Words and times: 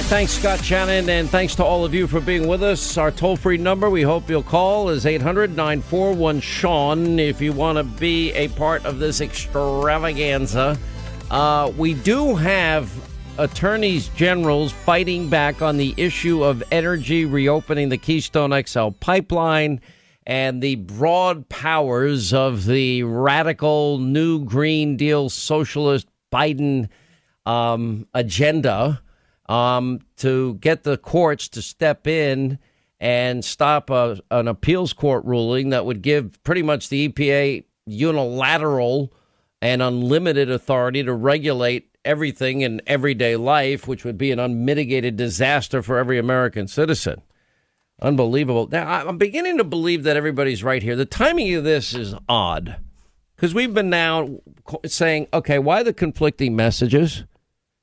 right, 0.00 0.08
thanks, 0.08 0.32
Scott 0.32 0.64
Shannon, 0.64 1.10
and 1.10 1.28
thanks 1.28 1.54
to 1.56 1.64
all 1.64 1.84
of 1.84 1.92
you 1.92 2.06
for 2.06 2.20
being 2.20 2.48
with 2.48 2.62
us. 2.62 2.96
Our 2.96 3.10
toll 3.10 3.36
free 3.36 3.58
number 3.58 3.90
we 3.90 4.00
hope 4.00 4.30
you'll 4.30 4.42
call 4.42 4.88
is 4.88 5.04
800 5.04 5.54
941 5.54 6.40
Sean 6.40 7.18
if 7.18 7.40
you 7.40 7.52
want 7.52 7.76
to 7.76 7.84
be 7.84 8.32
a 8.32 8.48
part 8.48 8.86
of 8.86 8.98
this 8.98 9.20
extravaganza. 9.20 10.78
Uh, 11.30 11.70
we 11.76 11.92
do 11.92 12.34
have 12.34 12.90
attorneys 13.36 14.08
generals 14.10 14.72
fighting 14.72 15.28
back 15.28 15.60
on 15.60 15.76
the 15.76 15.92
issue 15.98 16.44
of 16.44 16.62
energy 16.70 17.26
reopening 17.26 17.90
the 17.90 17.98
Keystone 17.98 18.58
XL 18.64 18.90
pipeline 19.00 19.82
and 20.26 20.62
the 20.62 20.76
broad 20.76 21.46
powers 21.50 22.32
of 22.32 22.64
the 22.64 23.02
radical 23.02 23.98
new 23.98 24.44
Green 24.46 24.96
Deal 24.96 25.28
socialist 25.28 26.06
Biden 26.32 26.88
um, 27.44 28.06
agenda 28.14 29.02
um, 29.50 30.00
to 30.16 30.54
get 30.54 30.84
the 30.84 30.96
courts 30.96 31.48
to 31.48 31.60
step 31.60 32.06
in 32.06 32.56
and 33.00 33.44
stop 33.44 33.90
a, 33.90 34.20
an 34.30 34.46
appeals 34.46 34.92
court 34.92 35.24
ruling 35.24 35.70
that 35.70 35.84
would 35.84 36.02
give 36.02 36.40
pretty 36.44 36.62
much 36.62 36.88
the 36.88 37.08
EPA 37.08 37.64
unilateral 37.84 39.12
and 39.60 39.82
unlimited 39.82 40.50
authority 40.50 41.02
to 41.02 41.12
regulate 41.12 41.88
everything 42.04 42.60
in 42.60 42.80
everyday 42.86 43.34
life, 43.34 43.88
which 43.88 44.04
would 44.04 44.16
be 44.16 44.30
an 44.30 44.38
unmitigated 44.38 45.16
disaster 45.16 45.82
for 45.82 45.98
every 45.98 46.18
American 46.18 46.68
citizen. 46.68 47.20
Unbelievable. 48.00 48.68
Now, 48.70 48.86
I'm 49.08 49.18
beginning 49.18 49.58
to 49.58 49.64
believe 49.64 50.04
that 50.04 50.16
everybody's 50.16 50.62
right 50.62 50.82
here. 50.82 50.94
The 50.94 51.04
timing 51.04 51.52
of 51.54 51.64
this 51.64 51.92
is 51.92 52.14
odd 52.28 52.76
because 53.34 53.52
we've 53.52 53.74
been 53.74 53.90
now 53.90 54.38
saying, 54.86 55.26
okay, 55.34 55.58
why 55.58 55.82
the 55.82 55.92
conflicting 55.92 56.54
messages 56.54 57.24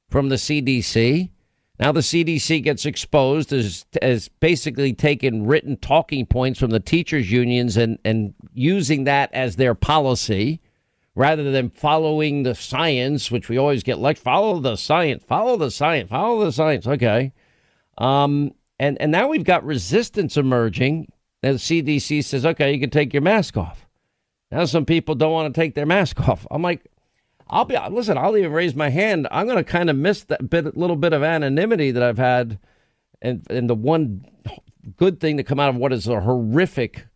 from 0.09 0.29
the 0.29 0.35
CDC? 0.37 1.29
Now 1.79 1.91
the 1.91 1.99
CDC 1.99 2.63
gets 2.63 2.85
exposed 2.85 3.53
as 3.53 3.85
as 4.01 4.29
basically 4.39 4.93
taking 4.93 5.45
written 5.45 5.77
talking 5.77 6.25
points 6.25 6.59
from 6.59 6.71
the 6.71 6.79
teachers 6.79 7.31
unions 7.31 7.77
and 7.77 7.99
and 8.03 8.33
using 8.53 9.03
that 9.03 9.31
as 9.33 9.55
their 9.55 9.75
policy 9.75 10.59
rather 11.13 11.51
than 11.51 11.69
following 11.69 12.43
the 12.43 12.55
science, 12.55 13.31
which 13.31 13.49
we 13.49 13.57
always 13.57 13.83
get 13.83 13.99
like 13.99 14.17
follow 14.17 14.59
the 14.59 14.75
science, 14.75 15.23
follow 15.23 15.57
the 15.57 15.71
science, 15.71 16.09
follow 16.09 16.45
the 16.45 16.51
science. 16.51 16.87
Okay. 16.87 17.33
Um, 17.97 18.53
and 18.79 18.99
and 19.01 19.11
now 19.11 19.27
we've 19.27 19.43
got 19.43 19.65
resistance 19.65 20.37
emerging. 20.37 21.11
And 21.43 21.55
the 21.55 21.59
CDC 21.59 22.23
says, 22.23 22.45
okay, 22.45 22.73
you 22.73 22.79
can 22.79 22.89
take 22.89 23.13
your 23.13 23.21
mask 23.21 23.57
off. 23.57 23.87
Now 24.51 24.65
some 24.65 24.85
people 24.85 25.13
don't 25.13 25.31
want 25.31 25.53
to 25.53 25.59
take 25.59 25.75
their 25.75 25.85
mask 25.85 26.27
off. 26.27 26.47
I'm 26.49 26.63
like, 26.63 26.85
I'll 27.49 27.65
be 27.65 27.77
listen. 27.89 28.17
I'll 28.17 28.35
even 28.37 28.51
raise 28.51 28.75
my 28.75 28.89
hand. 28.89 29.27
I'm 29.31 29.45
going 29.45 29.57
to 29.57 29.63
kind 29.63 29.89
of 29.89 29.95
miss 29.95 30.23
that 30.25 30.49
bit, 30.49 30.75
little 30.75 30.95
bit 30.95 31.13
of 31.13 31.23
anonymity 31.23 31.91
that 31.91 32.03
I've 32.03 32.17
had, 32.17 32.59
and 33.21 33.45
and 33.49 33.69
the 33.69 33.75
one 33.75 34.25
good 34.97 35.19
thing 35.19 35.37
to 35.37 35.43
come 35.43 35.59
out 35.59 35.69
of 35.69 35.75
what 35.75 35.93
is 35.93 36.07
a 36.07 36.21
horrific 36.21 37.07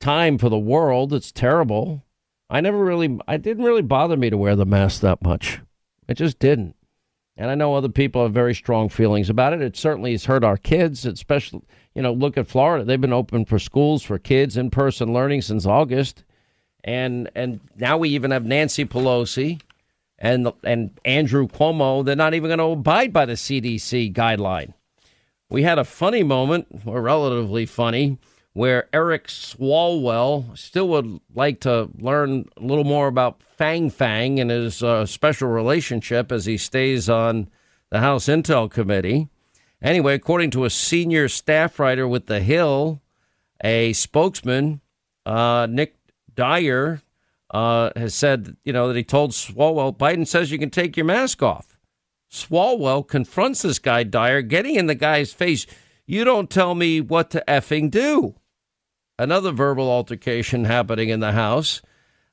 time 0.00 0.38
for 0.38 0.48
the 0.48 0.58
world. 0.58 1.12
It's 1.12 1.32
terrible. 1.32 2.04
I 2.50 2.60
never 2.60 2.84
really, 2.84 3.18
I 3.26 3.36
didn't 3.36 3.64
really 3.64 3.82
bother 3.82 4.16
me 4.16 4.30
to 4.30 4.36
wear 4.36 4.54
the 4.54 4.66
mask 4.66 5.00
that 5.00 5.22
much. 5.22 5.60
It 6.08 6.14
just 6.14 6.38
didn't. 6.38 6.76
And 7.36 7.50
I 7.50 7.54
know 7.54 7.74
other 7.74 7.88
people 7.88 8.22
have 8.22 8.34
very 8.34 8.54
strong 8.54 8.88
feelings 8.88 9.30
about 9.30 9.54
it. 9.54 9.62
It 9.62 9.76
certainly 9.76 10.12
has 10.12 10.24
hurt 10.24 10.44
our 10.44 10.56
kids, 10.56 11.06
especially, 11.06 11.62
you 11.94 12.02
know, 12.02 12.12
look 12.12 12.36
at 12.36 12.46
Florida. 12.46 12.84
They've 12.84 13.00
been 13.00 13.12
open 13.12 13.44
for 13.44 13.58
schools 13.58 14.02
for 14.02 14.18
kids, 14.18 14.56
in 14.56 14.70
person 14.70 15.12
learning 15.12 15.42
since 15.42 15.66
August 15.66 16.22
and 16.84 17.30
and 17.34 17.60
now 17.76 17.96
we 17.96 18.10
even 18.10 18.30
have 18.30 18.44
Nancy 18.44 18.84
Pelosi 18.84 19.60
and 20.24 20.50
and 20.64 20.98
Andrew 21.04 21.46
Cuomo. 21.46 22.04
They're 22.04 22.16
not 22.16 22.34
even 22.34 22.48
going 22.48 22.58
to 22.58 22.64
abide 22.64 23.12
by 23.12 23.26
the 23.26 23.34
CDC 23.34 24.12
guideline. 24.14 24.72
We 25.50 25.62
had 25.62 25.78
a 25.78 25.84
funny 25.84 26.22
moment, 26.22 26.66
or 26.86 27.02
relatively 27.02 27.66
funny, 27.66 28.18
where 28.54 28.88
Eric 28.92 29.28
Swalwell 29.28 30.56
still 30.56 30.88
would 30.88 31.20
like 31.34 31.60
to 31.60 31.90
learn 31.98 32.46
a 32.56 32.62
little 32.62 32.84
more 32.84 33.06
about 33.06 33.42
Fang 33.42 33.90
Fang 33.90 34.40
and 34.40 34.50
his 34.50 34.82
uh, 34.82 35.04
special 35.04 35.48
relationship 35.48 36.32
as 36.32 36.46
he 36.46 36.56
stays 36.56 37.10
on 37.10 37.48
the 37.90 38.00
House 38.00 38.24
Intel 38.26 38.70
Committee. 38.70 39.28
Anyway, 39.82 40.14
according 40.14 40.50
to 40.52 40.64
a 40.64 40.70
senior 40.70 41.28
staff 41.28 41.78
writer 41.78 42.08
with 42.08 42.24
The 42.26 42.40
Hill, 42.40 43.02
a 43.62 43.92
spokesman, 43.92 44.80
uh, 45.26 45.66
Nick 45.70 45.96
Dyer 46.34 47.02
uh, 47.54 47.90
has 47.94 48.16
said, 48.16 48.56
you 48.64 48.72
know, 48.72 48.88
that 48.88 48.96
he 48.96 49.04
told 49.04 49.30
Swalwell, 49.30 49.96
Biden 49.96 50.26
says 50.26 50.50
you 50.50 50.58
can 50.58 50.70
take 50.70 50.96
your 50.96 51.06
mask 51.06 51.40
off. 51.40 51.78
Swalwell 52.28 53.06
confronts 53.06 53.62
this 53.62 53.78
guy, 53.78 54.02
Dyer, 54.02 54.42
getting 54.42 54.74
in 54.74 54.86
the 54.86 54.96
guy's 54.96 55.32
face. 55.32 55.64
You 56.04 56.24
don't 56.24 56.50
tell 56.50 56.74
me 56.74 57.00
what 57.00 57.30
to 57.30 57.44
effing 57.46 57.92
do. 57.92 58.34
Another 59.20 59.52
verbal 59.52 59.88
altercation 59.88 60.64
happening 60.64 61.10
in 61.10 61.20
the 61.20 61.30
House 61.30 61.80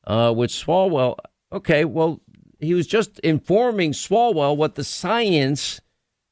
uh, 0.08 0.34
with 0.36 0.50
Swalwell. 0.50 1.18
Okay, 1.54 1.86
well, 1.86 2.20
he 2.60 2.74
was 2.74 2.88
just 2.88 3.20
informing 3.20 3.92
Swalwell 3.92 4.58
what 4.58 4.74
the 4.74 4.84
science 4.84 5.82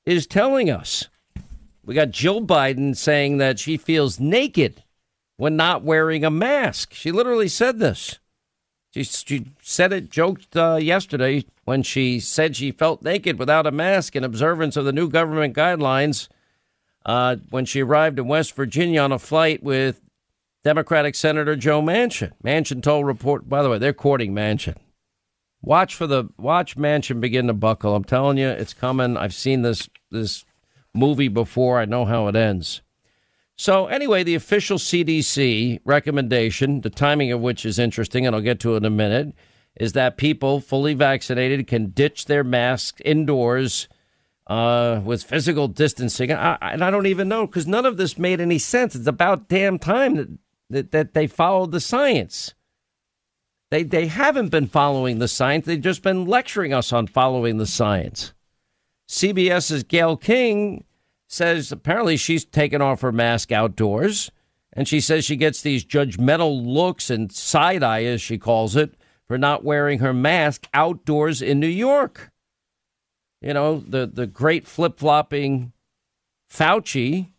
is 0.08 0.26
telling 0.26 0.72
us. 0.72 1.10
We 1.86 1.94
got 1.94 2.10
Jill 2.10 2.42
Biden 2.42 2.98
saying 2.98 3.38
that 3.38 3.60
she 3.60 3.78
feels 3.78 4.20
naked 4.20 4.84
when 5.38 5.56
not 5.56 5.84
wearing 5.84 6.26
a 6.26 6.32
mask. 6.32 6.96
She 6.96 7.12
literally 7.12 7.50
said 7.50 7.78
this. 7.78 8.18
She, 8.92 9.04
she 9.04 9.46
said 9.62 9.94
it, 9.94 10.10
joked 10.10 10.56
uh, 10.56 10.80
yesterday 10.82 11.46
when 11.66 11.84
she 11.84 12.20
said 12.20 12.56
she 12.56 12.72
felt 12.72 13.04
naked 13.04 13.38
without 13.38 13.68
a 13.68 13.72
mask 13.72 14.16
in 14.16 14.24
observance 14.24 14.76
of 14.76 14.86
the 14.86 14.92
new 14.92 15.10
government 15.10 15.56
guidelines 15.56 16.28
uh, 17.06 17.38
when 17.50 17.66
she 17.66 17.82
arrived 17.82 18.18
in 18.18 18.28
West 18.28 18.56
Virginia 18.56 19.02
on 19.02 19.12
a 19.12 19.20
flight 19.20 19.62
with 19.62 20.02
Democratic 20.64 21.16
Senator 21.16 21.56
Joe 21.56 21.82
Manchin. 21.82 22.32
Manchin 22.44 22.82
told 22.82 23.06
report. 23.06 23.48
By 23.48 23.62
the 23.62 23.70
way, 23.70 23.78
they're 23.78 23.94
courting 23.94 24.34
Manchin. 24.34 24.76
Watch 25.62 25.96
for 25.96 26.08
the 26.08 26.30
watch 26.38 26.78
Manchin 26.78 27.20
begin 27.20 27.48
to 27.48 27.54
buckle. 27.54 27.96
I'm 27.96 28.04
telling 28.04 28.38
you, 28.38 28.48
it's 28.48 28.74
coming. 28.74 29.18
I've 29.18 29.34
seen 29.34 29.62
this 29.62 29.90
this 30.10 30.46
movie 30.94 31.28
before. 31.28 31.80
I 31.80 31.86
know 31.86 32.06
how 32.06 32.28
it 32.28 32.36
ends. 32.36 32.82
So, 33.60 33.88
anyway, 33.88 34.24
the 34.24 34.36
official 34.36 34.78
CDC 34.78 35.82
recommendation, 35.84 36.80
the 36.80 36.90
timing 36.90 37.34
of 37.34 37.42
which 37.42 37.66
is 37.66 37.78
interesting, 37.78 38.26
and 38.26 38.34
I'll 38.34 38.42
get 38.42 38.62
to 38.62 38.76
it 38.76 38.78
in 38.78 38.86
a 38.86 38.90
minute, 38.90 39.34
is 39.76 39.92
that 39.92 40.16
people 40.16 40.62
fully 40.62 40.94
vaccinated 40.94 41.68
can 41.68 41.90
ditch 41.90 42.28
their 42.28 42.46
masks 42.46 43.02
indoors 43.04 43.90
uh, 44.48 45.02
with 45.04 45.26
physical 45.26 45.68
distancing. 45.68 46.32
I, 46.32 46.58
and 46.62 46.82
I 46.82 46.90
don't 46.90 47.06
even 47.06 47.28
know 47.28 47.46
because 47.46 47.68
none 47.68 47.86
of 47.86 47.98
this 47.98 48.18
made 48.18 48.40
any 48.40 48.60
sense. 48.60 48.96
It's 48.96 49.08
about 49.08 49.50
damn 49.50 49.78
time 49.78 50.16
that, 50.16 50.30
that, 50.70 50.92
that 50.92 51.14
they 51.14 51.28
followed 51.28 51.74
the 51.74 51.82
science. 51.82 52.54
They, 53.72 53.84
they 53.84 54.08
haven't 54.08 54.52
been 54.52 54.68
following 54.68 55.20
the 55.20 55.28
science, 55.28 55.66
they've 55.66 55.82
just 55.82 56.02
been 56.02 56.26
lecturing 56.26 56.74
us 56.74 56.94
on 56.94 57.08
following 57.08 57.58
the 57.58 57.68
science. 57.68 58.32
CBS's 59.10 59.84
Gayle 59.84 60.16
King 60.16 60.86
says 61.30 61.72
apparently 61.72 62.18
she's 62.18 62.44
taken 62.44 62.82
off 62.82 63.02
her 63.02 63.12
mask 63.12 63.52
outdoors. 63.52 64.32
And 64.74 64.88
she 64.88 65.00
says 65.00 65.26
she 65.26 65.36
gets 65.36 65.62
these 65.62 65.86
judgmental 65.86 66.66
looks 66.66 67.10
and 67.10 67.32
side 67.32 67.84
eye, 67.84 68.04
as 68.04 68.22
she 68.22 68.38
calls 68.38 68.76
it, 68.76 68.96
for 69.28 69.38
not 69.38 69.64
wearing 69.64 70.00
her 70.00 70.14
mask 70.14 70.68
outdoors 70.74 71.42
in 71.42 71.60
New 71.60 71.68
York. 71.68 72.32
You 73.42 73.54
know, 73.54 73.80
the, 73.80 74.06
the 74.06 74.28
great 74.28 74.68
flip 74.68 75.00
flopping 75.00 75.72
Fauci, 76.52 77.30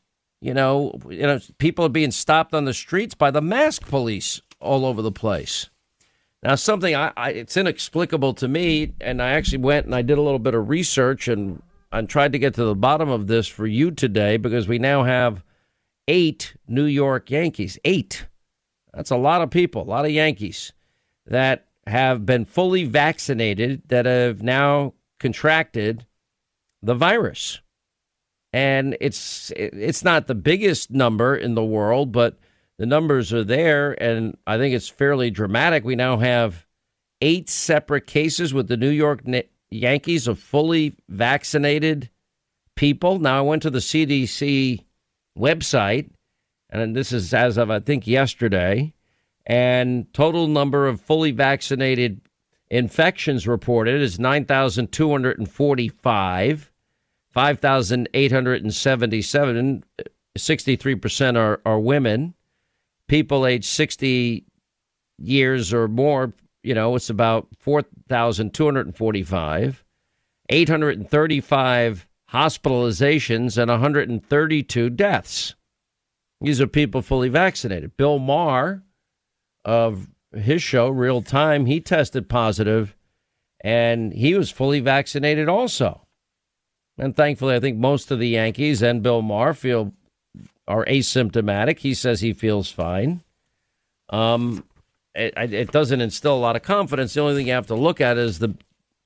you 0.40 0.54
know, 0.54 0.98
you 1.08 1.22
know, 1.22 1.40
people 1.58 1.84
are 1.84 1.90
being 1.90 2.10
stopped 2.10 2.54
on 2.54 2.64
the 2.64 2.74
streets 2.74 3.14
by 3.14 3.30
the 3.30 3.42
mask 3.42 3.86
police 3.88 4.40
all 4.60 4.86
over 4.86 5.02
the 5.02 5.12
place. 5.12 5.68
Now, 6.42 6.54
something 6.54 6.94
I, 6.94 7.12
I 7.16 7.30
it's 7.30 7.56
inexplicable 7.56 8.34
to 8.34 8.48
me, 8.48 8.94
and 9.00 9.20
I 9.20 9.30
actually 9.30 9.58
went 9.58 9.86
and 9.86 9.94
I 9.94 10.02
did 10.02 10.16
a 10.16 10.22
little 10.22 10.38
bit 10.38 10.54
of 10.54 10.68
research 10.68 11.28
and 11.28 11.62
and 11.92 12.08
tried 12.08 12.32
to 12.32 12.38
get 12.38 12.54
to 12.54 12.64
the 12.64 12.74
bottom 12.74 13.08
of 13.08 13.26
this 13.26 13.46
for 13.48 13.66
you 13.66 13.90
today 13.90 14.36
because 14.36 14.68
we 14.68 14.78
now 14.78 15.04
have 15.04 15.44
eight 16.08 16.54
New 16.68 16.84
York 16.84 17.30
Yankees. 17.30 17.78
Eight. 17.84 18.26
That's 18.94 19.10
a 19.10 19.16
lot 19.16 19.42
of 19.42 19.50
people, 19.50 19.82
a 19.82 19.84
lot 19.84 20.04
of 20.04 20.10
Yankees 20.10 20.72
that 21.26 21.66
have 21.86 22.26
been 22.26 22.44
fully 22.44 22.84
vaccinated 22.84 23.82
that 23.88 24.06
have 24.06 24.42
now 24.42 24.94
contracted 25.18 26.06
the 26.82 26.94
virus. 26.94 27.60
And 28.52 28.96
it's 29.00 29.52
it's 29.56 30.02
not 30.02 30.26
the 30.26 30.34
biggest 30.34 30.90
number 30.90 31.36
in 31.36 31.54
the 31.54 31.64
world, 31.64 32.10
but 32.10 32.38
the 32.78 32.86
numbers 32.86 33.32
are 33.32 33.44
there 33.44 34.00
and 34.02 34.36
I 34.46 34.58
think 34.58 34.74
it's 34.74 34.88
fairly 34.88 35.30
dramatic. 35.30 35.84
We 35.84 35.94
now 35.94 36.18
have 36.18 36.66
eight 37.20 37.48
separate 37.48 38.06
cases 38.06 38.52
with 38.52 38.66
the 38.66 38.76
New 38.76 38.90
York 38.90 39.22
Yankees 39.70 40.26
of 40.26 40.38
fully 40.38 40.94
vaccinated 41.08 42.10
people. 42.74 43.18
Now, 43.18 43.38
I 43.38 43.42
went 43.42 43.62
to 43.62 43.70
the 43.70 43.78
CDC 43.78 44.84
website, 45.38 46.10
and 46.70 46.96
this 46.96 47.12
is 47.12 47.32
as 47.32 47.56
of, 47.56 47.70
I 47.70 47.80
think, 47.80 48.06
yesterday, 48.06 48.92
and 49.46 50.12
total 50.12 50.48
number 50.48 50.86
of 50.86 51.00
fully 51.00 51.30
vaccinated 51.30 52.20
infections 52.70 53.46
reported 53.46 54.00
is 54.00 54.18
9,245. 54.18 56.72
5,877. 57.32 59.84
63% 60.38 61.36
are, 61.36 61.60
are 61.64 61.80
women. 61.80 62.34
People 63.06 63.46
age 63.46 63.66
60 63.66 64.44
years 65.18 65.72
or 65.72 65.88
more, 65.88 66.34
you 66.62 66.74
know, 66.74 66.96
it's 66.96 67.10
about 67.10 67.48
4,245. 68.10 69.84
835 70.48 72.08
hospitalizations 72.32 73.56
and 73.56 73.70
132 73.70 74.90
deaths. 74.90 75.54
These 76.40 76.60
are 76.60 76.66
people 76.66 77.02
fully 77.02 77.28
vaccinated. 77.28 77.96
Bill 77.96 78.18
Maher 78.18 78.82
of 79.64 80.08
his 80.34 80.62
show, 80.62 80.88
Real 80.88 81.22
Time, 81.22 81.66
he 81.66 81.80
tested 81.80 82.28
positive 82.28 82.96
and 83.62 84.12
he 84.12 84.34
was 84.34 84.50
fully 84.50 84.80
vaccinated 84.80 85.48
also. 85.48 86.06
And 86.98 87.14
thankfully, 87.14 87.54
I 87.54 87.60
think 87.60 87.78
most 87.78 88.10
of 88.10 88.18
the 88.18 88.28
Yankees 88.28 88.82
and 88.82 89.02
Bill 89.02 89.22
Maher 89.22 89.54
feel 89.54 89.92
are 90.66 90.84
asymptomatic. 90.86 91.78
He 91.78 91.94
says 91.94 92.20
he 92.20 92.32
feels 92.32 92.70
fine. 92.70 93.22
Um, 94.08 94.64
it, 95.14 95.52
it 95.52 95.72
doesn't 95.72 96.00
instill 96.00 96.34
a 96.34 96.38
lot 96.38 96.56
of 96.56 96.62
confidence. 96.62 97.14
The 97.14 97.20
only 97.20 97.34
thing 97.34 97.46
you 97.46 97.52
have 97.52 97.66
to 97.68 97.74
look 97.74 98.00
at 98.00 98.16
is 98.18 98.38
the 98.38 98.54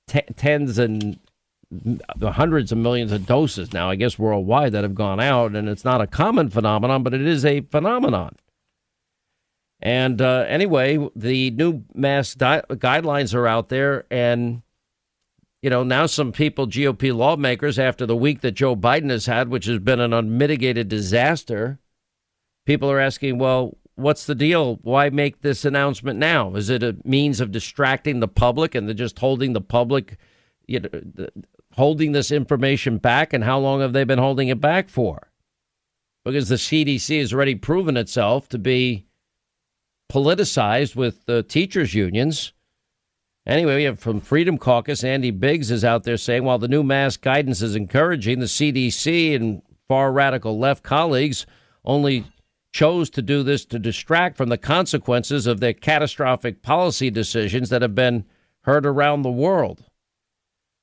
t- 0.06 0.20
tens 0.36 0.78
and 0.78 1.18
the 2.16 2.32
hundreds 2.32 2.70
of 2.72 2.78
millions 2.78 3.10
of 3.10 3.26
doses 3.26 3.72
now, 3.72 3.90
I 3.90 3.96
guess 3.96 4.18
worldwide, 4.18 4.72
that 4.72 4.84
have 4.84 4.94
gone 4.94 5.20
out, 5.20 5.56
and 5.56 5.68
it's 5.68 5.84
not 5.84 6.00
a 6.00 6.06
common 6.06 6.50
phenomenon, 6.50 7.02
but 7.02 7.14
it 7.14 7.22
is 7.22 7.44
a 7.44 7.62
phenomenon. 7.62 8.36
And 9.80 10.20
uh, 10.20 10.44
anyway, 10.48 11.08
the 11.16 11.50
new 11.50 11.84
mass 11.94 12.34
di- 12.34 12.62
guidelines 12.70 13.34
are 13.34 13.46
out 13.46 13.68
there, 13.68 14.04
and 14.10 14.62
you 15.62 15.70
know 15.70 15.82
now 15.82 16.06
some 16.06 16.32
people, 16.32 16.66
GOP 16.66 17.14
lawmakers, 17.14 17.78
after 17.78 18.06
the 18.06 18.16
week 18.16 18.40
that 18.42 18.52
Joe 18.52 18.76
Biden 18.76 19.10
has 19.10 19.26
had, 19.26 19.48
which 19.48 19.66
has 19.66 19.78
been 19.80 20.00
an 20.00 20.12
unmitigated 20.12 20.88
disaster, 20.88 21.80
people 22.66 22.90
are 22.90 23.00
asking, 23.00 23.38
well, 23.38 23.76
what's 23.96 24.26
the 24.26 24.34
deal? 24.34 24.78
Why 24.82 25.10
make 25.10 25.42
this 25.42 25.64
announcement 25.64 26.18
now? 26.18 26.54
Is 26.54 26.70
it 26.70 26.82
a 26.82 26.96
means 27.04 27.40
of 27.40 27.52
distracting 27.52 28.20
the 28.20 28.28
public 28.28 28.74
and 28.74 28.94
just 28.96 29.18
holding 29.18 29.52
the 29.52 29.60
public, 29.60 30.16
you 30.66 30.80
know, 30.80 31.28
holding 31.72 32.12
this 32.12 32.30
information 32.30 32.98
back? 32.98 33.32
And 33.32 33.44
how 33.44 33.58
long 33.58 33.80
have 33.80 33.92
they 33.92 34.04
been 34.04 34.18
holding 34.18 34.48
it 34.48 34.60
back 34.60 34.88
for? 34.88 35.30
Because 36.24 36.48
the 36.48 36.56
CDC 36.56 37.20
has 37.20 37.32
already 37.32 37.54
proven 37.54 37.96
itself 37.96 38.48
to 38.48 38.58
be 38.58 39.06
politicized 40.10 40.96
with 40.96 41.26
the 41.26 41.42
teachers' 41.42 41.94
unions. 41.94 42.52
Anyway, 43.46 43.76
we 43.76 43.84
have 43.84 44.00
from 44.00 44.20
Freedom 44.20 44.56
Caucus, 44.56 45.04
Andy 45.04 45.30
Biggs 45.30 45.70
is 45.70 45.84
out 45.84 46.04
there 46.04 46.16
saying 46.16 46.44
while 46.44 46.58
the 46.58 46.68
new 46.68 46.82
mask 46.82 47.20
guidance 47.20 47.60
is 47.60 47.76
encouraging, 47.76 48.38
the 48.38 48.46
CDC 48.46 49.36
and 49.36 49.60
far 49.86 50.12
radical 50.12 50.58
left 50.58 50.82
colleagues 50.82 51.44
only 51.84 52.24
chose 52.74 53.08
to 53.08 53.22
do 53.22 53.44
this 53.44 53.64
to 53.64 53.78
distract 53.78 54.36
from 54.36 54.48
the 54.48 54.58
consequences 54.58 55.46
of 55.46 55.60
their 55.60 55.72
catastrophic 55.72 56.60
policy 56.60 57.08
decisions 57.08 57.70
that 57.70 57.82
have 57.82 57.94
been 57.94 58.24
heard 58.62 58.84
around 58.84 59.22
the 59.22 59.30
world. 59.30 59.84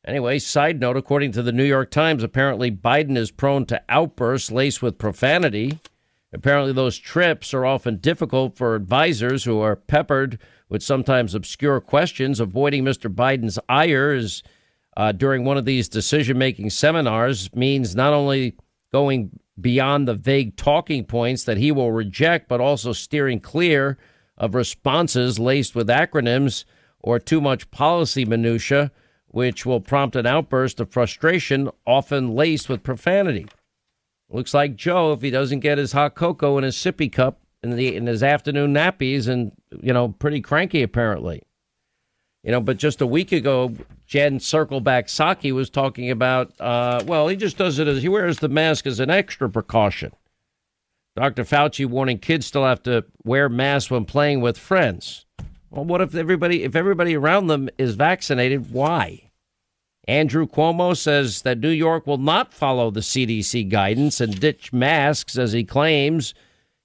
Anyway, 0.07 0.39
side 0.39 0.79
note 0.79 0.95
according 0.95 1.33
to 1.33 1.43
the 1.43 1.51
New 1.51 1.65
York 1.65 1.91
Times, 1.91 2.23
apparently 2.23 2.71
Biden 2.71 3.17
is 3.17 3.29
prone 3.29 3.65
to 3.65 3.83
outbursts 3.89 4.49
laced 4.49 4.81
with 4.81 4.97
profanity. 4.97 5.79
Apparently, 6.33 6.71
those 6.71 6.97
trips 6.97 7.53
are 7.53 7.65
often 7.65 7.97
difficult 7.97 8.55
for 8.55 8.73
advisors 8.73 9.43
who 9.43 9.59
are 9.59 9.75
peppered 9.75 10.39
with 10.69 10.81
sometimes 10.81 11.35
obscure 11.35 11.81
questions. 11.81 12.39
Avoiding 12.39 12.85
Mr. 12.85 13.13
Biden's 13.13 13.59
ire 13.67 14.17
uh, 14.95 15.11
during 15.11 15.43
one 15.43 15.57
of 15.57 15.65
these 15.65 15.89
decision 15.89 16.37
making 16.37 16.69
seminars 16.69 17.53
means 17.53 17.97
not 17.97 18.13
only 18.13 18.55
going 18.93 19.40
beyond 19.59 20.07
the 20.07 20.13
vague 20.13 20.55
talking 20.55 21.05
points 21.05 21.43
that 21.43 21.57
he 21.57 21.71
will 21.71 21.91
reject, 21.91 22.47
but 22.47 22.61
also 22.61 22.93
steering 22.93 23.39
clear 23.39 23.97
of 24.37 24.55
responses 24.55 25.39
laced 25.39 25.75
with 25.75 25.87
acronyms 25.87 26.65
or 26.99 27.19
too 27.19 27.41
much 27.41 27.69
policy 27.71 28.25
minutia, 28.25 28.91
which 29.27 29.65
will 29.65 29.81
prompt 29.81 30.15
an 30.15 30.25
outburst 30.25 30.79
of 30.79 30.91
frustration, 30.91 31.69
often 31.85 32.33
laced 32.33 32.69
with 32.69 32.83
profanity. 32.83 33.47
Looks 34.29 34.53
like 34.53 34.75
Joe, 34.75 35.11
if 35.13 35.21
he 35.21 35.29
doesn't 35.29 35.59
get 35.59 35.77
his 35.77 35.91
hot 35.91 36.15
cocoa 36.15 36.57
in 36.57 36.63
his 36.63 36.75
sippy 36.75 37.11
cup 37.11 37.41
in 37.63 37.75
the 37.75 37.95
in 37.95 38.07
his 38.07 38.23
afternoon 38.23 38.73
nappies, 38.73 39.27
and 39.27 39.51
you 39.81 39.93
know, 39.93 40.09
pretty 40.09 40.41
cranky 40.41 40.81
apparently. 40.81 41.43
You 42.43 42.51
know, 42.51 42.61
but 42.61 42.77
just 42.77 43.01
a 43.01 43.07
week 43.07 43.31
ago, 43.31 43.75
Jen 44.07 44.39
Circleback 44.39 45.05
Psaki 45.05 45.51
was 45.51 45.69
talking 45.69 46.09
about, 46.09 46.51
uh, 46.59 47.03
well, 47.05 47.27
he 47.27 47.35
just 47.35 47.57
does 47.57 47.77
it 47.77 47.87
as 47.87 48.01
he 48.01 48.09
wears 48.09 48.39
the 48.39 48.49
mask 48.49 48.87
as 48.87 48.99
an 48.99 49.11
extra 49.11 49.49
precaution. 49.49 50.11
Dr. 51.15 51.43
Fauci 51.43 51.85
warning 51.85 52.17
kids 52.17 52.45
still 52.45 52.63
have 52.65 52.81
to 52.83 53.05
wear 53.23 53.49
masks 53.49 53.91
when 53.91 54.05
playing 54.05 54.41
with 54.41 54.57
friends. 54.57 55.25
Well, 55.69 55.85
what 55.85 56.01
if 56.01 56.15
everybody 56.15 56.63
if 56.63 56.75
everybody 56.75 57.15
around 57.15 57.47
them 57.47 57.69
is 57.77 57.95
vaccinated? 57.95 58.71
Why? 58.71 59.31
Andrew 60.07 60.47
Cuomo 60.47 60.97
says 60.97 61.43
that 61.43 61.59
New 61.59 61.69
York 61.69 62.07
will 62.07 62.17
not 62.17 62.53
follow 62.53 62.89
the 62.89 63.01
CDC 63.01 63.69
guidance 63.69 64.19
and 64.19 64.39
ditch 64.39 64.73
masks 64.73 65.37
as 65.37 65.51
he 65.51 65.63
claims 65.63 66.33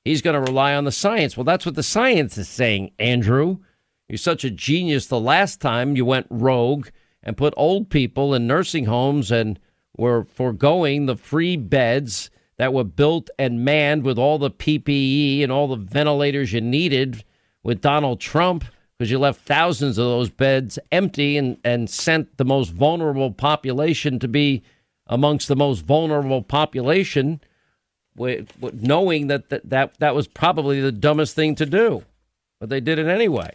he's 0.05 0.23
going 0.23 0.35
to 0.35 0.41
rely 0.41 0.75
on 0.75 0.85
the 0.85 0.93
science. 0.93 1.37
Well, 1.37 1.45
that's 1.45 1.65
what 1.65 1.77
the 1.77 1.83
science 1.83 2.37
is 2.37 2.49
saying, 2.49 2.93
Andrew. 2.99 3.59
You're 4.09 4.19
such 4.19 4.45
a 4.45 4.51
genius 4.51 5.07
the 5.07 5.21
last 5.21 5.61
time 5.61 5.97
you 5.97 6.05
went 6.05 6.27
rogue 6.31 6.89
and 7.23 7.37
put 7.37 7.55
old 7.57 7.91
people 7.91 8.35
in 8.35 8.47
nursing 8.47 8.85
homes 8.85 9.33
and 9.33 9.59
were 9.97 10.25
foregoing 10.25 11.07
the 11.07 11.17
free 11.17 11.57
beds 11.57 12.31
that 12.59 12.73
were 12.73 12.85
built 12.85 13.29
and 13.39 13.65
manned 13.65 14.05
with 14.05 14.19
all 14.19 14.39
the 14.39 14.51
PPE 14.51 15.43
and 15.43 15.51
all 15.51 15.69
the 15.69 15.77
ventilators 15.77 16.53
you 16.53 16.61
needed 16.61 17.25
with 17.63 17.81
Donald 17.81 18.21
Trump 18.21 18.65
because 18.97 19.11
you 19.11 19.19
left 19.19 19.41
thousands 19.43 19.99
of 19.99 20.07
those 20.07 20.31
beds 20.31 20.79
empty 20.93 21.37
and, 21.37 21.59
and 21.65 21.91
sent 21.91 22.37
the 22.39 22.45
most 22.45 22.71
vulnerable 22.71 23.31
population 23.33 24.19
to 24.21 24.29
be 24.29 24.63
amongst 25.09 25.49
the 25.49 25.57
most 25.57 25.81
vulnerable 25.81 26.43
population 26.43 27.41
with, 28.17 28.51
with 28.61 28.83
knowing 28.83 29.27
that, 29.27 29.51
that 29.51 29.69
that 29.69 29.99
that 29.99 30.15
was 30.15 30.27
probably 30.27 30.81
the 30.81 30.93
dumbest 30.93 31.35
thing 31.35 31.55
to 31.55 31.67
do 31.67 32.03
but 32.59 32.71
they 32.71 32.81
did 32.81 32.99
it 32.99 33.07
anyway 33.07 33.51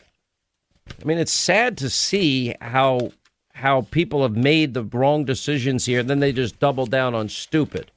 I 0.87 1.05
mean, 1.05 1.17
it's 1.17 1.31
sad 1.31 1.77
to 1.79 1.89
see 1.89 2.55
how 2.61 3.11
how 3.53 3.81
people 3.91 4.23
have 4.23 4.35
made 4.35 4.73
the 4.73 4.83
wrong 4.83 5.25
decisions 5.25 5.85
here, 5.85 5.99
and 5.99 6.09
then 6.09 6.19
they 6.19 6.31
just 6.31 6.59
double 6.59 6.85
down 6.85 7.13
on 7.13 7.29
stupid. 7.29 7.91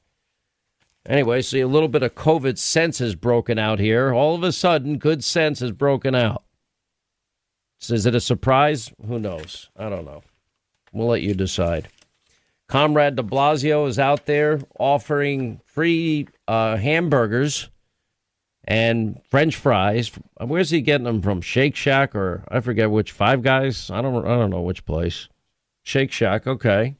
Anyway, 1.07 1.41
see, 1.41 1.59
a 1.59 1.67
little 1.67 1.87
bit 1.87 2.03
of 2.03 2.15
COVID 2.15 2.57
sense 2.57 2.99
has 2.99 3.15
broken 3.15 3.57
out 3.57 3.79
here. 3.79 4.13
All 4.13 4.35
of 4.35 4.43
a 4.43 4.51
sudden, 4.51 4.97
good 4.97 5.23
sense 5.23 5.59
has 5.59 5.71
broken 5.71 6.15
out. 6.15 6.43
So 7.79 7.93
is 7.93 8.05
it 8.05 8.15
a 8.15 8.19
surprise? 8.19 8.91
Who 9.07 9.19
knows? 9.19 9.69
I 9.75 9.89
don't 9.89 10.05
know. 10.05 10.23
We'll 10.91 11.07
let 11.07 11.21
you 11.21 11.33
decide. 11.33 11.87
Comrade 12.67 13.15
de 13.15 13.23
Blasio 13.23 13.87
is 13.87 13.99
out 13.99 14.25
there 14.25 14.59
offering 14.79 15.59
free 15.65 16.27
uh, 16.47 16.77
hamburgers 16.77 17.69
and 18.65 19.21
French 19.29 19.55
fries. 19.55 20.11
Where's 20.39 20.71
he 20.71 20.81
getting 20.81 21.05
them 21.05 21.21
from? 21.21 21.41
Shake 21.41 21.75
Shack 21.75 22.15
or 22.15 22.43
I 22.49 22.59
forget 22.59 22.91
which 22.91 23.11
Five 23.11 23.41
Guys. 23.41 23.89
I 23.89 24.01
don't 24.01 24.25
I 24.25 24.35
don't 24.35 24.49
know 24.49 24.61
which 24.61 24.85
place. 24.85 25.29
Shake 25.83 26.11
Shack. 26.11 26.47
Okay, 26.47 26.95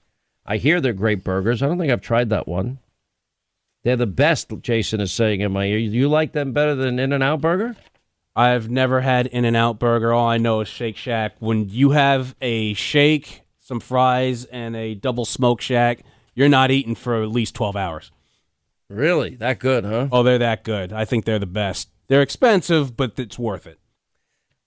I 0.46 0.58
hear 0.58 0.80
they're 0.80 0.94
great 0.94 1.24
burgers. 1.24 1.62
I 1.62 1.68
don't 1.68 1.80
think 1.80 1.92
I've 1.92 2.02
tried 2.02 2.30
that 2.30 2.48
one. 2.48 2.80
They're 3.84 3.96
the 3.96 4.08
best. 4.08 4.52
Jason 4.62 5.00
is 5.00 5.12
saying 5.12 5.42
in 5.42 5.52
my 5.52 5.66
ear. 5.66 5.78
You 5.78 6.08
like 6.10 6.32
them 6.32 6.54
better 6.54 6.74
than 6.76 6.98
In 6.98 7.14
and 7.14 7.24
Out 7.24 7.42
Burger? 7.42 7.76
I've 8.36 8.70
never 8.70 9.02
had 9.02 9.28
In 9.28 9.46
and 9.46 9.56
Out 9.56 9.80
Burger. 9.80 10.12
All 10.12 10.28
I 10.28 10.38
know 10.38 10.62
is 10.62 10.68
Shake 10.68 10.98
Shack. 10.98 11.36
When 11.40 11.70
you 11.70 11.92
have 11.92 12.36
a 12.42 12.74
shake, 12.74 13.44
some 13.60 13.80
fries, 13.80 14.46
and 14.46 14.76
a 14.76 14.96
double 14.96 15.26
smoke 15.26 15.62
shack, 15.62 16.00
you're 16.34 16.50
not 16.50 16.72
eating 16.72 16.96
for 16.96 17.22
at 17.22 17.30
least 17.30 17.56
twelve 17.56 17.76
hours. 17.76 18.12
Really? 18.90 19.36
That 19.36 19.60
good, 19.60 19.84
huh? 19.84 20.08
Oh, 20.12 20.24
they're 20.24 20.38
that 20.38 20.64
good. 20.64 20.94
I 20.94 21.06
think 21.06 21.26
they're 21.26 21.40
the 21.40 21.46
best. 21.46 21.90
They're 22.08 22.22
expensive, 22.22 22.96
but 22.96 23.18
it's 23.18 23.40
worth 23.40 23.66
it. 23.66 23.80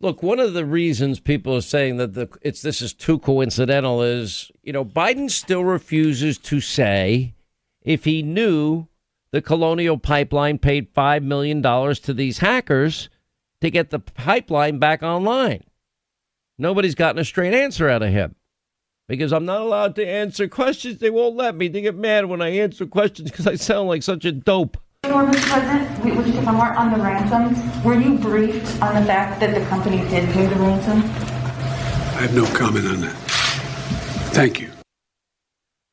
Look, 0.00 0.22
one 0.22 0.38
of 0.38 0.54
the 0.54 0.64
reasons 0.64 1.18
people 1.18 1.56
are 1.56 1.60
saying 1.60 1.96
that 1.96 2.14
the 2.14 2.28
it's 2.42 2.62
this 2.62 2.80
is 2.80 2.92
too 2.92 3.18
coincidental 3.18 4.02
is, 4.02 4.50
you 4.62 4.72
know, 4.72 4.84
Biden 4.84 5.30
still 5.30 5.64
refuses 5.64 6.38
to 6.38 6.60
say 6.60 7.34
if 7.82 8.04
he 8.04 8.22
knew 8.22 8.86
the 9.32 9.42
Colonial 9.42 9.98
Pipeline 9.98 10.58
paid 10.58 10.88
5 10.94 11.22
million 11.22 11.60
dollars 11.60 11.98
to 12.00 12.14
these 12.14 12.38
hackers 12.38 13.08
to 13.60 13.70
get 13.70 13.90
the 13.90 13.98
pipeline 13.98 14.78
back 14.78 15.02
online. 15.02 15.64
Nobody's 16.58 16.94
gotten 16.94 17.20
a 17.20 17.24
straight 17.24 17.54
answer 17.54 17.88
out 17.88 18.02
of 18.02 18.10
him 18.10 18.36
because 19.08 19.32
I'm 19.32 19.46
not 19.46 19.62
allowed 19.62 19.96
to 19.96 20.06
answer 20.06 20.46
questions. 20.46 20.98
They 20.98 21.10
won't 21.10 21.34
let 21.34 21.56
me. 21.56 21.66
They 21.66 21.80
get 21.80 21.96
mad 21.96 22.26
when 22.26 22.40
I 22.40 22.50
answer 22.50 22.86
questions 22.86 23.30
because 23.30 23.46
I 23.46 23.56
sound 23.56 23.88
like 23.88 24.02
such 24.02 24.24
a 24.24 24.32
dope. 24.32 24.76
Mr. 25.02 25.40
President, 25.48 26.04
we, 26.04 26.12
we, 26.12 26.38
if 26.38 26.46
I'm 26.46 26.60
on 26.60 26.96
the 26.96 27.02
ransom, 27.02 27.82
were 27.82 27.98
you 27.98 28.18
briefed 28.18 28.80
on 28.82 28.94
the 28.94 29.04
fact 29.04 29.40
that 29.40 29.54
the 29.54 29.64
company 29.66 29.98
did 30.08 30.28
pay 30.30 30.46
the 30.46 30.56
ransom? 30.56 31.02
I 31.02 32.22
have 32.22 32.34
no 32.34 32.44
comment 32.46 32.86
on 32.86 33.00
that. 33.00 33.16
Thank 34.32 34.60
you. 34.60 34.70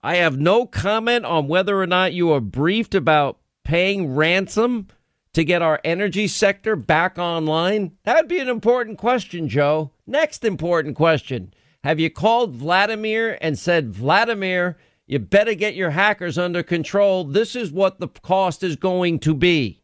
I 0.03 0.17
have 0.17 0.37
no 0.37 0.67
comment 0.67 1.25
on 1.25 1.47
whether 1.47 1.81
or 1.81 1.87
not 1.87 2.13
you 2.13 2.31
are 2.31 2.41
briefed 2.41 2.93
about 2.93 3.39
paying 3.63 4.13
ransom 4.13 4.87
to 5.33 5.43
get 5.43 5.61
our 5.61 5.81
energy 5.83 6.27
sector 6.27 6.75
back 6.75 7.17
online? 7.17 7.91
That'd 8.03 8.29
be 8.29 8.39
an 8.39 8.47
important 8.47 8.97
question, 8.97 9.49
Joe. 9.49 9.91
Next 10.07 10.45
important 10.45 10.95
question. 10.95 11.53
Have 11.85 11.99
you 11.99 12.09
called 12.09 12.55
Vladimir 12.55 13.37
and 13.41 13.59
said, 13.59 13.93
Vladimir, 13.93 14.75
you 15.05 15.19
better 15.19 15.53
get 15.53 15.75
your 15.75 15.91
hackers 15.91 16.35
under 16.35 16.63
control? 16.63 17.23
This 17.23 17.55
is 17.55 17.71
what 17.71 17.99
the 17.99 18.07
cost 18.07 18.63
is 18.63 18.75
going 18.75 19.19
to 19.19 19.35
be. 19.35 19.83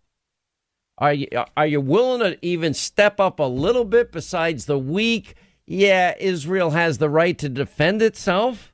Are 0.97 1.13
you, 1.13 1.27
are 1.55 1.67
you 1.67 1.79
willing 1.79 2.21
to 2.21 2.43
even 2.43 2.73
step 2.73 3.19
up 3.19 3.39
a 3.39 3.43
little 3.43 3.85
bit 3.85 4.11
besides 4.11 4.65
the 4.65 4.79
weak? 4.79 5.35
Yeah, 5.67 6.15
Israel 6.19 6.71
has 6.71 6.97
the 6.97 7.07
right 7.07 7.37
to 7.37 7.49
defend 7.49 8.01
itself. 8.01 8.73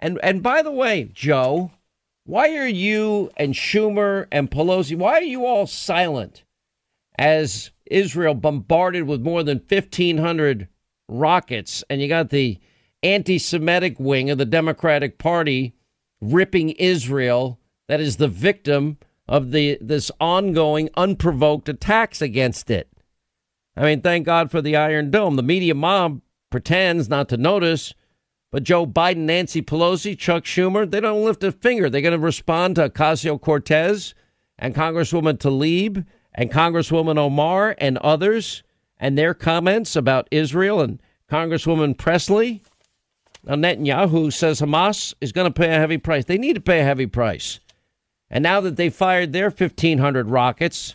And 0.00 0.18
and 0.22 0.42
by 0.42 0.62
the 0.62 0.72
way, 0.72 1.10
Joe, 1.12 1.72
why 2.24 2.56
are 2.56 2.66
you 2.66 3.30
and 3.36 3.52
Schumer 3.52 4.26
and 4.32 4.50
Pelosi, 4.50 4.96
why 4.96 5.18
are 5.18 5.22
you 5.22 5.44
all 5.44 5.66
silent 5.66 6.44
as 7.18 7.72
Israel 7.84 8.32
bombarded 8.32 9.02
with 9.02 9.20
more 9.20 9.42
than 9.42 9.58
1,500 9.58 10.68
rockets 11.12 11.84
and 11.88 12.00
you 12.00 12.08
got 12.08 12.30
the 12.30 12.58
anti 13.02 13.38
Semitic 13.38 13.98
wing 13.98 14.30
of 14.30 14.38
the 14.38 14.44
Democratic 14.44 15.18
Party 15.18 15.74
ripping 16.20 16.70
Israel, 16.70 17.58
that 17.88 18.00
is 18.00 18.16
the 18.16 18.28
victim 18.28 18.98
of 19.28 19.50
the 19.50 19.78
this 19.80 20.10
ongoing 20.20 20.88
unprovoked 20.96 21.68
attacks 21.68 22.22
against 22.22 22.70
it? 22.70 22.88
I 23.76 23.84
mean, 23.84 24.00
thank 24.00 24.26
God 24.26 24.50
for 24.50 24.60
the 24.60 24.76
Iron 24.76 25.10
Dome. 25.10 25.36
The 25.36 25.42
media 25.42 25.74
mob 25.74 26.20
pretends 26.50 27.08
not 27.08 27.28
to 27.30 27.36
notice 27.36 27.94
but 28.52 28.64
Joe 28.64 28.86
Biden, 28.86 29.24
Nancy 29.24 29.62
Pelosi, 29.62 30.16
Chuck 30.16 30.44
Schumer, 30.44 30.88
they 30.88 31.00
don't 31.00 31.24
lift 31.24 31.42
a 31.42 31.50
finger. 31.50 31.88
They're 31.88 32.02
going 32.02 32.12
to 32.12 32.18
respond 32.18 32.76
to 32.76 32.90
Ocasio 32.90 33.40
Cortez 33.40 34.14
and 34.58 34.74
Congresswoman 34.74 35.38
Tlaib 35.38 36.04
and 36.34 36.52
Congresswoman 36.52 37.16
Omar 37.16 37.74
and 37.78 37.96
others 37.98 38.62
and 39.02 39.18
their 39.18 39.34
comments 39.34 39.96
about 39.96 40.28
Israel 40.30 40.80
and 40.80 41.02
Congresswoman 41.28 41.98
Presley. 41.98 42.62
Now, 43.44 43.56
Netanyahu 43.56 44.32
says 44.32 44.60
Hamas 44.60 45.12
is 45.20 45.32
going 45.32 45.52
to 45.52 45.60
pay 45.60 45.74
a 45.74 45.78
heavy 45.78 45.98
price. 45.98 46.24
They 46.24 46.38
need 46.38 46.54
to 46.54 46.60
pay 46.60 46.80
a 46.80 46.84
heavy 46.84 47.06
price. 47.06 47.58
And 48.30 48.44
now 48.44 48.60
that 48.60 48.76
they 48.76 48.90
fired 48.90 49.32
their 49.32 49.50
1,500 49.50 50.30
rockets, 50.30 50.94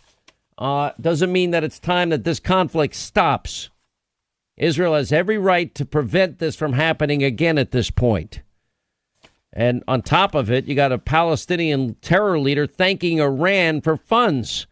uh, 0.57 0.91
doesn't 1.01 1.33
mean 1.33 1.51
that 1.51 1.65
it's 1.65 1.79
time 1.79 2.09
that 2.09 2.23
this 2.23 2.39
conflict 2.39 2.95
stops. 2.95 3.69
Israel 4.55 4.95
has 4.95 5.11
every 5.11 5.37
right 5.37 5.75
to 5.75 5.85
prevent 5.85 6.39
this 6.39 6.55
from 6.55 6.73
happening 6.73 7.23
again 7.23 7.57
at 7.57 7.71
this 7.71 7.91
point. 7.91 8.41
And 9.51 9.83
on 9.85 10.01
top 10.01 10.33
of 10.33 10.49
it, 10.49 10.65
you 10.65 10.75
got 10.75 10.93
a 10.93 10.97
Palestinian 10.97 11.95
terror 11.95 12.39
leader 12.39 12.67
thanking 12.67 13.19
Iran 13.19 13.81
for 13.81 13.97
funds, 13.97 14.65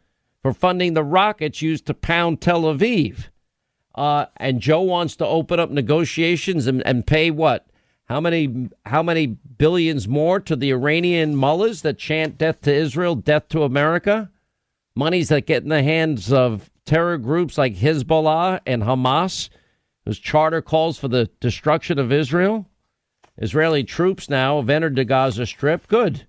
for 0.46 0.54
funding 0.54 0.94
the 0.94 1.04
rockets 1.04 1.64
used 1.64 1.88
to 1.88 1.94
pound 1.96 2.40
Tel 2.40 2.66
Aviv. 2.66 3.30
Uh, 3.96 4.28
and 4.38 4.62
Joe 4.62 4.82
wants 4.82 5.16
to 5.16 5.26
open 5.26 5.60
up 5.60 5.72
negotiations 5.72 6.68
and, 6.68 6.86
and 6.86 7.08
pay 7.08 7.32
what? 7.32 7.66
How 8.04 8.22
many 8.22 8.70
how 8.86 9.02
many 9.02 9.26
billions 9.26 10.08
more 10.08 10.40
to 10.42 10.56
the 10.56 10.70
Iranian 10.70 11.36
mullahs 11.36 11.82
that 11.82 11.98
chant 11.98 12.38
death 12.38 12.62
to 12.62 12.72
Israel, 12.72 13.16
death 13.16 13.50
to 13.50 13.64
America? 13.64 14.30
Monies 14.96 15.30
that 15.30 15.48
get 15.48 15.64
in 15.64 15.70
the 15.70 15.82
hands 15.82 16.32
of 16.32 16.70
terror 16.86 17.18
groups 17.18 17.58
like 17.58 17.76
Hezbollah 17.76 18.60
and 18.68 18.84
Hamas 18.84 19.50
whose 20.06 20.20
charter 20.20 20.62
calls 20.62 21.00
for 21.00 21.08
the 21.08 21.28
destruction 21.40 21.98
of 21.98 22.12
Israel. 22.12 22.70
Israeli 23.40 23.84
troops 23.84 24.30
now 24.30 24.58
have 24.58 24.70
entered 24.70 24.96
the 24.96 25.06
Gaza 25.06 25.48
Strip. 25.48 25.88
Good. 25.88 26.28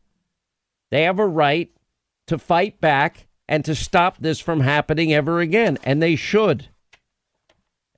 They 0.91 1.03
have 1.03 1.19
a 1.19 1.27
right 1.27 1.71
to 2.29 2.39
fight 2.39 2.81
back 2.81 3.27
and 3.49 3.65
to 3.65 3.75
stop 3.75 4.19
this 4.19 4.41
from 4.41 4.61
happening 4.61 5.13
ever 5.13 5.41
again, 5.41 5.79
and 5.85 6.03
they 6.03 6.17
should. 6.17 6.69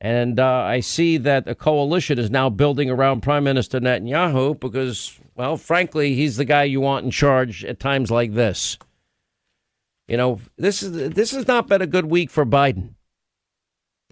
And 0.00 0.38
uh, 0.38 0.46
I 0.46 0.80
see 0.80 1.16
that 1.18 1.48
a 1.48 1.54
coalition 1.54 2.18
is 2.18 2.30
now 2.30 2.50
building 2.50 2.88
around 2.88 3.22
Prime 3.22 3.44
Minister 3.44 3.80
Netanyahu 3.80 4.58
because, 4.60 5.18
well, 5.34 5.56
frankly, 5.56 6.14
he's 6.14 6.36
the 6.36 6.44
guy 6.44 6.64
you 6.64 6.80
want 6.80 7.04
in 7.04 7.10
charge 7.10 7.64
at 7.64 7.80
times 7.80 8.10
like 8.10 8.34
this. 8.34 8.78
You 10.06 10.16
know, 10.16 10.40
this 10.56 10.82
is 10.82 11.10
this 11.10 11.32
has 11.32 11.46
not 11.46 11.66
been 11.66 11.82
a 11.82 11.86
good 11.86 12.06
week 12.06 12.30
for 12.30 12.46
Biden. 12.46 12.94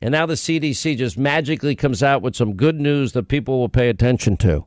And 0.03 0.13
now 0.13 0.27
the 0.27 0.35
CDC 0.35 0.99
just 0.99 1.17
magically 1.17 1.75
comes 1.75 2.03
out 2.03 2.21
with 2.21 2.37
some 2.37 2.55
good 2.55 2.79
news 2.79 3.13
that 3.13 3.29
people 3.29 3.59
will 3.59 3.71
pay 3.71 3.89
attention 3.89 4.37
to. 4.39 4.67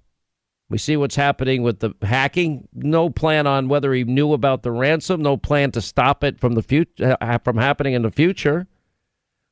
We 0.70 0.78
see 0.78 0.96
what's 0.98 1.16
happening 1.16 1.64
with 1.64 1.80
the 1.80 1.96
hacking. 2.04 2.68
No 2.74 3.10
plan 3.10 3.48
on 3.48 3.70
whether 3.70 3.92
he 3.92 4.04
knew 4.04 4.34
about 4.34 4.62
the 4.62 4.72
ransom. 4.72 5.22
No 5.22 5.36
plan 5.36 5.72
to 5.72 5.82
stop 5.82 6.24
it 6.24 6.40
from 6.40 6.54
the 6.54 6.62
future 6.62 7.18
uh, 7.20 7.40
from 7.40 7.58
happening 7.58 7.96
in 7.96 8.04
the 8.04 8.12
future. 8.12 8.68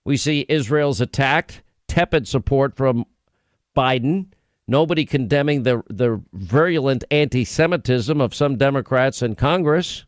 We 0.05 0.15
see 0.15 0.45
Israel's 0.47 1.01
attacked. 1.01 1.63
Tepid 1.87 2.27
support 2.27 2.75
from 2.75 3.05
Biden. 3.75 4.27
Nobody 4.67 5.05
condemning 5.05 5.63
the 5.63 5.81
the 5.89 6.21
virulent 6.33 7.03
anti-Semitism 7.09 8.21
of 8.21 8.35
some 8.35 8.57
Democrats 8.57 9.21
in 9.21 9.35
Congress. 9.35 10.05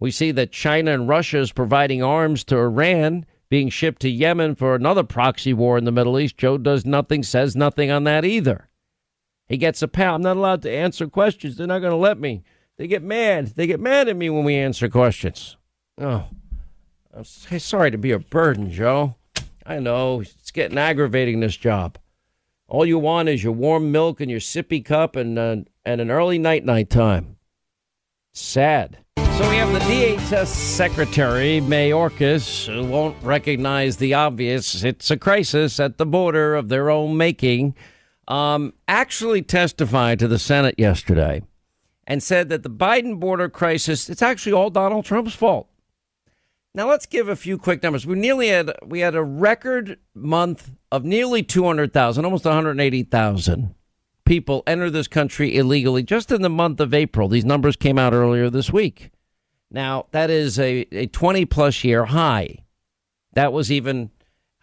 We 0.00 0.10
see 0.10 0.32
that 0.32 0.50
China 0.50 0.92
and 0.92 1.08
Russia 1.08 1.38
is 1.38 1.52
providing 1.52 2.02
arms 2.02 2.42
to 2.44 2.56
Iran 2.56 3.24
being 3.48 3.68
shipped 3.68 4.02
to 4.02 4.10
Yemen 4.10 4.56
for 4.56 4.74
another 4.74 5.04
proxy 5.04 5.52
war 5.52 5.78
in 5.78 5.84
the 5.84 5.92
Middle 5.92 6.18
East. 6.18 6.36
Joe 6.36 6.58
does 6.58 6.84
nothing, 6.84 7.22
says 7.22 7.54
nothing 7.54 7.90
on 7.90 8.02
that 8.04 8.24
either. 8.24 8.68
He 9.48 9.56
gets 9.56 9.82
a 9.82 9.88
pal. 9.88 10.14
I'm 10.14 10.22
not 10.22 10.36
allowed 10.36 10.62
to 10.62 10.70
answer 10.70 11.06
questions. 11.06 11.56
They're 11.56 11.66
not 11.66 11.80
going 11.80 11.90
to 11.92 11.96
let 11.96 12.18
me. 12.18 12.42
They 12.76 12.86
get 12.86 13.02
mad. 13.02 13.48
They 13.48 13.66
get 13.66 13.80
mad 13.80 14.08
at 14.08 14.16
me 14.16 14.30
when 14.30 14.44
we 14.44 14.56
answer 14.56 14.88
questions. 14.88 15.56
Oh, 15.98 16.24
I'm 17.12 17.24
sorry 17.24 17.90
to 17.90 17.98
be 17.98 18.10
a 18.10 18.18
burden, 18.18 18.70
Joe. 18.70 19.16
I 19.64 19.78
know 19.78 20.20
it's 20.20 20.50
getting 20.50 20.78
aggravating 20.78 21.40
this 21.40 21.56
job. 21.56 21.98
All 22.66 22.84
you 22.84 22.98
want 22.98 23.28
is 23.28 23.44
your 23.44 23.52
warm 23.52 23.92
milk 23.92 24.20
and 24.20 24.30
your 24.30 24.40
sippy 24.40 24.84
cup 24.84 25.16
and 25.16 25.38
uh, 25.38 25.56
and 25.84 26.00
an 26.00 26.10
early 26.10 26.38
night 26.38 26.64
night 26.64 26.90
time. 26.90 27.36
Sad. 28.32 28.98
So 29.16 29.48
we 29.48 29.56
have 29.56 29.72
the 29.72 29.80
DHS 29.80 30.46
Secretary, 30.46 31.60
Mayorkas, 31.60 32.66
who 32.72 32.84
won't 32.84 33.20
recognize 33.22 33.96
the 33.96 34.14
obvious. 34.14 34.82
It's 34.82 35.10
a 35.10 35.16
crisis 35.16 35.78
at 35.78 35.98
the 35.98 36.06
border 36.06 36.54
of 36.54 36.68
their 36.68 36.90
own 36.90 37.16
making. 37.16 37.74
Um, 38.26 38.72
actually 38.88 39.42
testified 39.42 40.18
to 40.18 40.28
the 40.28 40.38
Senate 40.38 40.76
yesterday 40.78 41.42
and 42.06 42.22
said 42.22 42.48
that 42.48 42.62
the 42.62 42.70
Biden 42.70 43.20
border 43.20 43.48
crisis, 43.48 44.08
it's 44.08 44.22
actually 44.22 44.52
all 44.52 44.70
Donald 44.70 45.04
Trump's 45.04 45.34
fault. 45.34 45.68
Now 46.74 46.88
let's 46.88 47.06
give 47.06 47.28
a 47.28 47.36
few 47.36 47.56
quick 47.56 47.82
numbers. 47.82 48.06
We 48.06 48.16
nearly 48.16 48.48
had 48.48 48.72
we 48.84 49.00
had 49.00 49.14
a 49.14 49.22
record 49.22 49.98
month 50.14 50.72
of 50.90 51.04
nearly 51.04 51.42
200,000, 51.42 52.24
almost 52.24 52.44
180,000 52.44 53.74
people 54.24 54.62
enter 54.66 54.90
this 54.90 55.08
country 55.08 55.56
illegally 55.56 56.02
just 56.02 56.32
in 56.32 56.42
the 56.42 56.48
month 56.48 56.80
of 56.80 56.94
April. 56.94 57.28
These 57.28 57.44
numbers 57.44 57.76
came 57.76 57.98
out 57.98 58.12
earlier 58.12 58.50
this 58.50 58.72
week. 58.72 59.10
Now, 59.70 60.06
that 60.12 60.30
is 60.30 60.58
a, 60.58 60.86
a 60.92 61.06
20 61.06 61.44
plus 61.46 61.84
year 61.84 62.06
high. 62.06 62.64
That 63.32 63.52
was 63.52 63.70
even 63.70 64.10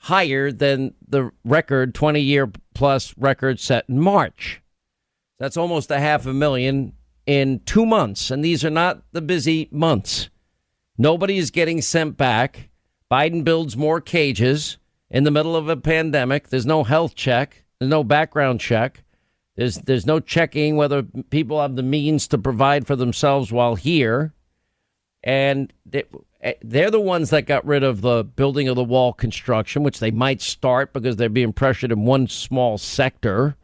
higher 0.01 0.51
than 0.51 0.93
the 1.07 1.31
record 1.45 1.93
20 1.93 2.19
year 2.19 2.51
plus 2.73 3.13
record 3.17 3.59
set 3.59 3.85
in 3.87 3.99
March. 3.99 4.61
That's 5.37 5.57
almost 5.57 5.91
a 5.91 5.99
half 5.99 6.25
a 6.25 6.33
million 6.33 6.93
in 7.27 7.61
two 7.65 7.85
months. 7.85 8.31
And 8.31 8.43
these 8.43 8.65
are 8.65 8.71
not 8.71 9.03
the 9.11 9.21
busy 9.21 9.69
months. 9.71 10.29
Nobody 10.97 11.37
is 11.37 11.51
getting 11.51 11.81
sent 11.81 12.17
back. 12.17 12.69
Biden 13.11 13.43
builds 13.43 13.77
more 13.77 14.01
cages 14.01 14.77
in 15.09 15.23
the 15.23 15.31
middle 15.31 15.55
of 15.55 15.69
a 15.69 15.77
pandemic. 15.77 16.49
There's 16.49 16.65
no 16.65 16.83
health 16.83 17.13
check, 17.15 17.63
there's 17.79 17.89
no 17.89 18.03
background 18.03 18.59
check. 18.59 19.03
There's, 19.57 19.75
there's 19.75 20.05
no 20.05 20.21
checking 20.21 20.77
whether 20.77 21.03
people 21.03 21.61
have 21.61 21.75
the 21.75 21.83
means 21.83 22.27
to 22.29 22.37
provide 22.37 22.87
for 22.87 22.95
themselves 22.95 23.51
while 23.51 23.75
here 23.75 24.33
and 25.23 25.71
they, 25.85 26.05
they're 26.61 26.91
the 26.91 26.99
ones 26.99 27.29
that 27.29 27.45
got 27.45 27.65
rid 27.65 27.83
of 27.83 28.01
the 28.01 28.23
building 28.23 28.67
of 28.67 28.75
the 28.75 28.83
wall 28.83 29.13
construction, 29.13 29.83
which 29.83 29.99
they 29.99 30.11
might 30.11 30.41
start 30.41 30.93
because 30.93 31.15
they're 31.15 31.29
being 31.29 31.53
pressured 31.53 31.91
in 31.91 32.05
one 32.05 32.27
small 32.27 32.77
sector. 32.77 33.55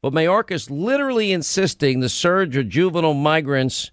But 0.00 0.12
Mayorkas 0.12 0.70
literally 0.70 1.32
insisting 1.32 2.00
the 2.00 2.08
surge 2.08 2.56
of 2.56 2.68
juvenile 2.68 3.14
migrants 3.14 3.90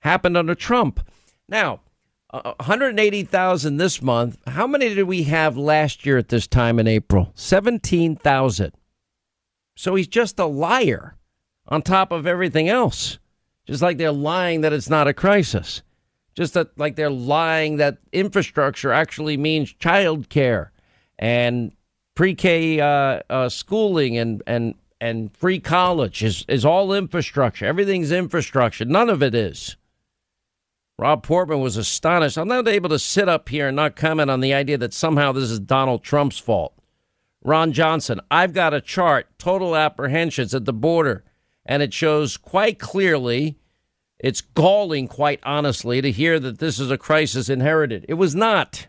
happened 0.00 0.36
under 0.36 0.54
Trump. 0.54 1.00
Now, 1.48 1.80
uh, 2.32 2.54
180,000 2.60 3.76
this 3.76 4.00
month. 4.00 4.38
How 4.46 4.66
many 4.66 4.94
did 4.94 5.04
we 5.04 5.24
have 5.24 5.56
last 5.56 6.06
year 6.06 6.18
at 6.18 6.28
this 6.28 6.46
time 6.46 6.78
in 6.78 6.86
April? 6.86 7.32
17,000. 7.34 8.72
So 9.74 9.94
he's 9.94 10.08
just 10.08 10.38
a 10.38 10.46
liar 10.46 11.16
on 11.66 11.82
top 11.82 12.12
of 12.12 12.26
everything 12.26 12.68
else. 12.68 13.18
Just 13.66 13.82
like 13.82 13.96
they're 13.96 14.12
lying 14.12 14.62
that 14.62 14.72
it's 14.72 14.90
not 14.90 15.08
a 15.08 15.14
crisis. 15.14 15.82
Just 16.34 16.54
that, 16.54 16.76
like 16.78 16.96
they're 16.96 17.10
lying 17.10 17.76
that 17.76 17.98
infrastructure 18.12 18.92
actually 18.92 19.36
means 19.36 19.72
child 19.72 20.28
care 20.28 20.72
and 21.18 21.72
pre-K 22.14 22.80
uh, 22.80 23.20
uh, 23.30 23.48
schooling 23.48 24.16
and 24.18 24.42
and 24.46 24.74
and 25.00 25.36
free 25.36 25.58
college 25.58 26.22
is, 26.22 26.44
is 26.46 26.64
all 26.64 26.92
infrastructure. 26.92 27.66
Everything's 27.66 28.12
infrastructure. 28.12 28.84
None 28.84 29.10
of 29.10 29.20
it 29.20 29.34
is. 29.34 29.76
Rob 30.96 31.24
Portman 31.24 31.60
was 31.60 31.76
astonished. 31.76 32.38
I'm 32.38 32.46
not 32.46 32.68
able 32.68 32.88
to 32.90 33.00
sit 33.00 33.28
up 33.28 33.48
here 33.48 33.66
and 33.66 33.74
not 33.74 33.96
comment 33.96 34.30
on 34.30 34.38
the 34.38 34.54
idea 34.54 34.78
that 34.78 34.94
somehow 34.94 35.32
this 35.32 35.50
is 35.50 35.58
Donald 35.58 36.04
Trump's 36.04 36.38
fault. 36.38 36.74
Ron 37.42 37.72
Johnson, 37.72 38.20
I've 38.30 38.52
got 38.52 38.74
a 38.74 38.80
chart, 38.80 39.26
total 39.38 39.74
apprehensions 39.74 40.54
at 40.54 40.66
the 40.66 40.72
border, 40.72 41.24
and 41.66 41.82
it 41.82 41.92
shows 41.92 42.36
quite 42.36 42.78
clearly, 42.78 43.58
it's 44.22 44.40
galling, 44.40 45.08
quite 45.08 45.40
honestly, 45.42 46.00
to 46.00 46.12
hear 46.12 46.38
that 46.38 46.58
this 46.58 46.78
is 46.78 46.90
a 46.90 46.96
crisis 46.96 47.48
inherited. 47.48 48.06
It 48.08 48.14
was 48.14 48.34
not. 48.34 48.86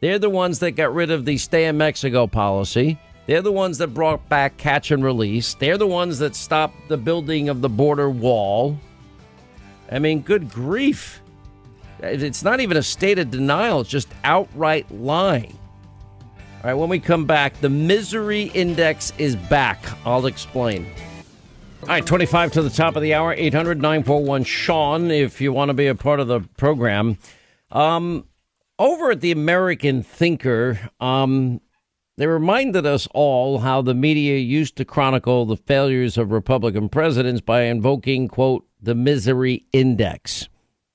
They're 0.00 0.18
the 0.18 0.28
ones 0.28 0.58
that 0.58 0.72
got 0.72 0.92
rid 0.92 1.10
of 1.10 1.24
the 1.24 1.38
stay 1.38 1.66
in 1.66 1.78
Mexico 1.78 2.26
policy. 2.26 2.98
They're 3.26 3.42
the 3.42 3.52
ones 3.52 3.78
that 3.78 3.94
brought 3.94 4.28
back 4.28 4.56
catch 4.56 4.90
and 4.90 5.04
release. 5.04 5.54
They're 5.54 5.78
the 5.78 5.86
ones 5.86 6.18
that 6.18 6.34
stopped 6.34 6.88
the 6.88 6.96
building 6.96 7.48
of 7.48 7.60
the 7.60 7.68
border 7.68 8.10
wall. 8.10 8.76
I 9.92 10.00
mean, 10.00 10.22
good 10.22 10.50
grief. 10.50 11.22
It's 12.00 12.42
not 12.42 12.60
even 12.60 12.76
a 12.76 12.82
state 12.82 13.18
of 13.18 13.30
denial, 13.30 13.82
it's 13.82 13.90
just 13.90 14.08
outright 14.24 14.90
lying. 14.90 15.56
All 16.62 16.70
right, 16.70 16.74
when 16.74 16.88
we 16.88 16.98
come 16.98 17.24
back, 17.24 17.60
the 17.60 17.68
misery 17.68 18.44
index 18.54 19.12
is 19.16 19.36
back. 19.36 19.78
I'll 20.04 20.26
explain. 20.26 20.86
All 21.82 21.88
right, 21.88 22.04
25 22.04 22.52
to 22.52 22.62
the 22.62 22.68
top 22.68 22.94
of 22.94 23.00
the 23.00 23.14
hour, 23.14 23.32
800 23.32 23.80
941 23.80 24.44
Sean, 24.44 25.10
if 25.10 25.40
you 25.40 25.50
want 25.50 25.70
to 25.70 25.74
be 25.74 25.86
a 25.86 25.94
part 25.94 26.20
of 26.20 26.28
the 26.28 26.40
program. 26.58 27.16
Um, 27.70 28.26
over 28.78 29.12
at 29.12 29.22
the 29.22 29.32
American 29.32 30.02
Thinker, 30.02 30.78
um, 31.00 31.62
they 32.18 32.26
reminded 32.26 32.84
us 32.84 33.08
all 33.14 33.60
how 33.60 33.80
the 33.80 33.94
media 33.94 34.36
used 34.36 34.76
to 34.76 34.84
chronicle 34.84 35.46
the 35.46 35.56
failures 35.56 36.18
of 36.18 36.32
Republican 36.32 36.90
presidents 36.90 37.40
by 37.40 37.62
invoking, 37.62 38.28
quote, 38.28 38.66
the 38.82 38.94
misery 38.94 39.64
index. 39.72 40.50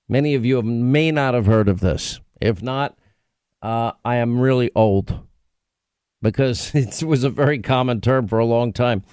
Many 0.07 0.35
of 0.35 0.45
you 0.45 0.61
may 0.61 1.11
not 1.11 1.33
have 1.33 1.47
heard 1.47 1.67
of 1.67 1.79
this. 1.79 2.19
If 2.39 2.61
not, 2.61 2.95
uh, 3.63 3.93
I 4.05 4.17
am 4.17 4.39
really 4.39 4.69
old 4.75 5.19
because 6.21 6.75
it 6.75 7.01
was 7.01 7.23
a 7.23 7.29
very 7.31 7.57
common 7.57 8.01
term 8.01 8.27
for 8.27 8.37
a 8.37 8.45
long 8.45 8.71
time. 8.71 9.03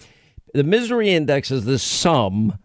The 0.55 0.65
misery 0.65 1.09
index 1.09 1.51
is 1.51 1.65
the 1.65 1.79
sum 1.79 2.59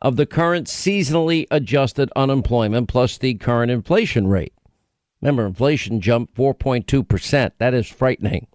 of 0.00 0.16
the 0.16 0.24
current 0.24 0.66
seasonally 0.66 1.46
adjusted 1.50 2.10
unemployment 2.16 2.88
plus 2.88 3.18
the 3.18 3.34
current 3.34 3.70
inflation 3.70 4.28
rate. 4.28 4.54
Remember, 5.20 5.44
inflation 5.44 6.00
jumped 6.00 6.34
4.2%. 6.34 7.52
That 7.58 7.74
is 7.74 7.86
frightening. 7.86 8.46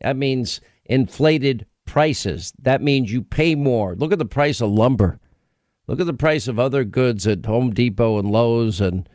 That 0.00 0.16
means 0.16 0.60
inflated 0.84 1.66
prices. 1.86 2.52
That 2.60 2.82
means 2.82 3.12
you 3.12 3.22
pay 3.22 3.54
more. 3.54 3.94
Look 3.94 4.12
at 4.12 4.18
the 4.18 4.24
price 4.24 4.60
of 4.60 4.70
lumber. 4.70 5.20
Look 5.86 6.00
at 6.00 6.06
the 6.06 6.12
price 6.12 6.48
of 6.48 6.58
other 6.58 6.82
goods 6.82 7.28
at 7.28 7.46
Home 7.46 7.72
Depot 7.72 8.18
and 8.18 8.32
Lowe's 8.32 8.80
and 8.80 9.08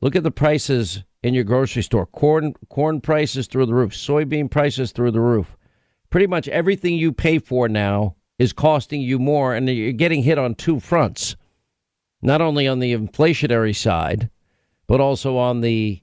look 0.00 0.16
at 0.16 0.24
the 0.24 0.32
prices 0.32 1.04
in 1.22 1.32
your 1.32 1.44
grocery 1.44 1.82
store. 1.82 2.06
Corn 2.06 2.54
corn 2.70 3.00
prices 3.00 3.46
through 3.46 3.66
the 3.66 3.74
roof, 3.74 3.92
soybean 3.92 4.50
prices 4.50 4.90
through 4.90 5.12
the 5.12 5.20
roof. 5.20 5.56
Pretty 6.10 6.26
much 6.26 6.48
everything 6.48 6.94
you 6.94 7.12
pay 7.12 7.38
for 7.38 7.68
now 7.68 8.16
is 8.38 8.52
costing 8.52 9.00
you 9.00 9.18
more 9.18 9.54
and 9.54 9.68
you're 9.68 9.92
getting 9.92 10.22
hit 10.22 10.38
on 10.38 10.54
two 10.54 10.80
fronts. 10.80 11.36
Not 12.22 12.40
only 12.40 12.66
on 12.66 12.78
the 12.78 12.94
inflationary 12.94 13.76
side, 13.76 14.30
but 14.86 15.00
also 15.00 15.36
on 15.36 15.60
the 15.60 16.02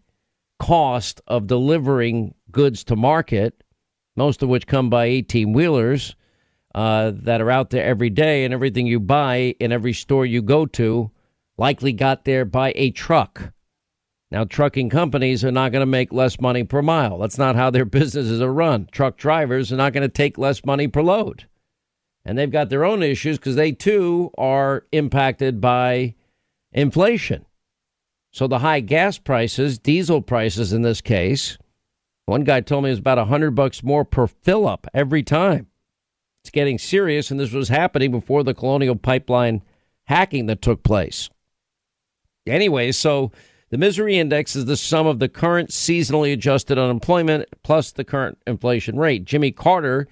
cost 0.59 1.21
of 1.27 1.47
delivering 1.47 2.35
goods 2.51 2.83
to 2.85 2.95
market, 2.95 3.63
most 4.15 4.43
of 4.43 4.49
which 4.49 4.67
come 4.67 4.89
by 4.89 5.05
18 5.05 5.53
wheelers 5.53 6.15
uh, 6.75 7.11
that 7.15 7.41
are 7.41 7.51
out 7.51 7.71
there 7.71 7.83
every 7.83 8.09
day, 8.09 8.45
and 8.45 8.53
everything 8.53 8.85
you 8.87 8.99
buy 8.99 9.55
in 9.59 9.71
every 9.71 9.93
store 9.93 10.25
you 10.25 10.41
go 10.41 10.65
to 10.65 11.11
likely 11.57 11.91
got 11.93 12.25
there 12.25 12.45
by 12.45 12.71
a 12.75 12.91
truck. 12.91 13.53
Now, 14.31 14.45
trucking 14.45 14.89
companies 14.89 15.43
are 15.43 15.51
not 15.51 15.71
going 15.73 15.81
to 15.81 15.85
make 15.85 16.13
less 16.13 16.39
money 16.39 16.63
per 16.63 16.81
mile. 16.81 17.17
That's 17.17 17.37
not 17.37 17.55
how 17.55 17.69
their 17.69 17.85
businesses 17.99 18.41
are 18.41 18.53
run. 18.53 18.87
Truck 18.91 19.17
drivers 19.17 19.73
are 19.73 19.77
not 19.77 19.93
going 19.93 20.03
to 20.03 20.09
take 20.09 20.37
less 20.37 20.63
money 20.63 20.87
per 20.87 21.01
load. 21.01 21.47
And 22.23 22.37
they've 22.37 22.51
got 22.51 22.69
their 22.69 22.85
own 22.85 23.01
issues 23.01 23.37
because 23.37 23.55
they 23.55 23.71
too 23.71 24.31
are 24.37 24.85
impacted 24.91 25.59
by 25.59 26.15
inflation. 26.71 27.45
So 28.31 28.47
the 28.47 28.59
high 28.59 28.79
gas 28.79 29.17
prices, 29.17 29.79
diesel 29.79 30.21
prices 30.21 30.71
in 30.71 30.83
this 30.83 31.01
case, 31.01 31.57
one 32.25 32.43
guy 32.43 32.61
told 32.61 32.83
me 32.83 32.89
it 32.89 32.93
was 32.93 32.99
about 32.99 33.17
a 33.17 33.25
hundred 33.25 33.51
bucks 33.51 33.83
more 33.83 34.05
per 34.05 34.27
fill 34.27 34.67
up 34.67 34.87
every 34.93 35.23
time. 35.23 35.67
It's 36.43 36.49
getting 36.49 36.77
serious, 36.77 37.29
and 37.29 37.39
this 37.39 37.51
was 37.51 37.69
happening 37.69 38.11
before 38.11 38.43
the 38.43 38.53
Colonial 38.53 38.95
Pipeline 38.95 39.61
hacking 40.05 40.45
that 40.47 40.61
took 40.61 40.81
place. 40.83 41.29
Anyway, 42.47 42.91
so 42.91 43.31
the 43.69 43.77
misery 43.77 44.17
index 44.17 44.55
is 44.55 44.65
the 44.65 44.77
sum 44.77 45.07
of 45.07 45.19
the 45.19 45.29
current 45.29 45.69
seasonally 45.69 46.33
adjusted 46.33 46.77
unemployment 46.77 47.47
plus 47.63 47.91
the 47.91 48.03
current 48.03 48.37
inflation 48.47 48.97
rate. 48.97 49.25
Jimmy 49.25 49.51
Carter 49.51 50.07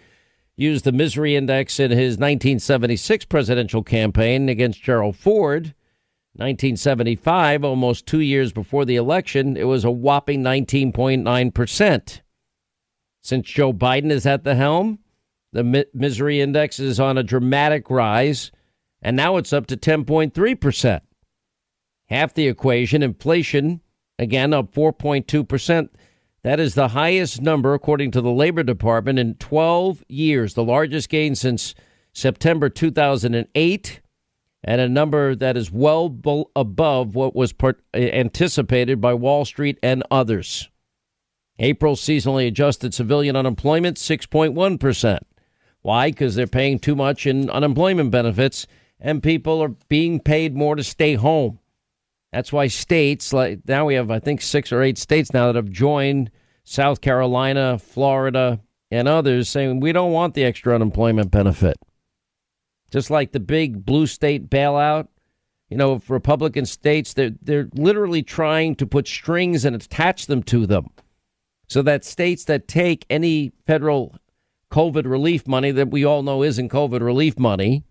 used 0.59 0.85
the 0.85 0.91
misery 0.91 1.35
index 1.35 1.79
in 1.79 1.91
his 1.91 2.17
1976 2.17 3.25
presidential 3.25 3.83
campaign 3.83 4.49
against 4.49 4.83
Gerald 4.83 5.15
Ford 5.15 5.73
1975, 6.39 7.65
almost 7.65 8.05
two 8.05 8.21
years 8.21 8.53
before 8.53 8.85
the 8.85 8.95
election, 8.95 9.57
it 9.57 9.65
was 9.65 9.83
a 9.83 9.91
whopping 9.91 10.41
19.9%. 10.41 12.21
Since 13.21 13.49
Joe 13.49 13.73
Biden 13.73 14.09
is 14.09 14.25
at 14.25 14.45
the 14.45 14.55
helm, 14.55 14.99
the 15.51 15.65
mi- 15.65 15.85
misery 15.93 16.39
index 16.39 16.79
is 16.79 16.97
on 16.97 17.17
a 17.17 17.23
dramatic 17.23 17.89
rise, 17.89 18.51
and 19.01 19.17
now 19.17 19.35
it's 19.35 19.51
up 19.51 19.67
to 19.67 19.75
10.3%. 19.75 21.01
Half 22.07 22.33
the 22.35 22.47
equation, 22.47 23.03
inflation, 23.03 23.81
again 24.17 24.53
up 24.53 24.73
4.2%. 24.73 25.89
That 26.41 26.59
is 26.59 26.73
the 26.73 26.89
highest 26.89 27.41
number, 27.41 27.73
according 27.73 28.11
to 28.11 28.21
the 28.21 28.31
Labor 28.31 28.63
Department, 28.63 29.19
in 29.19 29.35
12 29.35 30.03
years, 30.07 30.53
the 30.53 30.63
largest 30.63 31.09
gain 31.09 31.35
since 31.35 31.75
September 32.13 32.69
2008 32.69 34.01
and 34.63 34.81
a 34.81 34.89
number 34.89 35.35
that 35.35 35.55
is 35.55 35.71
well 35.71 36.13
above 36.55 37.15
what 37.15 37.35
was 37.35 37.53
part- 37.53 37.81
uh, 37.93 37.97
anticipated 37.97 38.99
by 38.99 39.13
Wall 39.13 39.45
Street 39.45 39.77
and 39.81 40.03
others. 40.11 40.69
April 41.59 41.95
seasonally 41.95 42.47
adjusted 42.47 42.93
civilian 42.93 43.35
unemployment 43.35 43.97
6.1%. 43.97 45.19
Why? 45.81 46.11
Because 46.11 46.35
they're 46.35 46.47
paying 46.47 46.79
too 46.79 46.95
much 46.95 47.25
in 47.25 47.49
unemployment 47.49 48.11
benefits 48.11 48.67
and 48.99 49.23
people 49.23 49.61
are 49.63 49.75
being 49.87 50.19
paid 50.19 50.55
more 50.55 50.75
to 50.75 50.83
stay 50.83 51.15
home. 51.15 51.59
That's 52.31 52.53
why 52.53 52.67
states 52.67 53.33
like 53.33 53.59
now 53.67 53.85
we 53.85 53.95
have 53.95 54.11
I 54.11 54.19
think 54.19 54.41
6 54.41 54.71
or 54.71 54.81
8 54.81 54.97
states 54.97 55.33
now 55.33 55.47
that 55.47 55.55
have 55.55 55.69
joined 55.69 56.31
South 56.63 57.01
Carolina, 57.01 57.79
Florida, 57.79 58.59
and 58.91 59.07
others 59.07 59.49
saying 59.49 59.79
we 59.79 59.91
don't 59.91 60.11
want 60.11 60.33
the 60.35 60.43
extra 60.43 60.75
unemployment 60.75 61.31
benefit 61.31 61.77
just 62.91 63.09
like 63.09 63.31
the 63.31 63.39
big 63.39 63.85
blue 63.85 64.07
state 64.07 64.49
bailout. 64.49 65.07
You 65.69 65.77
know, 65.77 66.01
Republican 66.07 66.65
states, 66.65 67.13
they're, 67.13 67.35
they're 67.41 67.69
literally 67.73 68.23
trying 68.23 68.75
to 68.77 68.87
put 68.87 69.07
strings 69.07 69.65
and 69.65 69.75
attach 69.75 70.25
them 70.25 70.41
to 70.43 70.65
them 70.65 70.87
so 71.67 71.83
that 71.83 72.03
states 72.03 72.45
that 72.45 72.67
take 72.67 73.05
any 73.09 73.51
federal 73.67 74.15
COVID 74.71 75.05
relief 75.05 75.47
money 75.47 75.71
that 75.71 75.91
we 75.91 76.03
all 76.03 76.23
know 76.23 76.41
isn't 76.41 76.69
COVID 76.69 77.01
relief 77.01 77.37
money, 77.37 77.83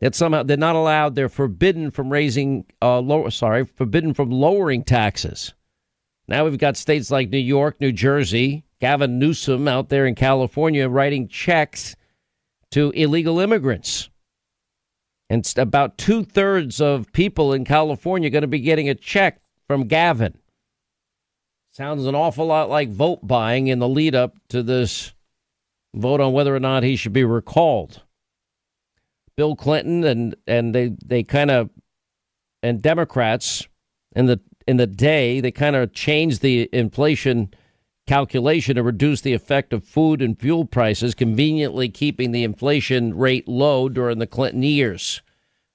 that 0.00 0.14
somehow 0.14 0.42
they're 0.42 0.56
not 0.56 0.76
allowed, 0.76 1.14
they're 1.14 1.28
forbidden 1.28 1.90
from 1.90 2.10
raising, 2.10 2.66
uh, 2.82 3.00
low, 3.00 3.28
sorry, 3.28 3.64
forbidden 3.64 4.14
from 4.14 4.30
lowering 4.30 4.84
taxes. 4.84 5.54
Now 6.28 6.44
we've 6.44 6.58
got 6.58 6.76
states 6.76 7.10
like 7.10 7.30
New 7.30 7.38
York, 7.38 7.80
New 7.80 7.92
Jersey, 7.92 8.64
Gavin 8.80 9.18
Newsom 9.18 9.68
out 9.68 9.88
there 9.88 10.06
in 10.06 10.14
California 10.14 10.88
writing 10.88 11.28
checks 11.28 11.96
to 12.72 12.90
illegal 12.90 13.38
immigrants. 13.40 14.10
And 15.30 15.50
about 15.56 15.98
two 15.98 16.24
thirds 16.24 16.80
of 16.80 17.12
people 17.12 17.52
in 17.52 17.64
California 17.64 18.28
are 18.28 18.30
going 18.30 18.42
to 18.42 18.48
be 18.48 18.60
getting 18.60 18.88
a 18.88 18.94
check 18.94 19.40
from 19.66 19.88
Gavin. 19.88 20.38
Sounds 21.72 22.06
an 22.06 22.14
awful 22.14 22.46
lot 22.46 22.70
like 22.70 22.90
vote 22.90 23.26
buying 23.26 23.66
in 23.66 23.78
the 23.78 23.88
lead 23.88 24.14
up 24.14 24.36
to 24.48 24.62
this 24.62 25.12
vote 25.94 26.20
on 26.20 26.32
whether 26.32 26.54
or 26.54 26.60
not 26.60 26.82
he 26.82 26.96
should 26.96 27.12
be 27.12 27.24
recalled. 27.24 28.02
Bill 29.36 29.56
Clinton 29.56 30.04
and 30.04 30.34
and 30.46 30.74
they 30.74 30.96
they 31.04 31.22
kind 31.22 31.50
of 31.50 31.70
and 32.62 32.82
Democrats 32.82 33.66
in 34.14 34.26
the 34.26 34.40
in 34.66 34.76
the 34.76 34.86
day 34.86 35.40
they 35.40 35.50
kind 35.52 35.76
of 35.76 35.92
changed 35.92 36.42
the 36.42 36.68
inflation 36.72 37.52
calculation 38.06 38.76
to 38.76 38.82
reduce 38.82 39.20
the 39.20 39.34
effect 39.34 39.72
of 39.72 39.84
food 39.84 40.22
and 40.22 40.38
fuel 40.38 40.64
prices, 40.64 41.14
conveniently 41.14 41.88
keeping 41.88 42.30
the 42.30 42.44
inflation 42.44 43.16
rate 43.16 43.48
low 43.48 43.88
during 43.88 44.18
the 44.18 44.26
Clinton 44.26 44.62
years. 44.62 45.22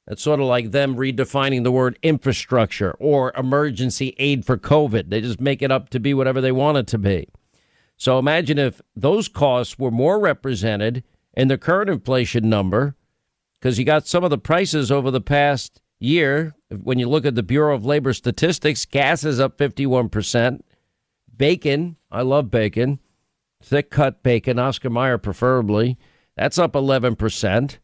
That's 0.07 0.23
sort 0.23 0.39
of 0.39 0.47
like 0.47 0.71
them 0.71 0.95
redefining 0.95 1.63
the 1.63 1.71
word 1.71 1.99
infrastructure 2.01 2.91
or 2.99 3.33
emergency 3.37 4.15
aid 4.17 4.45
for 4.45 4.57
COVID. 4.57 5.09
They 5.09 5.21
just 5.21 5.39
make 5.39 5.61
it 5.61 5.71
up 5.71 5.89
to 5.89 5.99
be 5.99 6.13
whatever 6.13 6.41
they 6.41 6.51
want 6.51 6.77
it 6.77 6.87
to 6.87 6.97
be. 6.97 7.27
So 7.97 8.17
imagine 8.17 8.57
if 8.57 8.81
those 8.95 9.27
costs 9.27 9.77
were 9.77 9.91
more 9.91 10.19
represented 10.19 11.03
in 11.33 11.49
the 11.49 11.57
current 11.57 11.89
inflation 11.89 12.49
number 12.49 12.95
because 13.61 13.77
you 13.77 13.85
got 13.85 14.07
some 14.07 14.23
of 14.23 14.31
the 14.31 14.39
prices 14.39 14.91
over 14.91 15.11
the 15.11 15.21
past 15.21 15.81
year. 15.99 16.55
When 16.81 16.97
you 16.97 17.07
look 17.07 17.25
at 17.25 17.35
the 17.35 17.43
Bureau 17.43 17.75
of 17.75 17.85
Labor 17.85 18.11
Statistics, 18.11 18.85
gas 18.85 19.23
is 19.23 19.39
up 19.39 19.57
51%. 19.57 20.61
Bacon, 21.35 21.95
I 22.11 22.23
love 22.23 22.49
bacon, 22.49 22.99
thick 23.61 23.91
cut 23.91 24.23
bacon, 24.23 24.57
Oscar 24.59 24.89
Mayer 24.89 25.17
preferably, 25.17 25.97
that's 26.35 26.57
up 26.57 26.73
11%. 26.73 27.77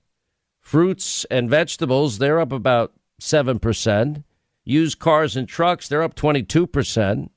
Fruits 0.60 1.26
and 1.26 1.50
vegetables, 1.50 2.18
they're 2.18 2.40
up 2.40 2.52
about 2.52 2.94
7%. 3.22 4.24
Used 4.64 5.00
cars 5.00 5.36
and 5.36 5.48
trucks, 5.48 5.88
they're 5.88 6.04
up 6.04 6.16
22%. 6.16 7.30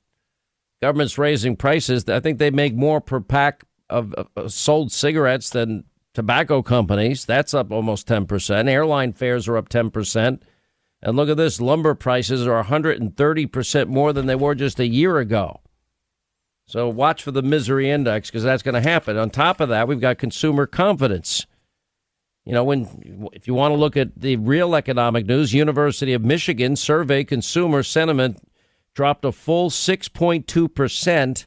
Government's 0.83 1.19
raising 1.19 1.57
prices. 1.57 2.09
I 2.09 2.21
think 2.21 2.39
they 2.39 2.51
make 2.51 2.75
more 2.75 3.01
per 3.01 3.21
pack 3.21 3.65
of, 3.89 4.15
of 4.15 4.53
sold 4.53 4.93
cigarettes 4.93 5.51
than 5.51 5.85
tobacco 6.15 6.63
companies. 6.63 7.25
That's 7.25 7.55
up 7.55 7.71
almost 7.71 8.07
10%. 8.09 8.69
Airline 8.69 9.13
fares 9.13 9.49
are 9.49 9.57
up 9.57 9.69
10%. 9.69 10.41
And 11.03 11.17
look 11.17 11.29
at 11.29 11.37
this 11.37 11.61
lumber 11.61 11.95
prices 11.95 12.47
are 12.47 12.63
130% 12.63 13.89
more 13.89 14.13
than 14.13 14.27
they 14.27 14.35
were 14.35 14.55
just 14.55 14.81
a 14.81 14.87
year 14.87 15.19
ago. 15.19 15.61
So 16.67 16.89
watch 16.89 17.23
for 17.23 17.31
the 17.31 17.43
misery 17.43 17.91
index 17.91 18.29
because 18.31 18.45
that's 18.45 18.63
going 18.63 18.75
to 18.75 18.89
happen. 18.89 19.17
On 19.17 19.31
top 19.31 19.61
of 19.61 19.71
that, 19.71 19.89
we've 19.89 20.01
got 20.01 20.19
consumer 20.19 20.67
confidence. 20.67 21.47
You 22.45 22.53
know, 22.53 22.65
when 22.65 23.31
if 23.33 23.49
you 23.49 23.55
want 23.55 23.73
to 23.73 23.79
look 23.79 23.97
at 23.97 24.21
the 24.21 24.37
real 24.37 24.75
economic 24.75 25.27
news, 25.27 25.53
University 25.53 26.13
of 26.13 26.23
Michigan 26.23 26.77
survey 26.77 27.25
consumer 27.25 27.83
sentiment 27.83 28.39
dropped 28.95 29.25
a 29.25 29.33
full 29.33 29.71
6.2% 29.71 31.47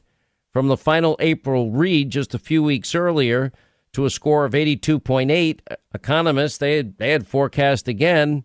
from 0.52 0.68
the 0.68 0.76
final 0.76 1.16
April 1.20 1.70
read 1.70 2.10
just 2.10 2.34
a 2.34 2.38
few 2.38 2.62
weeks 2.62 2.94
earlier 2.94 3.52
to 3.94 4.04
a 4.04 4.10
score 4.10 4.44
of 4.44 4.52
82.8. 4.52 5.60
Economists 5.94 6.58
they 6.58 6.76
had, 6.76 6.98
they 6.98 7.10
had 7.10 7.26
forecast 7.26 7.88
again 7.88 8.44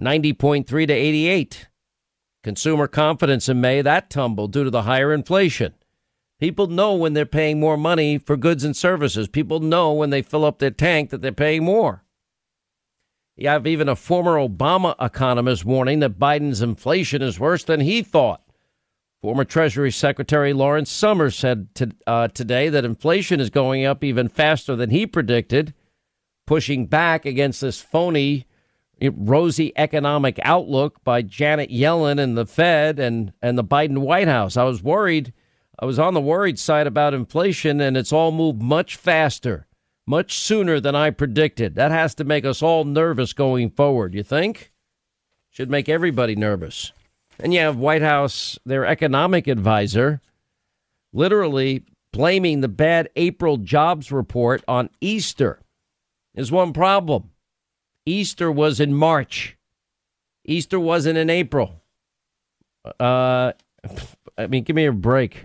90.3 0.00 0.66
to 0.66 0.92
88. 0.92 1.68
Consumer 2.42 2.86
confidence 2.86 3.48
in 3.48 3.60
May 3.60 3.82
that 3.82 4.10
tumbled 4.10 4.52
due 4.52 4.64
to 4.64 4.70
the 4.70 4.82
higher 4.82 5.12
inflation. 5.12 5.74
People 6.38 6.68
know 6.68 6.94
when 6.94 7.14
they're 7.14 7.26
paying 7.26 7.58
more 7.58 7.76
money 7.76 8.16
for 8.16 8.36
goods 8.36 8.62
and 8.62 8.76
services. 8.76 9.28
People 9.28 9.58
know 9.60 9.92
when 9.92 10.10
they 10.10 10.22
fill 10.22 10.44
up 10.44 10.58
their 10.58 10.70
tank 10.70 11.10
that 11.10 11.20
they're 11.20 11.32
paying 11.32 11.64
more. 11.64 12.04
You 13.36 13.48
have 13.48 13.66
even 13.66 13.88
a 13.88 13.96
former 13.96 14.36
Obama 14.36 14.94
economist 15.00 15.64
warning 15.64 16.00
that 16.00 16.18
Biden's 16.18 16.62
inflation 16.62 17.22
is 17.22 17.40
worse 17.40 17.64
than 17.64 17.80
he 17.80 18.02
thought. 18.02 18.42
Former 19.20 19.44
Treasury 19.44 19.90
Secretary 19.90 20.52
Lawrence 20.52 20.90
Summers 20.90 21.36
said 21.36 21.74
to, 21.74 21.90
uh, 22.06 22.28
today 22.28 22.68
that 22.68 22.84
inflation 22.84 23.40
is 23.40 23.50
going 23.50 23.84
up 23.84 24.04
even 24.04 24.28
faster 24.28 24.76
than 24.76 24.90
he 24.90 25.06
predicted, 25.06 25.74
pushing 26.46 26.86
back 26.86 27.26
against 27.26 27.60
this 27.60 27.80
phony, 27.80 28.46
rosy 29.00 29.72
economic 29.76 30.38
outlook 30.42 31.02
by 31.02 31.22
Janet 31.22 31.70
Yellen 31.70 32.20
and 32.20 32.38
the 32.38 32.46
Fed 32.46 32.98
and, 33.00 33.32
and 33.42 33.58
the 33.58 33.64
Biden 33.64 33.98
White 33.98 34.28
House. 34.28 34.56
I 34.56 34.64
was 34.64 34.82
worried 34.82 35.32
I 35.80 35.86
was 35.86 35.98
on 35.98 36.14
the 36.14 36.20
worried 36.20 36.58
side 36.58 36.88
about 36.88 37.14
inflation, 37.14 37.80
and 37.80 37.96
it's 37.96 38.12
all 38.12 38.32
moved 38.32 38.60
much 38.60 38.96
faster, 38.96 39.68
much 40.06 40.36
sooner 40.36 40.80
than 40.80 40.96
I 40.96 41.10
predicted. 41.10 41.76
That 41.76 41.92
has 41.92 42.16
to 42.16 42.24
make 42.24 42.44
us 42.44 42.62
all 42.62 42.84
nervous 42.84 43.32
going 43.32 43.70
forward, 43.70 44.12
you 44.12 44.24
think? 44.24 44.72
Should 45.50 45.70
make 45.70 45.88
everybody 45.88 46.34
nervous. 46.34 46.92
And 47.40 47.54
you 47.54 47.60
have 47.60 47.76
White 47.76 48.02
House, 48.02 48.58
their 48.64 48.84
economic 48.84 49.46
advisor, 49.46 50.20
literally 51.12 51.84
blaming 52.12 52.60
the 52.60 52.68
bad 52.68 53.08
April 53.16 53.58
jobs 53.58 54.10
report 54.10 54.64
on 54.66 54.90
Easter. 55.00 55.60
There's 56.34 56.50
one 56.52 56.72
problem 56.72 57.30
Easter 58.06 58.50
was 58.50 58.80
in 58.80 58.94
March, 58.94 59.56
Easter 60.44 60.80
wasn't 60.80 61.18
in 61.18 61.30
April. 61.30 61.82
Uh, 62.98 63.52
I 64.36 64.46
mean, 64.46 64.64
give 64.64 64.76
me 64.76 64.86
a 64.86 64.92
break. 64.92 65.44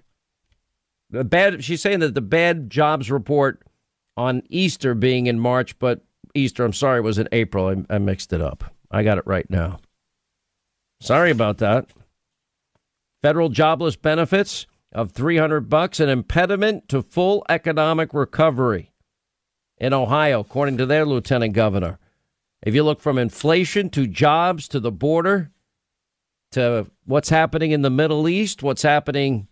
The 1.09 1.23
bad. 1.23 1.63
She's 1.63 1.81
saying 1.81 1.99
that 1.99 2.15
the 2.15 2.21
bad 2.21 2.69
jobs 2.69 3.11
report 3.11 3.61
on 4.15 4.43
Easter 4.49 4.95
being 4.95 5.27
in 5.27 5.39
March, 5.39 5.77
but 5.77 6.01
Easter, 6.33 6.63
I'm 6.63 6.73
sorry, 6.73 7.01
was 7.01 7.17
in 7.17 7.27
April. 7.31 7.67
I, 7.67 7.95
I 7.95 7.97
mixed 7.97 8.33
it 8.33 8.41
up. 8.41 8.63
I 8.89 9.03
got 9.03 9.17
it 9.17 9.27
right 9.27 9.49
now. 9.49 9.79
Sorry 11.03 11.31
about 11.31 11.57
that. 11.57 11.87
Federal 13.21 13.49
jobless 13.49 13.97
benefits 13.97 14.67
of 14.93 15.11
300 15.11 15.67
bucks 15.67 15.99
an 15.99 16.07
impediment 16.07 16.87
to 16.87 17.01
full 17.01 17.45
economic 17.49 18.13
recovery 18.13 18.93
in 19.77 19.91
Ohio, 19.91 20.39
according 20.39 20.77
to 20.77 20.85
their 20.85 21.05
lieutenant 21.05 21.53
governor. 21.53 21.99
If 22.61 22.73
you 22.73 22.83
look 22.83 23.01
from 23.01 23.17
inflation 23.17 23.89
to 23.89 24.07
jobs 24.07 24.69
to 24.69 24.79
the 24.79 24.93
border 24.93 25.51
to 26.51 26.89
what's 27.03 27.27
happening 27.27 27.71
in 27.71 27.81
the 27.81 27.89
Middle 27.89 28.29
East, 28.29 28.63
what's 28.63 28.83
happening 28.83 29.49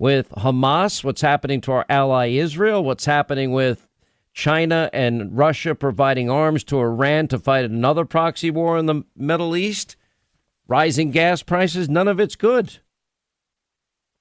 with 0.00 0.30
Hamas, 0.30 1.04
what's 1.04 1.20
happening 1.20 1.60
to 1.60 1.72
our 1.72 1.86
ally 1.88 2.30
Israel, 2.30 2.82
what's 2.82 3.04
happening 3.04 3.52
with 3.52 3.86
China 4.32 4.90
and 4.92 5.38
Russia 5.38 5.76
providing 5.76 6.28
arms 6.28 6.64
to 6.64 6.80
Iran 6.80 7.28
to 7.28 7.38
fight 7.38 7.64
another 7.64 8.04
proxy 8.04 8.50
war 8.50 8.76
in 8.76 8.86
the 8.86 9.04
Middle 9.14 9.54
East, 9.54 9.94
rising 10.68 11.10
gas 11.10 11.42
prices, 11.42 11.88
none 11.88 12.08
of 12.08 12.20
it's 12.20 12.36
good. 12.36 12.78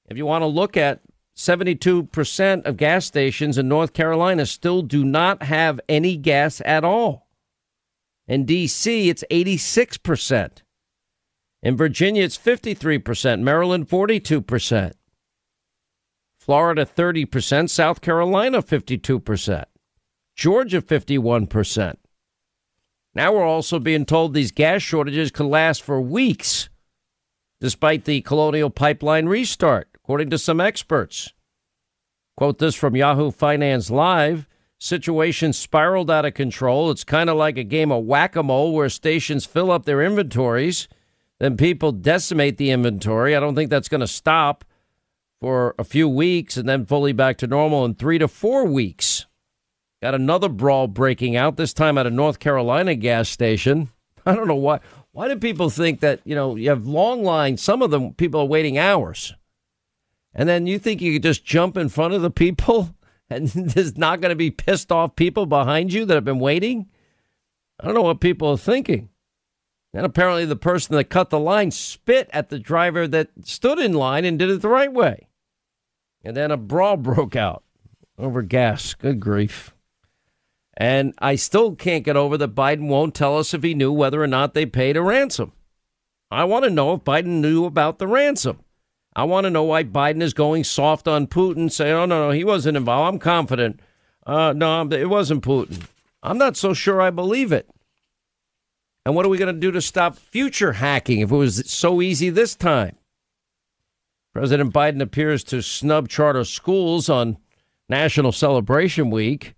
If 0.10 0.18
you 0.18 0.26
want 0.26 0.42
to 0.42 0.48
look 0.48 0.78
at 0.78 1.02
72% 1.36 2.66
of 2.66 2.78
gas 2.78 3.06
stations 3.06 3.58
in 3.58 3.68
North 3.68 3.94
Carolina 3.94 4.46
still 4.46 4.82
do 4.82 5.04
not 5.04 5.44
have 5.44 5.80
any 5.88 6.18
gas 6.18 6.62
at 6.66 6.84
all. 6.84 7.28
In 8.28 8.46
D.C., 8.46 9.10
it's 9.10 9.24
86%. 9.30 10.64
In 11.62 11.78
Virginia, 11.78 12.24
it's 12.24 12.38
53%. 12.38 13.42
Maryland, 13.42 13.88
42%. 13.88 14.94
Florida 16.48 16.86
30%, 16.86 17.70
South 17.70 18.00
Carolina 18.00 18.62
52%, 18.62 19.66
Georgia 20.34 20.82
51%. 20.82 21.98
Now 23.18 23.34
we're 23.34 23.44
also 23.44 23.80
being 23.80 24.06
told 24.06 24.36
these 24.36 24.52
gas 24.52 24.84
shortages 24.84 25.32
could 25.32 25.48
last 25.48 25.82
for 25.82 26.00
weeks, 26.00 26.70
despite 27.60 28.06
the 28.06 28.22
Colonial 28.22 28.70
Pipeline 28.70 29.26
restart, 29.26 29.90
according 29.96 30.30
to 30.30 30.38
some 30.38 30.62
experts. 30.62 31.34
Quote 32.36 32.60
this 32.60 32.76
from 32.76 32.96
Yahoo 32.96 33.32
Finance 33.32 33.90
Live. 33.90 34.48
Situation 34.78 35.52
spiraled 35.52 36.12
out 36.12 36.26
of 36.26 36.36
control. 36.36 36.92
It's 36.92 37.04
kind 37.04 37.28
of 37.28 37.38
like 37.38 37.58
a 37.58 37.64
game 37.64 37.92
of 37.92 38.04
whack 38.04 38.36
a 38.36 38.44
mole 38.44 38.76
where 38.76 38.88
stations 38.88 39.48
fill 39.48 39.72
up 39.72 39.86
their 39.86 40.04
inventories, 40.04 40.88
then 41.40 41.58
people 41.58 41.92
decimate 41.92 42.58
the 42.58 42.70
inventory. 42.70 43.36
I 43.36 43.40
don't 43.40 43.56
think 43.56 43.72
that's 43.72 43.90
going 43.90 44.02
to 44.02 44.08
stop 44.08 44.64
for 45.42 45.74
a 45.80 45.84
few 45.84 46.08
weeks 46.08 46.56
and 46.56 46.70
then 46.70 46.86
fully 46.86 47.14
back 47.14 47.40
to 47.40 47.48
normal 47.48 47.84
in 47.84 47.96
three 47.96 48.20
to 48.20 48.28
four 48.28 48.64
weeks. 48.66 49.26
Got 50.02 50.16
another 50.16 50.50
brawl 50.50 50.88
breaking 50.88 51.36
out, 51.36 51.58
this 51.58 51.74
time 51.74 51.98
at 51.98 52.06
a 52.06 52.12
North 52.12 52.40
Carolina 52.40 52.94
gas 52.96 53.30
station. 53.30 53.90
I 54.26 54.36
don't 54.36 54.48
know 54.48 54.56
why. 54.56 54.80
Why 55.12 55.28
do 55.28 55.36
people 55.38 55.72
think 55.72 56.02
that, 56.02 56.22
you 56.24 56.36
know, 56.36 56.56
you 56.56 56.70
have 56.70 56.86
long 56.86 57.24
lines? 57.24 57.62
Some 57.62 57.82
of 57.82 57.90
them 57.90 58.14
people 58.14 58.42
are 58.42 58.46
waiting 58.46 58.78
hours. 58.78 59.34
And 60.36 60.48
then 60.48 60.68
you 60.68 60.78
think 60.78 61.02
you 61.02 61.14
could 61.14 61.24
just 61.24 61.44
jump 61.44 61.76
in 61.78 61.90
front 61.90 62.14
of 62.14 62.22
the 62.22 62.30
people 62.30 62.94
and 63.30 63.48
there's 63.56 63.98
not 63.98 64.22
going 64.22 64.30
to 64.30 64.36
be 64.36 64.52
pissed 64.52 64.92
off 64.92 65.16
people 65.16 65.46
behind 65.46 65.92
you 65.92 66.06
that 66.06 66.16
have 66.16 66.26
been 66.26 66.40
waiting? 66.40 66.88
I 67.80 67.86
don't 67.86 67.96
know 67.96 68.04
what 68.04 68.22
people 68.22 68.50
are 68.50 68.58
thinking. 68.58 69.10
And 69.94 70.06
apparently, 70.06 70.46
the 70.46 70.56
person 70.56 70.96
that 70.96 71.06
cut 71.06 71.30
the 71.30 71.40
line 71.40 71.72
spit 71.72 72.30
at 72.32 72.50
the 72.50 72.60
driver 72.60 73.08
that 73.08 73.30
stood 73.44 73.80
in 73.80 73.94
line 73.94 74.26
and 74.26 74.38
did 74.38 74.50
it 74.50 74.62
the 74.62 74.70
right 74.70 74.92
way. 74.92 75.28
And 76.24 76.36
then 76.36 76.52
a 76.52 76.58
brawl 76.58 76.98
broke 76.98 77.36
out 77.36 77.64
over 78.18 78.42
gas. 78.42 78.94
Good 78.94 79.20
grief. 79.20 79.74
And 80.80 81.16
I 81.18 81.36
still 81.36 81.76
can't 81.76 82.06
get 82.06 82.16
over 82.16 82.38
that 82.38 82.54
Biden 82.54 82.88
won't 82.88 83.16
tell 83.16 83.38
us 83.38 83.56
if 83.56 83.64
he 83.64 83.74
knew 83.74 83.92
whether 83.92 84.22
or 84.22 84.28
not 84.28 84.54
they 84.54 84.68
paid 84.68 84.96
a 84.96 85.02
ransom. 85.02 85.52
I 86.30 86.44
want 86.44 86.66
to 86.66 86.70
know 86.70 86.94
if 86.94 87.02
Biden 87.02 87.42
knew 87.42 87.66
about 87.66 87.98
the 87.98 88.08
ransom. 88.08 88.60
I 89.16 89.24
want 89.24 89.46
to 89.46 89.50
know 89.50 89.64
why 89.64 89.84
Biden 89.84 90.22
is 90.22 90.36
going 90.36 90.64
soft 90.64 91.08
on 91.08 91.26
Putin, 91.26 91.72
saying, 91.72 91.94
oh, 91.94 92.06
no, 92.06 92.28
no, 92.28 92.32
he 92.32 92.44
wasn't 92.44 92.78
involved. 92.78 93.16
I'm 93.16 93.20
confident. 93.20 93.80
Uh, 94.28 94.54
no, 94.54 94.88
it 94.92 95.10
wasn't 95.10 95.44
Putin. 95.44 95.88
I'm 96.22 96.38
not 96.38 96.56
so 96.56 96.76
sure 96.76 97.02
I 97.02 97.10
believe 97.10 97.52
it. 97.52 97.68
And 99.04 99.16
what 99.16 99.26
are 99.26 99.30
we 99.30 99.40
going 99.40 99.56
to 99.56 99.60
do 99.60 99.72
to 99.72 99.82
stop 99.82 100.18
future 100.18 100.74
hacking 100.74 101.22
if 101.22 101.32
it 101.32 101.36
was 101.36 101.72
so 101.72 102.02
easy 102.04 102.30
this 102.30 102.56
time? 102.56 102.98
President 104.34 104.72
Biden 104.72 105.02
appears 105.02 105.44
to 105.46 105.64
snub 105.64 106.10
charter 106.10 106.44
schools 106.44 107.10
on 107.10 107.38
National 107.90 108.32
Celebration 108.32 109.10
Week. 109.10 109.56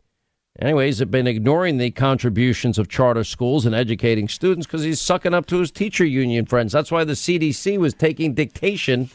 Anyways, 0.61 0.99
have 0.99 1.09
been 1.09 1.27
ignoring 1.27 1.77
the 1.77 1.89
contributions 1.91 2.77
of 2.77 2.89
charter 2.89 3.23
schools 3.23 3.65
and 3.65 3.73
educating 3.73 4.27
students 4.27 4.67
because 4.67 4.83
he's 4.83 4.99
sucking 4.99 5.33
up 5.33 5.45
to 5.45 5.59
his 5.59 5.71
teacher 5.71 6.03
union 6.03 6.45
friends. 6.45 6.73
That's 6.73 6.91
why 6.91 7.05
the 7.05 7.13
CDC 7.13 7.77
was 7.77 7.93
taking 7.93 8.33
dictation 8.33 9.09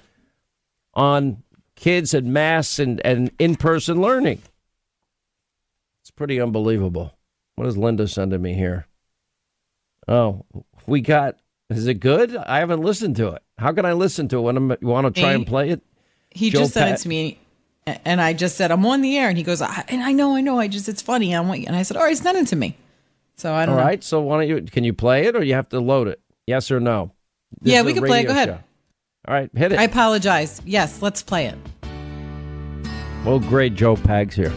on 0.95 1.43
kids 1.77 2.15
and 2.15 2.33
mass 2.33 2.79
and, 2.79 3.05
and 3.05 3.31
in 3.39 3.57
person 3.57 4.01
learning. 4.01 4.41
It's 6.03 6.11
pretty 6.11 6.41
unbelievable. 6.41 7.13
What 7.57 7.67
is 7.67 7.77
Linda 7.77 8.09
sending 8.09 8.41
me 8.41 8.55
here? 8.55 8.87
Oh, 10.09 10.47
we 10.87 11.03
got. 11.03 11.37
Is 11.69 11.87
it 11.87 11.95
good? 11.95 12.37
I 12.37 12.59
haven't 12.59 12.81
listened 12.81 13.17
to 13.17 13.29
it. 13.29 13.43
How 13.59 13.73
can 13.73 13.85
I 13.85 13.93
listen 13.93 14.29
to 14.29 14.39
it 14.39 14.43
when 14.43 14.57
I'm, 14.57 14.71
you 14.81 14.89
want 14.89 15.15
to 15.15 15.21
try 15.21 15.31
Me? 15.31 15.37
and 15.37 15.47
play 15.47 15.71
it? 15.71 15.83
He 16.31 16.51
Joe 16.51 16.61
just 16.61 16.75
sent 16.75 16.91
Pat- 16.91 17.01
it 17.01 17.03
to 17.03 17.09
me, 17.09 17.39
and 17.87 18.20
I 18.20 18.33
just 18.33 18.57
said, 18.57 18.70
"I'm 18.70 18.85
on 18.87 19.03
the 19.03 19.16
air," 19.18 19.29
and 19.29 19.37
he 19.37 19.44
goes, 19.44 19.61
I, 19.61 19.85
"And 19.88 20.03
I 20.03 20.12
know, 20.12 20.35
I 20.37 20.40
know. 20.40 20.59
I 20.59 20.68
just, 20.68 20.88
it's 20.88 21.03
funny." 21.03 21.35
I'm 21.35 21.49
like, 21.49 21.66
and 21.66 21.77
I 21.77 21.83
said, 21.83 21.97
"All 21.97 22.05
right, 22.05 22.16
send 22.16 22.38
it 22.38 22.47
to 22.49 22.57
me." 22.57 22.77
So 23.37 23.53
I 23.53 23.66
don't 23.66 23.75
All 23.75 23.81
know. 23.81 23.87
right. 23.87 24.03
So 24.03 24.20
why 24.20 24.38
don't 24.38 24.49
you? 24.49 24.62
Can 24.62 24.85
you 24.85 24.94
play 24.94 25.27
it, 25.27 25.37
or 25.37 25.42
you 25.44 25.55
have 25.55 25.68
to 25.70 25.81
load 25.81 26.09
it? 26.09 26.20
Yes 26.47 26.70
or 26.70 26.81
no? 26.81 27.12
This 27.61 27.73
Yeah, 27.75 27.81
is 27.81 27.85
we 27.87 27.90
a 27.92 27.94
can 27.94 28.05
play 28.05 28.20
it. 28.20 28.23
radio 28.23 28.29
Go 28.29 28.33
ahead. 28.37 28.49
show. 28.49 28.59
All 29.29 29.35
right, 29.35 29.51
hit 29.55 29.73
it. 29.73 29.79
I 29.79 29.85
apologize. 29.85 30.61
Yes, 30.64 31.03
let's 31.03 31.23
play 31.23 31.47
it. 31.47 31.57
well, 33.25 33.38
great. 33.38 33.75
Joe 33.75 33.97
Pags 33.97 34.33
here. 34.35 34.53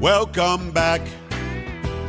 Welcome 0.00 0.70
back 0.72 1.00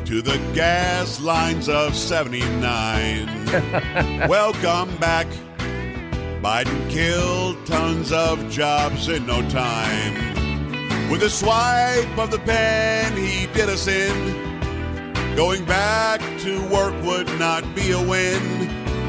to 0.06 0.22
the 0.22 0.38
gas 0.54 1.22
lines 1.22 1.70
of 1.70 1.96
79. 1.96 4.28
Welcome 4.28 4.96
back. 4.98 5.28
Biden 6.44 6.90
killed 6.90 7.66
tons 7.66 8.12
of 8.12 8.50
jobs 8.50 9.08
in 9.08 9.26
no 9.26 9.42
time. 9.50 10.14
With 11.10 11.24
a 11.24 11.30
swipe 11.30 12.18
of 12.18 12.32
the 12.32 12.40
pen, 12.40 13.16
he 13.16 13.48
did 13.54 13.70
us 13.70 13.88
in. 13.88 14.14
Going 15.38 15.64
back 15.64 16.20
to 16.42 16.62
work 16.68 16.94
would 17.06 17.28
not 17.40 17.64
be 17.74 17.92
a 17.92 17.98
win. 17.98 18.42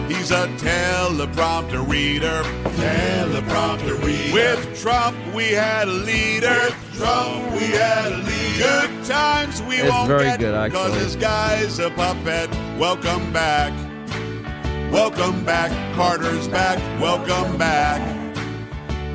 He's 0.06 0.30
a 0.30 0.46
teleprompter 0.58 1.84
reader. 1.88 2.44
Teleprompter 2.76 4.00
reader. 4.04 4.32
With 4.32 4.80
Trump, 4.80 5.16
we 5.34 5.50
had 5.50 5.88
a 5.88 5.90
leader. 5.90 6.50
With 6.50 6.96
Trump, 6.96 7.50
we 7.54 7.66
had 7.72 8.12
a 8.12 8.18
leader. 8.18 8.86
Good 8.92 9.04
times 9.06 9.60
we 9.62 9.78
It's 9.78 9.90
won't 9.90 10.06
very 10.06 10.22
get 10.22 10.38
good, 10.38 10.54
actually. 10.54 10.78
Cause 10.78 10.94
this 10.94 11.16
guy's 11.16 11.80
a 11.80 11.90
puppet. 11.90 12.48
Welcome 12.78 13.32
back. 13.32 13.72
Welcome 14.94 15.44
back. 15.44 15.72
Carter's 15.96 16.46
back. 16.46 16.78
Welcome 17.00 17.58
back. 17.58 18.00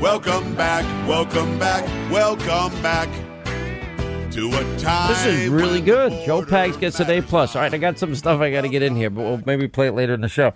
Welcome 0.02 0.54
back. 0.54 1.08
Welcome 1.08 1.58
back. 1.58 2.12
Welcome 2.12 2.82
back. 2.82 3.08
To 4.34 4.50
a 4.50 4.78
time. 4.78 5.08
This 5.08 5.26
is 5.26 5.48
really 5.48 5.80
good. 5.80 6.12
Joe 6.26 6.42
Pags 6.42 6.78
gets 6.78 7.00
an 7.00 7.10
A 7.10 7.22
plus. 7.22 7.56
All 7.56 7.62
right, 7.62 7.74
I 7.74 7.78
got 7.78 7.98
some 7.98 8.13
stuff 8.13 8.42
I 8.42 8.52
got 8.52 8.63
to 8.63 8.68
get 8.68 8.84
in 8.84 8.98
here, 8.98 9.10
but 9.10 9.22
we'll 9.22 9.42
maybe 9.46 9.70
play 9.70 9.88
it 9.88 9.94
later 9.94 10.13
in 10.13 10.20
the 10.20 10.28
show. 10.28 10.52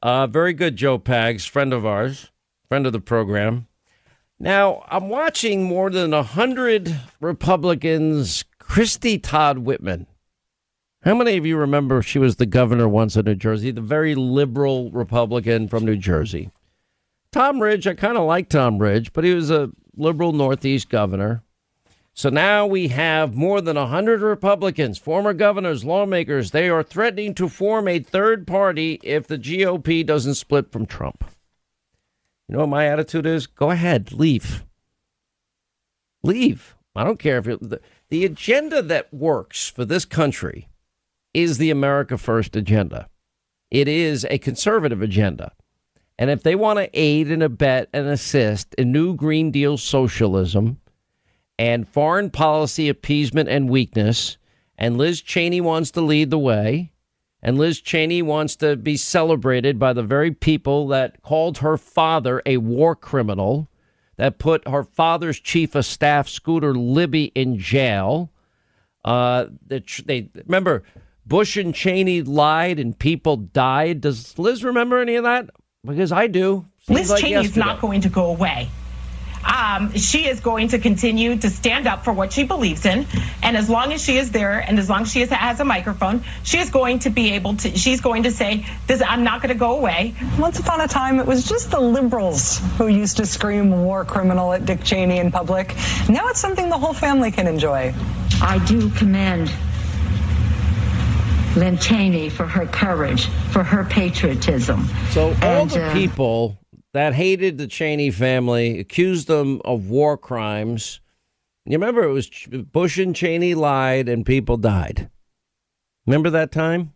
Uh, 0.00 0.28
very 0.28 0.52
good, 0.52 0.76
Joe 0.76 0.96
Pags, 0.96 1.48
friend 1.48 1.72
of 1.72 1.84
ours, 1.84 2.30
friend 2.68 2.86
of 2.86 2.92
the 2.92 3.00
program. 3.00 3.66
Now 4.38 4.84
I'm 4.86 5.08
watching 5.08 5.64
more 5.64 5.90
than 5.90 6.14
a 6.14 6.22
hundred 6.22 7.00
Republicans. 7.20 8.44
Christie 8.60 9.18
Todd 9.18 9.58
Whitman. 9.58 10.06
How 11.08 11.14
many 11.14 11.38
of 11.38 11.46
you 11.46 11.56
remember 11.56 12.02
she 12.02 12.18
was 12.18 12.36
the 12.36 12.44
governor 12.44 12.86
once 12.86 13.16
in 13.16 13.24
New 13.24 13.34
Jersey, 13.34 13.70
the 13.70 13.80
very 13.80 14.14
liberal 14.14 14.90
Republican 14.90 15.66
from 15.66 15.86
New 15.86 15.96
Jersey? 15.96 16.50
Tom 17.32 17.60
Ridge, 17.60 17.86
I 17.86 17.94
kind 17.94 18.18
of 18.18 18.26
like 18.26 18.50
Tom 18.50 18.78
Ridge, 18.78 19.14
but 19.14 19.24
he 19.24 19.32
was 19.32 19.50
a 19.50 19.70
liberal 19.96 20.34
Northeast 20.34 20.90
governor. 20.90 21.42
So 22.12 22.28
now 22.28 22.66
we 22.66 22.88
have 22.88 23.34
more 23.34 23.62
than 23.62 23.76
100 23.76 24.20
Republicans, 24.20 24.98
former 24.98 25.32
governors, 25.32 25.82
lawmakers. 25.82 26.50
They 26.50 26.68
are 26.68 26.82
threatening 26.82 27.32
to 27.36 27.48
form 27.48 27.88
a 27.88 28.00
third 28.00 28.46
party 28.46 29.00
if 29.02 29.26
the 29.26 29.38
GOP 29.38 30.04
doesn't 30.04 30.34
split 30.34 30.70
from 30.70 30.84
Trump. 30.84 31.24
You 32.48 32.52
know 32.52 32.60
what 32.60 32.68
my 32.68 32.86
attitude 32.86 33.24
is? 33.24 33.46
Go 33.46 33.70
ahead, 33.70 34.12
leave. 34.12 34.62
Leave. 36.22 36.76
I 36.94 37.02
don't 37.02 37.18
care 37.18 37.38
if 37.38 37.48
it, 37.48 37.66
the, 37.66 37.80
the 38.10 38.26
agenda 38.26 38.82
that 38.82 39.14
works 39.14 39.70
for 39.70 39.86
this 39.86 40.04
country 40.04 40.67
is 41.42 41.58
the 41.58 41.70
America 41.70 42.18
First 42.18 42.56
agenda. 42.56 43.08
It 43.70 43.88
is 43.88 44.26
a 44.30 44.38
conservative 44.38 45.02
agenda. 45.02 45.52
And 46.18 46.30
if 46.30 46.42
they 46.42 46.54
want 46.54 46.78
to 46.78 46.90
aid 46.92 47.30
and 47.30 47.42
abet 47.42 47.88
and 47.92 48.06
assist 48.08 48.74
in 48.74 48.92
New 48.92 49.14
Green 49.14 49.50
Deal 49.50 49.76
socialism, 49.76 50.80
and 51.58 51.88
foreign 51.88 52.30
policy 52.30 52.88
appeasement 52.88 53.48
and 53.48 53.68
weakness. 53.68 54.38
And 54.78 54.96
Liz 54.96 55.20
Cheney 55.20 55.60
wants 55.60 55.90
to 55.92 56.00
lead 56.00 56.30
the 56.30 56.38
way. 56.38 56.92
And 57.42 57.58
Liz 57.58 57.80
Cheney 57.80 58.22
wants 58.22 58.56
to 58.56 58.76
be 58.76 58.96
celebrated 58.96 59.78
by 59.78 59.92
the 59.92 60.02
very 60.02 60.30
people 60.30 60.88
that 60.88 61.22
called 61.22 61.58
her 61.58 61.76
father 61.76 62.42
a 62.46 62.56
war 62.58 62.96
criminal, 62.96 63.68
that 64.16 64.38
put 64.38 64.66
her 64.66 64.84
father's 64.84 65.38
chief 65.38 65.74
of 65.74 65.84
staff, 65.84 66.28
Scooter 66.28 66.74
Libby, 66.74 67.26
in 67.34 67.58
jail. 67.58 68.30
Uh, 69.04 69.46
that 69.66 69.84
they 70.06 70.28
remember 70.46 70.82
Bush 71.28 71.58
and 71.58 71.74
Cheney 71.74 72.22
lied 72.22 72.78
and 72.78 72.98
people 72.98 73.36
died. 73.36 74.00
Does 74.00 74.38
Liz 74.38 74.64
remember 74.64 74.98
any 74.98 75.16
of 75.16 75.24
that? 75.24 75.50
Because 75.84 76.10
I 76.10 76.26
do. 76.26 76.66
Seems 76.86 77.00
Liz 77.00 77.10
like 77.10 77.20
Cheney 77.20 77.44
is 77.44 77.56
not 77.56 77.80
going 77.80 78.00
to 78.02 78.08
go 78.08 78.26
away. 78.26 78.70
Um, 79.44 79.92
she 79.94 80.26
is 80.26 80.40
going 80.40 80.68
to 80.68 80.78
continue 80.78 81.36
to 81.36 81.48
stand 81.48 81.86
up 81.86 82.04
for 82.04 82.12
what 82.12 82.32
she 82.32 82.42
believes 82.42 82.84
in, 82.84 83.06
and 83.42 83.56
as 83.56 83.70
long 83.70 83.92
as 83.92 84.02
she 84.02 84.18
is 84.18 84.30
there, 84.30 84.58
and 84.58 84.78
as 84.78 84.90
long 84.90 85.02
as 85.02 85.12
she 85.12 85.22
is, 85.22 85.30
has 85.30 85.60
a 85.60 85.64
microphone, 85.64 86.24
she 86.42 86.58
is 86.58 86.70
going 86.70 86.98
to 87.00 87.10
be 87.10 87.32
able 87.32 87.54
to. 87.56 87.76
She's 87.76 88.00
going 88.00 88.24
to 88.24 88.30
say, 88.32 88.66
"This, 88.88 89.00
I'm 89.00 89.22
not 89.22 89.40
going 89.40 89.54
to 89.54 89.58
go 89.58 89.78
away." 89.78 90.14
Once 90.38 90.58
upon 90.58 90.80
a 90.80 90.88
time, 90.88 91.20
it 91.20 91.26
was 91.26 91.48
just 91.48 91.70
the 91.70 91.80
liberals 91.80 92.58
who 92.78 92.88
used 92.88 93.18
to 93.18 93.26
scream 93.26 93.84
war 93.84 94.04
criminal 94.04 94.52
at 94.52 94.66
Dick 94.66 94.82
Cheney 94.82 95.18
in 95.18 95.30
public. 95.30 95.74
Now 96.08 96.28
it's 96.28 96.40
something 96.40 96.68
the 96.68 96.78
whole 96.78 96.94
family 96.94 97.30
can 97.30 97.46
enjoy. 97.46 97.94
I 98.42 98.58
do 98.66 98.90
commend 98.90 99.50
Lynn 101.56 101.78
Cheney 101.78 102.28
for 102.28 102.46
her 102.46 102.66
courage, 102.66 103.26
for 103.50 103.64
her 103.64 103.84
patriotism. 103.84 104.88
So 105.10 105.28
all 105.42 105.62
And, 105.62 105.70
the 105.70 105.86
uh, 105.86 105.92
people 105.92 106.58
that 106.94 107.14
hated 107.14 107.58
the 107.58 107.66
Cheney 107.66 108.10
family, 108.10 108.78
accused 108.78 109.28
them 109.28 109.60
of 109.64 109.88
war 109.88 110.16
crimes. 110.16 111.00
You 111.64 111.72
remember 111.72 112.02
it 112.02 112.12
was 112.12 112.30
Bush 112.72 112.98
and 112.98 113.14
Cheney 113.14 113.54
lied 113.54 114.08
and 114.08 114.24
people 114.24 114.56
died. 114.56 115.10
Remember 116.06 116.30
that 116.30 116.50
time? 116.50 116.94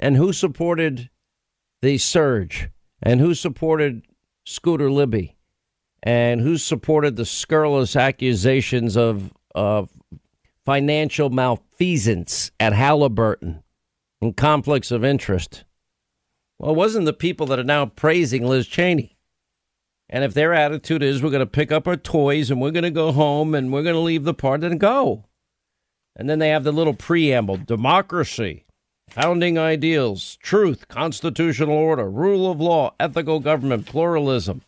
And 0.00 0.16
who 0.16 0.32
supported 0.32 1.10
the 1.80 1.98
surge? 1.98 2.70
And 3.02 3.20
who 3.20 3.34
supported 3.34 4.02
Scooter 4.44 4.90
Libby? 4.90 5.36
And 6.02 6.40
who 6.40 6.58
supported 6.58 7.16
the 7.16 7.24
scurrilous 7.24 7.96
accusations 7.96 8.96
of 8.96 9.32
of 9.54 9.90
financial 10.64 11.30
malfeasance 11.78 12.50
at 12.58 12.72
Halliburton 12.72 13.62
and 14.20 14.36
conflicts 14.36 14.90
of 14.90 15.04
interest? 15.04 15.64
Well, 16.58 16.72
it 16.72 16.76
wasn't 16.76 17.06
the 17.06 17.12
people 17.12 17.46
that 17.46 17.58
are 17.58 17.64
now 17.64 17.86
praising 17.86 18.44
Liz 18.44 18.66
Cheney. 18.66 19.16
And 20.10 20.24
if 20.24 20.34
their 20.34 20.52
attitude 20.52 21.02
is 21.02 21.22
we're 21.22 21.30
going 21.30 21.40
to 21.40 21.46
pick 21.46 21.70
up 21.70 21.86
our 21.86 21.96
toys 21.96 22.50
and 22.50 22.60
we're 22.60 22.72
going 22.72 22.82
to 22.82 22.90
go 22.90 23.12
home 23.12 23.54
and 23.54 23.72
we're 23.72 23.82
going 23.82 23.94
to 23.94 24.00
leave 24.00 24.24
the 24.24 24.34
party 24.34 24.66
and 24.66 24.80
go. 24.80 25.26
And 26.16 26.28
then 26.28 26.40
they 26.40 26.48
have 26.48 26.64
the 26.64 26.72
little 26.72 26.94
preamble 26.94 27.58
democracy, 27.58 28.64
founding 29.08 29.56
ideals, 29.56 30.36
truth, 30.42 30.88
constitutional 30.88 31.76
order, 31.76 32.10
rule 32.10 32.50
of 32.50 32.60
law, 32.60 32.94
ethical 32.98 33.38
government, 33.38 33.86
pluralism. 33.86 34.62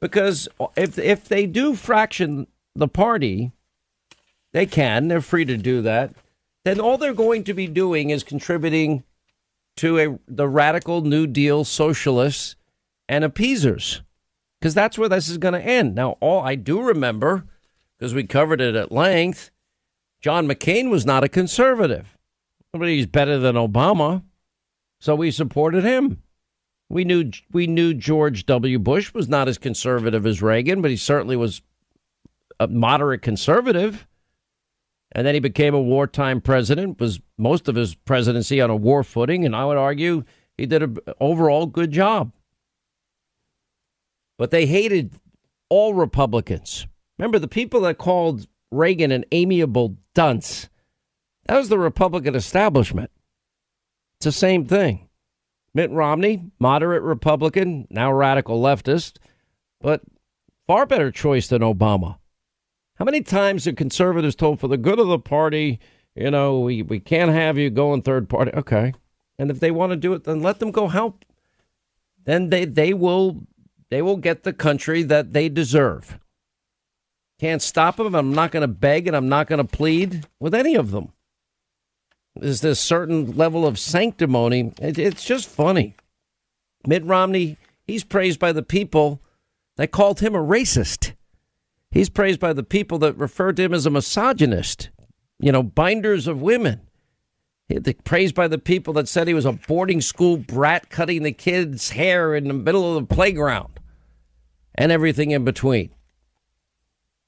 Because 0.00 0.48
if, 0.76 0.98
if 0.98 1.26
they 1.26 1.46
do 1.46 1.74
fraction 1.74 2.46
the 2.76 2.86
party, 2.86 3.50
they 4.56 4.64
can, 4.64 5.08
they're 5.08 5.20
free 5.20 5.44
to 5.44 5.58
do 5.58 5.82
that, 5.82 6.14
then 6.64 6.80
all 6.80 6.96
they're 6.96 7.12
going 7.12 7.44
to 7.44 7.52
be 7.52 7.66
doing 7.66 8.08
is 8.08 8.24
contributing 8.24 9.04
to 9.76 9.98
a 9.98 10.18
the 10.26 10.48
radical 10.48 11.02
New 11.02 11.26
Deal 11.26 11.62
socialists 11.62 12.56
and 13.06 13.22
appeasers, 13.22 14.00
because 14.58 14.72
that's 14.72 14.96
where 14.96 15.10
this 15.10 15.28
is 15.28 15.36
going 15.36 15.52
to 15.52 15.60
end. 15.60 15.94
Now, 15.94 16.16
all 16.20 16.40
I 16.40 16.54
do 16.54 16.80
remember, 16.80 17.44
because 17.98 18.14
we 18.14 18.24
covered 18.24 18.62
it 18.62 18.74
at 18.74 18.90
length, 18.90 19.50
John 20.22 20.48
McCain 20.48 20.88
was 20.88 21.04
not 21.04 21.22
a 21.22 21.28
conservative. 21.28 22.16
But 22.72 22.88
he's 22.88 23.04
better 23.04 23.38
than 23.38 23.56
Obama, 23.56 24.22
so 25.00 25.14
we 25.14 25.30
supported 25.30 25.84
him. 25.84 26.22
We 26.88 27.04
knew 27.04 27.30
we 27.52 27.66
knew 27.66 27.92
George 27.92 28.46
W. 28.46 28.78
Bush 28.78 29.12
was 29.12 29.28
not 29.28 29.48
as 29.48 29.58
conservative 29.58 30.24
as 30.24 30.40
Reagan, 30.40 30.80
but 30.80 30.90
he 30.90 30.96
certainly 30.96 31.36
was 31.36 31.60
a 32.58 32.68
moderate 32.68 33.20
conservative. 33.20 34.06
And 35.16 35.26
then 35.26 35.32
he 35.32 35.40
became 35.40 35.74
a 35.74 35.80
wartime 35.80 36.42
president, 36.42 37.00
was 37.00 37.20
most 37.38 37.68
of 37.68 37.74
his 37.74 37.94
presidency 37.94 38.60
on 38.60 38.68
a 38.68 38.76
war 38.76 39.02
footing, 39.02 39.46
and 39.46 39.56
I 39.56 39.64
would 39.64 39.78
argue 39.78 40.24
he 40.58 40.66
did 40.66 40.82
an 40.82 40.98
overall 41.18 41.64
good 41.64 41.90
job. 41.90 42.32
But 44.36 44.50
they 44.50 44.66
hated 44.66 45.14
all 45.70 45.94
Republicans. 45.94 46.86
Remember, 47.18 47.38
the 47.38 47.48
people 47.48 47.80
that 47.80 47.96
called 47.96 48.46
Reagan 48.70 49.10
an 49.10 49.24
amiable 49.32 49.96
dunce, 50.14 50.68
that 51.46 51.56
was 51.56 51.70
the 51.70 51.78
Republican 51.78 52.34
establishment. 52.34 53.10
It's 54.18 54.26
the 54.26 54.32
same 54.32 54.66
thing. 54.66 55.08
Mitt 55.72 55.90
Romney, 55.90 56.50
moderate 56.58 57.02
Republican, 57.02 57.86
now 57.88 58.12
radical 58.12 58.60
leftist, 58.60 59.16
but 59.80 60.02
far 60.66 60.84
better 60.84 61.10
choice 61.10 61.48
than 61.48 61.62
Obama. 61.62 62.18
How 62.96 63.04
many 63.04 63.20
times 63.20 63.66
have 63.66 63.76
conservatives 63.76 64.34
told 64.34 64.60
for 64.60 64.68
the 64.68 64.76
good 64.76 64.98
of 64.98 65.08
the 65.08 65.18
party, 65.18 65.80
you 66.14 66.30
know, 66.30 66.60
we, 66.60 66.82
we 66.82 66.98
can't 66.98 67.30
have 67.30 67.58
you 67.58 67.70
going 67.70 68.02
third 68.02 68.28
party? 68.28 68.52
Okay. 68.52 68.94
And 69.38 69.50
if 69.50 69.60
they 69.60 69.70
want 69.70 69.92
to 69.92 69.96
do 69.96 70.14
it, 70.14 70.24
then 70.24 70.42
let 70.42 70.58
them 70.58 70.70
go 70.70 70.88
help. 70.88 71.24
Then 72.24 72.48
they, 72.50 72.64
they 72.64 72.94
will 72.94 73.46
they 73.90 74.02
will 74.02 74.16
get 74.16 74.42
the 74.42 74.52
country 74.52 75.02
that 75.04 75.32
they 75.32 75.48
deserve. 75.48 76.18
Can't 77.38 77.62
stop 77.62 77.96
them. 77.96 78.14
I'm 78.14 78.34
not 78.34 78.50
going 78.50 78.62
to 78.62 78.68
beg 78.68 79.06
and 79.06 79.16
I'm 79.16 79.28
not 79.28 79.46
going 79.46 79.64
to 79.64 79.76
plead 79.76 80.26
with 80.40 80.54
any 80.54 80.74
of 80.74 80.90
them. 80.90 81.12
There's 82.34 82.62
this 82.62 82.80
certain 82.80 83.36
level 83.36 83.66
of 83.66 83.78
sanctimony. 83.78 84.72
It, 84.80 84.98
it's 84.98 85.24
just 85.24 85.48
funny. 85.48 85.94
Mitt 86.86 87.04
Romney, 87.04 87.58
he's 87.84 88.04
praised 88.04 88.40
by 88.40 88.52
the 88.52 88.62
people 88.62 89.20
that 89.76 89.92
called 89.92 90.20
him 90.20 90.34
a 90.34 90.38
racist. 90.38 91.12
He's 91.90 92.08
praised 92.08 92.40
by 92.40 92.52
the 92.52 92.62
people 92.62 92.98
that 92.98 93.16
refer 93.16 93.52
to 93.52 93.62
him 93.62 93.72
as 93.72 93.86
a 93.86 93.90
misogynist, 93.90 94.90
you 95.38 95.52
know, 95.52 95.62
binders 95.62 96.26
of 96.26 96.42
women. 96.42 96.82
Praised 98.04 98.34
by 98.34 98.46
the 98.46 98.58
people 98.58 98.92
that 98.94 99.08
said 99.08 99.26
he 99.26 99.34
was 99.34 99.44
a 99.44 99.52
boarding 99.52 100.00
school 100.00 100.36
brat 100.36 100.88
cutting 100.88 101.24
the 101.24 101.32
kids' 101.32 101.90
hair 101.90 102.34
in 102.34 102.46
the 102.46 102.54
middle 102.54 102.96
of 102.96 103.08
the 103.08 103.14
playground 103.14 103.80
and 104.76 104.92
everything 104.92 105.32
in 105.32 105.44
between. 105.44 105.90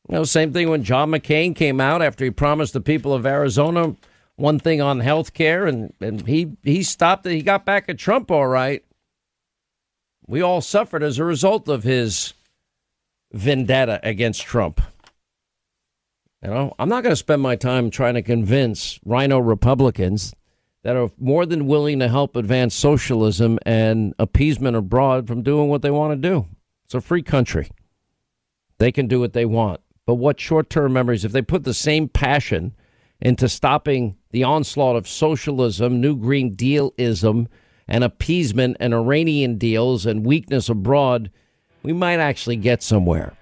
You 0.09 0.17
know, 0.17 0.25
same 0.25 0.53
thing 0.53 0.71
when 0.71 0.85
John 0.85 1.11
McCain 1.11 1.57
came 1.57 1.81
out 1.81 2.03
after 2.03 2.25
he 2.25 2.31
promised 2.31 2.73
the 2.73 2.81
people 2.81 3.13
of 3.13 3.27
Arizona 3.27 3.97
one 4.37 4.61
thing 4.61 4.81
on 4.81 5.01
health 5.01 5.35
care 5.35 5.67
and, 5.67 5.93
and 6.01 6.27
he, 6.27 6.57
he 6.63 6.85
stopped 6.85 7.27
it. 7.27 7.33
He 7.33 7.43
got 7.43 7.65
back 7.65 7.89
at 7.89 7.99
Trump 7.99 8.31
all 8.31 8.47
right. 8.47 8.85
We 10.29 10.41
all 10.41 10.61
suffered 10.61 11.03
as 11.03 11.19
a 11.19 11.25
result 11.25 11.69
of 11.69 11.83
his 11.83 12.35
vendetta 13.33 14.01
against 14.03 14.43
Trump. 14.43 14.81
You 16.43 16.51
know, 16.51 16.75
I'm 16.79 16.89
not 16.89 17.03
going 17.03 17.13
to 17.13 17.17
spend 17.17 17.43
my 17.43 17.57
time 17.57 17.91
trying 17.91 18.15
to 18.15 18.23
convince 18.23 19.01
RINO 19.05 19.39
Republicans 19.41 20.35
that 20.85 20.97
are 20.97 21.11
more 21.19 21.45
than 21.45 21.67
willing 21.67 21.99
to 21.99 22.09
help 22.09 22.37
advance 22.37 22.75
socialism 22.75 23.59
and 23.67 24.15
appeasement 24.19 24.77
abroad 24.77 25.27
from 25.27 25.43
doing 25.43 25.69
what 25.69 25.83
they 25.83 25.91
want 25.91 26.13
to 26.13 26.29
do. 26.29 26.47
It's 26.85 26.95
a 26.95 27.01
free 27.01 27.23
country. 27.23 27.69
They 28.79 28.93
can 28.93 29.09
do 29.09 29.21
what 29.21 29.33
they 29.33 29.45
want. 29.45 29.81
But 30.07 30.15
what 30.15 30.41
short 30.41 30.71
term 30.71 30.93
memories, 30.93 31.25
if 31.25 31.33
they 31.33 31.43
put 31.43 31.65
the 31.65 31.75
same 31.75 32.09
passion 32.09 32.75
into 33.21 33.49
stopping 33.49 34.17
the 34.31 34.45
onslaught 34.45 34.97
of 34.97 35.09
socialism, 35.09 36.01
New 36.01 36.17
Green 36.17 36.55
Dealism, 36.55 37.49
and 37.89 38.05
appeasement 38.05 38.77
and 38.81 38.95
Iranian 38.95 39.59
deals 39.59 40.07
and 40.07 40.25
weakness 40.25 40.69
abroad, 40.69 41.31
we 41.83 41.93
might 41.93 42.19
actually 42.19 42.57
get 42.57 42.83
somewhere. 42.83 43.33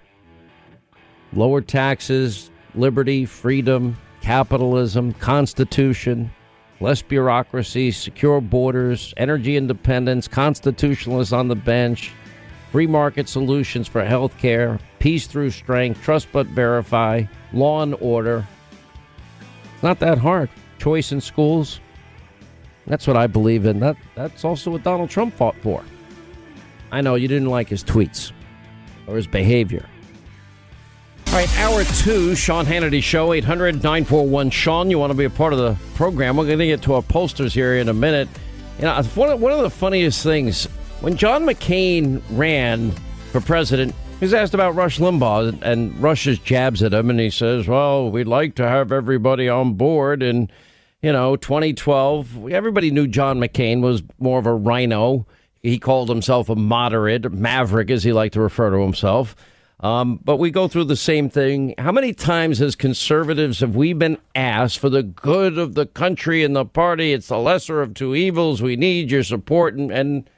Lower 1.33 1.61
taxes, 1.61 2.49
liberty, 2.75 3.25
freedom, 3.25 3.97
capitalism, 4.21 5.13
constitution, 5.13 6.31
less 6.79 7.01
bureaucracy, 7.01 7.91
secure 7.91 8.41
borders, 8.41 9.13
energy 9.17 9.57
independence, 9.57 10.27
constitutionalists 10.27 11.33
on 11.33 11.47
the 11.47 11.55
bench, 11.55 12.11
free 12.71 12.87
market 12.87 13.27
solutions 13.27 13.87
for 13.87 14.03
health 14.03 14.37
care, 14.37 14.79
peace 14.99 15.27
through 15.27 15.51
strength, 15.51 16.01
trust 16.01 16.27
but 16.31 16.47
verify, 16.47 17.23
law 17.53 17.81
and 17.81 17.95
order. 17.99 18.45
It's 19.73 19.83
not 19.83 19.99
that 19.99 20.17
hard. 20.17 20.49
Choice 20.79 21.11
in 21.11 21.21
schools. 21.21 21.79
That's 22.85 23.07
what 23.07 23.17
I 23.17 23.27
believe 23.27 23.65
in. 23.65 23.79
That 23.79 23.97
that's 24.15 24.45
also 24.45 24.71
what 24.71 24.83
Donald 24.83 25.09
Trump 25.09 25.35
fought 25.35 25.55
for. 25.57 25.83
I 26.91 27.01
know 27.01 27.15
you 27.15 27.27
didn't 27.27 27.49
like 27.49 27.69
his 27.69 27.83
tweets 27.83 28.31
or 29.07 29.15
his 29.15 29.27
behavior. 29.27 29.85
All 31.27 31.33
right, 31.33 31.59
hour 31.59 31.83
two, 31.83 32.35
Sean 32.35 32.65
Hannity 32.65 33.03
Show, 33.03 33.33
800 33.33 33.75
941 33.75 34.49
Sean. 34.49 34.89
You 34.89 34.97
want 34.97 35.11
to 35.11 35.17
be 35.17 35.25
a 35.25 35.29
part 35.29 35.53
of 35.53 35.59
the 35.59 35.77
program? 35.95 36.37
We're 36.37 36.45
going 36.45 36.59
to 36.59 36.67
get 36.67 36.81
to 36.83 36.93
our 36.93 37.01
pollsters 37.01 37.51
here 37.51 37.75
in 37.75 37.89
a 37.89 37.93
minute. 37.93 38.29
You 38.79 38.85
know, 38.85 39.03
one 39.15 39.29
of, 39.29 39.41
one 39.41 39.51
of 39.51 39.61
the 39.61 39.69
funniest 39.69 40.23
things 40.23 40.67
when 41.01 41.15
John 41.15 41.45
McCain 41.45 42.21
ran 42.31 42.91
for 43.31 43.41
president, 43.41 43.93
he 44.19 44.25
was 44.25 44.33
asked 44.33 44.53
about 44.53 44.75
Rush 44.75 44.99
Limbaugh, 44.99 45.61
and 45.61 45.95
Rush's 46.01 46.39
jabs 46.39 46.81
at 46.81 46.93
him, 46.93 47.09
and 47.09 47.19
he 47.19 47.29
says, 47.29 47.67
Well, 47.67 48.09
we'd 48.09 48.27
like 48.27 48.55
to 48.55 48.67
have 48.67 48.91
everybody 48.91 49.47
on 49.47 49.73
board. 49.75 50.23
And, 50.23 50.51
you 51.01 51.11
know, 51.11 51.35
2012, 51.35 52.51
everybody 52.51 52.89
knew 52.89 53.05
John 53.05 53.39
McCain 53.39 53.81
was 53.81 54.01
more 54.17 54.39
of 54.39 54.47
a 54.47 54.53
RINO. 54.53 55.27
He 55.67 55.79
called 55.79 56.09
himself 56.09 56.49
a 56.49 56.55
moderate, 56.55 57.31
maverick, 57.31 57.91
as 57.91 58.03
he 58.03 58.13
liked 58.13 58.33
to 58.35 58.41
refer 58.41 58.69
to 58.71 58.77
himself. 58.77 59.35
Um, 59.81 60.19
but 60.23 60.37
we 60.37 60.49
go 60.49 60.67
through 60.67 60.85
the 60.85 60.95
same 60.95 61.29
thing. 61.29 61.75
How 61.77 61.91
many 61.91 62.13
times 62.13 62.61
as 62.61 62.75
conservatives 62.75 63.59
have 63.59 63.75
we 63.75 63.93
been 63.93 64.17
asked 64.33 64.79
for 64.79 64.89
the 64.89 65.03
good 65.03 65.57
of 65.57 65.75
the 65.75 65.85
country 65.85 66.43
and 66.43 66.55
the 66.55 66.65
party? 66.65 67.13
It's 67.13 67.27
the 67.27 67.37
lesser 67.37 67.81
of 67.81 67.93
two 67.93 68.15
evils. 68.15 68.61
We 68.61 68.75
need 68.75 69.11
your 69.11 69.23
support. 69.23 69.75
And, 69.75 69.91
and 69.91 70.29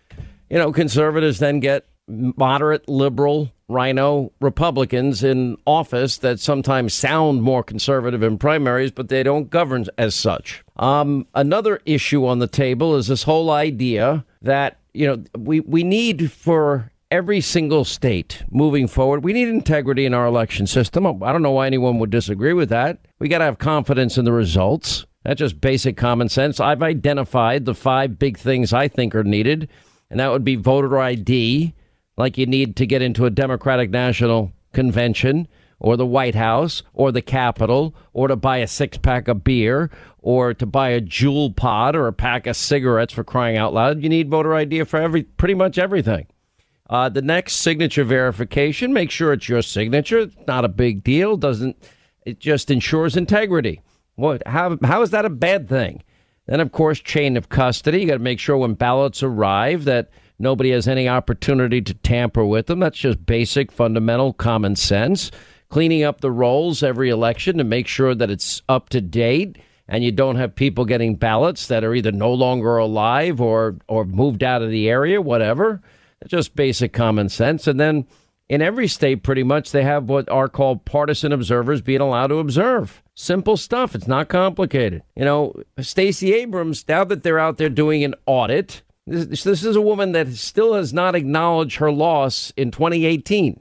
you 0.50 0.58
know, 0.58 0.74
conservatives 0.74 1.40
then 1.40 1.60
get 1.60 1.86
moderate, 2.10 2.90
liberal, 2.90 3.52
RINO 3.70 4.32
Republicans 4.42 5.24
in 5.24 5.58
office 5.66 6.18
that 6.18 6.40
sometimes 6.40 6.94
sound 6.94 7.44
more 7.44 7.64
conservative 7.64 8.24
in 8.24 8.40
primaries, 8.40 8.92
but 8.92 9.10
they 9.10 9.22
don't 9.24 9.50
govern 9.50 9.86
as 9.98 10.16
such. 10.16 10.64
Um, 10.78 11.28
another 11.36 11.80
issue 11.86 12.26
on 12.26 12.40
the 12.40 12.48
table 12.48 12.96
is 12.96 13.08
this 13.08 13.24
whole 13.24 13.52
idea 13.52 14.26
that, 14.42 14.79
you 14.94 15.08
know, 15.08 15.24
we, 15.38 15.60
we 15.62 15.84
need 15.84 16.32
for 16.32 16.92
every 17.12 17.42
single 17.42 17.84
state 17.86 18.44
moving 18.52 18.88
forward. 18.88 19.24
We 19.24 19.34
need 19.34 19.48
integrity 19.48 20.06
in 20.06 20.14
our 20.14 20.26
election 20.26 20.68
system. 20.68 21.06
I 21.24 21.32
don't 21.32 21.42
know 21.42 21.52
why 21.52 21.68
anyone 21.68 22.00
would 22.00 22.10
disagree 22.10 22.54
with 22.54 22.70
that. 22.70 23.00
We 23.20 23.28
got 23.28 23.40
to 23.40 23.46
have 23.46 23.58
confidence 23.58 24.18
in 24.18 24.26
the 24.26 24.32
results. 24.32 25.06
That's 25.24 25.40
just 25.40 25.60
basic 25.60 25.98
common 25.98 26.30
sense. 26.30 26.60
I've 26.60 26.84
identified 26.84 27.66
the 27.66 27.76
five 27.76 28.20
big 28.20 28.38
things 28.38 28.74
I 28.74 28.88
think 28.88 29.16
are 29.16 29.24
needed, 29.24 29.70
and 30.10 30.20
that 30.20 30.32
would 30.32 30.44
be 30.44 30.56
voter 30.56 31.00
ID, 31.00 31.74
like 32.18 32.38
you 32.38 32.46
need 32.46 32.76
to 32.78 32.86
get 32.86 33.02
into 33.02 33.26
a 33.26 33.30
Democratic 33.30 33.90
National 33.90 34.54
Convention 34.74 35.48
or 35.80 35.98
the 35.98 36.06
White 36.06 36.36
House 36.36 36.84
or 36.94 37.12
the 37.12 37.22
Capitol 37.22 37.96
or 38.14 38.28
to 38.28 38.36
buy 38.36 38.58
a 38.58 38.68
six 38.68 38.98
pack 38.98 39.28
of 39.28 39.44
beer 39.44 39.90
or 40.20 40.54
to 40.54 40.66
buy 40.66 40.90
a 40.90 41.02
Juul 41.02 41.56
pod 41.56 41.96
or 41.96 42.08
a 42.08 42.14
pack 42.14 42.48
of 42.48 42.56
cigarettes 42.56 43.14
for 43.14 43.24
crying 43.24 43.58
out 43.58 43.74
loud. 43.74 44.04
You 44.04 44.10
need 44.10 44.30
voter 44.30 44.54
ID 44.54 44.84
for 44.84 44.98
every 44.98 45.24
pretty 45.24 45.54
much 45.54 45.78
everything. 45.78 46.28
Uh, 46.90 47.08
the 47.08 47.22
next 47.22 47.58
signature 47.58 48.04
verification, 48.04 48.94
make 48.94 49.12
sure 49.12 49.32
it's 49.32 49.48
your 49.48 49.62
signature. 49.62 50.20
It's 50.20 50.36
not 50.48 50.66
a 50.66 50.70
big 50.70 51.04
deal. 51.04 51.38
Doesn't 51.38 51.78
it 52.26 52.40
just 52.40 52.72
ensures 52.72 53.16
integrity? 53.16 53.82
What? 54.16 54.46
How? 54.48 54.78
How 54.84 55.02
is 55.02 55.12
that 55.12 55.26
a 55.26 55.30
bad 55.30 55.70
thing? 55.70 56.04
Then, 56.48 56.60
of 56.60 56.72
course, 56.72 57.00
chain 57.00 57.38
of 57.38 57.50
custody. 57.50 58.02
You 58.02 58.08
got 58.08 58.14
to 58.14 58.20
make 58.20 58.40
sure 58.40 58.58
when 58.58 58.74
ballots 58.74 59.22
arrive 59.22 59.86
that 59.86 60.10
nobody 60.40 60.72
has 60.72 60.88
any 60.88 61.08
opportunity 61.08 61.80
to 61.80 61.94
tamper 61.94 62.44
with 62.44 62.66
them. 62.66 62.80
That's 62.80 62.98
just 62.98 63.24
basic, 63.24 63.72
fundamental 63.72 64.34
common 64.34 64.76
sense. 64.76 65.30
Cleaning 65.70 66.04
up 66.04 66.22
the 66.22 66.32
rolls 66.32 66.82
every 66.84 67.10
election 67.10 67.58
to 67.58 67.64
make 67.64 67.88
sure 67.88 68.16
that 68.16 68.32
it's 68.32 68.62
up 68.68 68.90
to 68.90 69.02
date 69.02 69.58
and 69.88 70.04
you 70.04 70.12
don't 70.12 70.36
have 70.36 70.56
people 70.56 70.86
getting 70.86 71.16
ballots 71.16 71.68
that 71.68 71.84
are 71.84 71.96
either 71.96 72.12
no 72.12 72.34
longer 72.34 72.78
alive 72.78 73.40
or 73.40 73.78
or 73.88 74.06
moved 74.06 74.44
out 74.44 74.62
of 74.62 74.70
the 74.70 74.90
area, 74.90 75.22
whatever 75.22 75.82
just 76.28 76.56
basic 76.56 76.94
common 76.94 77.30
sense. 77.30 77.68
And 77.68 77.80
then 77.80 78.06
in 78.50 78.62
every 78.62 78.88
state, 78.88 79.24
pretty 79.24 79.44
much, 79.44 79.72
they 79.72 79.84
have 79.84 80.10
what 80.10 80.28
are 80.30 80.50
called 80.50 80.86
partisan 80.86 81.32
observers 81.32 81.82
being 81.82 82.02
allowed 82.02 82.28
to 82.28 82.40
observe. 82.40 83.04
Simple 83.16 83.58
stuff. 83.58 83.96
It's 83.96 84.08
not 84.08 84.30
complicated. 84.30 85.04
You 85.16 85.26
know, 85.26 85.56
Stacey 85.80 86.34
Abrams, 86.34 86.88
now 86.88 87.04
that 87.04 87.24
they're 87.24 87.40
out 87.40 87.58
there 87.58 87.70
doing 87.70 88.04
an 88.04 88.16
audit, 88.26 88.82
this, 89.06 89.44
this 89.44 89.64
is 89.64 89.76
a 89.76 89.82
woman 89.82 90.14
that 90.14 90.34
still 90.34 90.74
has 90.74 90.94
not 90.94 91.16
acknowledged 91.16 91.78
her 91.78 91.92
loss 91.92 92.52
in 92.58 92.72
2018. 92.72 93.60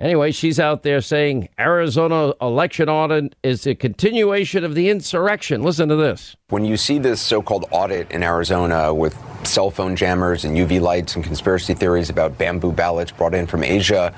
Anyway, 0.00 0.32
she's 0.32 0.58
out 0.58 0.82
there 0.82 1.02
saying 1.02 1.46
Arizona 1.58 2.32
election 2.40 2.88
audit 2.88 3.36
is 3.42 3.66
a 3.66 3.74
continuation 3.74 4.64
of 4.64 4.74
the 4.74 4.88
insurrection. 4.88 5.62
Listen 5.62 5.90
to 5.90 5.96
this. 5.96 6.34
When 6.48 6.64
you 6.64 6.78
see 6.78 6.98
this 6.98 7.20
so 7.20 7.42
called 7.42 7.66
audit 7.70 8.10
in 8.10 8.22
Arizona 8.22 8.94
with 8.94 9.14
cell 9.46 9.70
phone 9.70 9.96
jammers 9.96 10.42
and 10.46 10.56
UV 10.56 10.80
lights 10.80 11.16
and 11.16 11.22
conspiracy 11.22 11.74
theories 11.74 12.08
about 12.08 12.38
bamboo 12.38 12.72
ballots 12.72 13.12
brought 13.12 13.34
in 13.34 13.46
from 13.46 13.62
Asia, 13.62 14.14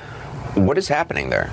what 0.54 0.78
is 0.78 0.86
happening 0.86 1.30
there? 1.30 1.50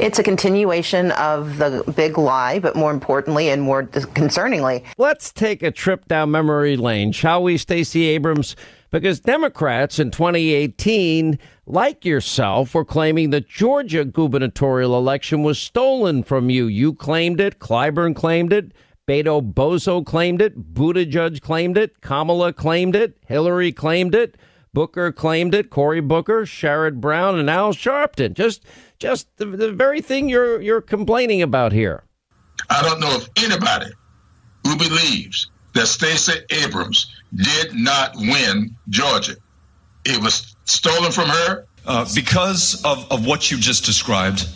It's 0.00 0.18
a 0.18 0.24
continuation 0.24 1.12
of 1.12 1.58
the 1.58 1.84
big 1.94 2.18
lie, 2.18 2.58
but 2.58 2.74
more 2.74 2.90
importantly 2.90 3.50
and 3.50 3.62
more 3.62 3.84
concerningly. 3.84 4.82
Let's 4.98 5.32
take 5.32 5.62
a 5.62 5.70
trip 5.70 6.08
down 6.08 6.32
memory 6.32 6.76
lane, 6.76 7.12
shall 7.12 7.44
we, 7.44 7.56
Stacey 7.56 8.06
Abrams? 8.06 8.56
Because 8.90 9.20
Democrats 9.20 9.98
in 9.98 10.10
2018 10.10 11.38
like 11.66 12.04
yourself, 12.04 12.74
were 12.74 12.84
claiming 12.84 13.30
the 13.30 13.40
Georgia 13.40 14.04
gubernatorial 14.04 14.96
election 14.96 15.42
was 15.42 15.58
stolen 15.58 16.22
from 16.22 16.48
you. 16.48 16.66
You 16.66 16.94
claimed 16.94 17.40
it. 17.40 17.58
Clyburn 17.58 18.14
claimed 18.14 18.52
it. 18.52 18.72
Beto 19.08 19.40
Bozo 19.52 20.04
claimed 20.04 20.42
it. 20.42 20.74
Buttigieg 20.74 21.40
claimed 21.40 21.76
it. 21.76 22.00
Kamala 22.00 22.52
claimed 22.52 22.96
it. 22.96 23.16
Hillary 23.26 23.72
claimed 23.72 24.14
it. 24.14 24.36
Booker 24.72 25.10
claimed 25.10 25.54
it. 25.54 25.70
Cory 25.70 26.00
Booker, 26.00 26.42
Sherrod 26.42 27.00
Brown, 27.00 27.38
and 27.38 27.48
Al 27.48 27.72
Sharpton. 27.72 28.34
Just, 28.34 28.64
just 28.98 29.28
the, 29.36 29.46
the 29.46 29.72
very 29.72 30.00
thing 30.00 30.28
you're 30.28 30.60
you're 30.60 30.82
complaining 30.82 31.40
about 31.40 31.72
here. 31.72 32.04
I 32.68 32.82
don't 32.82 33.00
know 33.00 33.16
if 33.16 33.28
anybody 33.44 33.92
who 34.64 34.76
believes 34.76 35.50
that 35.74 35.86
Stacey 35.86 36.40
Abrams 36.50 37.10
did 37.34 37.74
not 37.74 38.16
win 38.16 38.76
Georgia. 38.88 39.36
It 40.08 40.22
was 40.22 40.54
stolen 40.66 41.10
from 41.10 41.28
her. 41.28 41.66
Uh, 41.84 42.06
because 42.14 42.80
of, 42.84 43.10
of 43.10 43.26
what 43.26 43.50
you 43.50 43.58
just 43.58 43.84
described, 43.84 44.48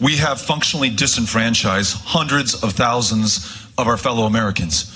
we 0.00 0.16
have 0.16 0.40
functionally 0.40 0.90
disenfranchised 0.90 1.96
hundreds 2.04 2.62
of 2.62 2.72
thousands 2.72 3.64
of 3.78 3.86
our 3.86 3.96
fellow 3.96 4.24
Americans. 4.24 4.94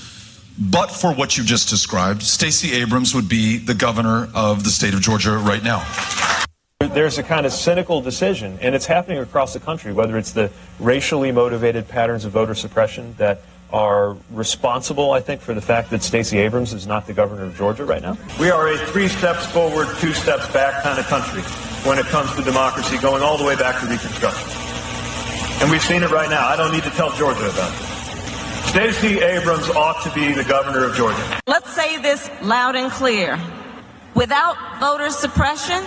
But 0.59 0.91
for 0.91 1.15
what 1.15 1.39
you 1.39 1.45
just 1.45 1.69
described, 1.69 2.23
Stacey 2.23 2.73
Abrams 2.73 3.15
would 3.15 3.29
be 3.29 3.59
the 3.59 3.75
governor 3.75 4.29
of 4.35 4.65
the 4.65 4.71
state 4.71 4.93
of 4.93 5.01
Georgia 5.01 5.37
right 5.39 5.63
now. 5.63 5.87
There's 6.81 7.19
a 7.19 7.23
kind 7.23 7.47
of 7.47 7.53
cynical 7.53 8.01
decision, 8.01 8.59
and 8.61 8.75
it's 8.75 8.87
happening 8.87 9.19
across 9.19 9.53
the 9.53 9.61
country, 9.61 9.93
whether 9.93 10.19
it's 10.19 10.33
the 10.33 10.51
racially 10.81 11.31
motivated 11.31 11.87
patterns 11.87 12.25
of 12.25 12.33
voter 12.33 12.57
suppression 12.57 13.15
that 13.19 13.43
are 13.73 14.17
responsible, 14.31 15.13
I 15.13 15.21
think, 15.21 15.41
for 15.41 15.55
the 15.55 15.61
fact 15.61 15.91
that 15.91 16.03
Stacey 16.03 16.39
Abrams 16.39 16.73
is 16.73 16.87
not 16.87 17.07
the 17.07 17.13
governor 17.13 17.45
of 17.45 17.57
Georgia 17.57 17.85
right 17.85 18.03
now. 18.03 18.17
We 18.39 18.51
are 18.51 18.69
a 18.69 18.79
three 18.87 19.09
steps 19.09 19.47
forward, 19.47 19.89
two 19.99 20.13
steps 20.13 20.47
back 20.53 20.83
kind 20.83 20.99
of 20.99 21.07
country 21.07 21.43
when 21.89 21.99
it 21.99 22.07
comes 22.07 22.35
to 22.37 22.43
democracy, 22.43 22.99
going 22.99 23.23
all 23.23 23.39
the 23.39 23.45
way 23.45 23.57
back 23.57 23.81
to 23.81 23.87
Reconstruction. 23.87 24.49
And 25.63 25.71
we've 25.71 25.83
seen 25.83 26.03
it 26.03 26.11
right 26.11 26.29
now. 26.29 26.47
I 26.47 26.57
don't 26.57 26.73
need 26.73 26.83
to 26.85 26.91
tell 26.91 27.11
Georgia 27.13 27.49
about 27.49 27.73
it. 27.73 27.93
Stacey 28.69 29.21
Abrams 29.21 29.69
ought 29.71 30.03
to 30.03 30.11
be 30.15 30.33
the 30.33 30.45
governor 30.45 30.85
of 30.85 30.95
Georgia. 30.95 31.41
Let's 31.47 31.73
say 31.75 32.01
this 32.01 32.31
loud 32.43 32.75
and 32.75 32.91
clear. 32.91 33.39
Without 34.15 34.57
voter 34.81 35.11
suppression, 35.11 35.85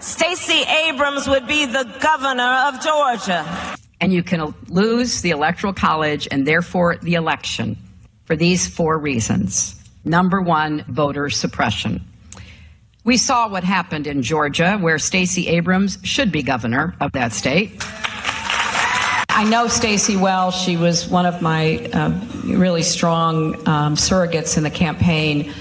Stacey 0.00 0.62
Abrams 0.62 1.28
would 1.28 1.46
be 1.46 1.66
the 1.66 1.84
governor 2.00 2.68
of 2.68 2.80
Georgia. 2.80 3.76
And 4.00 4.12
you 4.12 4.22
can 4.22 4.54
lose 4.68 5.20
the 5.20 5.30
Electoral 5.30 5.72
College 5.72 6.26
and 6.30 6.46
therefore 6.46 6.96
the 6.96 7.14
election 7.14 7.76
for 8.24 8.36
these 8.36 8.66
four 8.66 8.98
reasons. 8.98 9.74
Number 10.04 10.40
one, 10.40 10.84
voter 10.88 11.28
suppression. 11.28 12.02
We 13.04 13.16
saw 13.16 13.48
what 13.48 13.64
happened 13.64 14.06
in 14.06 14.22
Georgia, 14.22 14.78
where 14.78 14.98
Stacey 14.98 15.48
Abrams 15.48 15.98
should 16.02 16.30
be 16.30 16.42
governor 16.42 16.94
of 17.00 17.12
that 17.12 17.32
state. 17.32 17.82
I 19.30 19.44
know 19.48 19.68
Stacey 19.68 20.16
well. 20.16 20.50
She 20.50 20.76
was 20.76 21.08
one 21.08 21.24
of 21.24 21.40
my 21.40 21.78
uh, 21.94 22.10
really 22.44 22.82
strong 22.82 23.54
um, 23.66 23.94
surrogates 23.94 24.58
in 24.58 24.64
the 24.64 24.70
campaign. 24.70 25.52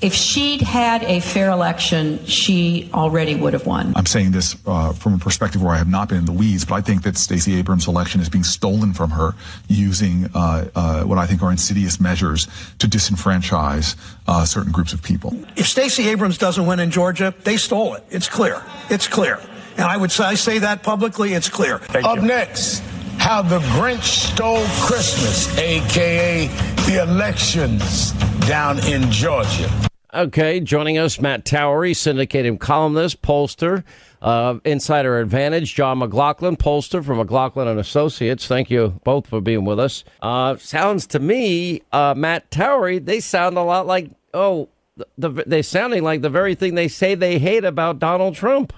If 0.00 0.14
she'd 0.14 0.62
had 0.62 1.02
a 1.02 1.18
fair 1.18 1.50
election, 1.50 2.24
she 2.24 2.88
already 2.94 3.34
would 3.34 3.52
have 3.52 3.66
won. 3.66 3.92
I'm 3.96 4.06
saying 4.06 4.30
this 4.30 4.56
uh, 4.64 4.92
from 4.92 5.14
a 5.14 5.18
perspective 5.18 5.60
where 5.60 5.74
I 5.74 5.78
have 5.78 5.88
not 5.88 6.08
been 6.08 6.18
in 6.18 6.24
the 6.24 6.32
weeds, 6.32 6.64
but 6.64 6.76
I 6.76 6.80
think 6.82 7.02
that 7.02 7.16
Stacey 7.16 7.56
Abrams' 7.56 7.88
election 7.88 8.20
is 8.20 8.28
being 8.28 8.44
stolen 8.44 8.92
from 8.92 9.10
her 9.10 9.34
using 9.66 10.30
uh, 10.34 10.68
uh 10.74 11.02
what 11.02 11.18
I 11.18 11.26
think 11.26 11.42
are 11.42 11.50
insidious 11.50 11.98
measures 12.00 12.46
to 12.78 12.86
disenfranchise 12.86 13.96
uh, 14.28 14.44
certain 14.44 14.70
groups 14.70 14.92
of 14.92 15.02
people. 15.02 15.34
If 15.56 15.66
Stacey 15.66 16.08
Abrams 16.08 16.38
doesn't 16.38 16.64
win 16.64 16.78
in 16.78 16.90
Georgia, 16.92 17.34
they 17.42 17.56
stole 17.56 17.94
it. 17.94 18.04
It's 18.10 18.28
clear. 18.28 18.62
It's 18.90 19.08
clear. 19.08 19.40
And 19.76 19.86
I 19.86 19.96
would 19.96 20.12
say, 20.12 20.24
I 20.24 20.34
say 20.34 20.58
that 20.60 20.82
publicly, 20.82 21.34
it's 21.34 21.48
clear. 21.48 21.78
Thank 21.78 22.04
Up 22.04 22.16
you. 22.16 22.22
next, 22.22 22.80
how 23.18 23.42
the 23.42 23.58
Grinch 23.58 24.32
stole 24.32 24.64
Christmas, 24.80 25.56
aka 25.58 26.46
the 26.86 27.02
elections 27.02 28.12
down 28.46 28.78
in 28.86 29.10
Georgia. 29.10 29.87
Okay, 30.14 30.58
joining 30.60 30.96
us, 30.96 31.20
Matt 31.20 31.44
Towery, 31.44 31.92
syndicated 31.92 32.58
columnist, 32.60 33.20
pollster, 33.20 33.84
uh, 34.22 34.58
Insider 34.64 35.18
Advantage, 35.18 35.74
John 35.74 35.98
McLaughlin, 35.98 36.56
pollster 36.56 37.04
from 37.04 37.18
McLaughlin 37.18 37.68
and 37.68 37.78
Associates. 37.78 38.46
Thank 38.46 38.70
you 38.70 38.98
both 39.04 39.26
for 39.26 39.42
being 39.42 39.66
with 39.66 39.78
us. 39.78 40.04
Uh, 40.22 40.56
sounds 40.56 41.06
to 41.08 41.18
me, 41.18 41.82
uh, 41.92 42.14
Matt 42.16 42.50
Towery, 42.50 43.00
they 43.00 43.20
sound 43.20 43.58
a 43.58 43.62
lot 43.62 43.86
like 43.86 44.10
oh, 44.32 44.70
the, 44.96 45.28
the, 45.28 45.44
they're 45.46 45.62
sounding 45.62 46.02
like 46.02 46.22
the 46.22 46.30
very 46.30 46.54
thing 46.54 46.74
they 46.74 46.88
say 46.88 47.14
they 47.14 47.38
hate 47.38 47.64
about 47.64 47.98
Donald 47.98 48.34
Trump 48.34 48.72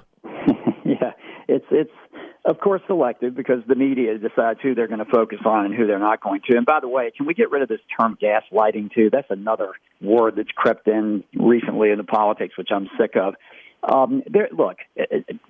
of 2.51 2.59
course 2.59 2.82
selective 2.88 3.34
because 3.36 3.62
the 3.68 3.76
media 3.76 4.18
decides 4.18 4.59
who 4.61 4.74
they're 4.74 4.88
going 4.88 4.98
to 4.98 5.11
focus 5.11 5.38
on 5.44 5.66
and 5.66 5.74
who 5.74 5.86
they're 5.86 6.01
not 6.01 6.20
going 6.20 6.40
to. 6.51 6.57
And 6.57 6.66
by 6.66 6.80
the 6.80 6.88
way, 6.88 7.12
can 7.16 7.24
we 7.24 7.32
get 7.32 7.51
rid 7.51 7.62
of 7.62 7.68
this 7.68 7.80
term 7.98 8.18
gaslighting 8.20 8.92
too? 8.92 9.09
That's 9.11 9.30
another 9.30 9.72
word 10.01 10.34
that's 10.36 10.51
crept 10.51 10.88
in 10.88 11.22
recently 11.34 11.90
into 11.90 12.03
politics, 12.03 12.59
which 12.59 12.70
I'm 12.74 12.88
sick 12.98 13.14
of. 13.14 13.34
Um, 13.82 14.22
there, 14.26 14.48
look, 14.53 14.76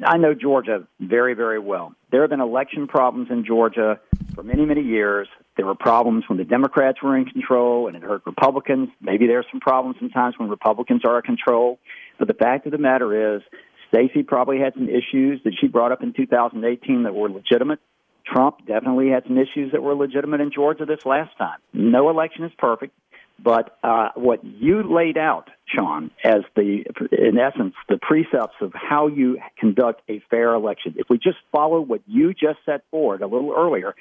I 0.05 0.19
know 0.19 0.35
Georgia 0.35 0.87
very, 1.01 1.35
very 1.35 1.59
well. 1.59 1.95
There 2.13 2.21
have 2.21 2.31
been 2.31 2.41
election 2.41 2.87
problems 2.87 3.29
in 3.31 3.45
Georgia 3.45 3.99
for 4.35 4.45
many, 4.45 4.67
many 4.67 4.83
years. 4.83 5.27
There 5.57 5.67
were 5.67 5.75
problems 5.75 6.25
when 6.29 6.39
the 6.39 6.45
Democrats 6.45 7.03
were 7.03 7.17
in 7.17 7.25
control 7.25 7.89
and 7.89 7.97
it 7.97 8.03
hurt 8.03 8.23
Republicans. 8.27 8.91
Maybe 9.01 9.27
there 9.27 9.39
are 9.39 9.47
some 9.51 9.61
problems 9.61 9.97
sometimes 9.99 10.39
when 10.39 10.49
Republicans 10.49 11.05
are 11.05 11.17
in 11.17 11.23
control. 11.23 11.81
But 12.19 12.29
the 12.29 12.35
fact 12.35 12.67
of 12.67 12.73
the 12.73 12.79
matter 12.79 13.37
is, 13.37 13.43
Stacey 13.91 14.23
probably 14.23 14.59
had 14.59 14.75
some 14.75 14.89
issues 14.89 15.41
that 15.45 15.53
she 15.61 15.67
brought 15.67 15.93
up 15.93 16.03
in 16.03 16.13
2018 16.13 17.03
that 17.03 17.15
were 17.15 17.29
legitimate. 17.29 17.81
Trump 18.25 18.59
definitely 18.67 19.11
had 19.11 19.25
some 19.27 19.37
issues 19.37 19.73
that 19.73 19.83
were 19.83 19.95
legitimate 19.95 20.41
in 20.41 20.53
Georgia 20.53 20.85
this 20.87 21.05
last 21.05 21.37
time. 21.37 21.59
No 21.73 22.09
election 22.11 22.45
is 22.45 22.53
perfect, 22.59 22.95
but 23.43 23.77
uh, 23.83 24.11
what 24.15 24.45
you 24.45 24.83
laid 24.83 25.19
out, 25.19 25.49
Sean, 25.67 26.11
as 26.23 26.43
the, 26.55 26.85
in 27.11 27.39
essence, 27.39 27.75
the 27.89 27.99
precepts 28.01 28.57
of 28.61 28.73
how 28.75 29.09
you 29.09 29.39
conduct 29.59 30.03
a 30.09 30.23
fair 30.31 30.55
election, 30.55 30.95
if 30.97 31.09
we 31.11 31.19
just 31.19 31.39
follow 31.51 31.81
what 31.81 32.03
you 32.07 32.33
just 32.33 32.59
set 32.65 32.83
forward 32.91 33.23
a 33.23 33.27
little 33.27 33.53
earlier, 33.57 33.95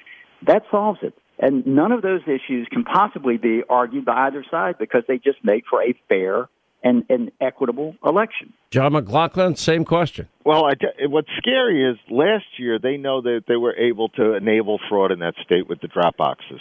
that 0.46 0.62
solves 0.70 1.00
it. 1.02 1.14
And 1.38 1.66
none 1.66 1.90
of 1.90 2.02
those 2.02 2.20
issues 2.24 2.68
can 2.70 2.84
possibly 2.84 3.38
be 3.38 3.62
argued 3.68 4.04
by 4.04 4.26
either 4.26 4.44
side 4.50 4.76
because 4.78 5.04
they 5.08 5.16
just 5.16 5.42
make 5.42 5.64
for 5.68 5.82
a 5.82 5.94
fair 6.08 6.48
and 6.82 7.04
an 7.10 7.30
equitable 7.40 7.94
election. 8.04 8.52
John 8.70 8.92
McLaughlin, 8.92 9.56
same 9.56 9.84
question. 9.84 10.28
Well, 10.44 10.64
I, 10.64 10.74
what's 11.06 11.28
scary 11.38 11.90
is 11.90 11.98
last 12.10 12.46
year 12.58 12.78
they 12.78 12.96
know 12.96 13.20
that 13.22 13.42
they 13.46 13.56
were 13.56 13.74
able 13.76 14.08
to 14.10 14.34
enable 14.34 14.78
fraud 14.88 15.12
in 15.12 15.18
that 15.20 15.34
state 15.44 15.68
with 15.68 15.80
the 15.80 15.88
drop 15.88 16.16
boxes. 16.16 16.60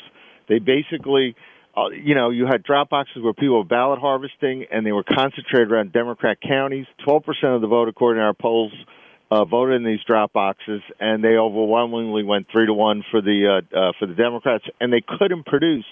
They 0.49 0.59
basically, 0.59 1.36
uh, 1.78 1.89
you 1.89 2.15
know, 2.15 2.32
you 2.32 2.45
had 2.45 2.63
drop 2.63 2.89
boxes 2.89 3.24
where 3.24 3.34
people 3.34 3.57
were 3.57 3.63
ballot 3.63 3.99
harvesting, 3.99 4.65
and 4.72 4.86
they 4.86 4.91
were 4.91 5.03
concentrated 5.03 5.72
around 5.72 5.93
Democrat 5.93 6.38
counties. 6.41 6.88
Twelve 7.05 7.24
percent 7.24 7.53
of 7.53 7.61
the 7.61 7.67
vote, 7.67 7.88
according 7.88 8.20
to 8.20 8.26
our 8.26 8.34
polls, 8.34 8.74
uh, 9.32 9.45
voted 9.45 9.76
in 9.76 9.86
these 9.86 9.99
drop 10.05 10.34
boxes, 10.34 10.82
and 10.99 11.24
they 11.24 11.38
overwhelmingly 11.38 12.24
went 12.24 12.47
three 12.51 12.65
to 12.65 12.74
one 12.74 13.03
for 13.11 13.22
the 13.22 13.61
uh, 13.74 13.78
uh, 13.78 13.91
for 13.99 14.07
the 14.07 14.15
Democrats, 14.15 14.65
and 14.82 14.91
they 14.91 15.03
couldn't 15.07 15.45
produce 15.45 15.86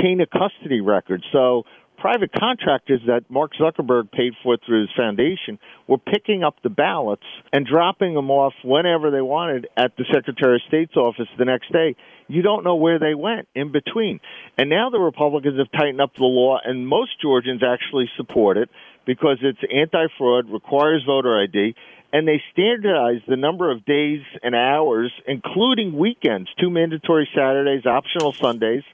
chain 0.00 0.20
of 0.20 0.30
custody 0.30 0.80
records. 0.80 1.24
So 1.32 1.64
private 1.98 2.30
contractors 2.32 3.00
that 3.06 3.28
Mark 3.28 3.52
Zuckerberg 3.60 4.10
paid 4.10 4.34
for 4.42 4.56
through 4.56 4.82
his 4.82 4.90
foundation 4.96 5.58
were 5.86 5.98
picking 5.98 6.44
up 6.44 6.56
the 6.62 6.70
ballots 6.70 7.24
and 7.52 7.66
dropping 7.66 8.14
them 8.14 8.30
off 8.30 8.54
whenever 8.64 9.10
they 9.10 9.20
wanted 9.20 9.68
at 9.76 9.96
the 9.96 10.04
Secretary 10.12 10.56
of 10.56 10.62
State's 10.68 10.96
office 10.96 11.28
the 11.38 11.44
next 11.44 11.72
day. 11.72 11.96
You 12.28 12.42
don't 12.42 12.64
know 12.64 12.76
where 12.76 12.98
they 12.98 13.14
went 13.14 13.48
in 13.54 13.72
between. 13.72 14.20
And 14.56 14.70
now 14.70 14.90
the 14.90 14.98
Republicans 14.98 15.58
have 15.58 15.72
tightened 15.72 16.00
up 16.00 16.14
the 16.14 16.24
law, 16.24 16.58
and 16.62 16.86
most 16.86 17.20
Georgians 17.20 17.62
actually 17.62 18.08
support 18.16 18.56
it 18.56 18.70
because 19.06 19.38
it's 19.42 19.60
anti 19.74 20.06
fraud, 20.18 20.50
requires 20.50 21.02
voter 21.04 21.40
ID, 21.42 21.74
and 22.12 22.26
they 22.26 22.42
standardize 22.52 23.20
the 23.26 23.36
number 23.36 23.70
of 23.70 23.84
days 23.84 24.22
and 24.42 24.54
hours, 24.54 25.12
including 25.26 25.96
weekends, 25.96 26.48
two 26.58 26.70
mandatory 26.70 27.28
Saturdays, 27.34 27.84
optional 27.86 28.32
Sundays. 28.32 28.84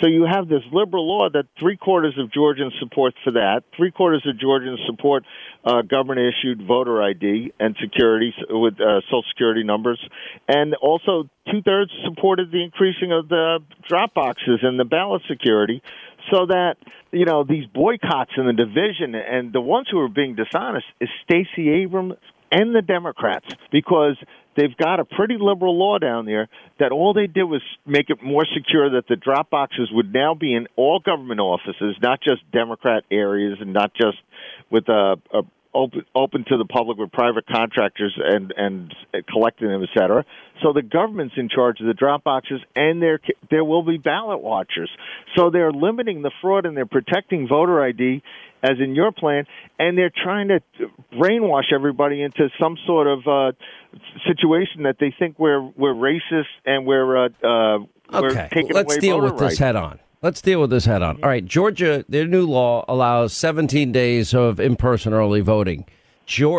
So 0.00 0.08
you 0.08 0.26
have 0.30 0.48
this 0.48 0.62
liberal 0.72 1.08
law 1.08 1.28
that 1.32 1.46
three 1.58 1.76
quarters 1.76 2.14
of 2.18 2.30
Georgians 2.30 2.74
support 2.80 3.14
for 3.24 3.32
that. 3.32 3.62
Three 3.76 3.90
quarters 3.90 4.22
of 4.26 4.38
Georgians 4.38 4.78
support 4.86 5.24
uh, 5.64 5.82
government 5.82 6.20
issued 6.20 6.66
voter 6.66 7.02
ID 7.02 7.52
and 7.58 7.74
security 7.80 8.34
with 8.50 8.74
uh, 8.74 9.00
social 9.06 9.24
security 9.30 9.64
numbers, 9.64 9.98
and 10.48 10.74
also 10.74 11.28
two 11.50 11.62
thirds 11.62 11.90
supported 12.04 12.50
the 12.50 12.62
increasing 12.62 13.10
of 13.12 13.28
the 13.28 13.60
drop 13.88 14.12
boxes 14.12 14.60
and 14.62 14.78
the 14.78 14.84
ballot 14.84 15.22
security, 15.28 15.82
so 16.30 16.44
that 16.46 16.76
you 17.10 17.24
know 17.24 17.44
these 17.44 17.66
boycotts 17.72 18.32
and 18.36 18.46
the 18.48 18.52
division 18.52 19.14
and 19.14 19.52
the 19.52 19.62
ones 19.62 19.88
who 19.90 19.98
are 19.98 20.08
being 20.08 20.34
dishonest 20.34 20.86
is 21.00 21.08
Stacey 21.24 21.70
Abrams 21.70 22.14
and 22.52 22.74
the 22.74 22.82
Democrats 22.82 23.46
because 23.72 24.16
they've 24.56 24.76
got 24.76 25.00
a 25.00 25.04
pretty 25.04 25.36
liberal 25.38 25.78
law 25.78 25.98
down 25.98 26.26
there 26.26 26.48
that 26.78 26.92
all 26.92 27.12
they 27.12 27.26
did 27.26 27.44
was 27.44 27.62
make 27.86 28.10
it 28.10 28.22
more 28.22 28.46
secure 28.54 28.90
that 28.90 29.06
the 29.08 29.16
drop 29.16 29.50
boxes 29.50 29.90
would 29.92 30.12
now 30.12 30.34
be 30.34 30.54
in 30.54 30.66
all 30.76 30.98
government 30.98 31.40
offices, 31.40 31.96
not 32.02 32.20
just 32.20 32.40
Democrat 32.52 33.04
areas 33.10 33.58
and 33.60 33.72
not 33.72 33.92
just 33.94 34.18
with 34.70 34.88
uh, 34.88 35.16
uh, 35.32 35.42
open 35.76 36.04
open 36.14 36.44
to 36.48 36.56
the 36.56 36.64
public 36.64 36.96
with 36.96 37.12
private 37.12 37.46
contractors 37.46 38.18
and 38.18 38.52
and 38.56 38.94
collecting 39.30 39.68
them, 39.68 39.82
et 39.82 39.90
cetera. 39.96 40.24
So 40.62 40.72
the 40.72 40.82
government's 40.82 41.34
in 41.36 41.48
charge 41.48 41.80
of 41.80 41.86
the 41.86 41.94
drop 41.94 42.24
boxes, 42.24 42.60
and 42.74 43.02
there 43.02 43.20
there 43.50 43.64
will 43.64 43.82
be 43.82 43.98
ballot 43.98 44.40
watchers. 44.40 44.90
So 45.36 45.50
they're 45.50 45.72
limiting 45.72 46.22
the 46.22 46.30
fraud 46.40 46.64
and 46.66 46.76
they're 46.76 46.86
protecting 46.86 47.46
voter 47.46 47.82
ID, 47.84 48.22
as 48.62 48.78
in 48.82 48.94
your 48.94 49.12
plan, 49.12 49.44
and 49.78 49.98
they're 49.98 50.12
trying 50.24 50.48
to 50.48 50.60
brainwash 51.12 51.72
everybody 51.74 52.22
into 52.22 52.48
some 52.58 52.76
sort 52.86 53.06
of 53.06 53.26
uh, 53.26 53.52
situation 54.26 54.84
that 54.84 54.96
they 54.98 55.14
think 55.18 55.38
we're 55.38 55.62
we're 55.62 55.94
racist 55.94 56.44
and 56.64 56.86
we're 56.86 57.26
uh, 57.26 57.28
uh, 57.44 57.78
we're 58.12 58.30
Okay, 58.30 58.48
taking 58.52 58.72
let's 58.72 58.94
away 58.94 59.00
deal 59.00 59.20
voter 59.20 59.34
with 59.34 59.40
this 59.40 59.58
head 59.58 59.76
on. 59.76 60.00
Let's 60.22 60.40
deal 60.40 60.62
with 60.62 60.70
this 60.70 60.86
head 60.86 61.02
on. 61.02 61.22
All 61.22 61.28
right, 61.28 61.44
Georgia, 61.44 62.04
their 62.08 62.26
new 62.26 62.46
law 62.46 62.84
allows 62.88 63.34
17 63.34 63.92
days 63.92 64.32
of 64.34 64.58
in 64.58 64.74
person 64.76 65.12
early 65.12 65.42
voting. 65.42 65.84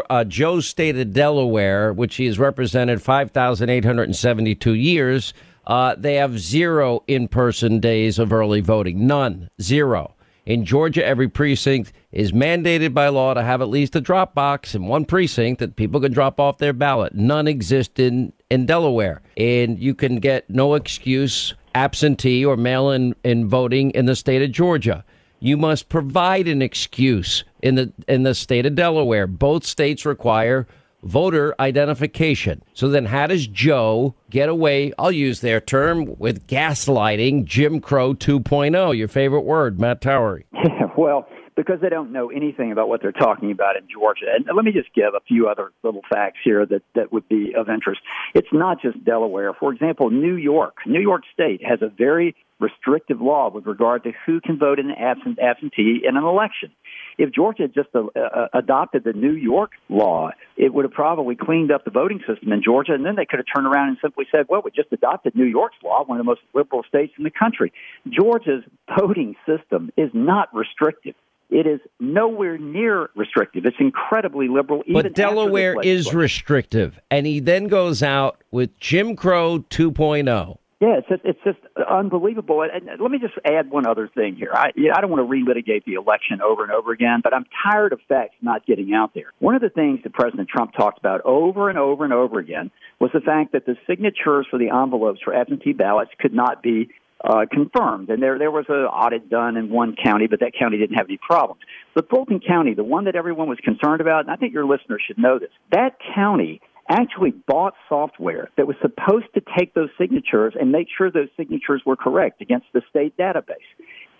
Uh, 0.10 0.24
Joe's 0.24 0.68
state 0.68 0.95
of 0.95 1.12
Delaware, 1.12 1.91
which 1.91 2.16
he 2.16 2.28
has 2.28 2.39
represented 2.39 3.01
5,872 3.01 4.74
years, 4.74 5.34
uh, 5.66 5.95
they 5.97 6.16
have 6.16 6.39
zero 6.39 7.03
in 7.08 7.28
person 7.28 7.80
days 7.80 8.20
of 8.20 8.32
early 8.32 8.62
voting. 8.62 9.05
None. 9.08 9.49
Zero. 9.62 10.14
In 10.45 10.64
Georgia, 10.64 11.05
every 11.05 11.28
precinct 11.28 11.91
is 12.14 12.32
mandated 12.32 12.93
by 12.93 13.10
law 13.10 13.34
to 13.34 13.43
have 13.43 13.62
at 13.62 13.68
least 13.68 13.97
a 13.97 14.01
drop 14.01 14.34
box 14.34 14.76
in 14.76 14.86
one 14.86 15.03
precinct 15.03 15.60
that 15.60 15.76
people 15.76 15.99
can 15.99 16.14
drop 16.14 16.39
off 16.39 16.60
their 16.60 16.72
ballot. 16.72 17.16
None 17.16 17.47
exist 17.47 17.99
in, 17.99 18.32
in 18.49 18.66
Delaware. 18.66 19.22
And 19.36 19.78
you 19.78 19.93
can 19.93 20.18
get 20.18 20.49
no 20.49 20.76
excuse 20.76 21.53
absentee 21.78 22.43
or 22.43 22.57
mail 22.57 22.89
in, 22.89 23.15
in 23.23 23.47
voting 23.47 23.91
in 23.91 24.07
the 24.07 24.15
state 24.15 24.41
of 24.41 24.51
Georgia. 24.51 25.05
You 25.39 25.57
must 25.57 25.89
provide 25.89 26.47
an 26.47 26.63
excuse 26.63 27.43
in 27.61 27.75
the 27.75 27.93
in 28.07 28.23
the 28.23 28.34
state 28.34 28.65
of 28.65 28.73
Delaware. 28.73 29.28
Both 29.28 29.65
states 29.65 30.03
require 30.03 30.67
voter 31.03 31.53
identification. 31.59 32.63
So 32.73 32.89
then 32.89 33.05
how 33.05 33.28
does 33.28 33.45
Joe 33.45 34.15
get 34.32 34.49
away, 34.49 34.93
I'll 34.97 35.11
use 35.11 35.41
their 35.41 35.61
term, 35.61 36.17
with 36.17 36.47
gaslighting 36.47 37.45
Jim 37.45 37.80
Crow 37.80 38.15
2.0, 38.15 38.97
your 38.97 39.07
favorite 39.07 39.41
word, 39.41 39.80
Matt 39.80 40.01
Towery. 40.01 40.45
well, 40.97 41.28
because 41.58 41.82
they 41.82 41.89
don't 41.89 42.12
know 42.14 42.30
anything 42.30 42.72
about 42.72 42.88
what 42.88 43.01
they're 43.01 43.12
talking 43.12 43.51
about 43.51 43.76
in 43.76 43.84
Georgia. 43.91 44.28
And 44.34 44.45
let 44.55 44.64
me 44.64 44.72
just 44.72 44.93
give 44.93 45.16
a 45.16 45.20
few 45.28 45.49
other 45.49 45.72
little 45.84 46.03
facts 46.08 46.38
here 46.43 46.66
that, 46.68 46.84
that 46.95 47.12
would 47.12 47.28
be 47.28 47.53
of 47.58 47.68
interest. 47.68 47.99
It's 48.36 48.47
not 48.53 48.80
just 48.82 49.03
Delaware. 49.03 49.53
For 49.60 49.74
example, 49.74 50.12
New 50.12 50.36
York, 50.36 50.76
New 50.86 51.01
York 51.01 51.24
State 51.34 51.62
has 51.66 51.82
a 51.82 51.89
very 51.89 52.36
restrictive 52.60 53.22
law 53.22 53.49
with 53.49 53.66
regard 53.66 54.03
to 54.03 54.12
who 54.26 54.39
can 54.39 54.58
vote 54.58 54.80
in 54.80 54.89
an 54.89 54.95
absent 54.97 55.39
absentee 55.39 56.01
in 56.08 56.16
an 56.16 56.24
election. 56.24 56.72
If 57.18 57.32
Georgia 57.32 57.64
had 57.64 57.74
just 57.74 57.89
uh, 57.95 58.05
uh, 58.16 58.47
adopted 58.53 59.03
the 59.03 59.14
New 59.14 59.34
York 59.34 59.72
law, 59.89 60.32
it 60.55 60.74
would 60.74 60.86
have 60.86 60.91
probably 60.91 61.36
cleaned 61.36 61.72
up 61.72 61.86
the 61.86 61.91
voting 61.91 62.20
system 62.28 62.51
in 62.51 62.62
Georgia, 62.64 62.93
and 62.93 63.05
then 63.05 63.16
they 63.16 63.26
could 63.26 63.39
have 63.39 63.45
turned 63.53 63.68
around 63.68 63.89
and 63.89 63.97
simply 64.01 64.26
said, 64.32 64.45
"Well, 64.49 64.62
we 64.64 64.72
just 64.72 64.91
adopted 64.91 65.36
New 65.36 65.45
York's 65.45 65.78
law, 65.84 66.03
one 66.03 66.20
of 66.20 66.26
the 66.26 66.30
most 66.30 66.41
liberal 66.53 66.84
states 66.88 67.14
in 67.18 67.24
the 67.24 67.32
country." 67.32 67.72
Georgia's 68.10 68.64
voting 68.99 69.36
system 69.45 69.91
is 69.97 70.10
not 70.14 70.53
restrictive. 70.53 71.16
It 71.49 71.65
is 71.65 71.79
nowhere 71.99 72.57
near 72.57 73.09
restrictive. 73.15 73.65
It's 73.65 73.77
incredibly 73.79 74.49
liberal. 74.49 74.83
Even 74.85 75.01
But 75.01 75.13
Delaware 75.13 75.79
is 75.81 76.13
restrictive. 76.13 76.99
And 77.09 77.25
he 77.25 77.39
then 77.39 77.67
goes 77.67 78.03
out 78.03 78.41
with 78.51 78.77
Jim 78.79 79.15
Crow 79.15 79.59
2.0. 79.69 80.57
Yeah, 80.79 80.99
it's 80.99 81.07
just, 81.07 81.21
it's 81.23 81.39
just 81.43 81.57
unbelievable. 81.89 82.61
And 82.61 83.01
let 83.01 83.09
me 83.09 83.17
just 83.17 83.33
add 83.43 83.71
one 83.71 83.87
other 83.87 84.07
thing 84.13 84.35
here. 84.35 84.51
I, 84.53 84.71
yeah, 84.75 84.91
I 84.95 85.01
don't 85.01 85.09
want 85.09 85.27
to 85.27 85.33
relitigate 85.33 85.85
the 85.85 85.95
election 85.95 86.39
over 86.39 86.61
and 86.61 86.71
over 86.71 86.91
again, 86.91 87.21
but 87.23 87.33
I'm 87.33 87.45
tired 87.63 87.93
of 87.93 87.99
facts 88.07 88.35
not 88.41 88.63
getting 88.67 88.93
out 88.93 89.15
there. 89.15 89.33
One 89.39 89.55
of 89.55 89.61
the 89.61 89.69
things 89.69 90.01
that 90.03 90.13
President 90.13 90.49
Trump 90.49 90.73
talked 90.73 90.99
about 90.99 91.21
over 91.25 91.69
and 91.69 91.79
over 91.79 92.03
and 92.03 92.13
over 92.13 92.37
again 92.37 92.69
was 92.99 93.09
the 93.11 93.21
fact 93.21 93.53
that 93.53 93.65
the 93.65 93.75
signatures 93.87 94.45
for 94.51 94.59
the 94.59 94.69
envelopes 94.69 95.19
for 95.23 95.33
absentee 95.33 95.73
ballots 95.73 96.11
could 96.19 96.33
not 96.33 96.61
be 96.61 96.89
uh, 97.24 97.45
confirmed. 97.51 98.09
And 98.09 98.22
there, 98.22 98.38
there 98.38 98.51
was 98.51 98.65
an 98.70 98.76
audit 98.76 99.30
done 99.30 99.57
in 99.57 99.70
one 99.70 99.95
county, 100.01 100.28
but 100.28 100.39
that 100.41 100.53
county 100.57 100.78
didn't 100.78 100.97
have 100.97 101.07
any 101.07 101.18
problems. 101.18 101.61
But 101.93 102.09
Fulton 102.09 102.39
County, 102.39 102.74
the 102.74 102.84
one 102.84 103.05
that 103.05 103.15
everyone 103.15 103.49
was 103.49 103.57
concerned 103.63 104.01
about, 104.01 104.22
and 104.22 104.32
I 104.32 104.36
think 104.36 104.53
your 104.53 104.65
listeners 104.65 105.01
should 105.05 105.18
know 105.18 105.39
this, 105.39 105.49
that 105.72 105.97
county 106.15 106.61
actually 106.89 107.32
bought 107.32 107.74
software 107.89 108.49
that 108.55 108.65
was 108.65 108.78
supposed 108.82 109.26
to 109.34 109.41
take 109.57 109.74
those 109.74 109.89
signatures 109.99 110.53
and 110.59 110.72
make 110.72 110.88
sure 110.95 111.11
those 111.11 111.28
signatures 111.36 111.82
were 111.86 111.97
correct 111.97 112.41
against 112.41 112.68
the 112.74 112.82
state 112.89 113.18
database. 113.18 113.55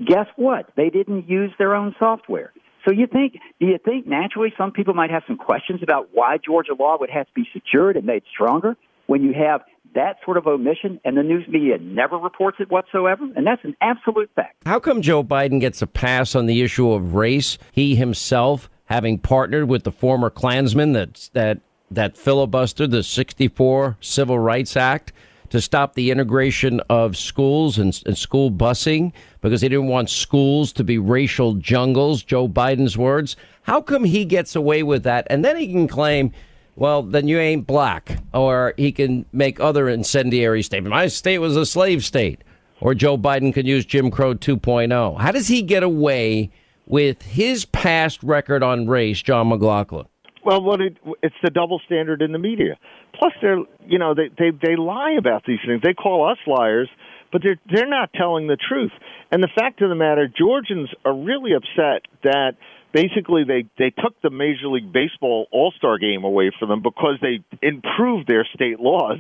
Guess 0.06 0.28
what? 0.36 0.70
They 0.76 0.90
didn't 0.90 1.30
use 1.30 1.52
their 1.58 1.76
own 1.76 1.96
software. 1.98 2.52
So 2.86 2.94
you 2.94 3.08
think, 3.08 3.34
do 3.60 3.68
you 3.68 3.78
think 3.84 4.08
naturally 4.08 4.54
some 4.58 4.72
people 4.72 4.94
might 4.94 5.12
have 5.12 5.24
some 5.28 5.38
questions 5.38 5.82
about 5.84 6.10
why 6.14 6.38
Georgia 6.38 6.74
law 6.74 6.98
would 7.00 7.10
have 7.10 7.28
to 7.28 7.34
be 7.34 7.48
secured 7.54 7.98
and 7.98 8.06
made 8.06 8.24
stronger 8.32 8.76
when 9.08 9.24
you 9.24 9.34
have 9.34 9.62
that 9.96 10.18
sort 10.24 10.38
of 10.38 10.48
omission 10.48 11.00
and 11.04 11.18
the 11.18 11.24
news 11.24 11.48
media 11.48 11.78
never 11.80 12.18
reports 12.18 12.58
it 12.60 12.70
whatsoever? 12.70 13.28
And 13.36 13.46
that's 13.46 13.64
an 13.64 13.76
absolute 13.82 14.30
fact. 14.36 14.56
How 14.66 14.80
come 14.80 15.02
Joe 15.02 15.24
Biden 15.24 15.60
gets 15.60 15.82
a 15.82 15.88
pass 15.88 16.36
on 16.36 16.46
the 16.46 16.62
issue 16.62 16.92
of 16.92 17.14
race? 17.14 17.58
He 17.72 17.96
himself, 17.96 18.70
having 18.86 19.20
partnered 19.20 19.68
with 19.68 19.84
the 19.84 19.92
former 19.92 20.30
Klansman 20.30 20.94
that 20.94 21.30
that 21.34 21.60
that 21.92 22.16
filibustered 22.16 22.92
the 22.92 23.04
'64 23.04 23.98
Civil 24.02 24.40
Rights 24.40 24.76
Act 24.76 25.14
to 25.50 25.62
stop 25.62 25.94
the 25.94 26.12
integration 26.12 26.82
of 26.90 27.16
schools 27.16 27.78
and, 27.78 28.02
and 28.06 28.18
school 28.18 28.52
busing 28.52 29.14
because 29.42 29.62
he 29.62 29.70
didn't 29.70 29.88
want 29.88 30.10
schools 30.10 30.74
to 30.74 30.84
be 30.84 30.98
racial 30.98 31.54
jungles. 31.54 32.22
Joe 32.22 32.50
Biden's 32.50 32.98
words. 32.98 33.38
How 33.64 33.82
come 33.82 34.04
he 34.04 34.26
gets 34.26 34.56
away 34.56 34.84
with 34.84 35.04
that, 35.04 35.28
and 35.30 35.44
then 35.44 35.58
he 35.58 35.72
can 35.72 35.88
claim? 35.88 36.32
Well, 36.78 37.02
then 37.02 37.28
you 37.28 37.40
ain't 37.40 37.66
black. 37.66 38.20
Or 38.34 38.76
he 38.78 38.92
can 38.92 39.26
make 39.34 39.60
other 39.60 39.90
incendiary 39.90 40.62
statements. 40.62 40.94
My 40.94 41.08
state 41.08 41.40
was 41.40 41.58
a 41.58 41.66
slave 41.66 42.06
state. 42.06 42.44
Or 42.80 42.94
Joe 42.94 43.18
Biden 43.18 43.52
can 43.52 43.66
use 43.66 43.84
Jim 43.84 44.12
Crow 44.12 44.36
2.0. 44.36 45.20
How 45.20 45.32
does 45.32 45.48
he 45.48 45.64
get 45.64 45.82
away 45.82 46.52
with 46.86 47.24
his 47.24 47.66
past 47.66 48.22
record 48.22 48.62
on 48.62 48.88
race, 48.88 49.22
John 49.24 49.50
McLaughlin? 49.50 50.06
Well, 50.46 50.62
what 50.62 50.80
it, 50.80 50.96
it's 51.24 51.36
the 51.44 51.50
double 51.50 51.82
standard 51.86 52.22
in 52.22 52.32
the 52.32 52.40
media. 52.40 52.78
Plus, 53.18 53.34
they're 53.42 53.58
you 53.86 53.98
know 53.98 54.14
they 54.14 54.30
they 54.38 54.52
they 54.52 54.76
lie 54.76 55.16
about 55.18 55.44
these 55.46 55.58
things. 55.66 55.82
They 55.82 55.94
call 55.94 56.30
us 56.30 56.38
liars, 56.46 56.88
but 57.32 57.42
they're 57.44 57.60
they're 57.70 57.90
not 57.90 58.14
telling 58.14 58.48
the 58.48 58.56
truth. 58.56 58.92
And 59.32 59.42
the 59.42 59.50
fact 59.54 59.82
of 59.82 59.90
the 59.90 59.96
matter, 59.96 60.28
Georgians 60.28 60.90
are 61.04 61.14
really 61.14 61.52
upset 61.54 62.04
that 62.24 62.54
basically 62.98 63.44
they 63.44 63.66
they 63.78 63.92
took 63.92 64.20
the 64.24 64.32
Major 64.32 64.68
League 64.68 64.92
Baseball 64.92 65.48
All 65.52 65.72
Star 65.78 66.00
Game 66.00 66.24
away 66.24 66.52
from 66.58 66.70
them 66.70 66.82
because 66.82 67.20
they 67.22 67.44
improved 67.62 68.28
their 68.28 68.48
state 68.56 68.80
laws 68.80 69.20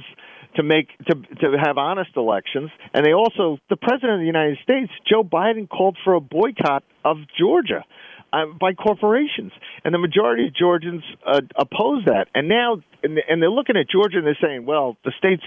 to 0.56 0.64
make 0.64 0.88
to 1.08 1.14
to 1.42 1.58
have 1.64 1.78
honest 1.78 2.12
elections. 2.16 2.72
And 2.94 3.06
they 3.06 3.14
also 3.14 3.60
the 3.70 3.78
president 3.78 4.14
of 4.14 4.20
the 4.22 4.26
United 4.26 4.58
States 4.64 4.92
Joe 5.08 5.24
Biden 5.24 5.70
called 5.70 5.98
for 6.04 6.16
a 6.16 6.20
boycott 6.20 6.84
of 7.06 7.18
Georgia 7.40 7.86
uh, 8.34 8.48
by 8.60 8.74
corporations. 8.74 9.52
And 9.86 9.94
the 9.94 10.00
majority 10.00 10.48
of 10.48 10.56
Georgians 10.56 11.04
uh, 11.26 11.42
oppose 11.56 12.06
that. 12.06 12.28
And 12.34 12.48
now 12.50 12.82
and, 13.04 13.20
and 13.30 13.42
they're 13.42 13.52
looking 13.52 13.78
at 13.78 13.90
Georgia 13.90 14.18
and 14.18 14.26
they're 14.26 14.42
saying 14.42 14.66
well 14.66 14.98
the 15.06 15.14
state's 15.20 15.46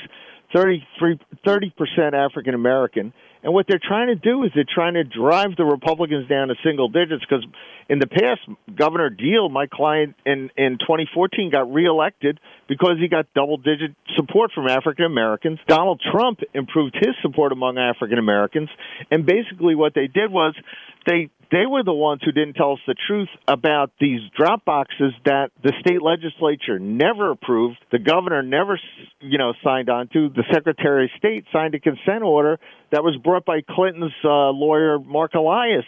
33 0.54 1.18
30% 1.44 2.12
African 2.12 2.54
American 2.54 3.12
and 3.42 3.54
what 3.54 3.66
they're 3.66 3.80
trying 3.82 4.08
to 4.08 4.14
do 4.14 4.42
is 4.44 4.50
they're 4.54 4.64
trying 4.68 4.94
to 4.94 5.04
drive 5.04 5.56
the 5.56 5.64
Republicans 5.64 6.28
down 6.28 6.48
to 6.48 6.54
single 6.64 6.88
digits 6.88 7.24
because 7.28 7.44
in 7.88 7.98
the 7.98 8.06
past, 8.06 8.40
Governor 8.74 9.10
Deal, 9.10 9.48
my 9.48 9.66
client 9.66 10.14
in, 10.26 10.50
in 10.56 10.78
2014, 10.78 11.50
got 11.50 11.72
reelected 11.72 12.38
because 12.68 12.96
he 13.00 13.08
got 13.08 13.26
double 13.34 13.56
digit 13.56 13.92
support 14.16 14.52
from 14.54 14.68
African 14.68 15.06
Americans. 15.06 15.58
Donald 15.66 16.00
Trump 16.12 16.40
improved 16.54 16.94
his 16.94 17.14
support 17.22 17.52
among 17.52 17.78
African 17.78 18.18
Americans. 18.18 18.68
And 19.10 19.24
basically, 19.24 19.74
what 19.74 19.94
they 19.94 20.06
did 20.06 20.30
was 20.30 20.54
they 21.06 21.30
they 21.50 21.66
were 21.66 21.82
the 21.82 21.92
ones 21.92 22.20
who 22.24 22.32
didn't 22.32 22.54
tell 22.54 22.72
us 22.72 22.78
the 22.86 22.94
truth 23.06 23.28
about 23.48 23.90
these 24.00 24.20
drop 24.36 24.64
boxes 24.64 25.12
that 25.24 25.50
the 25.62 25.72
state 25.80 26.02
legislature 26.02 26.78
never 26.78 27.30
approved, 27.30 27.78
the 27.90 27.98
governor 27.98 28.42
never, 28.42 28.78
you 29.20 29.38
know, 29.38 29.52
signed 29.64 29.90
on 29.90 30.08
to. 30.12 30.28
The 30.28 30.44
Secretary 30.52 31.04
of 31.04 31.10
State 31.18 31.44
signed 31.52 31.74
a 31.74 31.80
consent 31.80 32.22
order 32.22 32.58
that 32.92 33.02
was 33.02 33.16
brought 33.22 33.44
by 33.44 33.60
Clinton's 33.68 34.12
uh, 34.24 34.50
lawyer 34.50 34.98
Marc 34.98 35.34
Elias, 35.34 35.86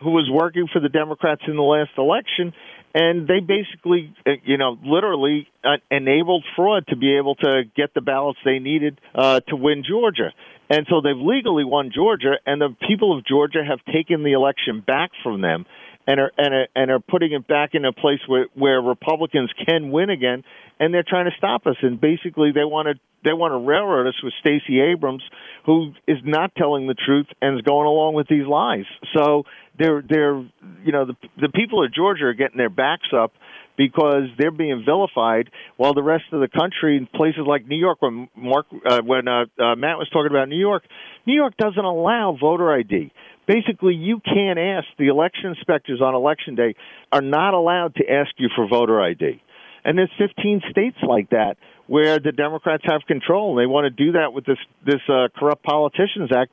who 0.00 0.10
was 0.10 0.28
working 0.30 0.66
for 0.72 0.80
the 0.80 0.88
Democrats 0.88 1.42
in 1.46 1.56
the 1.56 1.62
last 1.62 1.90
election, 1.96 2.52
and 2.94 3.26
they 3.26 3.40
basically, 3.40 4.14
uh, 4.26 4.32
you 4.44 4.56
know, 4.56 4.78
literally 4.84 5.48
uh, 5.64 5.76
enabled 5.90 6.44
fraud 6.54 6.86
to 6.88 6.96
be 6.96 7.16
able 7.16 7.34
to 7.36 7.62
get 7.76 7.92
the 7.94 8.00
ballots 8.00 8.38
they 8.44 8.58
needed 8.58 9.00
uh, 9.14 9.40
to 9.48 9.56
win 9.56 9.82
Georgia. 9.88 10.32
And 10.70 10.86
so 10.88 11.00
they've 11.00 11.16
legally 11.16 11.64
won 11.64 11.90
Georgia, 11.94 12.34
and 12.46 12.60
the 12.60 12.74
people 12.88 13.16
of 13.16 13.24
Georgia 13.26 13.62
have 13.66 13.80
taken 13.92 14.22
the 14.22 14.32
election 14.32 14.82
back 14.84 15.10
from 15.22 15.40
them 15.42 15.66
and 16.06 16.20
are 16.20 16.32
and 16.36 16.54
are, 16.54 16.68
and 16.74 16.90
are 16.90 17.00
putting 17.00 17.32
it 17.32 17.46
back 17.46 17.70
in 17.74 17.84
a 17.84 17.92
place 17.92 18.20
where 18.26 18.46
where 18.54 18.80
Republicans 18.80 19.50
can 19.66 19.90
win 19.90 20.10
again, 20.10 20.44
and 20.78 20.92
they're 20.92 21.04
trying 21.06 21.26
to 21.26 21.36
stop 21.36 21.66
us. 21.66 21.76
And 21.82 22.00
basically, 22.00 22.52
they 22.52 22.64
want 22.64 22.88
to 22.88 22.94
they 23.24 23.32
want 23.32 23.52
to 23.52 23.66
railroad 23.66 24.06
us 24.06 24.14
with 24.22 24.32
Stacey 24.40 24.80
Abrams, 24.80 25.22
who 25.64 25.92
is 26.06 26.18
not 26.24 26.54
telling 26.56 26.86
the 26.86 26.94
truth 26.94 27.26
and 27.40 27.56
is 27.56 27.62
going 27.62 27.86
along 27.86 28.14
with 28.14 28.28
these 28.28 28.46
lies. 28.46 28.84
So 29.16 29.44
they're 29.78 30.02
they're 30.06 30.36
you 30.84 30.92
know 30.92 31.06
the 31.06 31.16
the 31.40 31.48
people 31.48 31.84
of 31.84 31.92
Georgia 31.92 32.26
are 32.26 32.34
getting 32.34 32.58
their 32.58 32.70
backs 32.70 33.08
up 33.16 33.32
because 33.76 34.24
they're 34.38 34.50
being 34.50 34.82
vilified 34.84 35.50
while 35.76 35.94
the 35.94 36.02
rest 36.02 36.24
of 36.32 36.40
the 36.40 36.48
country 36.48 36.96
in 36.96 37.06
places 37.06 37.42
like 37.46 37.66
New 37.66 37.78
York 37.78 38.00
when 38.00 38.28
Mark 38.36 38.66
uh, 38.84 39.00
when 39.02 39.26
uh, 39.28 39.44
uh, 39.58 39.74
Matt 39.74 39.98
was 39.98 40.08
talking 40.12 40.30
about 40.30 40.48
New 40.48 40.58
York 40.58 40.84
New 41.26 41.34
York 41.34 41.56
doesn't 41.56 41.84
allow 41.84 42.36
voter 42.40 42.72
ID 42.72 43.12
basically 43.46 43.94
you 43.94 44.20
can't 44.20 44.58
ask 44.58 44.86
the 44.98 45.08
election 45.08 45.54
inspectors 45.56 46.00
on 46.00 46.14
election 46.14 46.54
day 46.54 46.74
are 47.12 47.22
not 47.22 47.54
allowed 47.54 47.94
to 47.96 48.04
ask 48.10 48.30
you 48.38 48.48
for 48.54 48.68
voter 48.68 49.00
ID 49.02 49.42
and 49.84 49.98
there's 49.98 50.10
15 50.18 50.62
states 50.70 50.96
like 51.06 51.30
that 51.30 51.56
where 51.86 52.18
the 52.18 52.32
Democrats 52.32 52.82
have 52.86 53.02
control. 53.06 53.54
They 53.54 53.66
want 53.66 53.84
to 53.84 53.90
do 53.90 54.12
that 54.12 54.32
with 54.32 54.46
this 54.46 54.58
this 54.84 55.00
uh, 55.08 55.28
corrupt 55.36 55.62
politicians 55.62 56.30
act. 56.34 56.52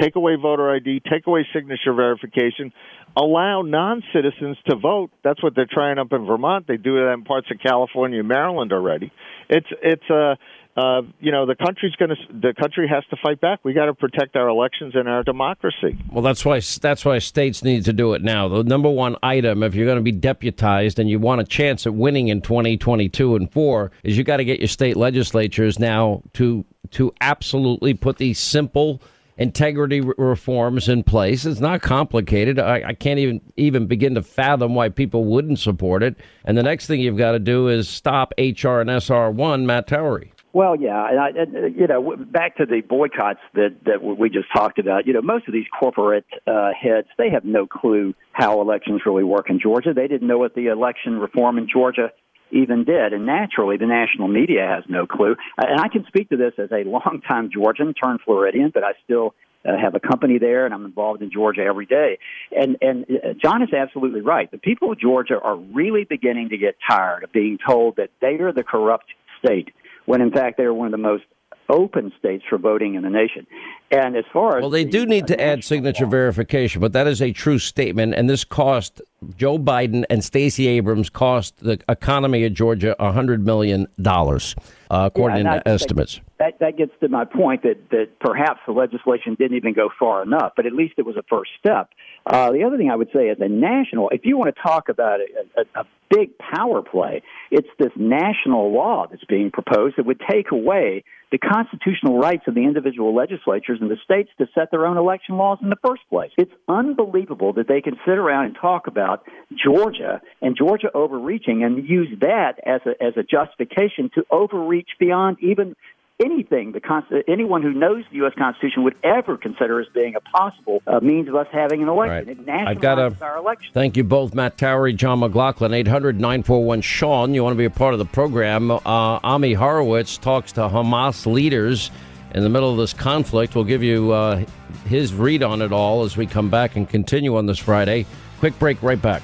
Take 0.00 0.16
away 0.16 0.36
voter 0.36 0.74
ID, 0.74 1.02
take 1.10 1.26
away 1.26 1.46
signature 1.52 1.92
verification, 1.92 2.72
allow 3.16 3.62
non-citizens 3.62 4.56
to 4.68 4.76
vote. 4.76 5.10
That's 5.22 5.42
what 5.42 5.54
they're 5.54 5.68
trying 5.70 5.98
up 5.98 6.12
in 6.12 6.24
Vermont. 6.26 6.66
They 6.66 6.76
do 6.76 6.96
that 6.96 7.12
in 7.12 7.24
parts 7.24 7.48
of 7.50 7.58
California 7.60 8.20
and 8.20 8.28
Maryland 8.28 8.72
already. 8.72 9.12
It's 9.48 9.68
it's 9.82 10.10
a 10.10 10.32
uh, 10.32 10.34
uh, 10.76 11.00
you 11.20 11.32
know, 11.32 11.46
the 11.46 11.54
country's 11.54 11.94
going 11.96 12.10
to 12.10 12.16
the 12.30 12.52
country 12.52 12.86
has 12.86 13.02
to 13.06 13.16
fight 13.22 13.40
back. 13.40 13.60
We 13.64 13.72
got 13.72 13.86
to 13.86 13.94
protect 13.94 14.36
our 14.36 14.48
elections 14.48 14.94
and 14.94 15.08
our 15.08 15.22
democracy. 15.22 15.96
Well, 16.12 16.22
that's 16.22 16.44
why 16.44 16.60
that's 16.80 17.02
why 17.02 17.18
states 17.18 17.64
need 17.64 17.86
to 17.86 17.94
do 17.94 18.12
it 18.12 18.22
now. 18.22 18.48
The 18.48 18.62
number 18.62 18.90
one 18.90 19.16
item, 19.22 19.62
if 19.62 19.74
you're 19.74 19.86
going 19.86 19.96
to 19.96 20.02
be 20.02 20.12
deputized 20.12 20.98
and 20.98 21.08
you 21.08 21.18
want 21.18 21.40
a 21.40 21.44
chance 21.44 21.86
at 21.86 21.94
winning 21.94 22.28
in 22.28 22.42
2022 22.42 23.36
and 23.36 23.50
four, 23.50 23.90
is 24.02 24.18
you 24.18 24.24
got 24.24 24.36
to 24.36 24.44
get 24.44 24.58
your 24.58 24.68
state 24.68 24.98
legislatures 24.98 25.78
now 25.78 26.22
to 26.34 26.64
to 26.90 27.12
absolutely 27.22 27.94
put 27.94 28.18
these 28.18 28.38
simple 28.38 29.00
integrity 29.38 30.00
reforms 30.00 30.88
in 30.88 31.02
place. 31.02 31.46
It's 31.46 31.60
not 31.60 31.82
complicated. 31.82 32.58
I, 32.58 32.82
I, 32.88 32.94
can't 32.94 33.18
even 33.18 33.40
even 33.56 33.86
begin 33.86 34.14
to 34.14 34.22
fathom 34.22 34.74
why 34.74 34.88
people 34.88 35.24
wouldn't 35.24 35.58
support 35.58 36.02
it. 36.02 36.16
And 36.44 36.56
the 36.56 36.62
next 36.62 36.86
thing 36.86 37.00
you've 37.00 37.18
got 37.18 37.32
to 37.32 37.38
do 37.38 37.68
is 37.68 37.88
stop 37.88 38.32
HR 38.38 38.80
and 38.80 38.90
SR 38.90 39.30
one, 39.30 39.66
Matt 39.66 39.88
Towery. 39.88 40.32
Well, 40.56 40.74
yeah, 40.74 41.06
and, 41.10 41.20
I, 41.20 41.28
and 41.38 41.76
you 41.76 41.86
know, 41.86 42.16
back 42.16 42.56
to 42.56 42.64
the 42.64 42.80
boycotts 42.80 43.40
that 43.52 43.76
that 43.84 44.02
we 44.02 44.30
just 44.30 44.46
talked 44.56 44.78
about. 44.78 45.06
You 45.06 45.12
know, 45.12 45.20
most 45.20 45.46
of 45.46 45.52
these 45.52 45.66
corporate 45.78 46.24
uh, 46.46 46.70
heads 46.72 47.08
they 47.18 47.28
have 47.28 47.44
no 47.44 47.66
clue 47.66 48.14
how 48.32 48.62
elections 48.62 49.02
really 49.04 49.22
work 49.22 49.50
in 49.50 49.60
Georgia. 49.60 49.92
They 49.94 50.08
didn't 50.08 50.26
know 50.26 50.38
what 50.38 50.54
the 50.54 50.68
election 50.68 51.18
reform 51.18 51.58
in 51.58 51.68
Georgia 51.70 52.10
even 52.50 52.84
did, 52.84 53.12
and 53.12 53.26
naturally, 53.26 53.76
the 53.76 53.84
national 53.84 54.28
media 54.28 54.66
has 54.66 54.82
no 54.88 55.06
clue. 55.06 55.36
And 55.58 55.78
I 55.78 55.88
can 55.88 56.06
speak 56.06 56.30
to 56.30 56.38
this 56.38 56.54
as 56.56 56.72
a 56.72 56.88
longtime 56.88 57.50
Georgian 57.52 57.92
turned 57.92 58.20
Floridian, 58.24 58.70
but 58.72 58.82
I 58.82 58.92
still 59.04 59.34
uh, 59.62 59.76
have 59.76 59.94
a 59.94 60.00
company 60.00 60.38
there, 60.38 60.64
and 60.64 60.72
I'm 60.72 60.86
involved 60.86 61.20
in 61.20 61.30
Georgia 61.30 61.64
every 61.64 61.84
day. 61.84 62.18
And 62.50 62.78
and 62.80 63.04
uh, 63.04 63.34
John 63.44 63.60
is 63.60 63.74
absolutely 63.74 64.22
right. 64.22 64.50
The 64.50 64.56
people 64.56 64.92
of 64.92 64.98
Georgia 64.98 65.38
are 65.38 65.56
really 65.56 66.04
beginning 66.04 66.48
to 66.48 66.56
get 66.56 66.76
tired 66.88 67.24
of 67.24 67.32
being 67.32 67.58
told 67.58 67.96
that 67.96 68.08
they 68.22 68.36
are 68.40 68.54
the 68.54 68.64
corrupt 68.64 69.04
state 69.44 69.68
when 70.06 70.20
in 70.20 70.30
fact 70.30 70.56
they 70.56 70.64
are 70.64 70.74
one 70.74 70.86
of 70.86 70.92
the 70.92 70.98
most 70.98 71.24
open 71.68 72.12
states 72.18 72.44
for 72.48 72.58
voting 72.58 72.94
in 72.94 73.02
the 73.02 73.10
nation. 73.10 73.46
And 73.90 74.16
as 74.16 74.24
far 74.32 74.58
as 74.58 74.62
well, 74.62 74.70
they 74.70 74.84
the, 74.84 74.90
do 74.90 75.06
need 75.06 75.26
to 75.28 75.40
add 75.40 75.64
signature 75.64 76.04
law. 76.04 76.10
verification, 76.10 76.80
but 76.80 76.92
that 76.92 77.06
is 77.06 77.22
a 77.22 77.32
true 77.32 77.58
statement. 77.58 78.14
And 78.14 78.28
this 78.28 78.44
cost 78.44 79.00
Joe 79.36 79.58
Biden 79.58 80.04
and 80.10 80.24
Stacey 80.24 80.66
Abrams 80.68 81.10
cost 81.10 81.58
the 81.58 81.80
economy 81.88 82.44
of 82.44 82.52
Georgia 82.52 82.96
a 83.02 83.12
hundred 83.12 83.44
million 83.44 83.86
dollars, 84.00 84.54
uh, 84.90 85.08
according 85.12 85.44
yeah, 85.44 85.60
to 85.60 85.68
estimates. 85.68 86.20
That, 86.38 86.58
that 86.60 86.76
gets 86.76 86.92
to 87.00 87.08
my 87.08 87.24
point 87.24 87.62
that 87.62 87.90
that 87.90 88.18
perhaps 88.20 88.60
the 88.66 88.72
legislation 88.72 89.34
didn't 89.34 89.56
even 89.56 89.72
go 89.72 89.88
far 89.98 90.22
enough, 90.22 90.52
but 90.56 90.66
at 90.66 90.72
least 90.72 90.94
it 90.98 91.06
was 91.06 91.16
a 91.16 91.24
first 91.28 91.50
step. 91.58 91.90
Uh, 92.26 92.50
the 92.50 92.64
other 92.64 92.76
thing 92.76 92.90
I 92.90 92.96
would 92.96 93.10
say 93.14 93.28
is 93.28 93.38
the 93.38 93.48
national, 93.48 94.08
if 94.10 94.22
you 94.24 94.36
want 94.36 94.52
to 94.54 94.60
talk 94.60 94.88
about 94.88 95.20
a, 95.20 95.60
a, 95.60 95.82
a 95.82 95.84
big 96.10 96.36
power 96.38 96.82
play, 96.82 97.22
it's 97.52 97.68
this 97.78 97.92
national 97.94 98.72
law 98.72 99.06
that's 99.08 99.24
being 99.24 99.52
proposed 99.52 99.96
that 99.96 100.06
would 100.06 100.20
take 100.28 100.50
away 100.50 101.04
the 101.30 101.38
constitutional 101.38 102.18
rights 102.18 102.44
of 102.48 102.54
the 102.54 102.64
individual 102.64 103.14
legislatures 103.14 103.78
in 103.80 103.88
the 103.88 103.96
states 104.04 104.30
to 104.38 104.46
set 104.54 104.70
their 104.70 104.86
own 104.86 104.96
election 104.96 105.36
laws 105.36 105.58
in 105.62 105.70
the 105.70 105.76
first 105.84 106.02
place. 106.08 106.30
It's 106.36 106.52
unbelievable 106.68 107.52
that 107.54 107.68
they 107.68 107.80
can 107.80 107.94
sit 108.04 108.18
around 108.18 108.46
and 108.46 108.56
talk 108.60 108.86
about 108.88 109.24
Georgia 109.54 110.20
and 110.40 110.56
Georgia 110.56 110.88
overreaching 110.94 111.62
and 111.62 111.88
use 111.88 112.08
that 112.20 112.54
as 112.64 112.80
a, 112.86 113.02
as 113.02 113.14
a 113.16 113.22
justification 113.22 114.10
to 114.14 114.24
overreach 114.30 114.90
beyond 114.98 115.36
even 115.40 115.76
anything 116.24 116.72
the 116.72 117.22
anyone 117.28 117.62
who 117.62 117.72
knows 117.72 118.04
the 118.10 118.16
U.S. 118.16 118.32
Constitution 118.38 118.84
would 118.84 118.96
ever 119.04 119.36
consider 119.36 119.80
as 119.80 119.86
being 119.92 120.14
a 120.14 120.20
possible 120.20 120.82
uh, 120.86 121.00
means 121.00 121.28
of 121.28 121.34
us 121.34 121.46
having 121.52 121.82
an 121.82 121.88
election. 121.88 122.16
Right. 122.16 122.28
It 122.28 122.46
nationalizes 122.46 122.66
I've 122.68 122.80
got 122.80 122.98
a, 122.98 123.16
our 123.24 123.36
election. 123.36 123.72
Thank 123.74 123.96
you 123.96 124.04
both, 124.04 124.34
Matt 124.34 124.56
Towery, 124.56 124.94
John 124.94 125.20
McLaughlin, 125.20 125.74
800 125.74 126.20
941 126.20 126.80
Sean. 126.80 127.34
You 127.34 127.42
want 127.42 127.54
to 127.54 127.58
be 127.58 127.64
a 127.64 127.70
part 127.70 127.92
of 127.92 127.98
the 127.98 128.06
program. 128.06 128.70
Uh, 128.70 128.80
Ami 128.86 129.52
Horowitz 129.52 130.16
talks 130.16 130.52
to 130.52 130.62
Hamas 130.62 131.30
leaders 131.30 131.90
in 132.34 132.42
the 132.42 132.48
middle 132.48 132.70
of 132.70 132.78
this 132.78 132.92
conflict. 132.92 133.54
We'll 133.54 133.64
give 133.64 133.82
you 133.82 134.12
uh, 134.12 134.44
his 134.86 135.12
read 135.12 135.42
on 135.42 135.62
it 135.62 135.72
all 135.72 136.04
as 136.04 136.16
we 136.16 136.26
come 136.26 136.50
back 136.50 136.76
and 136.76 136.88
continue 136.88 137.36
on 137.36 137.46
this 137.46 137.58
Friday. 137.58 138.06
Quick 138.38 138.58
break, 138.58 138.82
right 138.82 139.00
back. 139.00 139.22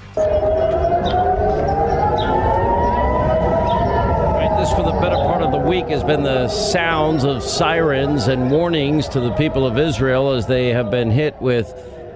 This 4.62 4.70
for 4.74 4.84
the 4.84 4.92
better 4.92 5.16
part 5.16 5.16
of 5.16 5.21
the 5.21 5.21
week 5.72 5.88
has 5.88 6.04
been 6.04 6.22
the 6.22 6.48
sounds 6.48 7.24
of 7.24 7.42
sirens 7.42 8.28
and 8.28 8.50
warnings 8.50 9.08
to 9.08 9.18
the 9.18 9.32
people 9.36 9.66
of 9.66 9.78
Israel 9.78 10.30
as 10.32 10.46
they 10.46 10.68
have 10.68 10.90
been 10.90 11.10
hit 11.10 11.34
with 11.40 11.72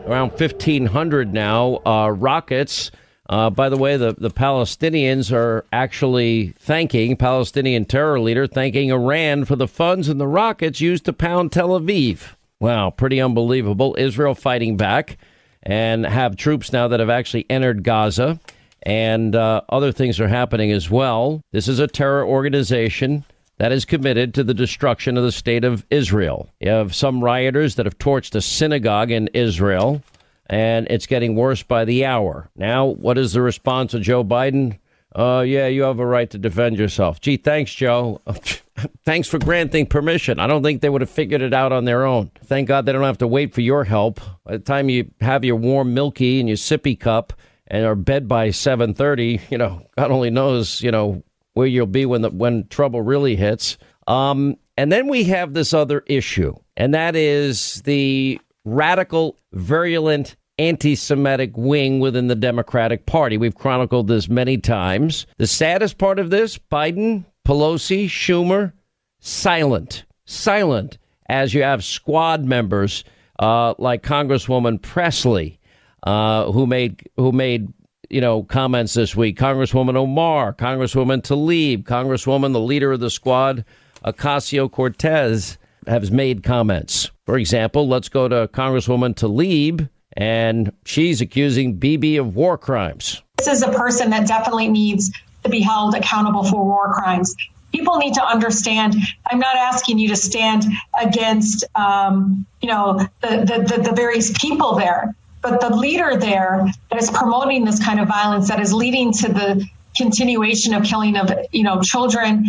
around 0.07 0.29
1,500 0.33 1.33
now 1.33 1.81
uh, 1.87 2.11
rockets. 2.11 2.91
Uh, 3.31 3.49
by 3.49 3.71
the 3.71 3.77
way, 3.79 3.97
the, 3.97 4.15
the 4.19 4.29
Palestinians 4.29 5.33
are 5.33 5.65
actually 5.73 6.49
thanking 6.59 7.17
Palestinian 7.17 7.87
terror 7.87 8.21
leader, 8.21 8.47
thanking 8.47 8.91
Iran 8.91 9.47
for 9.47 9.57
the 9.57 9.67
funds 9.67 10.11
and 10.11 10.21
the 10.21 10.29
rockets 10.29 10.83
used 10.83 11.07
to 11.07 11.15
pound 11.15 11.51
Tel 11.51 11.71
Aviv. 11.71 12.35
Wow, 12.61 12.91
pretty 12.91 13.23
unbelievable. 13.23 13.97
Israel 13.99 14.35
fighting 14.35 14.77
back 14.77 15.17
and 15.63 16.05
have 16.05 16.37
troops 16.37 16.75
now 16.75 16.89
that 16.89 17.01
have 17.01 17.09
actually 17.09 17.47
entered 17.49 17.85
Gaza 17.85 18.39
and 18.83 19.35
uh, 19.35 19.63
other 19.71 19.93
things 19.93 20.21
are 20.21 20.29
happening 20.29 20.73
as 20.73 20.91
well. 20.91 21.41
This 21.53 21.69
is 21.69 21.79
a 21.79 21.87
terror 21.87 22.27
organization 22.27 23.25
that 23.59 23.73
is 23.73 23.85
committed 23.85 24.35
to 24.35 24.45
the 24.45 24.55
destruction 24.55 25.17
of 25.17 25.25
the 25.25 25.33
state 25.33 25.65
of 25.65 25.87
Israel. 25.91 26.49
You 26.61 26.71
have 26.71 26.95
some 26.95 27.23
rioters 27.23 27.77
that 27.77 27.87
have 27.87 27.99
torched 27.99 28.35
a 28.35 28.41
synagogue 28.41 29.11
in 29.11 29.29
Israel, 29.29 30.03
and 30.47 30.87
it's 30.91 31.07
getting 31.07 31.35
worse 31.35 31.63
by 31.63 31.85
the 31.85 32.05
hour. 32.05 32.51
Now, 32.57 32.87
what 32.87 33.19
is 33.19 33.33
the 33.33 33.43
response 33.43 33.95
of 33.95 34.03
Joe 34.03 34.25
Biden? 34.25 34.79
Uh, 35.15 35.43
yeah, 35.47 35.67
you 35.67 35.83
have 35.83 35.99
a 35.99 36.07
right 36.07 36.29
to 36.31 36.39
defend 36.39 36.79
yourself. 36.79 37.21
Gee, 37.21 37.39
thanks, 37.39 37.73
Joe. 37.73 38.21
thanks 39.05 39.29
for 39.29 39.39
granting 39.39 39.87
permission. 39.87 40.39
I 40.39 40.47
don't 40.47 40.63
think 40.63 40.83
they 40.83 40.91
would 40.91 41.01
have 41.01 41.11
figured 41.11 41.41
it 41.41 41.55
out 41.55 41.73
on 41.73 41.87
their 41.87 42.05
own. 42.05 42.31
Thank 42.45 42.69
God 42.69 42.85
they 42.85 42.93
don't 42.93 43.03
have 43.03 43.19
to 43.19 43.27
wait 43.27 43.55
for 43.55 43.63
your 43.63 43.85
help. 43.85 44.21
By 44.45 44.53
the 44.53 44.59
time 44.59 44.91
you 44.91 45.11
have 45.23 45.45
your 45.45 45.57
warm 45.57 45.95
milky 45.95 46.39
and 46.39 46.49
your 46.49 46.59
sippy 46.59 46.99
cup, 46.99 47.33
and 47.69 47.85
are 47.85 47.95
bed 47.95 48.29
by 48.29 48.51
7:30, 48.51 49.41
you 49.51 49.59
know, 49.59 49.83
God 49.97 50.11
only 50.11 50.31
knows, 50.31 50.83
you 50.83 50.91
know, 50.91 51.23
where 51.57 51.67
you'll 51.67 51.87
be 51.87 52.05
when 52.05 52.21
the 52.21 52.29
when 52.29 52.69
trouble 52.69 53.01
really 53.01 53.35
hits. 53.35 53.79
Um, 54.07 54.59
and 54.77 54.93
then 54.93 55.09
we 55.09 55.25
have 55.25 55.55
this 55.55 55.73
other 55.73 56.05
issue, 56.07 56.55
and 56.77 56.93
that 56.93 57.17
is 57.17 57.81
the 57.83 58.39
radical, 58.67 59.39
virulent 59.53 60.37
anti-Semitic 60.59 61.57
wing 61.57 61.99
within 61.99 62.27
the 62.29 62.35
Democratic 62.35 63.07
Party. 63.07 63.39
We've 63.39 63.55
chronicled 63.55 64.07
this 64.07 64.29
many 64.29 64.59
times. 64.59 65.27
The 65.39 65.47
saddest 65.47 65.97
part 65.97 66.19
of 66.19 66.29
this, 66.29 66.59
Biden, 66.59 67.25
Pelosi, 67.47 68.05
Schumer, 68.05 68.75
silent, 69.19 70.05
silent, 70.27 70.99
as 71.31 71.55
you 71.55 71.63
have 71.63 71.83
squad 71.83 72.45
members 72.45 73.03
uh, 73.39 73.73
like 73.79 74.03
Congresswoman 74.03 74.81
Pressley 74.83 75.59
uh, 76.03 76.53
who 76.53 76.67
made 76.67 77.03
who 77.17 77.33
made 77.33 77.73
you 78.11 78.21
know 78.21 78.43
comments 78.43 78.95
this 78.95 79.17
week. 79.17 79.39
Congresswoman 79.39 79.97
Omar, 79.97 80.53
Congresswoman 80.53 81.23
Tlaib, 81.23 81.85
Congresswoman 81.85 82.53
the 82.53 82.61
leader 82.61 82.93
of 82.93 83.01
the 83.01 83.11
squad, 83.11 83.65
Ocasio 84.05 84.71
Cortez, 84.71 85.59
has 85.87 86.11
made 86.11 86.43
comments. 86.43 87.11
For 87.25 87.39
example, 87.39 87.89
let's 87.89 88.09
go 88.09 88.29
to 88.29 88.49
Congresswoman 88.49 89.15
Tlaib, 89.15 89.89
and 90.17 90.73
she's 90.85 91.21
accusing 91.21 91.75
Bibi 91.75 92.17
of 92.17 92.37
war 92.37 92.57
crimes. 92.57 93.23
This 93.39 93.49
is 93.49 93.63
a 93.63 93.73
person 93.73 94.11
that 94.11 94.27
definitely 94.27 94.69
needs 94.69 95.11
to 95.45 95.51
be 95.51 95.61
held 95.61 95.95
accountable 95.95 96.45
for 96.45 96.65
war 96.65 96.93
crimes. 96.95 97.35
People 97.73 97.97
need 97.99 98.15
to 98.15 98.25
understand. 98.25 98.95
I'm 99.31 99.39
not 99.39 99.57
asking 99.57 99.99
you 99.99 100.09
to 100.09 100.17
stand 100.17 100.65
against, 101.01 101.65
um, 101.75 102.47
you 102.63 102.69
know, 102.69 103.07
the, 103.21 103.29
the, 103.29 103.77
the, 103.77 103.83
the 103.83 103.93
various 103.93 104.37
people 104.39 104.77
there 104.77 105.15
but 105.49 105.61
the 105.61 105.75
leader 105.77 106.17
there 106.17 106.67
that 106.91 107.01
is 107.01 107.09
promoting 107.11 107.65
this 107.65 107.83
kind 107.85 108.01
of 108.01 108.09
violence 108.09 108.49
that 108.49 108.59
is 108.59 108.73
leading 108.73 109.13
to 109.13 109.29
the 109.29 109.65
continuation 109.97 110.75
of 110.75 110.83
killing 110.83 111.17
of 111.17 111.31
you 111.53 111.63
know 111.63 111.81
children 111.81 112.45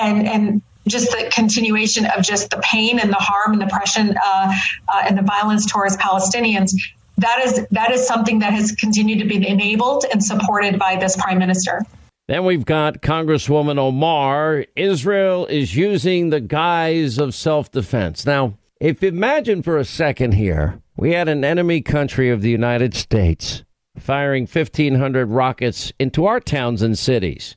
and 0.00 0.26
and 0.26 0.62
just 0.86 1.10
the 1.10 1.30
continuation 1.30 2.06
of 2.06 2.24
just 2.24 2.48
the 2.48 2.56
pain 2.58 2.98
and 2.98 3.10
the 3.10 3.16
harm 3.16 3.52
and 3.52 3.60
the 3.60 3.66
oppression 3.66 4.16
uh, 4.24 4.54
uh, 4.88 5.02
and 5.06 5.18
the 5.18 5.22
violence 5.22 5.70
towards 5.70 5.98
Palestinians. 5.98 6.72
That 7.18 7.42
is 7.44 7.66
that 7.70 7.90
is 7.90 8.06
something 8.06 8.38
that 8.38 8.54
has 8.54 8.72
continued 8.72 9.18
to 9.18 9.26
be 9.26 9.46
enabled 9.46 10.06
and 10.10 10.24
supported 10.24 10.78
by 10.78 10.96
this 10.96 11.16
prime 11.16 11.38
minister. 11.38 11.82
Then 12.28 12.44
we've 12.44 12.64
got 12.64 13.02
Congresswoman 13.02 13.78
Omar. 13.78 14.64
Israel 14.76 15.46
is 15.46 15.76
using 15.76 16.30
the 16.30 16.40
guise 16.40 17.18
of 17.18 17.34
self 17.34 17.70
defense. 17.70 18.24
Now, 18.24 18.54
if 18.80 19.02
imagine 19.02 19.62
for 19.62 19.76
a 19.76 19.84
second 19.84 20.32
here, 20.32 20.80
we 20.96 21.12
had 21.12 21.28
an 21.28 21.44
enemy 21.44 21.80
country 21.80 22.30
of 22.30 22.42
the 22.42 22.50
United 22.50 22.94
States 22.94 23.64
firing 23.98 24.44
1,500 24.44 25.26
rockets 25.26 25.92
into 25.98 26.26
our 26.26 26.40
towns 26.40 26.82
and 26.82 26.98
cities. 26.98 27.56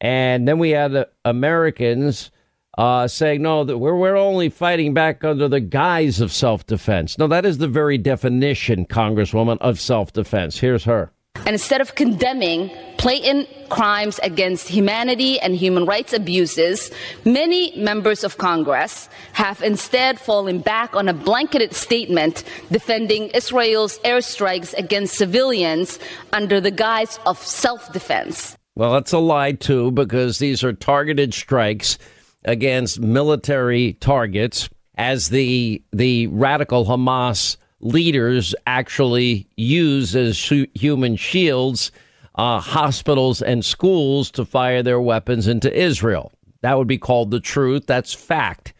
And 0.00 0.46
then 0.46 0.58
we 0.58 0.70
had 0.70 1.06
Americans 1.24 2.30
uh, 2.78 3.08
saying, 3.08 3.42
no, 3.42 3.64
that 3.64 3.78
we're, 3.78 3.96
we're 3.96 4.16
only 4.16 4.48
fighting 4.48 4.94
back 4.94 5.24
under 5.24 5.48
the 5.48 5.60
guise 5.60 6.20
of 6.20 6.32
self 6.32 6.64
defense. 6.66 7.18
No, 7.18 7.26
that 7.26 7.44
is 7.44 7.58
the 7.58 7.68
very 7.68 7.98
definition, 7.98 8.86
Congresswoman, 8.86 9.58
of 9.60 9.80
self 9.80 10.12
defense. 10.12 10.58
Here's 10.58 10.84
her. 10.84 11.12
And 11.50 11.54
instead 11.54 11.80
of 11.80 11.96
condemning 11.96 12.70
blatant 12.96 13.48
crimes 13.70 14.20
against 14.22 14.68
humanity 14.68 15.40
and 15.40 15.52
human 15.52 15.84
rights 15.84 16.12
abuses, 16.12 16.92
many 17.24 17.76
members 17.76 18.22
of 18.22 18.38
Congress 18.38 19.08
have 19.32 19.60
instead 19.62 20.20
fallen 20.20 20.60
back 20.60 20.94
on 20.94 21.08
a 21.08 21.12
blanketed 21.12 21.74
statement 21.74 22.44
defending 22.70 23.30
Israel's 23.30 23.98
airstrikes 24.00 24.74
against 24.74 25.16
civilians 25.16 25.98
under 26.32 26.60
the 26.60 26.70
guise 26.70 27.18
of 27.26 27.38
self 27.38 27.92
defense. 27.92 28.56
Well, 28.76 28.92
that's 28.92 29.12
a 29.12 29.18
lie, 29.18 29.52
too, 29.52 29.90
because 29.90 30.38
these 30.38 30.62
are 30.62 30.72
targeted 30.72 31.34
strikes 31.34 31.98
against 32.44 33.00
military 33.00 33.94
targets 33.94 34.68
as 34.94 35.30
the 35.30 35.82
the 35.92 36.28
radical 36.28 36.84
Hamas 36.84 37.56
leaders 37.80 38.54
actually 38.66 39.46
use 39.56 40.14
as 40.14 40.38
human 40.74 41.16
shields 41.16 41.90
uh, 42.36 42.60
hospitals 42.60 43.42
and 43.42 43.64
schools 43.64 44.30
to 44.30 44.44
fire 44.44 44.82
their 44.82 45.00
weapons 45.00 45.46
into 45.46 45.72
Israel. 45.76 46.32
That 46.62 46.78
would 46.78 46.88
be 46.88 46.98
called 46.98 47.30
the 47.30 47.40
truth. 47.40 47.86
That's 47.86 48.14
fact. 48.14 48.72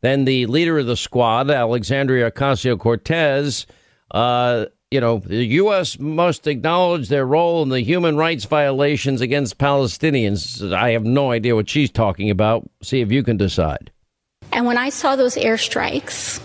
Then 0.00 0.24
the 0.24 0.46
leader 0.46 0.78
of 0.78 0.86
the 0.86 0.96
squad, 0.96 1.50
Alexandria 1.50 2.30
Ocasio 2.30 2.78
Cortez, 2.78 3.66
uh, 4.10 4.66
you 4.90 5.00
know, 5.00 5.18
the 5.18 5.44
U.S. 5.44 5.98
must 5.98 6.46
acknowledge 6.46 7.08
their 7.08 7.24
role 7.24 7.62
in 7.62 7.70
the 7.70 7.80
human 7.80 8.16
rights 8.16 8.44
violations 8.44 9.20
against 9.20 9.58
Palestinians. 9.58 10.72
I 10.72 10.90
have 10.90 11.04
no 11.04 11.30
idea 11.30 11.54
what 11.54 11.70
she's 11.70 11.90
talking 11.90 12.28
about. 12.28 12.68
See 12.82 13.00
if 13.00 13.10
you 13.10 13.22
can 13.22 13.38
decide. 13.38 13.90
And 14.52 14.66
when 14.66 14.76
I 14.76 14.90
saw 14.90 15.16
those 15.16 15.36
airstrikes 15.36 16.42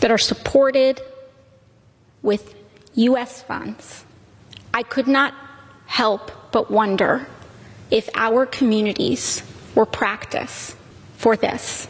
that 0.00 0.10
are 0.10 0.18
supported 0.18 1.02
with 2.22 2.54
U.S. 2.94 3.42
funds, 3.42 4.04
I 4.72 4.82
could 4.82 5.08
not 5.08 5.34
help 5.86 6.30
but 6.52 6.70
wonder 6.70 7.26
if 7.90 8.08
our 8.14 8.46
communities 8.46 9.42
were 9.74 9.86
practice 9.86 10.74
for 11.16 11.36
this. 11.36 11.88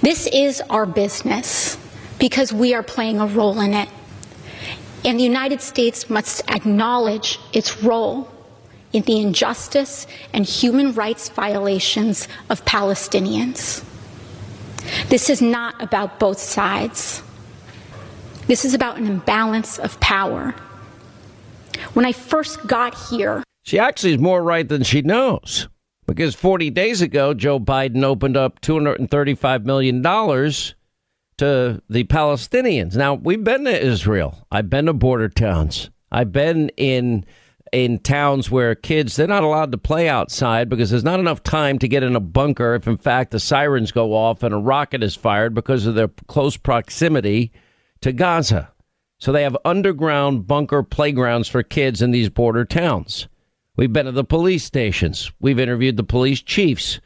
This 0.00 0.26
is 0.26 0.62
our 0.70 0.86
business 0.86 1.76
because 2.18 2.52
we 2.52 2.74
are 2.74 2.82
playing 2.82 3.20
a 3.20 3.26
role 3.26 3.60
in 3.60 3.74
it. 3.74 3.88
And 5.04 5.18
the 5.18 5.24
United 5.24 5.60
States 5.60 6.08
must 6.08 6.48
acknowledge 6.50 7.38
its 7.52 7.82
role 7.82 8.28
in 8.92 9.02
the 9.02 9.20
injustice 9.20 10.06
and 10.32 10.44
human 10.44 10.92
rights 10.94 11.28
violations 11.28 12.28
of 12.48 12.64
Palestinians. 12.64 13.84
This 15.08 15.28
is 15.28 15.42
not 15.42 15.82
about 15.82 16.18
both 16.18 16.38
sides. 16.38 17.22
This 18.46 18.64
is 18.64 18.74
about 18.74 18.96
an 18.96 19.06
imbalance 19.06 19.78
of 19.78 19.98
power. 19.98 20.54
When 21.94 22.04
I 22.06 22.12
first 22.12 22.64
got 22.66 22.94
here, 22.94 23.42
she 23.64 23.78
actually 23.78 24.12
is 24.12 24.20
more 24.20 24.42
right 24.42 24.68
than 24.68 24.84
she 24.84 25.02
knows. 25.02 25.68
Because 26.06 26.36
40 26.36 26.70
days 26.70 27.02
ago, 27.02 27.34
Joe 27.34 27.58
Biden 27.58 28.04
opened 28.04 28.36
up 28.36 28.60
$235 28.60 29.64
million 29.64 30.00
to 31.38 31.82
the 31.88 32.04
Palestinians. 32.04 32.94
Now, 32.94 33.14
we've 33.14 33.42
been 33.42 33.64
to 33.64 33.84
Israel. 33.84 34.46
I've 34.52 34.70
been 34.70 34.86
to 34.86 34.92
border 34.92 35.28
towns. 35.28 35.90
I've 36.12 36.30
been 36.30 36.68
in 36.76 37.24
in 37.72 37.98
towns 37.98 38.48
where 38.48 38.76
kids 38.76 39.16
they're 39.16 39.26
not 39.26 39.42
allowed 39.42 39.72
to 39.72 39.76
play 39.76 40.08
outside 40.08 40.68
because 40.68 40.88
there's 40.88 41.02
not 41.02 41.18
enough 41.18 41.42
time 41.42 41.80
to 41.80 41.88
get 41.88 42.04
in 42.04 42.14
a 42.14 42.20
bunker 42.20 42.76
if 42.76 42.86
in 42.86 42.96
fact 42.96 43.32
the 43.32 43.40
sirens 43.40 43.90
go 43.90 44.14
off 44.14 44.44
and 44.44 44.54
a 44.54 44.56
rocket 44.56 45.02
is 45.02 45.16
fired 45.16 45.52
because 45.52 45.84
of 45.84 45.96
their 45.96 46.06
close 46.28 46.56
proximity 46.56 47.50
to 48.00 48.12
Gaza. 48.12 48.70
So 49.18 49.32
they 49.32 49.42
have 49.42 49.56
underground 49.64 50.46
bunker 50.46 50.82
playgrounds 50.82 51.48
for 51.48 51.62
kids 51.62 52.02
in 52.02 52.10
these 52.10 52.28
border 52.28 52.64
towns. 52.64 53.28
We've 53.76 53.92
been 53.92 54.06
to 54.06 54.12
the 54.12 54.24
police 54.24 54.64
stations. 54.64 55.30
We've 55.40 55.58
interviewed 55.58 55.96
the 55.96 56.04
police 56.04 56.42
chiefs. 56.42 57.00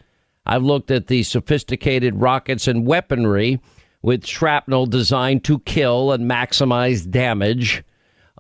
I've 0.47 0.63
looked 0.63 0.91
at 0.91 1.07
the 1.07 1.23
sophisticated 1.23 2.21
rockets 2.21 2.67
and 2.67 2.87
weaponry 2.87 3.61
with 4.03 4.27
shrapnel 4.27 4.87
designed 4.87 5.45
to 5.45 5.59
kill 5.61 6.13
and 6.13 6.31
maximize 6.31 7.09
damage 7.09 7.85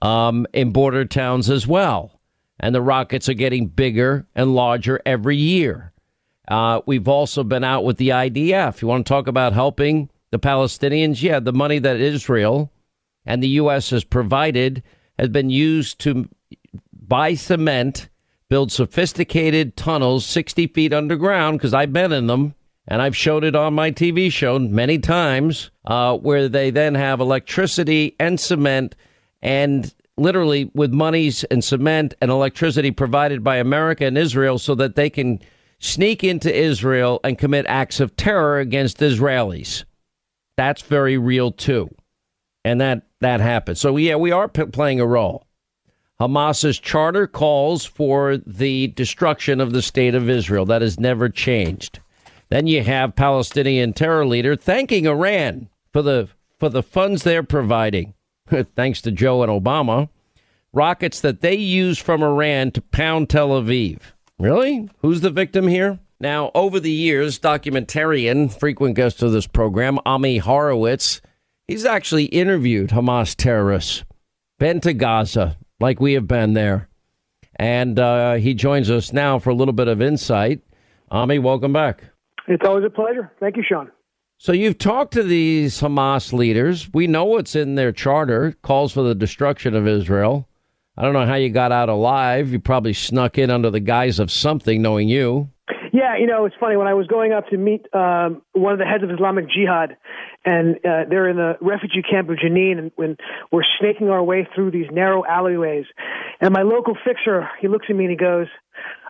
um, 0.02 0.46
in 0.52 0.72
border 0.72 1.04
towns 1.04 1.50
as 1.50 1.66
well. 1.66 2.20
And 2.58 2.74
the 2.74 2.82
rockets 2.82 3.28
are 3.28 3.34
getting 3.34 3.66
bigger 3.66 4.26
and 4.34 4.54
larger 4.54 5.00
every 5.06 5.36
year. 5.36 5.92
Uh, 6.48 6.80
we've 6.86 7.08
also 7.08 7.44
been 7.44 7.64
out 7.64 7.84
with 7.84 7.96
the 7.96 8.08
IDF. 8.08 8.82
You 8.82 8.88
want 8.88 9.06
to 9.06 9.08
talk 9.08 9.28
about 9.28 9.52
helping 9.52 10.09
the 10.30 10.38
Palestinians? 10.38 11.22
Yeah, 11.22 11.40
the 11.40 11.52
money 11.52 11.78
that 11.78 12.00
Israel 12.00 12.72
and 13.26 13.42
the 13.42 13.48
U.S. 13.48 13.90
has 13.90 14.04
provided 14.04 14.82
has 15.18 15.28
been 15.28 15.50
used 15.50 16.00
to 16.00 16.28
buy 16.92 17.34
cement, 17.34 18.08
build 18.48 18.72
sophisticated 18.72 19.76
tunnels 19.76 20.24
60 20.26 20.68
feet 20.68 20.92
underground, 20.92 21.58
because 21.58 21.74
I've 21.74 21.92
been 21.92 22.12
in 22.12 22.26
them 22.26 22.54
and 22.88 23.02
I've 23.02 23.16
showed 23.16 23.44
it 23.44 23.54
on 23.54 23.74
my 23.74 23.90
TV 23.92 24.32
show 24.32 24.58
many 24.58 24.98
times, 24.98 25.70
uh, 25.84 26.16
where 26.16 26.48
they 26.48 26.70
then 26.70 26.94
have 26.94 27.20
electricity 27.20 28.16
and 28.18 28.40
cement, 28.40 28.96
and 29.42 29.94
literally 30.16 30.70
with 30.74 30.92
monies 30.92 31.44
and 31.44 31.62
cement 31.62 32.14
and 32.20 32.30
electricity 32.30 32.90
provided 32.90 33.44
by 33.44 33.56
America 33.56 34.06
and 34.06 34.18
Israel, 34.18 34.58
so 34.58 34.74
that 34.74 34.96
they 34.96 35.10
can 35.10 35.40
sneak 35.78 36.24
into 36.24 36.54
Israel 36.54 37.20
and 37.22 37.38
commit 37.38 37.66
acts 37.66 38.00
of 38.00 38.16
terror 38.16 38.58
against 38.58 38.98
Israelis. 38.98 39.84
That's 40.56 40.82
very 40.82 41.16
real 41.18 41.52
too, 41.52 41.88
and 42.64 42.80
that 42.80 43.02
that 43.20 43.40
happens. 43.40 43.80
So 43.80 43.96
yeah, 43.96 44.16
we 44.16 44.32
are 44.32 44.48
p- 44.48 44.66
playing 44.66 45.00
a 45.00 45.06
role. 45.06 45.46
Hamas's 46.20 46.78
charter 46.78 47.26
calls 47.26 47.86
for 47.86 48.36
the 48.36 48.88
destruction 48.88 49.58
of 49.60 49.72
the 49.72 49.80
state 49.80 50.14
of 50.14 50.28
Israel. 50.28 50.66
That 50.66 50.82
has 50.82 51.00
never 51.00 51.30
changed. 51.30 52.00
Then 52.50 52.66
you 52.66 52.82
have 52.82 53.16
Palestinian 53.16 53.94
terror 53.94 54.26
leader 54.26 54.54
thanking 54.54 55.06
Iran 55.06 55.68
for 55.92 56.02
the 56.02 56.28
for 56.58 56.68
the 56.68 56.82
funds 56.82 57.22
they're 57.22 57.42
providing, 57.42 58.12
thanks 58.76 59.00
to 59.02 59.10
Joe 59.10 59.42
and 59.42 59.50
Obama, 59.50 60.10
rockets 60.72 61.20
that 61.20 61.40
they 61.40 61.54
use 61.54 61.98
from 61.98 62.22
Iran 62.22 62.70
to 62.72 62.82
pound 62.82 63.30
Tel 63.30 63.50
Aviv. 63.50 64.00
Really? 64.38 64.88
Who's 65.00 65.22
the 65.22 65.30
victim 65.30 65.68
here? 65.68 65.98
Now, 66.22 66.50
over 66.54 66.78
the 66.78 66.92
years, 66.92 67.38
documentarian, 67.38 68.52
frequent 68.52 68.94
guest 68.94 69.22
of 69.22 69.32
this 69.32 69.46
program, 69.46 69.98
Ami 70.04 70.36
Horowitz, 70.36 71.22
he's 71.66 71.86
actually 71.86 72.26
interviewed 72.26 72.90
Hamas 72.90 73.34
terrorists, 73.34 74.04
been 74.58 74.82
to 74.82 74.92
Gaza, 74.92 75.56
like 75.80 75.98
we 75.98 76.12
have 76.12 76.28
been 76.28 76.52
there. 76.52 76.90
And 77.56 77.98
uh, 77.98 78.34
he 78.34 78.52
joins 78.52 78.90
us 78.90 79.14
now 79.14 79.38
for 79.38 79.48
a 79.48 79.54
little 79.54 79.72
bit 79.72 79.88
of 79.88 80.02
insight. 80.02 80.60
Ami, 81.10 81.38
welcome 81.38 81.72
back. 81.72 82.04
It's 82.48 82.66
always 82.66 82.84
a 82.84 82.90
pleasure. 82.90 83.32
Thank 83.40 83.56
you, 83.56 83.62
Sean. 83.66 83.90
So 84.36 84.52
you've 84.52 84.78
talked 84.78 85.14
to 85.14 85.22
these 85.22 85.80
Hamas 85.80 86.34
leaders. 86.34 86.92
We 86.92 87.06
know 87.06 87.24
what's 87.24 87.56
in 87.56 87.76
their 87.76 87.92
charter, 87.92 88.54
calls 88.62 88.92
for 88.92 89.02
the 89.02 89.14
destruction 89.14 89.74
of 89.74 89.88
Israel. 89.88 90.46
I 90.98 91.02
don't 91.02 91.14
know 91.14 91.26
how 91.26 91.36
you 91.36 91.48
got 91.48 91.72
out 91.72 91.88
alive. 91.88 92.52
You 92.52 92.60
probably 92.60 92.92
snuck 92.92 93.38
in 93.38 93.50
under 93.50 93.70
the 93.70 93.80
guise 93.80 94.18
of 94.18 94.30
something, 94.30 94.82
knowing 94.82 95.08
you. 95.08 95.48
Yeah, 95.92 96.16
you 96.16 96.26
know, 96.26 96.44
it's 96.44 96.54
funny. 96.60 96.76
When 96.76 96.86
I 96.86 96.94
was 96.94 97.06
going 97.06 97.32
up 97.32 97.48
to 97.48 97.56
meet 97.56 97.86
um, 97.94 98.42
one 98.52 98.72
of 98.72 98.78
the 98.78 98.84
heads 98.84 99.02
of 99.02 99.10
Islamic 99.10 99.46
Jihad, 99.50 99.96
and 100.44 100.76
uh, 100.76 101.04
they're 101.08 101.28
in 101.28 101.36
the 101.36 101.56
refugee 101.60 102.02
camp 102.02 102.30
of 102.30 102.36
Jenin, 102.36 102.78
and 102.78 102.92
when 102.96 103.16
we're 103.50 103.64
snaking 103.78 104.08
our 104.08 104.22
way 104.22 104.46
through 104.54 104.70
these 104.70 104.86
narrow 104.92 105.24
alleyways, 105.24 105.86
and 106.40 106.52
my 106.52 106.62
local 106.62 106.96
fixer, 107.04 107.48
he 107.60 107.68
looks 107.68 107.86
at 107.90 107.96
me 107.96 108.04
and 108.04 108.10
he 108.10 108.16
goes, 108.16 108.46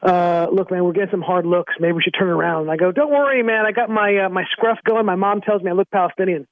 uh, 0.03 0.47
look, 0.51 0.71
man, 0.71 0.85
we're 0.85 0.93
getting 0.93 1.11
some 1.11 1.23
hard 1.23 1.47
looks. 1.47 1.75
Maybe 1.79 1.93
we 1.93 2.03
should 2.03 2.15
turn 2.19 2.29
around. 2.29 2.63
And 2.63 2.71
I 2.71 2.77
go, 2.77 2.91
don't 2.91 3.11
worry, 3.11 3.43
man. 3.43 3.67
I 3.67 3.73
got 3.73 3.91
my, 3.91 4.25
uh, 4.25 4.29
my 4.29 4.45
scruff 4.51 4.79
going. 4.89 5.05
My 5.07 5.15
mom 5.15 5.43
tells 5.43 5.63
me 5.63 5.71
I 5.71 5.75
look 5.75 5.91
Palestinian. 5.91 6.49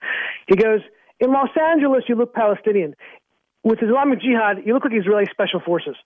He 0.47 0.57
goes, 0.57 0.81
in 1.21 1.33
Los 1.33 1.49
Angeles, 1.61 2.05
you 2.09 2.15
look 2.15 2.35
Palestinian. 2.35 2.95
With 3.65 3.81
Islamic 3.83 4.21
Jihad, 4.21 4.59
you 4.65 4.75
look 4.75 4.85
like 4.85 4.93
Israeli 4.95 5.27
special 5.31 5.61
forces. 5.61 5.97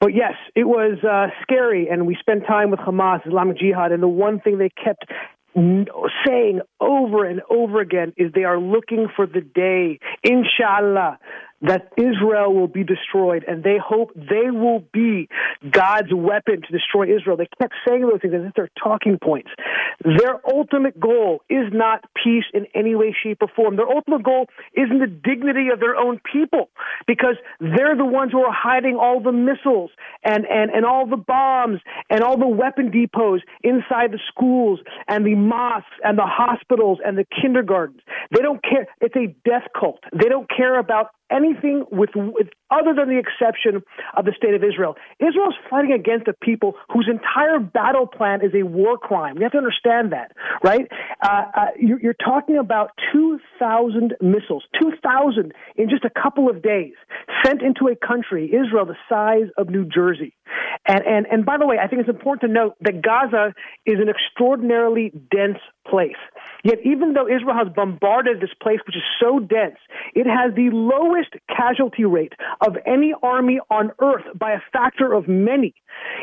But 0.00 0.14
yes, 0.14 0.32
it 0.54 0.64
was 0.64 0.98
uh, 1.04 1.28
scary, 1.42 1.88
and 1.88 2.06
we 2.06 2.16
spent 2.18 2.46
time 2.46 2.70
with 2.70 2.80
Hamas, 2.80 3.26
Islamic 3.26 3.58
Jihad, 3.58 3.92
and 3.92 4.02
the 4.02 4.08
one 4.08 4.40
thing 4.40 4.58
they 4.58 4.70
kept 4.70 5.04
saying 5.54 6.60
over 6.80 7.24
and 7.24 7.42
over 7.50 7.80
again 7.80 8.12
is 8.16 8.32
they 8.32 8.44
are 8.44 8.58
looking 8.58 9.08
for 9.14 9.26
the 9.26 9.40
day, 9.40 9.98
inshallah, 10.22 11.18
that 11.62 11.92
Israel 11.96 12.54
will 12.54 12.68
be 12.68 12.84
destroyed, 12.84 13.44
and 13.46 13.62
they 13.62 13.76
hope 13.82 14.12
they 14.14 14.50
will 14.50 14.82
be 14.92 15.28
God's 15.70 16.12
weapon 16.12 16.62
to 16.62 16.72
destroy 16.72 17.14
Israel. 17.14 17.36
They 17.36 17.48
kept 17.60 17.74
saying 17.86 18.02
those 18.02 18.20
things 18.22 18.34
as 18.34 18.46
if 18.46 18.54
they're 18.54 18.70
talking 18.82 19.18
points. 19.22 19.50
Their 20.04 20.40
ultimate 20.48 20.98
goal 20.98 21.42
is 21.50 21.66
not 21.72 22.04
peace 22.22 22.44
in 22.54 22.66
any 22.74 22.94
way, 22.94 23.14
shape, 23.22 23.38
or 23.42 23.48
form. 23.54 23.76
Their 23.76 23.88
ultimate 23.88 24.22
goal 24.22 24.46
isn't 24.74 24.98
the 24.98 25.06
dignity 25.06 25.68
of 25.72 25.80
their 25.80 25.96
own 25.96 26.20
people 26.32 26.70
because 27.06 27.36
they're 27.60 27.96
the 27.96 28.04
ones 28.04 28.32
who 28.32 28.42
are 28.42 28.52
hiding 28.52 28.96
all 28.96 29.20
the 29.20 29.32
missiles 29.32 29.90
and, 30.24 30.46
and, 30.46 30.70
and 30.70 30.86
all 30.86 31.06
the 31.06 31.16
bombs 31.16 31.80
and 32.08 32.22
all 32.22 32.38
the 32.38 32.48
weapon 32.48 32.90
depots 32.90 33.42
inside 33.62 34.12
the 34.12 34.20
schools 34.28 34.80
and 35.08 35.26
the 35.26 35.34
mosques 35.34 35.90
and 36.02 36.16
the 36.16 36.26
hospitals 36.26 36.98
and 37.04 37.18
the 37.18 37.26
kindergartens. 37.40 38.00
They 38.30 38.40
don't 38.40 38.62
care. 38.62 38.86
It's 39.00 39.16
a 39.16 39.34
death 39.44 39.68
cult. 39.78 40.00
They 40.12 40.28
don't 40.28 40.48
care 40.48 40.78
about 40.78 41.08
anything 41.30 41.84
with, 41.90 42.10
with 42.14 42.48
other 42.70 42.94
than 42.94 43.08
the 43.08 43.18
exception 43.18 43.82
of 44.16 44.24
the 44.24 44.32
state 44.36 44.54
of 44.54 44.62
Israel. 44.62 44.96
Israel 45.18 45.48
is 45.48 45.56
fighting 45.68 45.92
against 45.92 46.28
a 46.28 46.34
people 46.42 46.74
whose 46.92 47.08
entire 47.10 47.58
battle 47.58 48.06
plan 48.06 48.44
is 48.44 48.52
a 48.54 48.64
war 48.64 48.96
crime. 48.98 49.36
We 49.36 49.42
have 49.42 49.52
to 49.52 49.58
understand 49.58 50.12
that, 50.12 50.32
right? 50.62 50.86
Uh, 51.22 51.44
uh, 51.54 51.66
you're, 51.78 52.00
you're 52.00 52.14
talking 52.14 52.56
about 52.56 52.90
2,000 53.12 54.14
missiles, 54.20 54.64
2,000 54.80 55.52
in 55.76 55.88
just 55.88 56.04
a 56.04 56.10
couple 56.10 56.48
of 56.48 56.62
days, 56.62 56.94
sent 57.44 57.62
into 57.62 57.88
a 57.88 57.96
country, 57.96 58.52
Israel, 58.52 58.86
the 58.86 58.96
size 59.08 59.48
of 59.56 59.68
New 59.68 59.84
Jersey. 59.84 60.34
And, 60.86 61.02
and, 61.06 61.26
and 61.30 61.46
by 61.46 61.58
the 61.58 61.66
way, 61.66 61.76
I 61.82 61.86
think 61.88 62.00
it's 62.00 62.08
important 62.08 62.42
to 62.42 62.48
note 62.48 62.74
that 62.80 63.02
Gaza 63.02 63.54
is 63.86 63.96
an 64.00 64.08
extraordinarily 64.08 65.12
dense 65.30 65.58
place. 65.90 66.20
Yet, 66.62 66.78
even 66.84 67.14
though 67.14 67.26
Israel 67.26 67.56
has 67.56 67.68
bombarded 67.74 68.40
this 68.40 68.50
place, 68.62 68.80
which 68.86 68.96
is 68.96 69.02
so 69.20 69.40
dense, 69.40 69.78
it 70.14 70.26
has 70.26 70.54
the 70.54 70.68
lowest 70.70 71.32
casualty 71.48 72.04
rate 72.04 72.34
of 72.60 72.76
any 72.86 73.14
army 73.22 73.60
on 73.70 73.92
earth 74.00 74.24
by 74.34 74.52
a 74.52 74.60
factor 74.72 75.12
of 75.12 75.26
many. 75.26 75.74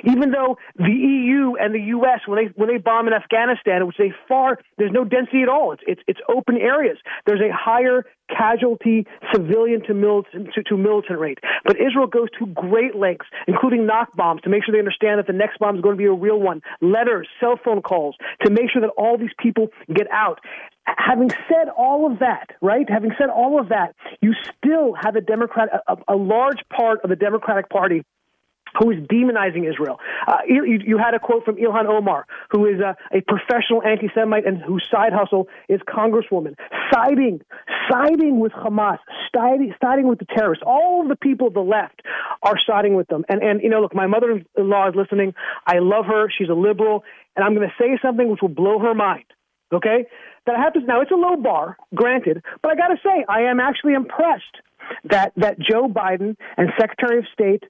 Even 0.03 0.31
though 0.31 0.57
the 0.75 0.91
EU 0.91 1.55
and 1.59 1.73
the 1.73 1.81
US, 1.97 2.21
when 2.27 2.45
they 2.45 2.51
when 2.55 2.69
they 2.69 2.77
bomb 2.77 3.07
in 3.07 3.13
Afghanistan, 3.13 3.85
which 3.87 3.97
they 3.97 4.13
far 4.27 4.59
there's 4.77 4.91
no 4.91 5.03
density 5.03 5.41
at 5.41 5.49
all. 5.49 5.73
It's 5.73 5.83
it's, 5.87 6.01
it's 6.07 6.19
open 6.29 6.57
areas. 6.57 6.97
There's 7.25 7.41
a 7.41 7.51
higher 7.53 8.05
casualty 8.29 9.05
civilian 9.33 9.81
to 9.87 9.93
militant 9.93 10.49
to, 10.55 10.63
to 10.63 10.77
militant 10.77 11.19
rate. 11.19 11.39
But 11.65 11.77
Israel 11.77 12.07
goes 12.07 12.29
to 12.39 12.47
great 12.47 12.95
lengths, 12.95 13.27
including 13.47 13.85
knock 13.85 14.15
bombs, 14.15 14.41
to 14.43 14.49
make 14.49 14.63
sure 14.63 14.73
they 14.73 14.79
understand 14.79 15.19
that 15.19 15.27
the 15.27 15.33
next 15.33 15.59
bomb 15.59 15.75
is 15.75 15.81
going 15.81 15.95
to 15.95 16.01
be 16.01 16.05
a 16.05 16.13
real 16.13 16.39
one. 16.39 16.61
Letters, 16.81 17.27
cell 17.39 17.59
phone 17.63 17.81
calls, 17.81 18.15
to 18.43 18.51
make 18.51 18.69
sure 18.71 18.81
that 18.81 18.91
all 18.97 19.17
these 19.17 19.33
people 19.39 19.67
get 19.93 20.07
out. 20.11 20.39
Having 20.85 21.31
said 21.49 21.67
all 21.75 22.09
of 22.09 22.19
that, 22.19 22.51
right? 22.61 22.89
Having 22.89 23.11
said 23.17 23.29
all 23.29 23.59
of 23.59 23.69
that, 23.69 23.93
you 24.21 24.33
still 24.33 24.93
have 24.93 25.15
a 25.15 25.21
Democrat, 25.21 25.69
a, 25.87 25.97
a 26.07 26.15
large 26.15 26.59
part 26.73 27.01
of 27.03 27.09
the 27.09 27.15
Democratic 27.15 27.69
Party 27.69 28.03
who 28.79 28.91
is 28.91 28.99
demonizing 29.07 29.69
Israel. 29.69 29.99
Uh, 30.27 30.37
you, 30.47 30.79
you, 30.85 30.97
had 30.97 31.13
a 31.13 31.19
quote 31.19 31.45
from 31.45 31.55
Ilhan 31.55 31.85
Omar, 31.85 32.25
who 32.49 32.65
is 32.65 32.79
a, 32.79 32.95
a 33.11 33.21
professional 33.21 33.83
anti-Semite 33.83 34.45
and 34.45 34.61
whose 34.61 34.85
side 34.91 35.13
hustle 35.13 35.47
is 35.69 35.79
Congresswoman, 35.87 36.55
siding, 36.93 37.41
siding 37.89 38.39
with 38.39 38.51
Hamas, 38.51 38.99
siding, 39.35 39.73
siding 39.81 40.07
with 40.07 40.19
the 40.19 40.25
terrorists. 40.25 40.63
All 40.65 41.01
of 41.01 41.09
the 41.09 41.15
people 41.15 41.47
of 41.47 41.53
the 41.53 41.61
left 41.61 42.01
are 42.43 42.55
siding 42.65 42.95
with 42.95 43.07
them. 43.07 43.25
And, 43.29 43.41
and 43.41 43.61
you 43.61 43.69
know, 43.69 43.81
look, 43.81 43.95
my 43.95 44.07
mother-in-law 44.07 44.89
is 44.89 44.95
listening. 44.95 45.33
I 45.65 45.79
love 45.79 46.05
her. 46.05 46.27
She's 46.35 46.49
a 46.49 46.53
liberal. 46.53 47.03
And 47.35 47.45
I'm 47.45 47.55
going 47.55 47.67
to 47.67 47.73
say 47.79 47.97
something 48.01 48.29
which 48.29 48.41
will 48.41 48.49
blow 48.49 48.79
her 48.79 48.93
mind. 48.93 49.25
Okay? 49.73 50.05
That 50.45 50.57
happens 50.57 50.85
now. 50.87 51.01
It's 51.01 51.11
a 51.11 51.15
low 51.15 51.35
bar, 51.35 51.77
granted, 51.93 52.41
but 52.63 52.71
I 52.71 52.75
got 52.75 52.87
to 52.87 52.97
say, 53.03 53.25
I 53.27 53.41
am 53.41 53.59
actually 53.59 53.93
impressed 53.93 54.61
that 55.05 55.33
that 55.37 55.59
Joe 55.59 55.87
Biden 55.87 56.35
and 56.57 56.69
Secretary 56.79 57.19
of 57.19 57.25
State 57.33 57.63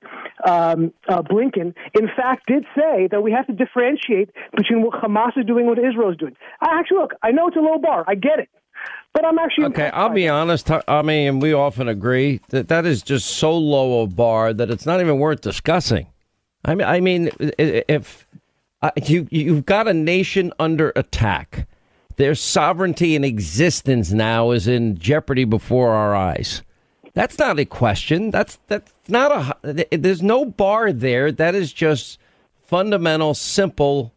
um, 0.45 0.93
uh, 1.07 1.21
Blinken, 1.21 1.73
in 1.93 2.07
fact, 2.15 2.47
did 2.47 2.65
say 2.75 3.07
that 3.11 3.21
we 3.21 3.31
have 3.31 3.47
to 3.47 3.53
differentiate 3.53 4.29
between 4.55 4.81
what 4.81 5.01
Hamas 5.01 5.37
is 5.37 5.45
doing 5.45 5.67
and 5.67 5.69
what 5.69 5.79
Israel 5.79 6.11
is 6.11 6.17
doing. 6.17 6.35
I 6.61 6.79
actually 6.79 6.97
look. 6.99 7.13
I 7.23 7.31
know 7.31 7.47
it's 7.47 7.57
a 7.57 7.61
low 7.61 7.77
bar. 7.77 8.03
I 8.07 8.15
get 8.15 8.39
it. 8.39 8.49
But 9.13 9.25
I'm 9.25 9.39
actually 9.39 9.65
okay. 9.65 9.89
I'll 9.93 10.09
be 10.09 10.27
honest. 10.27 10.69
I 10.87 11.01
mean, 11.01 11.39
we 11.39 11.53
often 11.53 11.87
agree 11.87 12.39
that 12.49 12.67
that 12.67 12.85
is 12.85 13.01
just 13.01 13.27
so 13.37 13.57
low 13.57 14.03
a 14.03 14.07
bar 14.07 14.53
that 14.53 14.69
it's 14.69 14.85
not 14.85 15.01
even 15.01 15.17
worth 15.17 15.41
discussing. 15.41 16.07
I 16.63 16.75
mean, 16.75 16.87
I 16.87 16.99
mean, 16.99 17.29
if 17.39 18.27
uh, 18.81 18.91
you 19.03 19.27
you've 19.31 19.65
got 19.65 19.87
a 19.87 19.93
nation 19.93 20.53
under 20.59 20.91
attack, 20.95 21.67
their 22.17 22.35
sovereignty 22.35 23.15
and 23.15 23.25
existence 23.25 24.11
now 24.11 24.51
is 24.51 24.67
in 24.67 24.97
jeopardy 24.97 25.45
before 25.45 25.93
our 25.93 26.15
eyes. 26.15 26.61
That's 27.17 27.39
not 27.39 27.57
a 27.57 27.65
question. 27.65 28.29
That's 28.29 28.59
that's 28.67 28.93
not 29.07 29.57
a. 29.63 29.87
There's 29.97 30.21
no 30.21 30.45
bar 30.45 30.93
there. 30.93 31.31
That 31.31 31.55
is 31.55 31.73
just 31.73 32.19
fundamental, 32.61 33.33
simple, 33.33 34.13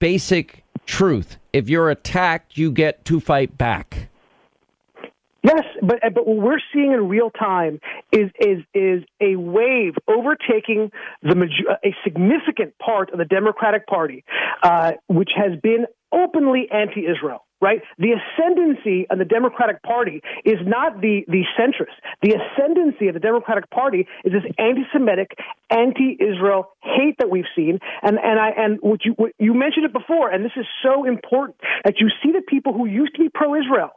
basic 0.00 0.64
truth. 0.84 1.36
If 1.52 1.68
you're 1.68 1.90
attacked, 1.90 2.58
you 2.58 2.72
get 2.72 3.04
to 3.04 3.20
fight 3.20 3.56
back. 3.56 4.08
Yes, 5.44 5.62
but 5.80 6.00
but 6.12 6.26
what 6.26 6.38
we're 6.38 6.58
seeing 6.74 6.90
in 6.90 7.08
real 7.08 7.30
time 7.30 7.78
is 8.10 8.32
is 8.40 8.64
is 8.74 9.04
a 9.20 9.36
wave 9.36 9.94
overtaking 10.08 10.90
the 11.22 11.46
a 11.84 11.94
significant 12.02 12.76
part 12.78 13.12
of 13.12 13.18
the 13.20 13.26
Democratic 13.26 13.86
Party, 13.86 14.24
uh, 14.64 14.94
which 15.06 15.30
has 15.36 15.56
been 15.60 15.86
openly 16.12 16.66
anti-Israel 16.72 17.44
right? 17.60 17.82
The 17.98 18.16
ascendancy 18.18 19.06
of 19.10 19.18
the 19.18 19.24
Democratic 19.24 19.82
Party 19.82 20.22
is 20.44 20.58
not 20.64 21.00
the, 21.00 21.24
the 21.28 21.44
centrist. 21.58 21.96
The 22.22 22.34
ascendancy 22.38 23.08
of 23.08 23.14
the 23.14 23.20
Democratic 23.20 23.68
Party 23.70 24.06
is 24.24 24.32
this 24.32 24.44
anti-Semitic, 24.58 25.38
anti-Israel 25.70 26.72
hate 26.82 27.18
that 27.18 27.30
we've 27.30 27.50
seen. 27.54 27.78
And, 28.02 28.18
and 28.18 28.40
I, 28.40 28.50
and 28.56 28.78
what 28.80 29.04
you, 29.04 29.12
what, 29.12 29.32
you 29.38 29.54
mentioned 29.54 29.84
it 29.84 29.92
before, 29.92 30.30
and 30.30 30.44
this 30.44 30.56
is 30.56 30.66
so 30.82 31.04
important 31.04 31.56
that 31.84 31.94
you 32.00 32.08
see 32.22 32.32
the 32.32 32.42
people 32.42 32.72
who 32.72 32.86
used 32.86 33.14
to 33.16 33.20
be 33.20 33.28
pro-Israel, 33.28 33.90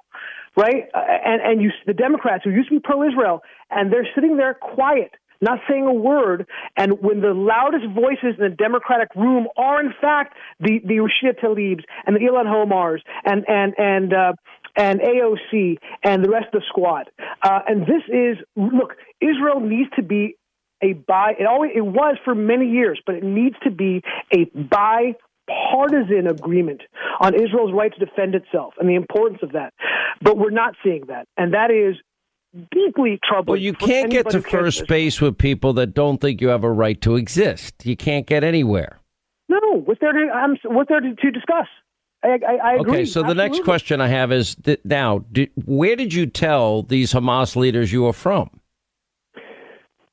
right? 0.58 0.90
Uh, 0.94 1.00
and, 1.26 1.42
and 1.42 1.62
you, 1.62 1.72
the 1.86 1.94
Democrats 1.94 2.44
who 2.44 2.52
used 2.52 2.70
to 2.70 2.76
be 2.76 2.82
pro-Israel, 2.82 3.42
and 3.70 3.92
they're 3.92 4.08
sitting 4.14 4.38
there 4.38 4.54
quiet 4.54 5.12
not 5.44 5.60
saying 5.70 5.86
a 5.86 5.94
word. 5.94 6.48
And 6.78 7.02
when 7.02 7.22
the 7.22 7.34
loudest 7.34 7.86
voices 7.94 8.40
in 8.40 8.50
the 8.50 8.56
Democratic 8.56 9.10
room 9.16 9.48
are, 9.58 9.80
in 9.80 9.94
fact, 10.02 10.36
the, 10.60 10.80
the 10.84 10.96
Rashida 10.96 11.40
Tlaibs 11.40 11.84
and 12.06 12.16
the 12.16 12.22
Ilhan 12.22 12.46
Omars 12.46 13.00
and, 13.26 13.46
and, 13.48 13.74
and, 13.78 14.14
uh, 14.14 14.34
and 14.76 15.00
AOC 15.00 15.78
and 16.04 16.24
the 16.24 16.30
rest 16.30 16.48
of 16.54 16.62
the 16.62 16.66
squad. 16.68 17.10
Uh, 17.42 17.60
and 17.68 17.82
this 17.82 18.04
is, 18.08 18.38
look, 18.56 18.96
Israel 19.22 19.60
needs 19.60 19.90
to 19.96 20.04
be 20.04 20.36
a 20.82 20.94
by, 20.94 21.34
it 21.40 21.46
always, 21.46 21.72
it 21.76 21.86
was 21.86 22.18
for 22.26 22.36
many 22.36 22.70
years, 22.70 23.02
but 23.06 23.16
it 23.16 23.24
needs 23.24 23.56
to 23.64 23.72
be 23.72 24.02
a 24.34 24.46
bipartisan 24.54 26.28
agreement 26.28 26.82
on 27.22 27.34
Israel's 27.36 27.72
right 27.74 27.94
to 27.94 28.06
defend 28.06 28.36
itself 28.36 28.74
and 28.80 28.90
the 28.90 28.96
importance 28.96 29.40
of 29.44 29.54
that. 29.54 29.74
But 30.22 30.38
we're 30.38 30.50
not 30.50 30.76
seeing 30.84 31.06
that. 31.08 31.28
And 31.38 31.54
that 31.54 31.72
is 31.72 31.96
deeply 32.72 33.20
troubling. 33.24 33.54
Well, 33.54 33.62
you 33.62 33.74
can't 33.74 34.12
get 34.12 34.30
to 34.30 34.42
first 34.42 34.88
base 34.88 35.20
with 35.20 35.38
people 35.38 35.74
that 35.74 35.94
don't 35.94 36.20
think 36.20 36.42
you 36.42 36.50
have 36.50 36.64
a 36.64 36.72
right 36.72 37.00
to 37.02 37.16
exist. 37.16 37.86
You 37.86 37.96
can't 37.96 38.26
get 38.26 38.44
anywhere. 38.44 39.00
No, 39.50 39.60
what's 39.86 40.00
there 40.00 40.14
to 40.14 40.30
um, 40.36 40.58
what's 40.66 40.90
there 40.90 41.02
to, 41.02 41.16
to 41.16 41.32
discuss? 41.32 41.68
I, 42.24 42.40
I, 42.48 42.56
I 42.72 42.74
agree. 42.76 42.92
Okay, 42.92 43.06
so 43.06 43.20
Absolutely. 43.20 43.34
the 43.34 43.50
next 43.50 43.64
question 43.64 44.02
I 44.02 44.08
have 44.08 44.32
is 44.32 44.56
that 44.64 44.86
now, 44.86 45.26
did, 45.32 45.52
where 45.66 45.96
did 45.96 46.14
you 46.14 46.26
tell 46.26 46.84
these 46.84 47.12
Hamas 47.12 47.56
leaders 47.56 47.92
you 47.92 48.04
were 48.04 48.14
from? 48.14 48.50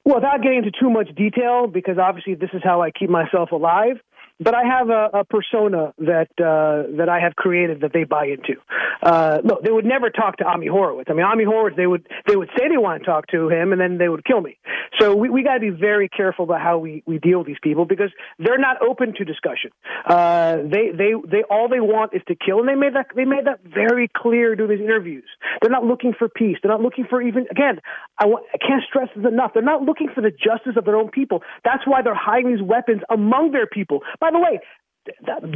Well, 0.04 0.16
without 0.16 0.42
getting 0.42 0.58
into 0.58 0.72
too 0.72 0.90
much 0.90 1.14
detail, 1.14 1.68
because 1.68 1.98
obviously 1.98 2.34
this 2.34 2.50
is 2.52 2.62
how 2.64 2.82
I 2.82 2.90
keep 2.90 3.10
myself 3.10 3.52
alive 3.52 4.00
but 4.40 4.54
I 4.54 4.64
have 4.64 4.88
a, 4.88 5.20
a 5.20 5.24
persona 5.24 5.92
that 5.98 6.28
uh, 6.38 6.96
that 6.96 7.08
I 7.08 7.20
have 7.20 7.36
created 7.36 7.82
that 7.82 7.92
they 7.92 8.04
buy 8.04 8.26
into. 8.26 8.60
Uh, 9.02 9.38
look, 9.44 9.62
they 9.62 9.70
would 9.70 9.84
never 9.84 10.10
talk 10.10 10.38
to 10.38 10.44
Ami 10.44 10.66
Horowitz. 10.66 11.10
I 11.10 11.14
mean, 11.14 11.26
Ami 11.26 11.44
Horowitz, 11.44 11.76
they 11.76 11.86
would 11.86 12.06
they 12.26 12.36
would 12.36 12.48
say 12.56 12.68
they 12.68 12.78
want 12.78 13.02
to 13.02 13.06
talk 13.06 13.26
to 13.28 13.50
him, 13.50 13.72
and 13.72 13.80
then 13.80 13.98
they 13.98 14.08
would 14.08 14.24
kill 14.24 14.40
me. 14.40 14.58
So 14.98 15.14
we, 15.14 15.28
we 15.28 15.42
got 15.42 15.54
to 15.54 15.60
be 15.60 15.70
very 15.70 16.08
careful 16.08 16.44
about 16.44 16.60
how 16.60 16.78
we, 16.78 17.02
we 17.06 17.18
deal 17.18 17.38
with 17.38 17.46
these 17.46 17.60
people 17.62 17.84
because 17.84 18.10
they're 18.38 18.58
not 18.58 18.82
open 18.82 19.14
to 19.14 19.24
discussion. 19.24 19.70
Uh, 20.06 20.56
they 20.56 20.90
they 20.96 21.12
they 21.28 21.42
all 21.50 21.68
they 21.68 21.80
want 21.80 22.14
is 22.14 22.22
to 22.28 22.34
kill, 22.34 22.60
and 22.60 22.68
they 22.68 22.74
made 22.74 22.94
that 22.94 23.06
they 23.14 23.24
made 23.24 23.46
that 23.46 23.60
very 23.62 24.10
clear 24.14 24.56
during 24.56 24.78
these 24.78 24.84
interviews. 24.84 25.28
They're 25.60 25.70
not 25.70 25.84
looking 25.84 26.14
for 26.18 26.28
peace. 26.28 26.56
They're 26.62 26.72
not 26.72 26.80
looking 26.82 27.04
for 27.08 27.20
even 27.20 27.46
again. 27.50 27.80
I, 28.18 28.26
want, 28.26 28.44
I 28.54 28.58
can't 28.58 28.82
stress 28.88 29.08
this 29.14 29.24
enough. 29.24 29.52
They're 29.54 29.62
not 29.62 29.82
looking 29.82 30.08
for 30.14 30.20
the 30.20 30.30
justice 30.30 30.76
of 30.76 30.84
their 30.84 30.96
own 30.96 31.10
people. 31.10 31.42
That's 31.64 31.86
why 31.86 32.02
they're 32.02 32.14
hiding 32.14 32.54
these 32.54 32.62
weapons 32.62 33.02
among 33.10 33.52
their 33.52 33.66
people. 33.66 34.00
By 34.20 34.29
by 34.30 34.38
the 34.38 34.44
way, 34.44 34.60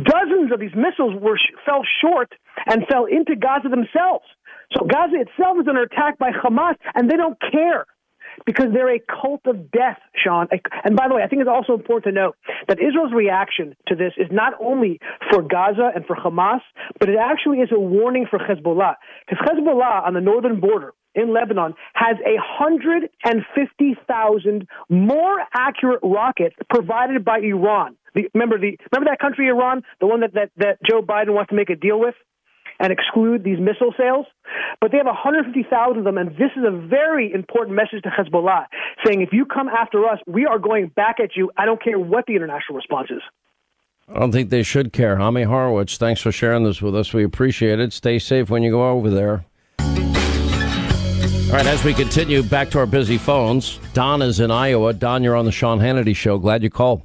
dozens 0.04 0.52
of 0.52 0.60
these 0.60 0.74
missiles 0.74 1.14
were 1.20 1.38
fell 1.64 1.82
short 2.02 2.32
and 2.66 2.86
fell 2.88 3.04
into 3.04 3.36
Gaza 3.36 3.68
themselves. 3.68 4.24
So 4.76 4.86
Gaza 4.86 5.20
itself 5.20 5.58
is 5.60 5.68
under 5.68 5.82
attack 5.82 6.18
by 6.18 6.30
Hamas, 6.30 6.76
and 6.94 7.10
they 7.10 7.16
don't 7.16 7.38
care 7.52 7.86
because 8.46 8.72
they're 8.72 8.94
a 8.94 8.98
cult 8.98 9.42
of 9.46 9.70
death, 9.70 9.98
Sean. 10.16 10.48
And 10.84 10.96
by 10.96 11.06
the 11.08 11.14
way, 11.14 11.22
I 11.22 11.28
think 11.28 11.42
it's 11.42 11.48
also 11.48 11.74
important 11.74 12.14
to 12.14 12.20
note 12.20 12.36
that 12.66 12.80
Israel's 12.80 13.12
reaction 13.12 13.76
to 13.88 13.94
this 13.94 14.14
is 14.16 14.26
not 14.32 14.54
only 14.60 14.98
for 15.30 15.42
Gaza 15.42 15.92
and 15.94 16.04
for 16.04 16.16
Hamas, 16.16 16.62
but 16.98 17.08
it 17.08 17.16
actually 17.20 17.58
is 17.58 17.70
a 17.70 17.78
warning 17.78 18.26
for 18.28 18.40
Hezbollah. 18.40 18.96
Because 19.28 19.46
Hezbollah 19.46 20.04
on 20.06 20.14
the 20.14 20.20
northern 20.20 20.58
border 20.58 20.92
in 21.14 21.32
Lebanon 21.32 21.74
has 21.94 22.16
150,000 22.24 24.66
more 24.88 25.44
accurate 25.54 26.00
rockets 26.02 26.56
provided 26.68 27.24
by 27.24 27.38
Iran. 27.38 27.94
The, 28.14 28.30
remember 28.34 28.58
the 28.58 28.78
remember 28.92 29.10
that 29.10 29.18
country 29.20 29.48
Iran, 29.48 29.82
the 30.00 30.06
one 30.06 30.20
that, 30.20 30.34
that, 30.34 30.50
that 30.56 30.78
Joe 30.88 31.02
Biden 31.02 31.34
wants 31.34 31.50
to 31.50 31.56
make 31.56 31.70
a 31.70 31.76
deal 31.76 31.98
with? 31.98 32.14
and 32.80 32.92
exclude 32.92 33.44
these 33.44 33.58
missile 33.58 33.94
sales. 33.96 34.26
But 34.80 34.90
they 34.90 34.98
have 34.98 35.06
150,000 35.06 35.98
of 35.98 36.04
them, 36.04 36.18
and 36.18 36.30
this 36.30 36.50
is 36.56 36.64
a 36.66 36.70
very 36.70 37.32
important 37.32 37.76
message 37.76 38.02
to 38.02 38.10
Hezbollah, 38.10 38.66
saying 39.04 39.22
if 39.22 39.32
you 39.32 39.46
come 39.46 39.68
after 39.68 40.06
us, 40.06 40.18
we 40.26 40.46
are 40.46 40.58
going 40.58 40.88
back 40.88 41.20
at 41.20 41.36
you. 41.36 41.50
I 41.56 41.66
don't 41.66 41.82
care 41.82 41.98
what 41.98 42.26
the 42.26 42.34
international 42.34 42.76
response 42.76 43.10
is. 43.10 43.22
I 44.08 44.18
don't 44.18 44.32
think 44.32 44.50
they 44.50 44.62
should 44.62 44.92
care. 44.92 45.18
Ami 45.18 45.44
Horowitz, 45.44 45.96
thanks 45.96 46.20
for 46.20 46.30
sharing 46.30 46.64
this 46.64 46.82
with 46.82 46.94
us. 46.94 47.14
We 47.14 47.24
appreciate 47.24 47.80
it. 47.80 47.92
Stay 47.92 48.18
safe 48.18 48.50
when 48.50 48.62
you 48.62 48.70
go 48.70 48.90
over 48.90 49.08
there. 49.08 49.44
All 49.78 51.60
right, 51.60 51.66
as 51.66 51.84
we 51.84 51.94
continue 51.94 52.42
back 52.42 52.68
to 52.70 52.80
our 52.80 52.86
busy 52.86 53.16
phones, 53.16 53.78
Don 53.92 54.20
is 54.20 54.40
in 54.40 54.50
Iowa. 54.50 54.92
Don, 54.92 55.22
you're 55.22 55.36
on 55.36 55.44
the 55.44 55.52
Sean 55.52 55.78
Hannity 55.78 56.14
Show. 56.14 56.36
Glad 56.38 56.62
you 56.64 56.70
called. 56.70 57.02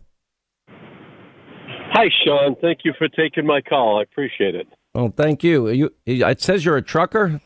Hi, 1.92 2.10
Sean. 2.24 2.56
Thank 2.62 2.80
you 2.84 2.94
for 2.98 3.08
taking 3.08 3.46
my 3.46 3.62
call. 3.62 4.00
I 4.00 4.04
appreciate 4.04 4.56
it. 4.56 4.68
Oh, 4.96 5.10
thank 5.10 5.44
you. 5.44 5.70
You, 5.70 5.94
it 6.06 6.42
says 6.42 6.66
you're 6.66 6.78
a 6.78 6.82
trucker. 6.82 7.42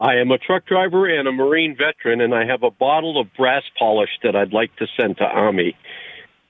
I 0.00 0.14
am 0.16 0.30
a 0.30 0.38
truck 0.38 0.66
driver 0.66 1.06
and 1.06 1.28
a 1.28 1.32
Marine 1.32 1.76
veteran, 1.76 2.22
and 2.22 2.34
I 2.34 2.46
have 2.46 2.62
a 2.62 2.70
bottle 2.70 3.20
of 3.20 3.28
brass 3.36 3.62
polish 3.78 4.10
that 4.22 4.34
I'd 4.34 4.52
like 4.52 4.74
to 4.76 4.86
send 4.98 5.18
to 5.18 5.24
Ami. 5.24 5.76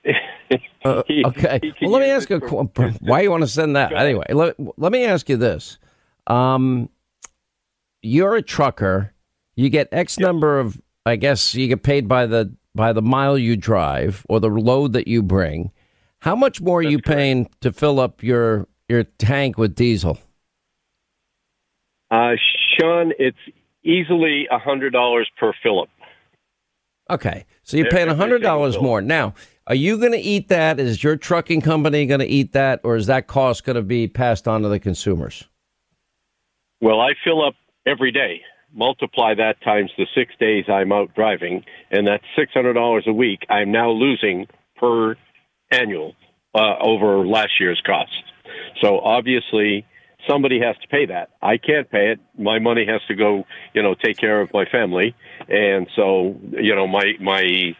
uh, 0.85 1.03
okay. 1.25 1.59
well, 1.81 1.91
let 1.91 1.99
me 1.99 2.09
ask 2.09 2.29
you 2.29 2.39
why 3.01 3.21
you 3.21 3.29
want 3.29 3.43
to 3.43 3.47
send 3.47 3.75
that. 3.75 3.91
Anyway, 3.93 4.25
let, 4.29 4.55
let 4.77 4.91
me 4.91 5.05
ask 5.05 5.27
you 5.27 5.37
this. 5.37 5.77
Um, 6.27 6.89
you're 8.01 8.35
a 8.35 8.41
trucker. 8.41 9.13
You 9.55 9.69
get 9.69 9.89
X 9.91 10.17
yep. 10.17 10.27
number 10.27 10.59
of, 10.59 10.79
I 11.05 11.17
guess, 11.17 11.53
you 11.53 11.67
get 11.67 11.83
paid 11.83 12.07
by 12.07 12.25
the 12.25 12.55
by 12.73 12.93
the 12.93 13.01
mile 13.01 13.37
you 13.37 13.57
drive 13.57 14.25
or 14.29 14.39
the 14.39 14.47
load 14.47 14.93
that 14.93 15.07
you 15.07 15.21
bring. 15.21 15.71
How 16.21 16.35
much 16.35 16.61
more 16.61 16.81
That's 16.81 16.87
are 16.87 16.91
you 16.91 16.97
correct. 16.99 17.17
paying 17.17 17.49
to 17.61 17.71
fill 17.73 17.99
up 17.99 18.23
your 18.23 18.67
your 18.87 19.03
tank 19.03 19.57
with 19.57 19.75
diesel? 19.75 20.19
Uh, 22.09 22.33
Sean, 22.77 23.13
it's 23.17 23.37
easily 23.83 24.47
a 24.51 24.59
hundred 24.59 24.91
dollars 24.91 25.29
per 25.39 25.53
fill 25.63 25.81
up. 25.81 25.89
Okay, 27.09 27.45
so 27.63 27.75
you're 27.75 27.89
paying 27.89 28.07
a 28.07 28.15
hundred 28.15 28.41
dollars 28.41 28.79
more 28.79 29.01
now. 29.01 29.33
Are 29.67 29.75
you 29.75 29.97
going 29.97 30.11
to 30.11 30.17
eat 30.17 30.47
that? 30.49 30.79
Is 30.79 31.03
your 31.03 31.15
trucking 31.15 31.61
company 31.61 32.05
going 32.05 32.19
to 32.19 32.25
eat 32.27 32.53
that, 32.53 32.81
or 32.83 32.95
is 32.95 33.07
that 33.07 33.27
cost 33.27 33.63
going 33.63 33.75
to 33.75 33.81
be 33.81 34.07
passed 34.07 34.47
on 34.47 34.61
to 34.63 34.69
the 34.69 34.79
consumers? 34.79 35.45
Well, 36.81 36.99
I 36.99 37.13
fill 37.23 37.45
up 37.45 37.55
every 37.85 38.11
day. 38.11 38.41
Multiply 38.73 39.35
that 39.35 39.61
times 39.63 39.91
the 39.97 40.07
six 40.15 40.33
days 40.39 40.65
I'm 40.69 40.91
out 40.91 41.13
driving, 41.15 41.63
and 41.89 42.07
that's 42.07 42.23
six 42.35 42.53
hundred 42.53 42.73
dollars 42.73 43.05
a 43.07 43.13
week. 43.13 43.45
I'm 43.49 43.71
now 43.71 43.89
losing 43.89 44.47
per 44.75 45.15
annual 45.71 46.15
uh, 46.53 46.75
over 46.79 47.25
last 47.25 47.59
year's 47.59 47.81
cost. 47.85 48.11
So 48.81 48.99
obviously, 48.99 49.85
somebody 50.27 50.59
has 50.59 50.75
to 50.81 50.87
pay 50.87 51.05
that. 51.07 51.29
I 51.41 51.57
can't 51.57 51.89
pay 51.89 52.11
it. 52.11 52.19
My 52.37 52.59
money 52.59 52.85
has 52.85 53.01
to 53.07 53.15
go, 53.15 53.45
you 53.73 53.81
know, 53.81 53.95
take 53.95 54.17
care 54.17 54.41
of 54.41 54.51
my 54.53 54.65
family, 54.65 55.15
and 55.47 55.87
so 55.95 56.39
you 56.51 56.75
know, 56.75 56.87
my 56.87 57.13
my 57.19 57.75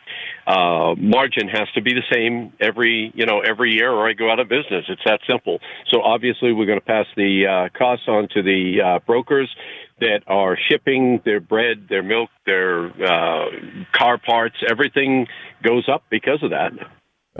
uh, 0.47 0.95
margin 0.97 1.47
has 1.47 1.67
to 1.75 1.81
be 1.81 1.93
the 1.93 2.03
same 2.11 2.53
every 2.59 3.11
you 3.15 3.25
know 3.25 3.41
every 3.41 3.71
year, 3.71 3.91
or 3.91 4.07
I 4.07 4.13
go 4.13 4.31
out 4.31 4.39
of 4.39 4.49
business. 4.49 4.85
It's 4.89 5.03
that 5.05 5.19
simple. 5.29 5.59
So 5.89 6.01
obviously, 6.01 6.53
we're 6.53 6.65
going 6.65 6.79
to 6.79 6.85
pass 6.85 7.05
the 7.15 7.47
uh, 7.47 7.77
costs 7.77 8.05
on 8.07 8.27
to 8.33 8.41
the 8.41 8.81
uh, 8.81 8.99
brokers 9.05 9.53
that 9.99 10.21
are 10.27 10.57
shipping 10.69 11.21
their 11.25 11.39
bread, 11.39 11.87
their 11.87 12.03
milk, 12.03 12.29
their 12.45 12.87
uh, 12.87 13.45
car 13.91 14.17
parts. 14.17 14.55
Everything 14.69 15.27
goes 15.63 15.87
up 15.87 16.03
because 16.09 16.41
of 16.41 16.49
that. 16.49 16.71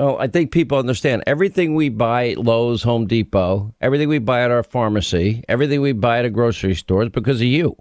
Oh, 0.01 0.17
I 0.17 0.25
think 0.25 0.49
people 0.49 0.79
understand 0.79 1.21
everything 1.27 1.75
we 1.75 1.89
buy 1.89 2.29
at 2.29 2.39
Lowe's, 2.39 2.81
Home 2.81 3.05
Depot, 3.05 3.71
everything 3.81 4.09
we 4.09 4.17
buy 4.17 4.41
at 4.41 4.49
our 4.49 4.63
pharmacy, 4.63 5.43
everything 5.47 5.79
we 5.79 5.91
buy 5.91 6.17
at 6.17 6.25
a 6.25 6.31
grocery 6.31 6.73
store 6.73 7.03
is 7.03 7.09
because 7.09 7.39
of 7.39 7.45
you, 7.45 7.75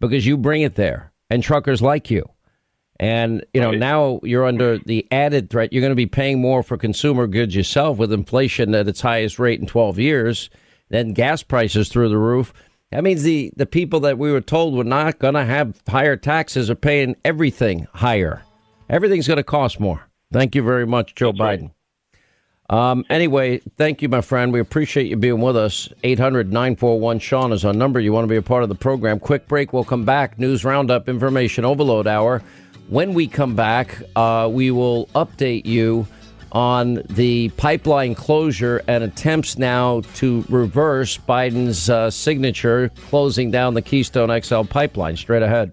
because 0.00 0.26
you 0.26 0.36
bring 0.36 0.62
it 0.62 0.74
there, 0.74 1.12
and 1.30 1.40
truckers 1.40 1.80
like 1.80 2.10
you. 2.10 2.28
And 2.98 3.46
you 3.54 3.60
know 3.60 3.70
right. 3.70 3.78
now 3.78 4.18
you're 4.24 4.44
under 4.44 4.78
the 4.78 5.06
added 5.12 5.50
threat. 5.50 5.72
You're 5.72 5.82
going 5.82 5.92
to 5.92 5.94
be 5.94 6.04
paying 6.04 6.40
more 6.40 6.64
for 6.64 6.76
consumer 6.76 7.28
goods 7.28 7.54
yourself 7.54 7.96
with 7.96 8.12
inflation 8.12 8.74
at 8.74 8.88
its 8.88 9.00
highest 9.00 9.38
rate 9.38 9.60
in 9.60 9.68
12 9.68 10.00
years. 10.00 10.50
Then 10.88 11.12
gas 11.12 11.44
prices 11.44 11.88
through 11.88 12.08
the 12.08 12.18
roof. 12.18 12.52
That 12.90 13.04
means 13.04 13.22
the 13.22 13.52
the 13.56 13.66
people 13.66 14.00
that 14.00 14.18
we 14.18 14.32
were 14.32 14.40
told 14.40 14.74
were 14.74 14.82
not 14.82 15.20
going 15.20 15.34
to 15.34 15.44
have 15.44 15.80
higher 15.86 16.16
taxes 16.16 16.70
are 16.70 16.74
paying 16.74 17.14
everything 17.24 17.86
higher. 17.94 18.42
Everything's 18.90 19.28
going 19.28 19.36
to 19.36 19.44
cost 19.44 19.78
more. 19.78 20.08
Thank 20.32 20.54
you 20.54 20.62
very 20.62 20.86
much, 20.86 21.14
Joe 21.14 21.32
That's 21.32 21.40
Biden. 21.40 21.62
Right. 21.62 21.70
Um, 22.70 23.04
anyway, 23.10 23.60
thank 23.76 24.00
you, 24.00 24.08
my 24.08 24.22
friend. 24.22 24.50
We 24.52 24.60
appreciate 24.60 25.08
you 25.08 25.16
being 25.16 25.42
with 25.42 25.56
us. 25.56 25.90
800 26.04 26.52
941 26.52 27.18
Sean 27.18 27.52
is 27.52 27.64
our 27.66 27.74
number. 27.74 28.00
You 28.00 28.12
want 28.14 28.24
to 28.24 28.28
be 28.28 28.36
a 28.36 28.42
part 28.42 28.62
of 28.62 28.70
the 28.70 28.74
program. 28.74 29.20
Quick 29.20 29.46
break. 29.46 29.72
We'll 29.74 29.84
come 29.84 30.06
back. 30.06 30.38
News 30.38 30.64
Roundup, 30.64 31.08
Information 31.08 31.66
Overload 31.66 32.06
Hour. 32.06 32.42
When 32.88 33.12
we 33.12 33.26
come 33.26 33.54
back, 33.54 34.02
uh, 34.16 34.48
we 34.50 34.70
will 34.70 35.06
update 35.14 35.66
you 35.66 36.06
on 36.52 37.02
the 37.10 37.48
pipeline 37.50 38.14
closure 38.14 38.82
and 38.86 39.04
attempts 39.04 39.58
now 39.58 40.02
to 40.14 40.44
reverse 40.48 41.18
Biden's 41.18 41.90
uh, 41.90 42.10
signature 42.10 42.90
closing 43.08 43.50
down 43.50 43.74
the 43.74 43.82
Keystone 43.82 44.40
XL 44.42 44.62
pipeline. 44.62 45.16
Straight 45.16 45.42
ahead. 45.42 45.72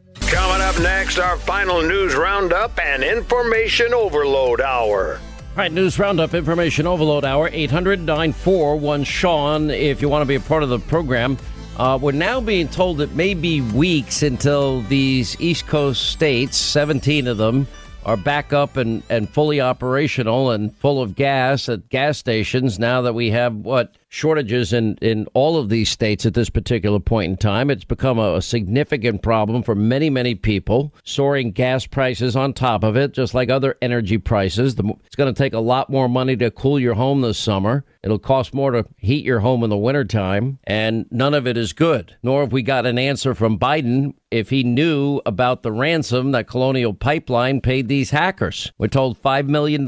Up 0.69 0.79
next, 0.81 1.17
our 1.17 1.35
final 1.35 1.81
news 1.81 2.13
roundup 2.13 2.77
and 2.77 3.03
information 3.03 3.91
overload 3.91 4.61
hour. 4.61 5.15
All 5.15 5.55
right, 5.55 5.71
news 5.71 5.97
roundup, 5.97 6.35
information 6.35 6.85
overload 6.85 7.25
hour, 7.25 7.49
800 7.51 7.99
941 8.01 9.03
Sean, 9.03 9.71
if 9.71 9.99
you 9.99 10.09
want 10.09 10.21
to 10.21 10.27
be 10.27 10.35
a 10.35 10.39
part 10.39 10.61
of 10.61 10.69
the 10.69 10.77
program. 10.77 11.39
Uh, 11.75 11.97
we're 11.99 12.11
now 12.11 12.39
being 12.39 12.67
told 12.67 13.01
it 13.01 13.13
may 13.15 13.33
be 13.33 13.61
weeks 13.61 14.21
until 14.21 14.83
these 14.83 15.35
East 15.41 15.65
Coast 15.65 16.11
states, 16.11 16.55
17 16.55 17.25
of 17.25 17.37
them, 17.37 17.65
are 18.05 18.15
back 18.15 18.53
up 18.53 18.77
and, 18.77 19.01
and 19.09 19.27
fully 19.27 19.59
operational 19.59 20.51
and 20.51 20.75
full 20.75 21.01
of 21.01 21.15
gas 21.15 21.67
at 21.67 21.89
gas 21.89 22.19
stations 22.19 22.77
now 22.77 23.01
that 23.01 23.13
we 23.13 23.31
have 23.31 23.55
what 23.55 23.95
shortages 24.09 24.73
in, 24.73 24.97
in 25.01 25.27
all 25.33 25.57
of 25.57 25.69
these 25.69 25.89
states 25.89 26.25
at 26.25 26.33
this 26.33 26.49
particular 26.49 26.99
point 26.99 27.29
in 27.29 27.37
time. 27.37 27.69
It's 27.69 27.83
become 27.83 28.17
a, 28.19 28.35
a, 28.35 28.41
significant 28.41 29.21
problem 29.21 29.61
for 29.61 29.75
many, 29.75 30.09
many 30.09 30.33
people. 30.33 30.93
Soaring 31.03 31.51
gas 31.51 31.85
prices 31.85 32.35
on 32.35 32.53
top 32.53 32.83
of 32.83 32.97
it, 32.97 33.13
just 33.13 33.35
like 33.35 33.49
other 33.49 33.77
energy 33.81 34.17
prices. 34.17 34.75
The, 34.75 34.83
it's 35.05 35.15
going 35.15 35.33
to 35.33 35.37
take 35.37 35.53
a 35.53 35.59
lot 35.59 35.89
more 35.89 36.09
money 36.09 36.35
to 36.37 36.49
cool 36.51 36.79
your 36.79 36.95
home 36.95 37.21
this 37.21 37.37
summer. 37.37 37.85
It'll 38.03 38.17
cost 38.17 38.53
more 38.53 38.71
to 38.71 38.85
heat 38.97 39.23
your 39.23 39.39
home 39.39 39.63
in 39.63 39.69
the 39.69 39.77
wintertime, 39.77 40.57
and 40.63 41.05
none 41.11 41.33
of 41.33 41.45
it 41.45 41.57
is 41.57 41.73
good. 41.73 42.15
Nor 42.23 42.41
have 42.41 42.51
we 42.51 42.63
got 42.63 42.85
an 42.85 42.97
answer 42.97 43.35
from 43.35 43.59
Biden 43.59 44.13
if 44.31 44.49
he 44.49 44.63
knew 44.63 45.21
about 45.25 45.61
the 45.61 45.71
ransom 45.71 46.31
that 46.31 46.47
Colonial 46.47 46.93
Pipeline 46.93 47.61
paid 47.61 47.87
these 47.87 48.09
hackers. 48.09 48.71
We're 48.77 48.87
told 48.87 49.21
$5 49.21 49.47
million. 49.47 49.85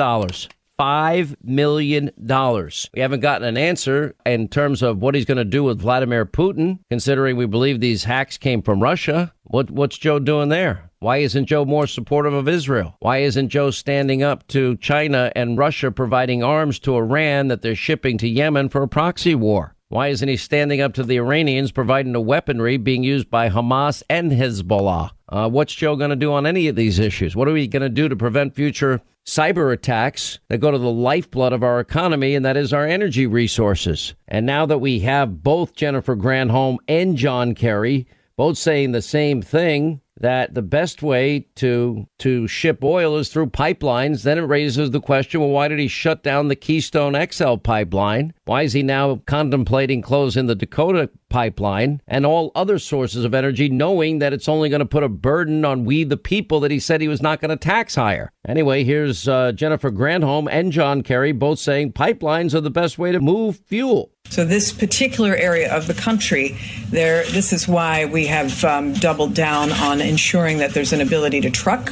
$5 0.81 1.35
million. 1.43 2.09
We 2.17 3.01
haven't 3.01 3.19
gotten 3.19 3.47
an 3.47 3.55
answer 3.55 4.15
in 4.25 4.47
terms 4.47 4.81
of 4.81 4.97
what 4.97 5.13
he's 5.13 5.25
going 5.25 5.37
to 5.37 5.45
do 5.45 5.63
with 5.63 5.79
Vladimir 5.79 6.25
Putin, 6.25 6.79
considering 6.89 7.37
we 7.37 7.45
believe 7.45 7.79
these 7.79 8.03
hacks 8.03 8.39
came 8.39 8.63
from 8.63 8.81
Russia. 8.81 9.31
What, 9.43 9.69
what's 9.69 9.99
Joe 9.99 10.17
doing 10.17 10.49
there? 10.49 10.89
Why 10.97 11.17
isn't 11.17 11.45
Joe 11.45 11.65
more 11.65 11.85
supportive 11.85 12.33
of 12.33 12.47
Israel? 12.47 12.95
Why 12.99 13.19
isn't 13.19 13.49
Joe 13.49 13.69
standing 13.69 14.23
up 14.23 14.47
to 14.47 14.75
China 14.77 15.31
and 15.35 15.55
Russia 15.55 15.91
providing 15.91 16.43
arms 16.43 16.79
to 16.79 16.95
Iran 16.95 17.49
that 17.49 17.61
they're 17.61 17.75
shipping 17.75 18.17
to 18.17 18.27
Yemen 18.27 18.69
for 18.69 18.81
a 18.81 18.87
proxy 18.87 19.35
war? 19.35 19.75
Why 19.91 20.07
isn't 20.07 20.29
he 20.29 20.37
standing 20.37 20.79
up 20.79 20.93
to 20.93 21.03
the 21.03 21.17
Iranians 21.17 21.73
providing 21.73 22.13
the 22.13 22.21
weaponry 22.21 22.77
being 22.77 23.03
used 23.03 23.29
by 23.29 23.49
Hamas 23.49 24.01
and 24.09 24.31
Hezbollah? 24.31 25.11
Uh, 25.27 25.49
what's 25.49 25.75
Joe 25.75 25.97
going 25.97 26.11
to 26.11 26.15
do 26.15 26.31
on 26.31 26.45
any 26.45 26.69
of 26.69 26.77
these 26.77 26.97
issues? 26.97 27.35
What 27.35 27.49
are 27.49 27.53
we 27.53 27.67
going 27.67 27.81
to 27.81 27.89
do 27.89 28.07
to 28.07 28.15
prevent 28.15 28.55
future 28.55 29.01
cyber 29.25 29.73
attacks 29.73 30.39
that 30.47 30.59
go 30.59 30.71
to 30.71 30.77
the 30.77 30.89
lifeblood 30.89 31.53
of 31.53 31.61
our 31.61 31.81
economy, 31.81 32.35
and 32.35 32.45
that 32.45 32.55
is 32.57 32.71
our 32.71 32.87
energy 32.87 33.27
resources. 33.27 34.15
And 34.29 34.45
now 34.45 34.65
that 34.65 34.79
we 34.79 34.99
have 34.99 35.43
both 35.43 35.75
Jennifer 35.75 36.15
Granholm 36.15 36.77
and 36.87 37.17
John 37.17 37.53
Kerry 37.53 38.07
both 38.37 38.57
saying 38.57 38.91
the 38.91 39.01
same 39.01 39.41
thing, 39.41 40.00
that 40.21 40.53
the 40.53 40.61
best 40.61 41.01
way 41.01 41.47
to 41.55 42.07
to 42.19 42.47
ship 42.47 42.83
oil 42.83 43.17
is 43.17 43.29
through 43.29 43.47
pipelines. 43.47 44.23
Then 44.23 44.37
it 44.37 44.43
raises 44.43 44.91
the 44.91 45.01
question: 45.01 45.41
Well, 45.41 45.49
why 45.49 45.67
did 45.67 45.79
he 45.79 45.87
shut 45.87 46.23
down 46.23 46.47
the 46.47 46.55
Keystone 46.55 47.15
XL 47.31 47.55
pipeline? 47.55 48.33
Why 48.45 48.61
is 48.63 48.73
he 48.73 48.83
now 48.83 49.21
contemplating 49.25 50.01
closing 50.01 50.45
the 50.45 50.55
Dakota 50.55 51.09
pipeline 51.29 52.01
and 52.07 52.25
all 52.25 52.51
other 52.53 52.77
sources 52.77 53.25
of 53.25 53.33
energy, 53.33 53.69
knowing 53.69 54.19
that 54.19 54.33
it's 54.33 54.49
only 54.49 54.69
going 54.69 54.79
to 54.79 54.85
put 54.85 55.03
a 55.03 55.09
burden 55.09 55.65
on 55.65 55.85
we 55.85 56.03
the 56.03 56.17
people 56.17 56.59
that 56.59 56.71
he 56.71 56.79
said 56.79 57.01
he 57.01 57.07
was 57.07 57.21
not 57.21 57.41
going 57.41 57.49
to 57.49 57.57
tax 57.57 57.95
higher? 57.95 58.31
Anyway, 58.47 58.83
here's 58.83 59.27
uh, 59.27 59.51
Jennifer 59.53 59.91
Granholm 59.91 60.47
and 60.51 60.71
John 60.71 61.01
Kerry 61.01 61.31
both 61.31 61.59
saying 61.59 61.93
pipelines 61.93 62.53
are 62.53 62.61
the 62.61 62.69
best 62.69 62.99
way 62.99 63.11
to 63.11 63.19
move 63.19 63.59
fuel. 63.65 64.11
So 64.31 64.45
this 64.45 64.71
particular 64.71 65.35
area 65.35 65.75
of 65.75 65.87
the 65.87 65.93
country, 65.93 66.57
there, 66.89 67.25
this 67.25 67.51
is 67.51 67.67
why 67.67 68.05
we 68.05 68.27
have 68.27 68.63
um, 68.63 68.93
doubled 68.93 69.33
down 69.33 69.73
on 69.73 69.99
ensuring 69.99 70.59
that 70.59 70.73
there's 70.73 70.93
an 70.93 71.01
ability 71.01 71.41
to 71.41 71.49
truck 71.49 71.91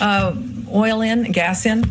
uh, 0.00 0.34
oil 0.72 1.02
in, 1.02 1.30
gas 1.30 1.66
in. 1.66 1.84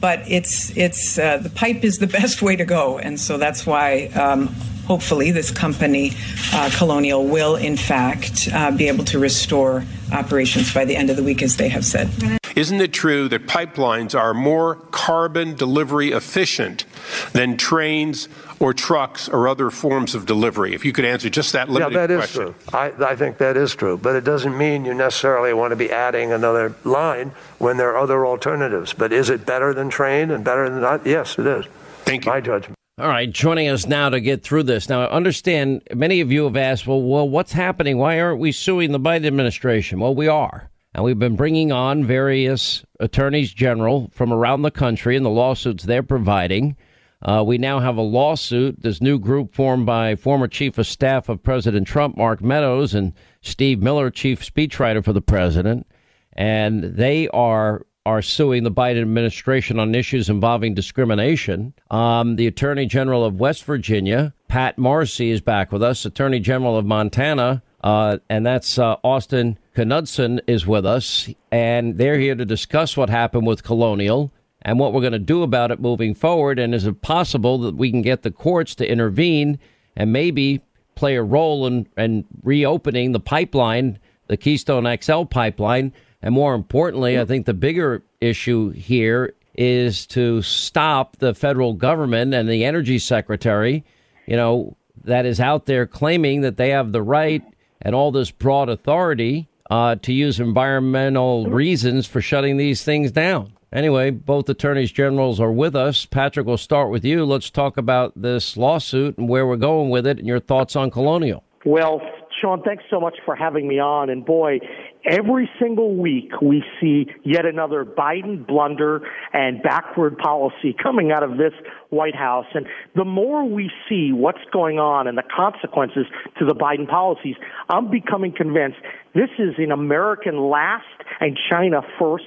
But 0.00 0.28
it's 0.28 0.76
it's 0.76 1.16
uh, 1.16 1.38
the 1.38 1.48
pipe 1.48 1.84
is 1.84 1.98
the 1.98 2.06
best 2.18 2.42
way 2.42 2.56
to 2.56 2.64
go, 2.64 2.98
and 2.98 3.18
so 3.18 3.38
that's 3.38 3.64
why. 3.64 4.06
Um, 4.08 4.48
hopefully, 4.86 5.32
this 5.32 5.50
company, 5.50 6.12
uh, 6.52 6.70
Colonial, 6.76 7.26
will 7.26 7.56
in 7.56 7.76
fact 7.76 8.48
uh, 8.52 8.70
be 8.70 8.86
able 8.86 9.04
to 9.04 9.18
restore 9.18 9.84
operations 10.12 10.72
by 10.72 10.84
the 10.84 10.94
end 10.94 11.10
of 11.10 11.16
the 11.16 11.24
week, 11.24 11.42
as 11.42 11.56
they 11.56 11.68
have 11.68 11.84
said. 11.84 12.08
Isn't 12.54 12.80
it 12.80 12.92
true 12.92 13.28
that 13.28 13.46
pipelines 13.46 14.18
are 14.18 14.32
more 14.32 14.76
carbon 14.90 15.54
delivery 15.56 16.12
efficient 16.12 16.86
than 17.32 17.58
trains 17.58 18.28
or 18.60 18.72
trucks 18.72 19.28
or 19.28 19.48
other 19.48 19.70
forms 19.70 20.14
of 20.14 20.26
delivery? 20.26 20.74
If 20.74 20.84
you 20.84 20.92
could 20.92 21.04
answer 21.04 21.28
just 21.30 21.52
that 21.52 21.68
limited 21.68 21.94
question. 21.94 22.00
yeah, 22.00 22.06
that 22.06 22.12
is 22.12 22.54
question. 22.54 22.54
true. 22.94 23.04
I, 23.06 23.12
I 23.12 23.16
think 23.16 23.38
that 23.38 23.56
is 23.56 23.74
true, 23.74 23.96
but 23.96 24.16
it 24.16 24.24
doesn't 24.24 24.56
mean 24.56 24.84
you 24.84 24.94
necessarily 24.94 25.52
want 25.52 25.72
to 25.72 25.76
be 25.76 25.90
adding 25.90 26.32
another 26.32 26.74
line 26.84 27.32
when 27.58 27.76
there 27.76 27.90
are 27.90 27.98
other 27.98 28.26
alternatives. 28.26 28.92
But 28.92 29.12
is 29.12 29.30
it 29.30 29.46
better 29.46 29.74
than 29.74 29.90
train 29.90 30.30
and 30.30 30.44
better 30.44 30.68
than 30.68 30.80
that? 30.82 31.06
Yes, 31.06 31.38
it 31.38 31.46
is. 31.46 31.66
Thank 32.04 32.24
you. 32.24 32.32
My 32.32 32.40
judgment. 32.40 32.76
All 32.98 33.08
right, 33.08 33.30
joining 33.30 33.68
us 33.68 33.86
now 33.86 34.08
to 34.08 34.20
get 34.20 34.42
through 34.42 34.62
this. 34.62 34.88
Now, 34.88 35.02
I 35.02 35.10
understand 35.10 35.82
many 35.94 36.22
of 36.22 36.32
you 36.32 36.44
have 36.44 36.56
asked, 36.56 36.86
well, 36.86 37.02
well, 37.02 37.28
what's 37.28 37.52
happening? 37.52 37.98
Why 37.98 38.18
aren't 38.20 38.40
we 38.40 38.52
suing 38.52 38.92
the 38.92 39.00
Biden 39.00 39.26
administration? 39.26 40.00
Well, 40.00 40.14
we 40.14 40.28
are. 40.28 40.70
And 40.94 41.04
we've 41.04 41.18
been 41.18 41.36
bringing 41.36 41.72
on 41.72 42.04
various 42.06 42.82
attorneys 42.98 43.52
general 43.52 44.10
from 44.14 44.32
around 44.32 44.62
the 44.62 44.70
country 44.70 45.14
and 45.14 45.26
the 45.26 45.30
lawsuits 45.30 45.84
they're 45.84 46.02
providing. 46.02 46.74
Uh, 47.22 47.42
we 47.46 47.58
now 47.58 47.78
have 47.80 47.96
a 47.96 48.02
lawsuit, 48.02 48.80
this 48.82 49.00
new 49.00 49.18
group 49.18 49.54
formed 49.54 49.86
by 49.86 50.14
former 50.14 50.46
chief 50.46 50.78
of 50.78 50.86
staff 50.86 51.28
of 51.28 51.42
President 51.42 51.86
Trump, 51.86 52.16
Mark 52.16 52.42
Meadows, 52.42 52.94
and 52.94 53.14
Steve 53.40 53.82
Miller, 53.82 54.10
chief 54.10 54.42
speechwriter 54.42 55.04
for 55.04 55.12
the 55.12 55.22
president. 55.22 55.86
And 56.34 56.84
they 56.84 57.28
are 57.28 57.86
are 58.04 58.22
suing 58.22 58.62
the 58.62 58.70
Biden 58.70 59.00
administration 59.02 59.80
on 59.80 59.92
issues 59.92 60.28
involving 60.28 60.74
discrimination. 60.74 61.74
Um, 61.90 62.36
the 62.36 62.46
Attorney 62.46 62.86
General 62.86 63.24
of 63.24 63.40
West 63.40 63.64
Virginia, 63.64 64.32
Pat 64.46 64.76
Morrisey, 64.76 65.30
is 65.30 65.40
back 65.40 65.72
with 65.72 65.82
us. 65.82 66.04
Attorney 66.04 66.38
General 66.38 66.76
of 66.76 66.86
Montana, 66.86 67.64
uh, 67.82 68.18
and 68.30 68.46
that's 68.46 68.78
uh, 68.78 68.94
Austin 69.02 69.58
Knudsen, 69.74 70.40
is 70.46 70.68
with 70.68 70.86
us, 70.86 71.28
and 71.50 71.98
they're 71.98 72.18
here 72.18 72.36
to 72.36 72.44
discuss 72.44 72.96
what 72.96 73.10
happened 73.10 73.44
with 73.44 73.64
Colonial 73.64 74.32
and 74.66 74.80
what 74.80 74.92
we're 74.92 75.00
going 75.00 75.12
to 75.12 75.18
do 75.20 75.44
about 75.44 75.70
it 75.70 75.80
moving 75.80 76.12
forward. 76.12 76.58
And 76.58 76.74
is 76.74 76.86
it 76.86 77.00
possible 77.00 77.56
that 77.58 77.76
we 77.76 77.88
can 77.88 78.02
get 78.02 78.22
the 78.22 78.32
courts 78.32 78.74
to 78.74 78.90
intervene 78.90 79.60
and 79.94 80.12
maybe 80.12 80.60
play 80.96 81.14
a 81.14 81.22
role 81.22 81.68
in, 81.68 81.86
in 81.96 82.24
reopening 82.42 83.12
the 83.12 83.20
pipeline, 83.20 84.00
the 84.26 84.36
Keystone 84.36 84.84
XL 85.00 85.22
pipeline? 85.22 85.92
And 86.20 86.34
more 86.34 86.52
importantly, 86.56 87.18
I 87.18 87.24
think 87.24 87.46
the 87.46 87.54
bigger 87.54 88.02
issue 88.20 88.70
here 88.70 89.34
is 89.54 90.04
to 90.08 90.42
stop 90.42 91.16
the 91.18 91.32
federal 91.32 91.72
government 91.72 92.34
and 92.34 92.48
the 92.48 92.64
energy 92.64 92.98
secretary, 92.98 93.84
you 94.26 94.34
know, 94.36 94.76
that 95.04 95.26
is 95.26 95.38
out 95.38 95.66
there 95.66 95.86
claiming 95.86 96.40
that 96.40 96.56
they 96.56 96.70
have 96.70 96.90
the 96.90 97.02
right 97.02 97.44
and 97.80 97.94
all 97.94 98.10
this 98.10 98.32
broad 98.32 98.68
authority 98.68 99.48
uh, 99.70 99.94
to 100.02 100.12
use 100.12 100.40
environmental 100.40 101.48
reasons 101.48 102.04
for 102.04 102.20
shutting 102.20 102.56
these 102.56 102.82
things 102.82 103.12
down. 103.12 103.52
Anyway, 103.72 104.10
both 104.10 104.48
attorneys 104.48 104.92
generals 104.92 105.40
are 105.40 105.52
with 105.52 105.74
us. 105.74 106.06
Patrick, 106.06 106.46
we'll 106.46 106.56
start 106.56 106.90
with 106.90 107.04
you. 107.04 107.24
Let's 107.24 107.50
talk 107.50 107.76
about 107.76 108.12
this 108.14 108.56
lawsuit 108.56 109.18
and 109.18 109.28
where 109.28 109.46
we're 109.46 109.56
going 109.56 109.90
with 109.90 110.06
it 110.06 110.18
and 110.18 110.26
your 110.26 110.40
thoughts 110.40 110.76
on 110.76 110.90
Colonial. 110.90 111.42
Well, 111.64 112.00
Sean, 112.40 112.62
thanks 112.62 112.84
so 112.90 113.00
much 113.00 113.16
for 113.24 113.34
having 113.34 113.66
me 113.66 113.80
on. 113.80 114.10
And 114.10 114.24
boy, 114.24 114.60
every 115.04 115.50
single 115.60 115.96
week 115.96 116.30
we 116.40 116.62
see 116.80 117.06
yet 117.24 117.44
another 117.44 117.84
Biden 117.84 118.46
blunder 118.46 119.00
and 119.32 119.62
backward 119.62 120.18
policy 120.18 120.76
coming 120.80 121.10
out 121.12 121.22
of 121.22 121.38
this 121.38 121.52
White 121.90 122.14
House. 122.14 122.46
And 122.54 122.66
the 122.94 123.04
more 123.04 123.44
we 123.44 123.70
see 123.88 124.12
what's 124.12 124.44
going 124.52 124.78
on 124.78 125.08
and 125.08 125.16
the 125.16 125.24
consequences 125.34 126.06
to 126.38 126.44
the 126.44 126.54
Biden 126.54 126.88
policies, 126.88 127.36
I'm 127.68 127.90
becoming 127.90 128.32
convinced 128.32 128.78
this 129.14 129.30
is 129.38 129.54
an 129.58 129.72
American 129.72 130.50
last 130.50 130.84
and 131.20 131.38
China 131.50 131.80
first 131.98 132.24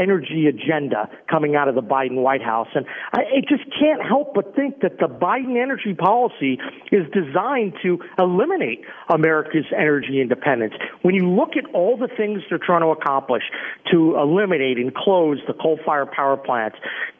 energy 0.00 0.46
agenda 0.46 1.08
coming 1.30 1.56
out 1.56 1.68
of 1.68 1.74
the 1.74 1.82
Biden 1.82 2.22
White 2.22 2.42
House. 2.42 2.68
And 2.74 2.86
I, 3.12 3.40
just 3.48 3.64
can't 3.78 4.02
help 4.02 4.34
but 4.34 4.54
think 4.54 4.80
that 4.80 4.98
the 4.98 5.06
Biden 5.06 5.60
energy 5.60 5.94
policy 5.94 6.58
is 6.92 7.04
designed 7.12 7.74
to 7.82 7.98
eliminate 8.18 8.82
America's 9.08 9.66
energy 9.76 10.20
independence. 10.20 10.74
When 11.02 11.14
you 11.14 11.28
look 11.28 11.50
at 11.56 11.64
all 11.74 11.96
the 11.96 12.08
things 12.16 12.42
they're 12.48 12.58
trying 12.58 12.82
to 12.82 12.88
accomplish 12.88 13.42
to 13.92 14.16
eliminate 14.16 14.78
and 14.78 14.94
close 14.94 15.38
the 15.46 15.54
coal 15.54 15.78
fired 15.84 16.10
power 16.12 16.36
plants, 16.36 16.76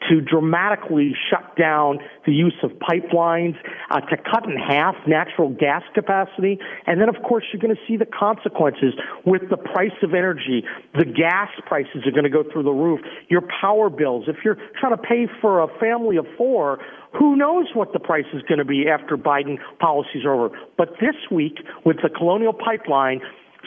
to 0.09 0.21
dramatically 0.21 1.15
shut 1.29 1.55
down 1.57 1.99
the 2.25 2.33
use 2.33 2.55
of 2.63 2.71
pipelines, 2.71 3.55
uh, 3.89 3.99
to 4.01 4.17
cut 4.17 4.45
in 4.45 4.55
half 4.55 4.95
natural 5.07 5.49
gas 5.49 5.83
capacity, 5.93 6.59
and 6.87 7.01
then, 7.01 7.09
of 7.09 7.15
course, 7.23 7.43
you're 7.51 7.61
going 7.61 7.75
to 7.75 7.81
see 7.87 7.97
the 7.97 8.05
consequences 8.05 8.93
with 9.25 9.49
the 9.49 9.57
price 9.57 9.95
of 10.03 10.13
energy. 10.13 10.63
The 10.93 11.05
gas 11.05 11.49
prices 11.65 12.05
are 12.05 12.11
going 12.11 12.23
to 12.23 12.29
go 12.29 12.43
through 12.51 12.63
the 12.63 12.68
roof. 12.73 12.99
Your 13.29 13.43
power 13.61 13.89
bills. 13.89 14.25
If 14.27 14.37
you're 14.43 14.57
trying 14.79 14.95
to 14.95 15.01
pay 15.01 15.27
for 15.41 15.61
a 15.61 15.67
family 15.79 16.17
of 16.17 16.25
four, 16.37 16.79
who 17.17 17.35
knows 17.35 17.67
what 17.73 17.93
the 17.93 17.99
price 17.99 18.25
is 18.33 18.41
going 18.43 18.59
to 18.59 18.65
be 18.65 18.85
after 18.87 19.17
Biden 19.17 19.57
policies 19.79 20.25
are 20.25 20.33
over. 20.33 20.57
But 20.77 20.89
this 21.01 21.15
week, 21.31 21.57
with 21.85 21.97
the 22.03 22.09
Colonial 22.09 22.53
Pipeline, 22.53 23.21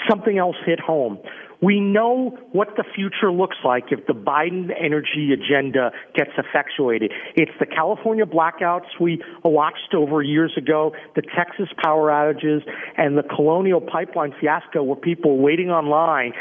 something 0.09 0.38
else 0.38 0.57
hit 0.64 0.80
home. 0.80 1.18
We 1.62 1.78
know 1.78 2.36
what 2.50 2.74
the 2.76 2.82
future 2.82 3.30
looks 3.30 3.57
like 3.64 3.92
if 3.92 4.05
the 4.09 4.14
Biden 4.14 4.70
energy 4.76 5.30
agenda 5.32 5.92
gets 6.16 6.32
effectuated. 6.36 7.12
It's 7.36 7.53
the 7.61 7.66
California 7.66 8.26
blackouts 8.26 8.98
we 9.00 9.22
watched 9.44 9.94
over 9.94 10.22
years 10.22 10.53
ago, 10.57 10.92
the 11.14 11.22
Texas 11.22 11.68
power 11.80 12.11
outages, 12.11 12.62
and 12.96 13.16
the 13.16 13.22
Colonial 13.22 13.80
Pipeline 13.80 14.34
fiasco 14.40 14.82
where 14.82 14.96
people 14.96 15.38
waiting 15.38 15.70
online. 15.70 16.32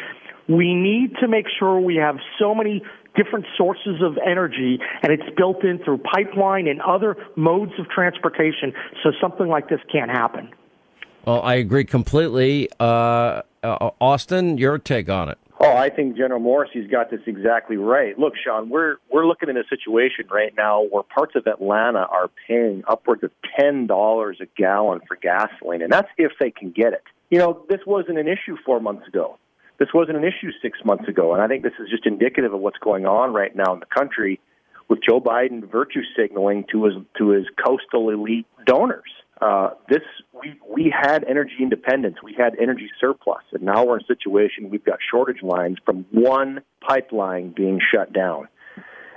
We 0.52 0.74
need 0.76 1.16
to 1.22 1.28
make 1.28 1.46
sure 1.58 1.80
we 1.80 1.96
have 1.96 2.18
so 2.38 2.54
many 2.54 2.84
different 3.16 3.46
sources 3.58 4.02
of 4.02 4.18
energy 4.18 4.80
and 5.02 5.12
it's 5.12 5.36
built 5.38 5.64
in 5.64 5.80
through 5.84 6.00
pipeline 6.00 6.68
and 6.68 6.82
other 6.82 7.16
modes 7.36 7.74
of 7.80 7.90
transportation 7.90 8.74
so 9.04 9.12
something 9.22 9.48
like 9.48 9.70
this 9.70 9.80
can't 9.92 10.12
happen. 10.12 10.50
Well, 11.26 11.42
I 11.42 11.56
agree 11.56 11.86
completely. 11.86 12.70
Uh, 12.80 13.44
uh, 13.64 13.92
Austin, 14.02 14.58
your 14.58 14.78
take 14.78 15.10
on 15.10 15.30
it? 15.30 15.38
Oh, 15.64 15.76
I 15.76 15.90
think 15.90 16.18
General 16.18 16.40
Morrisey's 16.40 16.90
got 16.90 17.12
this 17.12 17.20
exactly 17.28 17.78
right. 17.78 18.18
Look, 18.18 18.34
Sean, 18.44 18.70
we're 18.70 18.96
we're 19.12 19.28
looking 19.28 19.48
at 19.48 19.56
a 19.56 19.64
situation 19.70 20.26
right 20.32 20.52
now 20.58 20.82
where 20.82 21.04
parts 21.04 21.36
of 21.36 21.46
Atlanta 21.46 22.00
are 22.00 22.32
paying 22.48 22.84
upwards 22.88 23.24
of 23.24 23.30
ten 23.56 23.86
dollars 23.86 24.38
a 24.42 24.48
gallon 24.58 25.02
for 25.08 25.16
gasoline, 25.16 25.84
and 25.84 25.92
that's 25.92 26.10
if 26.18 26.32
they 26.40 26.50
can 26.50 26.72
get 26.72 26.94
it. 26.94 27.04
You 27.30 27.38
know, 27.38 27.64
this 27.70 27.82
wasn't 27.86 28.18
an 28.18 28.28
issue 28.28 28.58
four 28.66 28.80
months 28.80 29.08
ago. 29.08 29.38
This 29.82 29.96
wasn't 29.96 30.18
an 30.18 30.24
issue 30.24 30.52
six 30.62 30.78
months 30.86 31.08
ago, 31.08 31.34
and 31.34 31.42
I 31.42 31.48
think 31.48 31.64
this 31.64 31.74
is 31.80 31.90
just 31.90 32.06
indicative 32.06 32.54
of 32.54 32.60
what's 32.60 32.78
going 32.78 33.08
on 33.08 33.34
right 33.34 33.56
now 33.56 33.74
in 33.74 33.80
the 33.80 33.88
country 33.88 34.40
with 34.88 35.00
Joe 35.02 35.20
Biden 35.20 35.68
virtue 35.72 36.02
signaling 36.16 36.66
to 36.72 36.84
his 36.84 36.94
to 37.18 37.30
his 37.30 37.48
coastal 37.66 38.12
elite 38.12 38.46
donors. 38.64 39.10
Uh, 39.42 39.72
this 39.90 40.04
we 40.40 40.54
we 40.70 40.94
had 40.96 41.24
energy 41.28 41.56
independence, 41.60 42.18
we 42.24 42.36
had 42.38 42.54
energy 42.62 42.92
surplus, 43.00 43.42
and 43.54 43.64
now 43.64 43.84
we're 43.84 43.98
in 43.98 44.04
a 44.04 44.06
situation 44.06 44.70
we've 44.70 44.86
got 44.86 45.00
shortage 45.10 45.42
lines 45.42 45.78
from 45.84 46.06
one 46.12 46.62
pipeline 46.88 47.52
being 47.52 47.80
shut 47.92 48.14
down. 48.14 48.50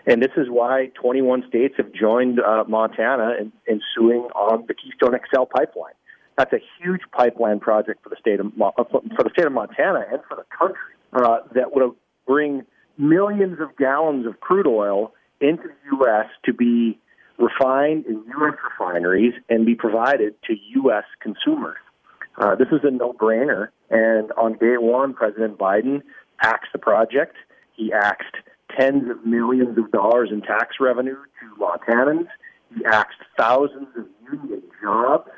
And 0.06 0.22
this 0.22 0.32
is 0.38 0.46
why 0.48 0.90
21 0.94 1.44
states 1.46 1.74
have 1.76 1.92
joined 1.92 2.40
uh, 2.40 2.64
Montana 2.66 3.34
in, 3.38 3.52
in 3.66 3.82
suing 3.94 4.22
on 4.34 4.64
the 4.66 4.72
Keystone 4.72 5.12
XL 5.12 5.44
pipeline. 5.44 5.92
That's 6.36 6.52
a 6.52 6.60
huge 6.80 7.02
pipeline 7.12 7.60
project 7.60 8.02
for 8.02 8.08
the 8.08 8.16
state 8.20 8.40
of 8.40 8.46
uh, 8.60 8.84
for 8.90 9.02
the 9.22 9.30
state 9.32 9.46
of 9.46 9.52
Montana 9.52 10.04
and 10.10 10.20
for 10.28 10.36
the 10.36 10.44
country 10.56 10.76
uh, 11.12 11.38
that 11.54 11.74
would 11.74 11.92
bring 12.26 12.64
millions 12.98 13.60
of 13.60 13.76
gallons 13.76 14.26
of 14.26 14.40
crude 14.40 14.66
oil 14.66 15.12
into 15.40 15.62
the 15.62 15.96
U.S. 15.98 16.26
to 16.44 16.52
be 16.52 16.98
refined 17.38 18.06
in 18.06 18.24
U.S. 18.38 18.54
refineries 18.70 19.34
and 19.48 19.66
be 19.66 19.74
provided 19.74 20.34
to 20.44 20.54
U.S. 20.82 21.04
consumers. 21.20 21.78
Uh, 22.36 22.54
this 22.56 22.68
is 22.68 22.80
a 22.82 22.90
no-brainer. 22.90 23.68
And 23.90 24.32
on 24.32 24.54
day 24.54 24.76
one, 24.78 25.14
President 25.14 25.58
Biden 25.58 26.02
axed 26.40 26.72
the 26.72 26.78
project. 26.78 27.36
He 27.76 27.92
axed 27.92 28.34
tens 28.78 29.08
of 29.10 29.24
millions 29.24 29.78
of 29.78 29.90
dollars 29.92 30.30
in 30.32 30.40
tax 30.40 30.76
revenue 30.80 31.16
to 31.16 31.62
Montanans. 31.62 32.26
He 32.76 32.84
axed 32.84 33.18
thousands 33.38 33.88
of 33.96 34.06
union 34.32 34.62
jobs. 34.82 35.30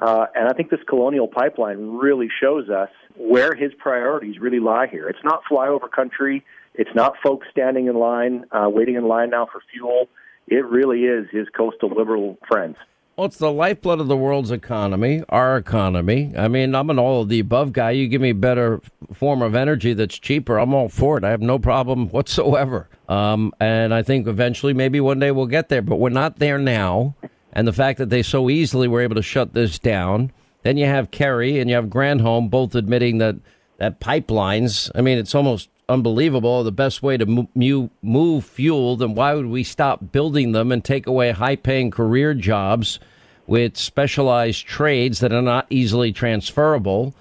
Uh, 0.00 0.26
and 0.34 0.48
I 0.48 0.52
think 0.54 0.70
this 0.70 0.80
colonial 0.88 1.28
pipeline 1.28 1.98
really 1.98 2.28
shows 2.40 2.70
us 2.70 2.88
where 3.16 3.54
his 3.54 3.72
priorities 3.74 4.38
really 4.40 4.58
lie 4.58 4.86
here. 4.86 5.08
It's 5.08 5.22
not 5.22 5.42
flyover 5.50 5.90
country. 5.90 6.44
It's 6.74 6.90
not 6.94 7.14
folks 7.22 7.46
standing 7.50 7.86
in 7.86 7.96
line, 7.96 8.46
uh, 8.50 8.68
waiting 8.70 8.94
in 8.94 9.06
line 9.06 9.30
now 9.30 9.46
for 9.50 9.60
fuel. 9.72 10.08
It 10.48 10.64
really 10.64 11.04
is 11.04 11.26
his 11.30 11.48
coastal 11.54 11.90
liberal 11.90 12.38
friends. 12.48 12.76
Well, 13.16 13.26
it's 13.26 13.36
the 13.36 13.52
lifeblood 13.52 14.00
of 14.00 14.08
the 14.08 14.16
world's 14.16 14.50
economy, 14.50 15.22
our 15.28 15.58
economy. 15.58 16.32
I 16.38 16.48
mean, 16.48 16.74
I'm 16.74 16.88
an 16.88 16.98
all 16.98 17.20
of 17.20 17.28
the 17.28 17.40
above 17.40 17.74
guy. 17.74 17.90
You 17.90 18.08
give 18.08 18.22
me 18.22 18.30
a 18.30 18.34
better 18.34 18.80
form 19.12 19.42
of 19.42 19.54
energy 19.54 19.92
that's 19.92 20.18
cheaper, 20.18 20.56
I'm 20.56 20.72
all 20.72 20.88
for 20.88 21.18
it. 21.18 21.24
I 21.24 21.28
have 21.28 21.42
no 21.42 21.58
problem 21.58 22.08
whatsoever. 22.08 22.88
Um, 23.10 23.52
and 23.60 23.92
I 23.92 24.02
think 24.02 24.26
eventually, 24.26 24.72
maybe 24.72 25.00
one 25.00 25.18
day 25.18 25.32
we'll 25.32 25.46
get 25.46 25.68
there, 25.68 25.82
but 25.82 25.96
we're 25.96 26.08
not 26.08 26.38
there 26.38 26.58
now. 26.58 27.14
And 27.52 27.66
the 27.66 27.72
fact 27.72 27.98
that 27.98 28.10
they 28.10 28.22
so 28.22 28.48
easily 28.48 28.88
were 28.88 29.00
able 29.00 29.16
to 29.16 29.22
shut 29.22 29.54
this 29.54 29.78
down. 29.78 30.32
Then 30.62 30.76
you 30.76 30.86
have 30.86 31.10
Kerry 31.10 31.58
and 31.58 31.68
you 31.68 31.76
have 31.76 31.86
Granholm 31.86 32.50
both 32.50 32.74
admitting 32.74 33.18
that 33.18 33.36
that 33.78 33.98
pipelines. 33.98 34.90
I 34.94 35.00
mean, 35.00 35.16
it's 35.16 35.34
almost 35.34 35.70
unbelievable. 35.88 36.62
The 36.62 36.70
best 36.70 37.02
way 37.02 37.16
to 37.16 37.26
move, 37.26 37.90
move 38.02 38.44
fuel, 38.44 38.96
then 38.96 39.14
why 39.14 39.34
would 39.34 39.46
we 39.46 39.64
stop 39.64 40.12
building 40.12 40.52
them 40.52 40.70
and 40.70 40.84
take 40.84 41.06
away 41.06 41.32
high 41.32 41.56
paying 41.56 41.90
career 41.90 42.34
jobs 42.34 43.00
with 43.46 43.76
specialized 43.76 44.66
trades 44.66 45.20
that 45.20 45.32
are 45.32 45.42
not 45.42 45.66
easily 45.70 46.12
transferable? 46.12 47.14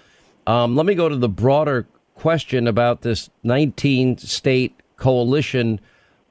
Um, 0.46 0.76
let 0.76 0.86
me 0.86 0.96
go 0.96 1.10
to 1.10 1.16
the 1.16 1.30
broader 1.30 1.88
question 2.16 2.68
about 2.68 3.02
this 3.02 3.30
19 3.44 4.18
state 4.18 4.76
coalition, 4.98 5.80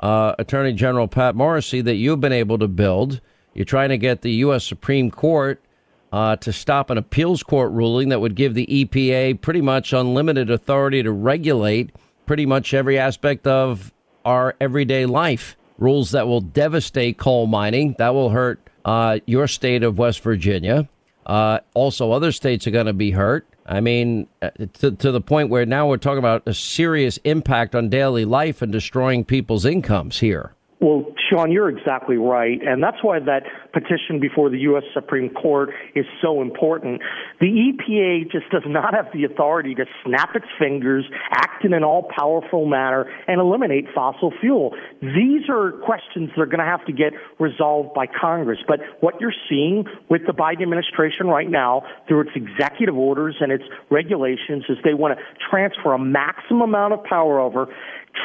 uh, 0.00 0.34
Attorney 0.38 0.74
General 0.74 1.08
Pat 1.08 1.34
Morrisey, 1.34 1.82
that 1.84 1.94
you've 1.94 2.20
been 2.20 2.32
able 2.32 2.58
to 2.58 2.68
build. 2.68 3.20
You're 3.58 3.64
trying 3.64 3.88
to 3.88 3.98
get 3.98 4.22
the 4.22 4.30
U.S. 4.34 4.64
Supreme 4.64 5.10
Court 5.10 5.60
uh, 6.12 6.36
to 6.36 6.52
stop 6.52 6.90
an 6.90 6.96
appeals 6.96 7.42
court 7.42 7.72
ruling 7.72 8.10
that 8.10 8.20
would 8.20 8.36
give 8.36 8.54
the 8.54 8.66
EPA 8.66 9.40
pretty 9.40 9.60
much 9.62 9.92
unlimited 9.92 10.48
authority 10.48 11.02
to 11.02 11.10
regulate 11.10 11.90
pretty 12.24 12.46
much 12.46 12.72
every 12.72 13.00
aspect 13.00 13.48
of 13.48 13.92
our 14.24 14.54
everyday 14.60 15.06
life. 15.06 15.56
Rules 15.76 16.12
that 16.12 16.28
will 16.28 16.40
devastate 16.40 17.18
coal 17.18 17.48
mining, 17.48 17.96
that 17.98 18.14
will 18.14 18.30
hurt 18.30 18.60
uh, 18.84 19.18
your 19.26 19.48
state 19.48 19.82
of 19.82 19.98
West 19.98 20.20
Virginia. 20.20 20.88
Uh, 21.26 21.58
also, 21.74 22.12
other 22.12 22.30
states 22.30 22.64
are 22.68 22.70
going 22.70 22.86
to 22.86 22.92
be 22.92 23.10
hurt. 23.10 23.44
I 23.66 23.80
mean, 23.80 24.28
uh, 24.40 24.50
to, 24.74 24.92
to 24.92 25.10
the 25.10 25.20
point 25.20 25.50
where 25.50 25.66
now 25.66 25.88
we're 25.88 25.96
talking 25.96 26.20
about 26.20 26.46
a 26.46 26.54
serious 26.54 27.16
impact 27.24 27.74
on 27.74 27.88
daily 27.88 28.24
life 28.24 28.62
and 28.62 28.70
destroying 28.70 29.24
people's 29.24 29.64
incomes 29.64 30.20
here. 30.20 30.54
Well, 30.80 31.12
Sean, 31.28 31.50
you're 31.50 31.68
exactly 31.68 32.16
right. 32.16 32.60
And 32.62 32.80
that's 32.80 33.02
why 33.02 33.18
that 33.18 33.42
petition 33.72 34.20
before 34.20 34.48
the 34.48 34.58
U.S. 34.70 34.84
Supreme 34.94 35.28
Court 35.30 35.70
is 35.96 36.06
so 36.22 36.40
important. 36.40 37.02
The 37.40 37.46
EPA 37.46 38.30
just 38.30 38.48
does 38.52 38.62
not 38.64 38.94
have 38.94 39.06
the 39.12 39.24
authority 39.24 39.74
to 39.74 39.86
snap 40.04 40.36
its 40.36 40.46
fingers, 40.56 41.04
act 41.32 41.64
in 41.64 41.72
an 41.72 41.82
all 41.82 42.08
powerful 42.16 42.64
manner, 42.64 43.10
and 43.26 43.40
eliminate 43.40 43.86
fossil 43.92 44.32
fuel. 44.40 44.72
These 45.02 45.48
are 45.48 45.72
questions 45.84 46.30
that 46.36 46.42
are 46.42 46.46
going 46.46 46.60
to 46.60 46.64
have 46.64 46.84
to 46.86 46.92
get 46.92 47.12
resolved 47.40 47.92
by 47.94 48.06
Congress. 48.06 48.60
But 48.68 48.78
what 49.00 49.20
you're 49.20 49.34
seeing 49.50 49.84
with 50.08 50.22
the 50.28 50.32
Biden 50.32 50.62
administration 50.62 51.26
right 51.26 51.50
now, 51.50 51.82
through 52.06 52.20
its 52.20 52.36
executive 52.36 52.96
orders 52.96 53.34
and 53.40 53.50
its 53.50 53.64
regulations, 53.90 54.64
is 54.68 54.78
they 54.84 54.94
want 54.94 55.18
to 55.18 55.24
transfer 55.50 55.92
a 55.92 55.98
maximum 55.98 56.62
amount 56.62 56.92
of 56.92 57.02
power 57.02 57.40
over 57.40 57.66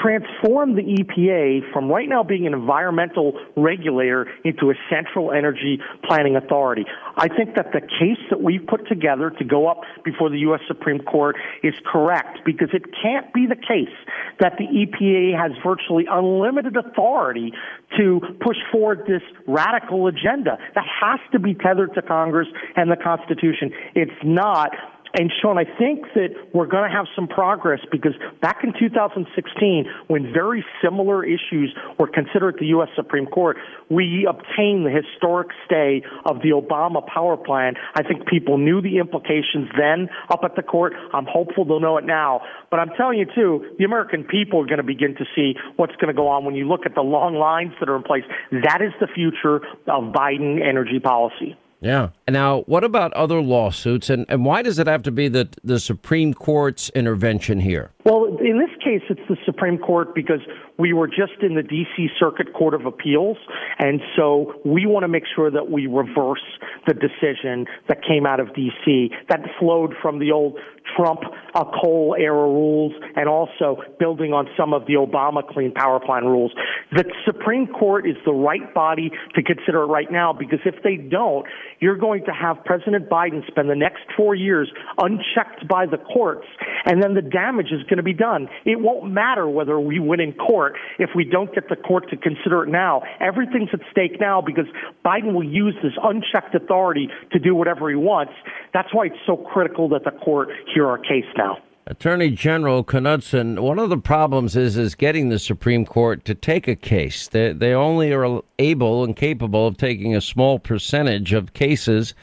transform 0.01 0.75
the 0.75 0.81
EPA 0.81 1.71
from 1.71 1.89
right 1.89 2.07
now 2.07 2.23
being 2.23 2.47
an 2.47 2.53
environmental 2.53 3.33
regulator 3.55 4.27
into 4.43 4.69
a 4.71 4.73
central 4.89 5.31
energy 5.31 5.79
planning 6.03 6.35
authority. 6.35 6.85
I 7.15 7.27
think 7.27 7.55
that 7.55 7.71
the 7.73 7.81
case 7.81 8.19
that 8.29 8.41
we've 8.41 8.65
put 8.65 8.87
together 8.87 9.29
to 9.29 9.43
go 9.43 9.67
up 9.67 9.81
before 10.03 10.29
the 10.29 10.39
U.S. 10.39 10.61
Supreme 10.67 10.99
Court 10.99 11.35
is 11.63 11.73
correct 11.85 12.39
because 12.45 12.69
it 12.73 12.83
can't 13.01 13.31
be 13.33 13.45
the 13.47 13.55
case 13.55 13.93
that 14.39 14.57
the 14.57 14.65
EPA 14.65 15.39
has 15.39 15.51
virtually 15.63 16.05
unlimited 16.09 16.75
authority 16.75 17.53
to 17.97 18.21
push 18.41 18.57
forward 18.71 19.03
this 19.07 19.21
radical 19.47 20.07
agenda. 20.07 20.57
That 20.75 20.85
has 21.01 21.19
to 21.31 21.39
be 21.39 21.53
tethered 21.53 21.93
to 21.95 22.01
Congress 22.01 22.47
and 22.75 22.91
the 22.91 22.97
Constitution. 22.97 23.71
It's 23.95 24.11
not. 24.23 24.71
And 25.15 25.31
Sean, 25.41 25.59
I 25.59 25.65
think 25.65 26.05
that 26.15 26.29
we're 26.53 26.65
going 26.65 26.89
to 26.89 26.95
have 26.95 27.05
some 27.15 27.27
progress 27.27 27.79
because 27.91 28.13
back 28.41 28.63
in 28.63 28.73
2016, 28.73 29.85
when 30.07 30.33
very 30.33 30.65
similar 30.83 31.23
issues 31.23 31.71
were 31.99 32.07
considered 32.07 32.55
at 32.55 32.59
the 32.59 32.65
U.S. 32.67 32.89
Supreme 32.95 33.27
Court, 33.27 33.57
we 33.89 34.27
obtained 34.27 34.87
the 34.87 34.89
historic 34.89 35.49
stay 35.65 36.01
of 36.25 36.41
the 36.41 36.49
Obama 36.49 37.05
power 37.05 37.37
plan. 37.37 37.75
I 37.93 38.01
think 38.01 38.27
people 38.27 38.57
knew 38.57 38.81
the 38.81 38.97
implications 38.97 39.69
then 39.77 40.09
up 40.31 40.41
at 40.43 40.55
the 40.55 40.63
court. 40.63 40.93
I'm 41.13 41.27
hopeful 41.27 41.63
they'll 41.63 41.79
know 41.79 41.97
it 41.97 42.05
now. 42.05 42.41
But 42.71 42.79
I'm 42.79 42.89
telling 42.97 43.19
you, 43.19 43.27
too, 43.35 43.75
the 43.77 43.85
American 43.85 44.23
people 44.23 44.61
are 44.61 44.65
going 44.65 44.77
to 44.77 44.83
begin 44.83 45.13
to 45.17 45.25
see 45.35 45.53
what's 45.75 45.95
going 45.97 46.07
to 46.07 46.17
go 46.17 46.27
on 46.27 46.43
when 46.43 46.55
you 46.55 46.67
look 46.67 46.87
at 46.87 46.95
the 46.95 47.01
long 47.01 47.35
lines 47.35 47.73
that 47.79 47.87
are 47.87 47.95
in 47.95 48.03
place. 48.03 48.23
That 48.51 48.81
is 48.81 48.93
the 48.99 49.07
future 49.13 49.57
of 49.57 50.11
Biden 50.11 50.59
energy 50.67 50.99
policy. 50.99 51.55
Yeah. 51.83 52.09
Now, 52.29 52.61
what 52.61 52.83
about 52.83 53.11
other 53.13 53.41
lawsuits, 53.41 54.09
and, 54.09 54.25
and 54.29 54.45
why 54.45 54.61
does 54.61 54.79
it 54.79 54.87
have 54.87 55.03
to 55.03 55.11
be 55.11 55.27
the 55.27 55.49
the 55.63 55.79
Supreme 55.79 56.33
Court's 56.33 56.89
intervention 56.91 57.59
here? 57.59 57.91
Well, 58.05 58.37
in 58.39 58.57
this 58.57 58.71
case, 58.83 59.01
it's 59.09 59.27
the 59.27 59.37
Supreme 59.45 59.77
Court 59.77 60.15
because 60.15 60.39
we 60.77 60.93
were 60.93 61.07
just 61.07 61.41
in 61.41 61.55
the 61.55 61.63
D.C. 61.63 62.07
Circuit 62.19 62.53
Court 62.53 62.73
of 62.73 62.85
Appeals, 62.85 63.37
and 63.79 64.01
so 64.15 64.53
we 64.65 64.85
want 64.85 65.03
to 65.03 65.07
make 65.09 65.23
sure 65.35 65.51
that 65.51 65.69
we 65.69 65.87
reverse 65.87 66.43
the 66.87 66.93
decision 66.93 67.65
that 67.89 67.99
came 68.07 68.25
out 68.25 68.39
of 68.39 68.53
D.C. 68.55 69.09
that 69.29 69.41
flowed 69.59 69.93
from 70.01 70.19
the 70.19 70.31
old 70.31 70.57
Trump 70.95 71.21
uh, 71.55 71.63
coal 71.81 72.15
era 72.17 72.47
rules 72.47 72.93
and 73.15 73.27
also 73.29 73.81
building 73.99 74.33
on 74.33 74.47
some 74.57 74.73
of 74.73 74.85
the 74.85 74.93
Obama 74.93 75.47
Clean 75.47 75.71
Power 75.71 75.99
Plan 75.99 76.25
rules. 76.25 76.51
The 76.91 77.05
Supreme 77.25 77.67
Court 77.67 78.07
is 78.07 78.15
the 78.25 78.33
right 78.33 78.73
body 78.73 79.11
to 79.35 79.43
consider 79.43 79.83
it 79.83 79.87
right 79.87 80.11
now 80.11 80.33
because 80.33 80.59
if 80.65 80.75
they 80.83 80.97
don't, 80.97 81.45
you're 81.79 81.97
going 81.97 82.25
to 82.25 82.31
have 82.31 82.63
President 82.65 83.09
Biden 83.09 83.45
spend 83.47 83.69
the 83.69 83.75
next 83.75 84.01
four 84.15 84.35
years 84.35 84.71
unchecked 84.97 85.67
by 85.67 85.85
the 85.85 85.97
courts, 85.97 86.47
and 86.85 87.01
then 87.01 87.13
the 87.13 87.21
damage 87.21 87.67
is 87.71 87.83
going 87.83 87.97
to 87.97 88.03
be 88.03 88.13
done. 88.13 88.47
It 88.65 88.79
won't 88.79 89.11
matter 89.11 89.47
whether 89.47 89.79
we 89.79 89.99
win 89.99 90.19
in 90.19 90.33
court 90.33 90.75
if 90.99 91.09
we 91.15 91.25
don't 91.25 91.53
get 91.53 91.69
the 91.69 91.75
court 91.75 92.09
to 92.09 92.17
consider 92.17 92.63
it 92.63 92.69
now. 92.69 93.03
Everything's 93.19 93.69
at 93.73 93.79
stake 93.91 94.19
now 94.19 94.41
because 94.41 94.65
Biden 95.05 95.33
will 95.33 95.43
use 95.43 95.75
this 95.83 95.93
unchecked 96.01 96.55
authority 96.55 97.09
to 97.31 97.39
do 97.39 97.55
whatever 97.55 97.89
he 97.89 97.95
wants. 97.95 98.33
That's 98.73 98.93
why 98.93 99.07
it's 99.07 99.21
so 99.25 99.37
critical 99.37 99.89
that 99.89 100.03
the 100.03 100.11
court 100.11 100.49
hear 100.73 100.87
our 100.87 100.97
case 100.97 101.25
now. 101.37 101.57
Attorney 101.85 102.29
General 102.29 102.83
Knudsen, 102.83 103.61
one 103.61 103.77
of 103.77 103.89
the 103.89 103.97
problems 103.97 104.55
is 104.55 104.77
is 104.77 104.95
getting 104.95 105.27
the 105.27 105.39
Supreme 105.39 105.85
Court 105.85 106.23
to 106.25 106.33
take 106.33 106.67
a 106.67 106.75
case. 106.75 107.27
They 107.27 107.51
they 107.51 107.73
only 107.73 108.13
are 108.13 108.41
able 108.57 109.03
and 109.03 109.15
capable 109.15 109.67
of 109.67 109.77
taking 109.77 110.15
a 110.15 110.21
small 110.21 110.59
percentage 110.59 111.33
of 111.33 111.53
cases 111.53 112.13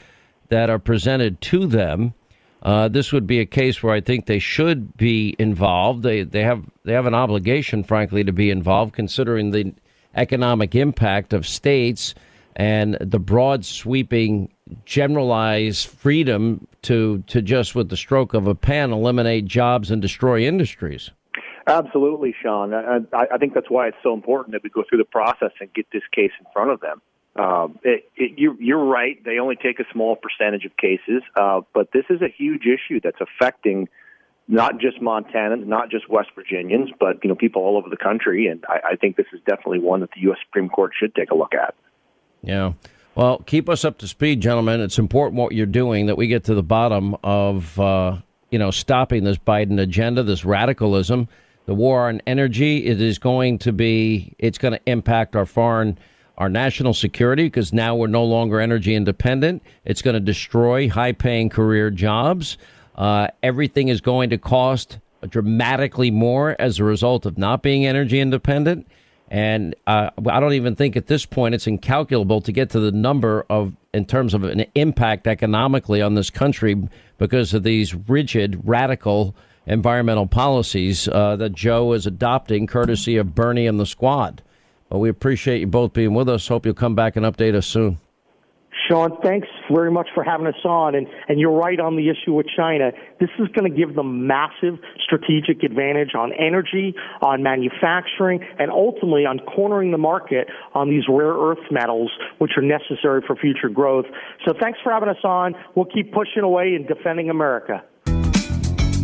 that 0.49 0.69
are 0.69 0.79
presented 0.79 1.41
to 1.41 1.67
them. 1.67 2.13
Uh, 2.63 2.87
this 2.87 3.11
would 3.11 3.27
be 3.27 3.39
a 3.39 3.45
case 3.45 3.81
where 3.81 3.93
I 3.93 4.01
think 4.01 4.25
they 4.25 4.39
should 4.39 4.97
be 4.97 5.35
involved. 5.37 6.01
They 6.01 6.23
they 6.23 6.43
have 6.43 6.63
they 6.83 6.93
have 6.93 7.05
an 7.05 7.15
obligation, 7.15 7.83
frankly, 7.83 8.23
to 8.23 8.33
be 8.33 8.49
involved, 8.49 8.93
considering 8.93 9.51
the 9.51 9.73
economic 10.15 10.73
impact 10.73 11.33
of 11.33 11.47
states 11.47 12.15
and 12.55 12.97
the 12.99 13.19
broad 13.19 13.63
sweeping 13.63 14.51
generalized 14.85 15.87
freedom 15.87 16.67
to 16.83 17.23
to 17.27 17.41
just 17.41 17.75
with 17.75 17.89
the 17.89 17.97
stroke 17.97 18.33
of 18.33 18.47
a 18.47 18.55
pen 18.55 18.91
eliminate 18.91 19.45
jobs 19.45 19.91
and 19.91 20.01
destroy 20.01 20.41
industries. 20.41 21.11
Absolutely, 21.67 22.33
Sean. 22.41 22.73
I, 22.73 22.99
I 23.13 23.37
think 23.37 23.53
that's 23.53 23.69
why 23.69 23.87
it's 23.87 23.97
so 24.01 24.13
important 24.13 24.53
that 24.53 24.63
we 24.63 24.69
go 24.69 24.83
through 24.87 24.97
the 24.97 25.05
process 25.05 25.51
and 25.59 25.71
get 25.73 25.85
this 25.93 26.01
case 26.11 26.31
in 26.39 26.45
front 26.51 26.71
of 26.71 26.81
them. 26.81 27.01
Um, 27.35 27.79
it, 27.83 28.09
it, 28.17 28.37
you're, 28.37 28.61
you're 28.61 28.83
right; 28.83 29.23
they 29.23 29.37
only 29.39 29.55
take 29.55 29.79
a 29.79 29.85
small 29.93 30.15
percentage 30.17 30.65
of 30.65 30.75
cases, 30.75 31.21
uh, 31.35 31.61
but 31.73 31.91
this 31.93 32.05
is 32.09 32.21
a 32.21 32.27
huge 32.27 32.63
issue 32.65 32.99
that's 33.01 33.19
affecting 33.21 33.87
not 34.47 34.79
just 34.79 34.99
Montanans, 34.99 35.65
not 35.65 35.89
just 35.89 36.09
West 36.09 36.29
Virginians, 36.35 36.89
but 36.99 37.23
you 37.23 37.29
know 37.29 37.35
people 37.35 37.61
all 37.61 37.77
over 37.77 37.89
the 37.89 37.97
country. 37.97 38.47
And 38.47 38.65
I, 38.67 38.91
I 38.91 38.95
think 38.95 39.15
this 39.15 39.27
is 39.31 39.39
definitely 39.47 39.79
one 39.79 40.01
that 40.01 40.09
the 40.13 40.21
U.S. 40.21 40.39
Supreme 40.45 40.67
Court 40.67 40.91
should 40.99 41.15
take 41.15 41.31
a 41.31 41.35
look 41.35 41.53
at. 41.53 41.73
Yeah. 42.41 42.73
Well, 43.13 43.39
keep 43.39 43.67
us 43.67 43.83
up 43.83 43.97
to 43.97 44.07
speed, 44.07 44.39
gentlemen. 44.39 44.79
It's 44.79 44.97
important 44.97 45.37
what 45.37 45.51
you're 45.51 45.65
doing 45.65 46.05
that 46.05 46.17
we 46.17 46.27
get 46.27 46.45
to 46.45 46.55
the 46.55 46.63
bottom 46.63 47.15
of, 47.23 47.77
uh, 47.77 48.17
you 48.51 48.57
know, 48.57 48.71
stopping 48.71 49.25
this 49.25 49.37
Biden 49.37 49.81
agenda, 49.81 50.23
this 50.23 50.45
radicalism, 50.45 51.27
the 51.65 51.75
war 51.75 52.07
on 52.07 52.21
energy. 52.25 52.85
It 52.85 53.01
is 53.01 53.19
going 53.19 53.59
to 53.59 53.73
be, 53.73 54.33
it's 54.39 54.57
going 54.57 54.73
to 54.73 54.81
impact 54.85 55.35
our 55.35 55.45
foreign, 55.45 55.99
our 56.37 56.47
national 56.47 56.93
security 56.93 57.43
because 57.43 57.73
now 57.73 57.95
we're 57.95 58.07
no 58.07 58.23
longer 58.23 58.61
energy 58.61 58.95
independent. 58.95 59.61
It's 59.83 60.01
going 60.01 60.13
to 60.13 60.21
destroy 60.21 60.87
high 60.87 61.11
paying 61.11 61.49
career 61.49 61.89
jobs. 61.91 62.57
Uh, 62.95 63.27
everything 63.43 63.89
is 63.89 63.99
going 63.99 64.29
to 64.29 64.37
cost 64.37 64.99
dramatically 65.27 66.11
more 66.11 66.55
as 66.59 66.79
a 66.79 66.85
result 66.85 67.25
of 67.25 67.37
not 67.37 67.61
being 67.61 67.85
energy 67.85 68.21
independent. 68.21 68.87
And 69.31 69.75
uh, 69.87 70.09
I 70.29 70.41
don't 70.41 70.53
even 70.53 70.75
think 70.75 70.97
at 70.97 71.07
this 71.07 71.25
point 71.25 71.55
it's 71.55 71.65
incalculable 71.65 72.41
to 72.41 72.51
get 72.51 72.69
to 72.71 72.81
the 72.81 72.91
number 72.91 73.45
of, 73.49 73.73
in 73.93 74.03
terms 74.03 74.33
of 74.33 74.43
an 74.43 74.65
impact 74.75 75.25
economically 75.25 76.01
on 76.01 76.15
this 76.15 76.29
country 76.29 76.75
because 77.17 77.53
of 77.53 77.63
these 77.63 77.95
rigid, 77.95 78.59
radical 78.67 79.33
environmental 79.67 80.27
policies 80.27 81.07
uh, 81.07 81.37
that 81.37 81.53
Joe 81.53 81.93
is 81.93 82.05
adopting, 82.05 82.67
courtesy 82.67 83.15
of 83.15 83.33
Bernie 83.33 83.67
and 83.67 83.79
the 83.79 83.85
squad. 83.85 84.41
But 84.89 84.99
we 84.99 85.07
appreciate 85.07 85.61
you 85.61 85.67
both 85.67 85.93
being 85.93 86.13
with 86.13 86.27
us. 86.27 86.49
Hope 86.49 86.65
you'll 86.65 86.75
come 86.75 86.95
back 86.95 87.15
and 87.15 87.25
update 87.25 87.55
us 87.55 87.67
soon. 87.67 87.99
Sean, 88.87 89.17
thanks 89.21 89.47
very 89.71 89.91
much 89.91 90.07
for 90.13 90.23
having 90.23 90.47
us 90.47 90.55
on. 90.63 90.95
And, 90.95 91.07
and 91.27 91.39
you're 91.39 91.51
right 91.51 91.79
on 91.79 91.97
the 91.97 92.09
issue 92.09 92.33
with 92.33 92.47
China. 92.55 92.91
This 93.19 93.29
is 93.37 93.47
going 93.49 93.69
to 93.69 93.77
give 93.77 93.95
them 93.95 94.27
massive 94.27 94.79
strategic 95.03 95.63
advantage 95.63 96.15
on 96.15 96.31
energy, 96.33 96.95
on 97.21 97.43
manufacturing, 97.43 98.39
and 98.59 98.71
ultimately 98.71 99.25
on 99.25 99.39
cornering 99.39 99.91
the 99.91 99.97
market 99.97 100.47
on 100.73 100.89
these 100.89 101.03
rare 101.09 101.33
earth 101.33 101.65
metals, 101.69 102.11
which 102.37 102.51
are 102.57 102.63
necessary 102.63 103.21
for 103.25 103.35
future 103.35 103.69
growth. 103.69 104.05
So 104.47 104.53
thanks 104.59 104.79
for 104.83 104.91
having 104.91 105.09
us 105.09 105.23
on. 105.23 105.53
We'll 105.75 105.85
keep 105.85 106.13
pushing 106.13 106.43
away 106.43 106.73
and 106.75 106.87
defending 106.87 107.29
America. 107.29 107.83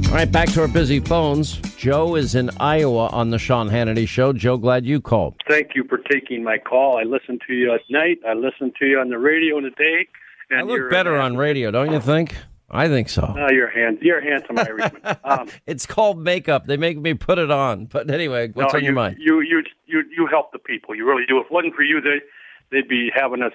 All 0.06 0.14
right, 0.14 0.32
back 0.32 0.49
to 0.49 0.61
our 0.61 0.68
busy 0.68 0.99
phones. 0.99 1.57
Joe 1.76 2.15
is 2.15 2.36
in 2.36 2.49
Iowa 2.60 3.07
on 3.07 3.30
the 3.30 3.38
Sean 3.38 3.69
Hannity 3.69 4.07
Show. 4.07 4.32
Joe, 4.32 4.57
glad 4.57 4.86
you 4.86 5.02
called. 5.02 5.36
Thank 5.49 5.76
you 5.76 5.84
for 5.84 5.98
taking 5.98 6.44
my 6.44 6.57
call. 6.57 6.98
I 6.98 7.03
listen 7.03 7.40
to 7.48 7.53
you 7.53 7.74
at 7.74 7.82
night. 7.90 8.19
I 8.26 8.34
listen 8.34 8.72
to 8.80 8.86
you 8.86 8.99
on 8.99 9.10
the 9.10 9.18
radio 9.18 9.57
in 9.57 9.65
the 9.65 9.72
day. 9.72 10.07
And 10.49 10.61
I 10.61 10.64
look 10.64 10.90
better 10.90 11.18
on 11.18 11.36
radio, 11.36 11.72
don't 11.72 11.91
you 11.91 11.99
think? 11.99 12.38
I 12.69 12.88
think 12.88 13.10
so. 13.10 13.34
Oh, 13.38 13.52
you're 13.52 13.69
hand, 13.69 13.99
you're 14.02 14.22
handsome 14.22 14.57
Irishman. 14.60 15.02
Um, 15.24 15.49
it's 15.65 15.86
called 15.86 16.19
makeup. 16.19 16.68
They 16.68 16.78
make 16.78 16.98
me 16.98 17.14
put 17.14 17.38
it 17.38 17.52
on. 17.52 17.86
But 17.86 18.10
anyway, 18.10 18.49
what's 18.53 18.74
no, 18.74 18.78
on 18.78 18.84
you, 18.84 18.88
your 18.88 18.95
mind? 18.95 19.18
You 19.19 19.41
you 19.41 19.64
you 19.86 20.03
you 20.10 20.28
help 20.28 20.52
the 20.52 20.60
people. 20.60 20.95
You 20.95 21.07
really 21.07 21.26
do. 21.28 21.40
If 21.40 21.45
it 21.45 21.52
wasn't 21.52 21.76
for 21.76 21.84
you, 21.84 22.02
they 22.02 22.19
they'd 22.72 22.88
be 22.88 23.10
having 23.14 23.41
us. 23.41 23.53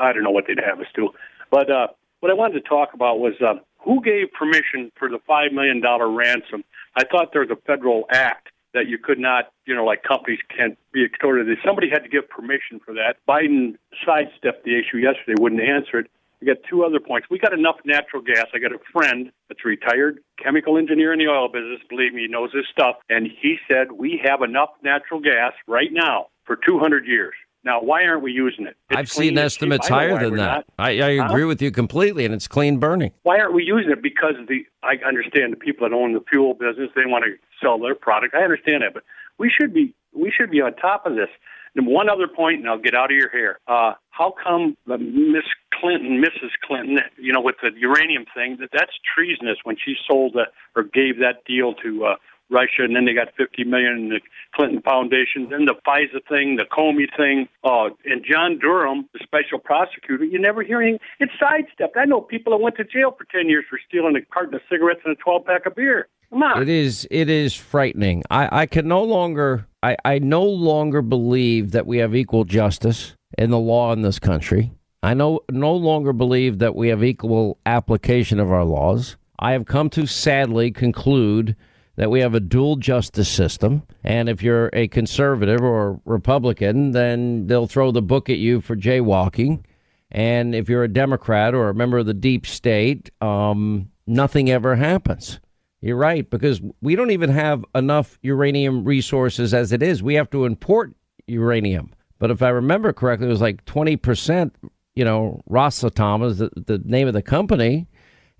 I 0.00 0.12
don't 0.12 0.22
know 0.22 0.30
what 0.30 0.44
they'd 0.46 0.58
have 0.64 0.80
us 0.80 0.86
do. 0.94 1.10
But 1.50 1.70
uh, 1.70 1.88
what 2.20 2.30
I 2.30 2.34
wanted 2.34 2.62
to 2.62 2.68
talk 2.68 2.94
about 2.94 3.18
was 3.18 3.34
uh, 3.40 3.54
who 3.84 4.02
gave 4.02 4.32
permission 4.32 4.90
for 4.98 5.08
the 5.08 5.18
$5 5.28 5.52
million 5.52 5.82
ransom? 5.82 6.64
I 6.96 7.04
thought 7.04 7.32
there 7.32 7.42
was 7.42 7.50
a 7.50 7.60
federal 7.66 8.04
act 8.10 8.48
that 8.74 8.86
you 8.88 8.98
could 8.98 9.18
not, 9.18 9.52
you 9.66 9.74
know, 9.74 9.84
like 9.84 10.02
companies 10.02 10.40
can't 10.54 10.78
be 10.92 11.04
extorted. 11.04 11.46
Somebody 11.64 11.90
had 11.90 12.02
to 12.02 12.08
give 12.08 12.28
permission 12.28 12.80
for 12.84 12.94
that. 12.94 13.16
Biden 13.28 13.76
sidestepped 14.04 14.64
the 14.64 14.78
issue 14.78 14.98
yesterday, 14.98 15.34
wouldn't 15.38 15.60
answer 15.60 15.98
it. 16.00 16.10
I 16.40 16.46
got 16.46 16.56
two 16.68 16.84
other 16.84 16.98
points. 16.98 17.28
We 17.30 17.38
got 17.38 17.52
enough 17.52 17.76
natural 17.84 18.20
gas. 18.20 18.46
I 18.52 18.58
got 18.58 18.72
a 18.72 18.80
friend 18.92 19.30
that's 19.48 19.60
a 19.64 19.68
retired 19.68 20.18
chemical 20.42 20.76
engineer 20.76 21.12
in 21.12 21.20
the 21.20 21.28
oil 21.28 21.48
business. 21.48 21.80
Believe 21.88 22.14
me, 22.14 22.22
he 22.22 22.28
knows 22.28 22.50
his 22.52 22.64
stuff. 22.72 22.96
And 23.08 23.26
he 23.26 23.58
said 23.68 23.92
we 23.92 24.20
have 24.24 24.42
enough 24.42 24.70
natural 24.82 25.20
gas 25.20 25.52
right 25.68 25.92
now 25.92 26.26
for 26.44 26.56
200 26.56 27.06
years. 27.06 27.34
Now, 27.64 27.80
why 27.80 28.04
aren't 28.04 28.22
we 28.22 28.32
using 28.32 28.66
it? 28.66 28.76
It's 28.90 28.98
I've 28.98 29.10
seen 29.10 29.38
estimates 29.38 29.86
cheap. 29.86 29.92
I 29.96 30.06
know 30.08 30.16
higher 30.16 30.24
than 30.30 30.36
that. 30.38 30.64
I, 30.78 30.90
I 31.00 31.16
Huh? 31.18 31.26
agree 31.26 31.44
with 31.44 31.62
you 31.62 31.70
completely, 31.70 32.24
and 32.24 32.34
it's 32.34 32.48
clean 32.48 32.78
burning. 32.78 33.12
Why 33.22 33.38
aren't 33.38 33.54
we 33.54 33.62
using 33.62 33.90
it? 33.92 34.02
Because 34.02 34.34
the 34.48 34.66
I 34.82 34.94
understand 35.06 35.52
the 35.52 35.56
people 35.56 35.88
that 35.88 35.94
own 35.94 36.12
the 36.12 36.24
fuel 36.28 36.54
business 36.54 36.90
they 36.96 37.06
want 37.06 37.24
to 37.24 37.34
sell 37.62 37.78
their 37.78 37.94
product. 37.94 38.34
I 38.34 38.42
understand 38.42 38.82
that, 38.82 38.94
but 38.94 39.04
we 39.38 39.48
should 39.50 39.72
be 39.72 39.94
we 40.12 40.32
should 40.36 40.50
be 40.50 40.60
on 40.60 40.74
top 40.74 41.06
of 41.06 41.14
this. 41.14 41.28
And 41.74 41.86
one 41.86 42.10
other 42.10 42.28
point, 42.28 42.58
and 42.60 42.68
I'll 42.68 42.76
get 42.78 42.94
out 42.94 43.10
of 43.10 43.16
your 43.16 43.30
hair. 43.30 43.58
Uh, 43.66 43.94
how 44.10 44.34
come 44.44 44.76
the 44.86 44.98
Miss 44.98 45.44
Clinton, 45.72 46.22
Mrs. 46.22 46.50
Clinton, 46.66 46.98
you 47.16 47.32
know, 47.32 47.40
with 47.40 47.56
the 47.62 47.70
uranium 47.78 48.26
thing, 48.34 48.58
that 48.60 48.68
that's 48.74 48.92
treasonous 49.16 49.56
when 49.64 49.76
she 49.82 49.94
sold 50.06 50.34
the, 50.34 50.44
or 50.76 50.82
gave 50.82 51.18
that 51.20 51.44
deal 51.46 51.72
to 51.82 52.04
uh, 52.04 52.16
Russia, 52.52 52.84
and 52.84 52.94
then 52.94 53.04
they 53.04 53.14
got 53.14 53.28
50 53.36 53.64
million 53.64 53.92
in 53.92 54.08
the 54.10 54.20
Clinton 54.54 54.82
Foundation, 54.82 55.48
then 55.50 55.64
the 55.64 55.74
FISA 55.86 56.20
thing, 56.28 56.56
the 56.56 56.64
Comey 56.70 57.08
thing, 57.16 57.48
uh, 57.64 57.88
and 58.04 58.24
John 58.24 58.58
Durham, 58.58 59.08
the 59.12 59.20
special 59.22 59.58
prosecutor. 59.58 60.24
You 60.24 60.38
never 60.38 60.62
hear 60.62 60.80
anything. 60.80 61.00
It's 61.18 61.32
sidestepped. 61.40 61.96
I 61.96 62.04
know 62.04 62.20
people 62.20 62.52
that 62.52 62.62
went 62.62 62.76
to 62.76 62.84
jail 62.84 63.16
for 63.16 63.24
10 63.32 63.48
years 63.48 63.64
for 63.68 63.78
stealing 63.88 64.16
a 64.16 64.22
carton 64.32 64.54
of 64.54 64.60
cigarettes 64.70 65.00
and 65.04 65.16
a 65.16 65.16
12 65.16 65.44
pack 65.44 65.66
of 65.66 65.74
beer. 65.74 66.08
Come 66.30 66.42
on. 66.42 66.62
It 66.62 66.68
is 66.68 67.06
it 67.10 67.28
is 67.28 67.54
frightening. 67.54 68.22
I, 68.30 68.62
I 68.62 68.66
can 68.66 68.88
no 68.88 69.02
longer 69.02 69.66
I, 69.82 69.96
I 70.04 70.18
no 70.18 70.44
longer 70.44 71.02
believe 71.02 71.72
that 71.72 71.86
we 71.86 71.98
have 71.98 72.14
equal 72.14 72.44
justice 72.44 73.14
in 73.36 73.50
the 73.50 73.58
law 73.58 73.92
in 73.92 74.00
this 74.00 74.18
country. 74.18 74.72
I 75.02 75.12
no 75.12 75.40
no 75.50 75.74
longer 75.74 76.14
believe 76.14 76.58
that 76.60 76.74
we 76.74 76.88
have 76.88 77.04
equal 77.04 77.58
application 77.66 78.40
of 78.40 78.50
our 78.50 78.64
laws. 78.64 79.16
I 79.38 79.52
have 79.52 79.66
come 79.66 79.90
to 79.90 80.06
sadly 80.06 80.70
conclude 80.70 81.56
that 81.96 82.10
we 82.10 82.20
have 82.20 82.34
a 82.34 82.40
dual 82.40 82.76
justice 82.76 83.28
system. 83.28 83.82
And 84.02 84.28
if 84.28 84.42
you're 84.42 84.70
a 84.72 84.88
conservative 84.88 85.60
or 85.60 86.00
Republican, 86.04 86.92
then 86.92 87.46
they'll 87.46 87.66
throw 87.66 87.90
the 87.90 88.02
book 88.02 88.30
at 88.30 88.38
you 88.38 88.60
for 88.60 88.76
jaywalking. 88.76 89.64
And 90.10 90.54
if 90.54 90.68
you're 90.68 90.84
a 90.84 90.92
Democrat 90.92 91.54
or 91.54 91.68
a 91.68 91.74
member 91.74 91.98
of 91.98 92.06
the 92.06 92.14
deep 92.14 92.46
state, 92.46 93.10
um, 93.20 93.90
nothing 94.06 94.50
ever 94.50 94.76
happens. 94.76 95.40
You're 95.80 95.96
right, 95.96 96.28
because 96.28 96.60
we 96.80 96.94
don't 96.94 97.10
even 97.10 97.30
have 97.30 97.64
enough 97.74 98.18
uranium 98.22 98.84
resources 98.84 99.52
as 99.52 99.72
it 99.72 99.82
is. 99.82 100.02
We 100.02 100.14
have 100.14 100.30
to 100.30 100.44
import 100.44 100.94
uranium. 101.26 101.92
But 102.18 102.30
if 102.30 102.40
I 102.40 102.50
remember 102.50 102.92
correctly, 102.92 103.26
it 103.26 103.30
was 103.30 103.40
like 103.40 103.64
20%, 103.64 104.52
you 104.94 105.04
know, 105.04 105.40
Rosatom 105.50 106.24
is 106.24 106.38
the, 106.38 106.50
the 106.54 106.78
name 106.84 107.08
of 107.08 107.14
the 107.14 107.22
company. 107.22 107.88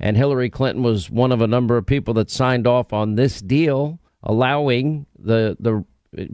And 0.03 0.17
Hillary 0.17 0.51
Clinton 0.51 0.83
was 0.83 1.09
one 1.09 1.31
of 1.31 1.41
a 1.41 1.47
number 1.47 1.77
of 1.77 1.87
people 1.87 2.13
that 2.15 2.31
signed 2.31 2.67
off 2.67 2.93
on 2.93 3.15
this 3.15 3.41
deal, 3.41 4.01
allowing 4.25 5.07
the 5.17 5.57
the 5.61 5.85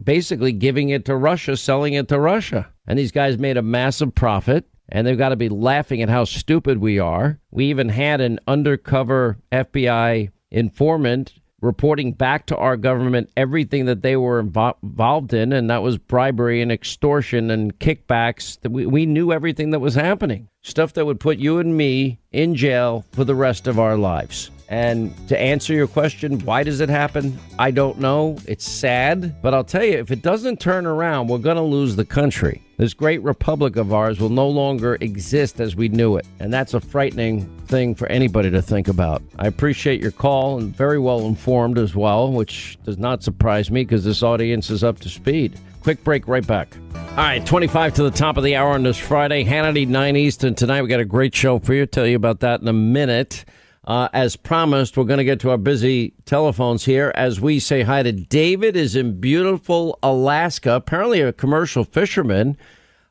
basically 0.03 0.51
giving 0.51 0.89
it 0.89 1.05
to 1.05 1.15
Russia, 1.15 1.55
selling 1.55 1.93
it 1.93 2.07
to 2.09 2.19
Russia. 2.19 2.67
And 2.87 2.97
these 2.97 3.11
guys 3.11 3.37
made 3.37 3.57
a 3.57 3.61
massive 3.61 4.13
profit, 4.15 4.67
and 4.89 5.05
they've 5.05 5.17
got 5.17 5.29
to 5.29 5.35
be 5.35 5.49
laughing 5.49 6.01
at 6.01 6.09
how 6.09 6.25
stupid 6.25 6.79
we 6.79 6.97
are. 6.97 7.39
We 7.51 7.65
even 7.65 7.89
had 7.89 8.21
an 8.21 8.39
undercover 8.47 9.37
FBI 9.51 10.31
informant 10.51 11.33
reporting 11.61 12.13
back 12.13 12.45
to 12.47 12.57
our 12.57 12.77
government 12.77 13.29
everything 13.35 13.85
that 13.85 14.01
they 14.01 14.15
were 14.15 14.39
involved 14.39 15.33
in, 15.33 15.53
and 15.53 15.69
that 15.69 15.83
was 15.83 15.97
bribery 15.97 16.61
and 16.61 16.71
extortion 16.71 17.51
and 17.51 17.77
kickbacks. 17.79 18.57
We, 18.69 18.85
we 18.85 19.05
knew 19.05 19.31
everything 19.31 19.71
that 19.71 19.79
was 19.79 19.95
happening. 19.95 20.47
Stuff 20.63 20.93
that 20.93 21.05
would 21.05 21.19
put 21.19 21.37
you 21.37 21.59
and 21.59 21.75
me 21.75 22.19
in 22.31 22.55
jail 22.55 23.05
for 23.11 23.23
the 23.23 23.35
rest 23.35 23.67
of 23.67 23.79
our 23.79 23.97
lives. 23.97 24.51
And 24.69 25.15
to 25.27 25.39
answer 25.39 25.73
your 25.73 25.87
question, 25.87 26.39
why 26.41 26.61
does 26.61 26.79
it 26.79 26.89
happen? 26.89 27.39
I 27.57 27.71
don't 27.71 27.99
know. 27.99 28.37
It's 28.47 28.69
sad. 28.69 29.41
But 29.41 29.55
I'll 29.55 29.63
tell 29.63 29.83
you, 29.83 29.97
if 29.97 30.11
it 30.11 30.21
doesn't 30.21 30.59
turn 30.59 30.85
around, 30.85 31.27
we're 31.27 31.39
going 31.39 31.55
to 31.55 31.63
lose 31.63 31.95
the 31.95 32.05
country. 32.05 32.61
This 32.77 32.93
great 32.93 33.21
republic 33.23 33.77
of 33.77 33.91
ours 33.91 34.19
will 34.19 34.29
no 34.29 34.47
longer 34.47 34.95
exist 35.01 35.59
as 35.59 35.75
we 35.75 35.89
knew 35.89 36.17
it. 36.17 36.27
And 36.39 36.53
that's 36.53 36.75
a 36.75 36.79
frightening 36.79 37.47
thing 37.65 37.95
for 37.95 38.07
anybody 38.09 38.51
to 38.51 38.61
think 38.61 38.87
about. 38.87 39.23
I 39.39 39.47
appreciate 39.47 40.01
your 40.01 40.11
call 40.11 40.59
and 40.59 40.73
very 40.73 40.99
well 40.99 41.25
informed 41.25 41.79
as 41.79 41.95
well, 41.95 42.31
which 42.31 42.77
does 42.83 42.99
not 42.99 43.23
surprise 43.23 43.71
me 43.71 43.83
because 43.83 44.03
this 44.03 44.21
audience 44.21 44.69
is 44.69 44.83
up 44.83 44.99
to 44.99 45.09
speed. 45.09 45.59
Quick 45.81 46.03
break, 46.03 46.27
right 46.27 46.45
back. 46.45 46.77
All 46.93 47.15
right, 47.17 47.43
25 47.43 47.95
to 47.95 48.03
the 48.03 48.11
top 48.11 48.37
of 48.37 48.43
the 48.43 48.55
hour 48.55 48.73
on 48.73 48.83
this 48.83 48.97
Friday, 48.97 49.43
Hannity 49.43 49.87
9 49.87 50.15
Eastern. 50.15 50.53
Tonight, 50.53 50.83
we 50.83 50.89
got 50.89 50.99
a 50.99 51.05
great 51.05 51.33
show 51.33 51.57
for 51.57 51.73
you. 51.73 51.87
Tell 51.87 52.05
you 52.05 52.15
about 52.15 52.41
that 52.41 52.61
in 52.61 52.67
a 52.67 52.73
minute. 52.73 53.45
Uh, 53.89 54.07
as 54.13 54.35
promised, 54.35 54.95
we're 54.95 55.03
going 55.03 55.17
to 55.17 55.23
get 55.23 55.39
to 55.39 55.49
our 55.49 55.57
busy 55.57 56.13
telephones 56.25 56.85
here 56.85 57.11
as 57.15 57.41
we 57.41 57.57
say 57.57 57.81
hi 57.81 58.03
to 58.03 58.11
David. 58.11 58.75
Is 58.75 58.95
in 58.95 59.19
beautiful 59.19 59.97
Alaska. 60.03 60.73
Apparently, 60.73 61.21
a 61.21 61.33
commercial 61.33 61.83
fisherman. 61.83 62.55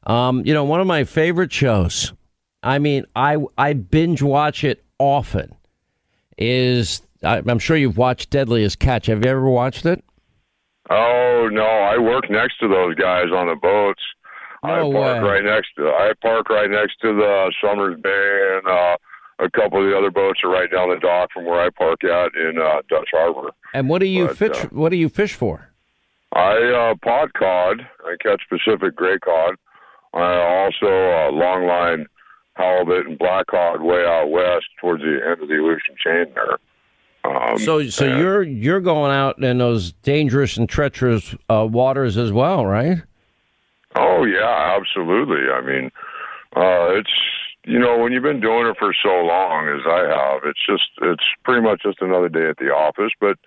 Um, 0.06 0.46
you 0.46 0.54
know, 0.54 0.62
one 0.62 0.80
of 0.80 0.86
my 0.86 1.02
favorite 1.02 1.52
shows. 1.52 2.12
I 2.62 2.78
mean, 2.78 3.06
I 3.16 3.38
I 3.58 3.72
binge 3.72 4.22
watch 4.22 4.62
it 4.62 4.84
often. 5.00 5.56
Is 6.38 7.02
I, 7.24 7.38
I'm 7.38 7.58
sure 7.58 7.76
you've 7.76 7.98
watched 7.98 8.30
Deadliest 8.30 8.78
Catch. 8.78 9.06
Have 9.06 9.24
you 9.24 9.30
ever 9.30 9.50
watched 9.50 9.84
it? 9.84 10.04
Oh 10.90 11.48
no, 11.50 11.66
I 11.66 11.98
work 11.98 12.30
next 12.30 12.60
to 12.60 12.68
those 12.68 12.94
guys 12.94 13.32
on 13.34 13.48
the 13.48 13.56
boats. 13.56 14.00
I 14.62 14.78
park 14.80 14.92
way. 14.92 15.18
right 15.18 15.44
next 15.44 15.70
to 15.76 15.88
I 15.88 16.12
park 16.22 16.48
right 16.50 16.70
next 16.70 17.00
to 17.02 17.16
the 17.16 17.52
Summers 17.60 18.00
Bay 18.00 18.58
and 18.58 18.66
uh 18.68 18.96
a 19.40 19.48
couple 19.50 19.82
of 19.82 19.88
the 19.90 19.96
other 19.96 20.10
boats 20.10 20.40
are 20.44 20.50
right 20.50 20.70
down 20.70 20.88
the 20.90 20.96
dock 21.00 21.30
from 21.32 21.44
where 21.44 21.60
I 21.60 21.70
park 21.70 22.02
at 22.04 22.34
in 22.34 22.58
uh 22.60 22.82
Dutch 22.88 23.08
Harbor. 23.12 23.50
And 23.74 23.88
what 23.88 24.00
do 24.00 24.06
you 24.06 24.26
But, 24.28 24.36
fish? 24.36 24.64
uh, 24.64 24.68
what 24.70 24.88
do 24.90 24.96
you 24.96 25.08
fish 25.08 25.34
for? 25.34 25.68
I 26.34 26.56
uh 26.56 26.94
pot 27.02 27.32
cod, 27.34 27.86
I 28.04 28.16
catch 28.22 28.42
Pacific 28.48 28.94
gray 28.96 29.18
cod. 29.18 29.54
I 30.14 30.64
also 30.64 30.86
uh 30.86 31.30
longline 31.32 32.06
halibut 32.56 33.06
and 33.06 33.18
black 33.18 33.46
cod 33.46 33.80
way 33.82 34.04
out 34.04 34.30
west 34.30 34.66
towards 34.80 35.02
the 35.02 35.20
end 35.24 35.40
of 35.42 35.48
the 35.48 35.54
Aleutian 35.54 35.94
chain 36.04 36.26
there. 36.34 36.58
Um, 37.24 37.58
so, 37.58 37.86
so 37.88 38.06
and- 38.08 38.18
you're 38.20 38.42
you're 38.42 38.80
going 38.80 39.12
out 39.12 39.38
in 39.42 39.58
those 39.58 39.92
dangerous 39.92 40.56
and 40.56 40.68
treacherous 40.68 41.34
uh, 41.50 41.66
waters 41.70 42.16
as 42.16 42.32
well, 42.32 42.64
right? 42.66 42.98
Oh 43.96 44.24
yeah, 44.24 44.76
absolutely. 44.78 45.50
I 45.52 45.60
mean, 45.60 45.90
uh, 46.56 46.94
it's 46.98 47.10
you 47.68 47.78
know 47.78 47.98
when 47.98 48.12
you've 48.12 48.22
been 48.22 48.40
doing 48.40 48.66
it 48.66 48.76
for 48.78 48.94
so 49.02 49.10
long 49.10 49.68
as 49.68 49.86
I 49.86 50.00
have, 50.08 50.40
it's 50.44 50.64
just 50.66 50.90
it's 51.02 51.24
pretty 51.44 51.60
much 51.60 51.82
just 51.82 52.00
another 52.00 52.28
day 52.28 52.48
at 52.48 52.56
the 52.56 52.70
office. 52.70 53.12
But 53.20 53.38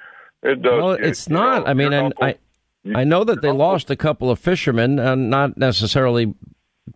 it 0.44 0.62
does. 0.62 0.82
Well, 0.82 0.92
it's 0.92 1.30
not. 1.30 1.64
know, 1.64 1.68
I 1.68 1.74
mean, 1.74 1.92
you're 1.92 2.06
and 2.06 2.14
humble. 2.18 2.24
I 2.24 3.02
I 3.02 3.04
know 3.04 3.24
that 3.24 3.42
they 3.42 3.52
lost 3.52 3.90
a 3.90 3.96
couple 3.96 4.30
of 4.30 4.40
fishermen, 4.40 5.00
and 5.00 5.30
not 5.30 5.58
necessarily 5.58 6.34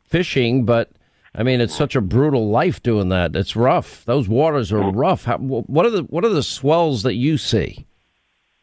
fishing, 0.04 0.66
but 0.66 0.92
I 1.34 1.44
mean, 1.44 1.62
it's 1.62 1.76
such 1.76 1.96
a 1.96 2.02
brutal 2.02 2.50
life 2.50 2.82
doing 2.82 3.10
that. 3.10 3.36
It's 3.36 3.56
rough. 3.56 4.06
Those 4.06 4.30
waters 4.30 4.72
are 4.72 4.92
rough. 4.92 5.26
How, 5.26 5.38
what 5.38 5.86
are 5.86 5.92
the 5.92 6.04
what 6.04 6.24
are 6.26 6.30
the 6.30 6.44
swells 6.44 7.04
that 7.04 7.16
you 7.16 7.38
see? 7.38 7.86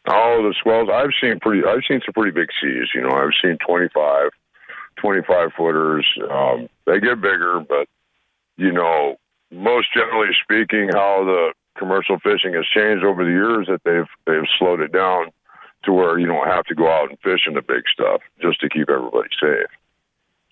Oh, 0.07 0.41
the 0.43 0.55
swells. 0.61 0.89
I've 0.91 1.11
seen 1.21 1.39
pretty. 1.39 1.65
I've 1.65 1.83
seen 1.87 2.01
some 2.05 2.13
pretty 2.13 2.31
big 2.31 2.49
seas. 2.61 2.89
You 2.93 3.01
know, 3.01 3.11
I've 3.11 3.31
seen 3.41 3.57
25, 3.65 4.31
25 4.97 5.49
footers. 5.55 6.05
Um, 6.29 6.67
they 6.85 6.99
get 6.99 7.21
bigger, 7.21 7.63
but 7.67 7.87
you 8.57 8.71
know, 8.71 9.15
most 9.51 9.87
generally 9.93 10.33
speaking, 10.43 10.89
how 10.93 11.23
the 11.25 11.53
commercial 11.77 12.19
fishing 12.19 12.53
has 12.53 12.65
changed 12.73 13.03
over 13.03 13.23
the 13.23 13.31
years 13.31 13.67
that 13.67 13.81
they've 13.83 14.09
they've 14.25 14.47
slowed 14.57 14.81
it 14.81 14.91
down 14.91 15.27
to 15.83 15.91
where 15.91 16.17
you 16.17 16.27
don't 16.27 16.47
have 16.47 16.65
to 16.65 16.75
go 16.75 16.89
out 16.89 17.09
and 17.09 17.19
fish 17.19 17.41
in 17.47 17.53
the 17.53 17.61
big 17.61 17.83
stuff 17.91 18.21
just 18.41 18.59
to 18.61 18.69
keep 18.69 18.89
everybody 18.89 19.29
safe. 19.41 19.67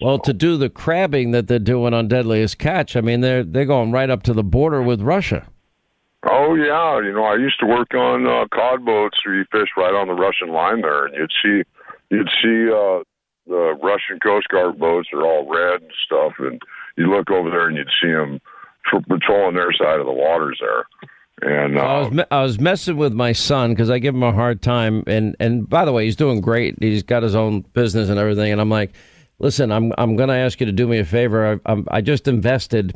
Well, 0.02 0.20
to 0.20 0.34
do 0.34 0.58
the 0.58 0.70
crabbing 0.70 1.32
that 1.32 1.48
they're 1.48 1.60
doing 1.60 1.94
on 1.94 2.08
Deadliest 2.08 2.58
Catch, 2.58 2.96
I 2.96 3.02
mean, 3.02 3.22
they're 3.22 3.44
they're 3.44 3.66
going 3.66 3.92
right 3.92 4.10
up 4.10 4.24
to 4.24 4.34
the 4.34 4.44
border 4.44 4.82
with 4.82 5.02
Russia. 5.02 5.48
Oh 6.24 6.54
yeah, 6.56 7.00
you 7.02 7.14
know 7.14 7.24
I 7.24 7.36
used 7.36 7.60
to 7.62 7.66
work 7.66 7.94
on 7.94 8.28
uh, 8.28 8.46
cod 8.54 8.86
boats 8.86 9.20
where 9.26 9.36
you 9.36 9.46
fish 9.52 9.70
right 9.78 9.94
on 9.94 10.08
the 10.08 10.14
Russian 10.14 10.50
line 10.50 10.82
there, 10.82 11.06
and 11.06 11.16
you'd 11.16 11.32
see 11.44 11.64
you'd 12.10 12.30
see 12.42 12.70
uh, 12.70 13.04
the 13.48 13.78
Russian 13.82 14.20
Coast 14.22 14.48
Guard 14.50 14.78
boats 14.78 15.10
are 15.14 15.24
all 15.24 15.50
red 15.52 15.82
and 15.82 15.92
stuff, 16.06 16.34
and 16.40 16.62
you 16.98 17.10
look 17.14 17.30
over 17.32 17.50
there 17.50 17.68
and 17.68 17.78
you'd 17.78 17.90
see 18.02 18.12
them 18.12 18.40
patrolling 19.08 19.56
their 19.56 19.72
side 19.74 20.00
of 20.00 20.06
the 20.06 20.12
waters 20.12 20.60
there. 20.60 20.86
And 21.44 21.78
uh, 21.78 21.82
I 21.82 22.00
was 22.00 22.12
me- 22.12 22.24
I 22.30 22.44
was 22.44 22.60
messing 22.60 22.98
with 22.98 23.14
my 23.14 23.32
son 23.32 23.72
because 23.72 23.90
I 23.90 23.98
give 23.98 24.14
him 24.14 24.22
a 24.22 24.32
hard 24.32 24.62
time, 24.62 25.04
and 25.08 25.36
and 25.40 25.68
by 25.68 25.86
the 25.86 25.92
way, 25.92 26.06
he's 26.06 26.16
doing 26.16 26.40
great. 26.40 26.76
He's 26.80 27.02
got 27.02 27.24
his 27.24 27.34
own 27.34 27.62
business 27.74 28.10
and 28.10 28.20
everything, 28.20 28.52
and 28.52 28.62
I'm 28.62 28.70
like, 28.70 28.92
listen, 29.40 29.72
I'm 29.72 29.92
I'm 29.98 30.16
going 30.16 30.30
to 30.30 30.36
ask 30.36 30.60
you 30.60 30.68
to 30.68 30.72
do 30.72 30.88
me 30.88 31.00
a 31.00 31.06
favor. 31.06 31.54
I, 31.54 31.72
I'm, 31.72 31.88
I 31.90 32.02
just 32.02 32.28
invested. 32.28 32.96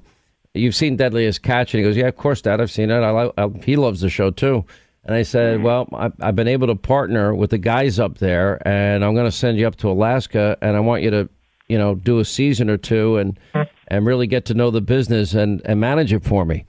You've 0.54 0.76
seen 0.76 0.96
Deadliest 0.96 1.42
Catch, 1.42 1.74
and 1.74 1.84
he 1.84 1.90
goes, 1.90 1.98
yeah, 1.98 2.08
of 2.08 2.18
course, 2.18 2.42
Dad, 2.42 2.62
I've 2.62 2.70
seen 2.70 2.92
it. 2.92 3.00
I, 3.00 3.10
like 3.10 3.34
I 3.38 3.50
he 3.64 3.78
loves 3.78 4.02
the 4.02 4.10
show 4.10 4.30
too. 4.30 4.64
And 5.06 5.16
I 5.16 5.24
said, 5.24 5.62
well, 5.62 5.88
I, 5.94 6.12
I've 6.20 6.36
been 6.36 6.48
able 6.48 6.68
to 6.68 6.76
partner 6.76 7.34
with 7.36 7.50
the 7.52 7.58
guys 7.58 8.00
up 8.00 8.20
there, 8.20 8.66
and 8.68 9.04
I'm 9.04 9.14
going 9.16 9.28
to 9.28 9.32
send 9.32 9.58
you 9.58 9.68
up 9.68 9.76
to 9.78 9.90
Alaska, 9.90 10.58
and 10.62 10.76
I 10.76 10.80
want 10.80 11.04
you 11.04 11.12
to, 11.12 11.30
you 11.68 11.78
know, 11.78 11.96
do 11.96 12.20
a 12.20 12.26
season 12.26 12.70
or 12.70 12.78
two 12.78 13.18
and 13.18 13.40
and 13.88 14.06
really 14.06 14.28
get 14.28 14.46
to 14.46 14.54
know 14.54 14.72
the 14.72 14.82
business 14.82 15.34
and 15.34 15.62
and 15.66 15.80
manage 15.80 16.12
it 16.14 16.24
for 16.24 16.46
me. 16.46 16.66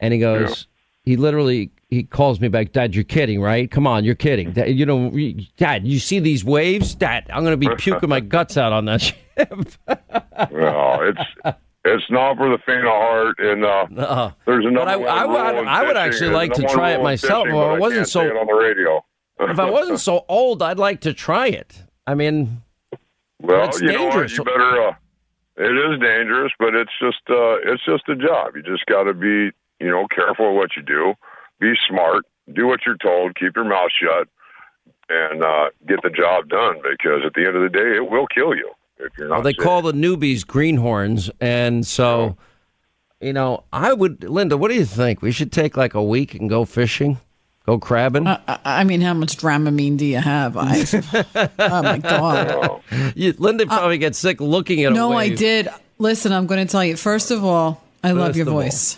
And 0.00 0.12
he 0.14 0.20
goes, 0.20 0.66
he 1.02 1.16
literally 1.16 1.70
he 1.88 2.04
calls 2.04 2.40
me 2.40 2.48
back, 2.48 2.72
Dad, 2.72 2.94
you're 2.94 3.04
kidding, 3.04 3.40
right? 3.40 3.70
Come 3.70 3.86
on, 3.86 4.04
you're 4.04 4.14
kidding. 4.14 4.52
Dad, 4.52 4.66
you 4.70 4.86
know, 4.86 5.10
Dad, 5.56 5.86
you 5.86 5.98
see 5.98 6.20
these 6.20 6.44
waves? 6.44 6.94
Dad, 6.94 7.26
I'm 7.32 7.42
going 7.44 7.58
to 7.60 7.68
be 7.68 7.74
puking 7.76 8.08
my 8.08 8.20
guts 8.20 8.56
out 8.56 8.72
on 8.72 8.84
that 8.84 9.00
ship. 9.02 9.16
well, 10.50 11.00
it's 11.02 11.56
it's 11.84 12.04
not 12.10 12.36
for 12.36 12.48
the 12.50 12.58
faint 12.66 12.80
of 12.84 12.92
heart, 12.92 13.36
and 13.38 13.64
uh, 13.64 14.30
there's 14.46 14.64
another. 14.66 14.98
But 14.98 15.08
I- 15.08 15.22
I 15.24 15.26
would- 15.26 15.66
I 15.66 15.86
would 15.86 15.96
actually 15.96 16.30
like 16.30 16.52
to 16.54 16.62
try 16.64 16.90
it 16.92 17.02
myself, 17.02 17.48
or 17.50 17.76
it 17.76 17.80
wasn't 17.80 18.08
so- 18.08 18.20
on 18.20 18.46
the 18.46 18.52
radio. 18.54 19.02
if 19.40 19.58
I 19.58 19.68
wasn't 19.70 19.98
so 20.10 20.24
old, 20.28 20.62
I'd 20.62 20.78
like 20.78 21.00
to 21.02 21.12
try 21.14 21.46
it. 21.48 21.82
I 22.06 22.14
mean, 22.14 22.62
Well, 23.40 23.68
It's 23.68 23.80
you 23.80 23.88
know 23.88 24.04
what? 24.04 24.10
dangerous. 24.12 24.36
You 24.38 24.44
better. 24.44 24.82
Uh, 24.88 24.94
it 25.60 25.92
is 25.92 26.00
dangerous, 26.00 26.52
but 26.58 26.74
it's 26.74 26.92
just 26.98 27.20
uh, 27.28 27.60
it's 27.60 27.84
just 27.84 28.08
a 28.08 28.16
job. 28.16 28.56
You 28.56 28.62
just 28.62 28.86
got 28.86 29.04
to 29.04 29.14
be 29.14 29.52
you 29.78 29.90
know 29.90 30.06
careful 30.14 30.50
of 30.50 30.54
what 30.54 30.70
you 30.76 30.82
do. 30.82 31.14
Be 31.60 31.74
smart. 31.88 32.24
Do 32.52 32.66
what 32.66 32.80
you're 32.86 32.96
told. 32.96 33.36
Keep 33.36 33.56
your 33.56 33.66
mouth 33.66 33.90
shut, 33.92 34.28
and 35.10 35.44
uh, 35.44 35.70
get 35.86 36.00
the 36.02 36.08
job 36.10 36.48
done. 36.48 36.76
Because 36.82 37.20
at 37.26 37.34
the 37.34 37.46
end 37.46 37.56
of 37.56 37.62
the 37.62 37.68
day, 37.68 37.96
it 37.96 38.10
will 38.10 38.26
kill 38.26 38.54
you 38.54 38.70
if 38.98 39.12
you're 39.18 39.28
not. 39.28 39.36
well, 39.36 39.42
they 39.42 39.52
safe. 39.52 39.58
call 39.58 39.82
the 39.82 39.92
newbies 39.92 40.46
greenhorns, 40.46 41.30
and 41.40 41.86
so, 41.86 42.38
you 43.20 43.34
know, 43.34 43.64
I 43.70 43.92
would, 43.92 44.24
Linda. 44.24 44.56
What 44.56 44.70
do 44.70 44.76
you 44.76 44.86
think? 44.86 45.20
We 45.20 45.30
should 45.30 45.52
take 45.52 45.76
like 45.76 45.92
a 45.92 46.02
week 46.02 46.34
and 46.34 46.48
go 46.48 46.64
fishing, 46.64 47.18
go 47.66 47.78
crabbing. 47.78 48.26
I, 48.26 48.58
I 48.64 48.84
mean, 48.84 49.00
how 49.00 49.14
much 49.14 49.36
Dramamine 49.36 49.96
do 49.96 50.04
you 50.06 50.18
have? 50.18 50.56
I, 50.56 50.84
oh 51.58 51.82
my 51.82 51.98
god! 51.98 52.80
You, 53.14 53.34
Linda 53.38 53.64
uh, 53.64 53.66
probably 53.66 53.98
gets 53.98 54.18
sick 54.18 54.40
looking 54.40 54.84
at. 54.84 54.92
No, 54.92 55.12
I 55.12 55.28
did. 55.28 55.68
Listen, 55.98 56.32
I'm 56.32 56.46
going 56.46 56.66
to 56.66 56.70
tell 56.70 56.84
you. 56.84 56.96
First 56.96 57.30
of 57.30 57.44
all, 57.44 57.82
I 58.02 58.12
love 58.12 58.36
your 58.36 58.48
of 58.48 58.54
all. 58.54 58.62
voice. 58.62 58.96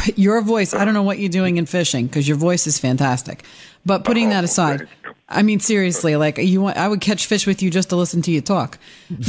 Your 0.16 0.40
voice. 0.40 0.72
I 0.72 0.86
don't 0.86 0.94
know 0.94 1.02
what 1.02 1.18
you're 1.18 1.28
doing 1.28 1.58
in 1.58 1.66
fishing 1.66 2.06
because 2.06 2.26
your 2.26 2.38
voice 2.38 2.66
is 2.66 2.78
fantastic. 2.78 3.44
But 3.84 4.04
putting 4.04 4.30
that 4.30 4.42
aside, 4.42 4.88
I 5.28 5.42
mean 5.42 5.60
seriously, 5.60 6.16
like 6.16 6.38
you, 6.38 6.62
want, 6.62 6.78
I 6.78 6.88
would 6.88 7.02
catch 7.02 7.26
fish 7.26 7.46
with 7.46 7.62
you 7.62 7.68
just 7.70 7.90
to 7.90 7.96
listen 7.96 8.22
to 8.22 8.30
you 8.30 8.40
talk. 8.40 8.78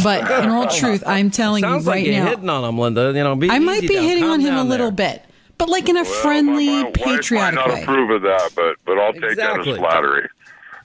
But 0.03 0.21
in 0.43 0.49
all 0.49 0.67
truth, 0.69 1.03
I'm 1.05 1.31
telling 1.31 1.63
you 1.65 1.69
right 1.69 1.83
like 1.85 2.05
you're 2.05 2.13
now, 2.23 2.29
hitting 2.29 2.49
on 2.49 2.63
him, 2.63 2.77
Linda. 2.77 3.11
You 3.13 3.23
know, 3.23 3.35
be 3.35 3.49
I 3.49 3.59
might 3.59 3.81
be 3.81 3.95
hitting 3.95 4.23
Calm 4.23 4.31
on 4.33 4.39
him 4.39 4.55
a 4.55 4.63
little 4.63 4.91
there. 4.91 5.15
bit, 5.19 5.25
but 5.63 5.71
like 5.71 5.87
in 5.87 5.95
a 5.95 6.03
friendly, 6.03 6.67
Wife 6.67 6.83
might 6.83 6.93
patriotic 6.93 7.55
not 7.55 7.69
way. 7.69 7.83
approve 7.83 8.09
of 8.09 8.21
that, 8.23 8.51
but 8.53 8.75
but 8.85 8.97
I'll 8.99 9.13
take 9.13 9.23
Exactly. 9.23 9.71
that 9.71 9.71
as 9.71 9.77
flattery. 9.77 10.27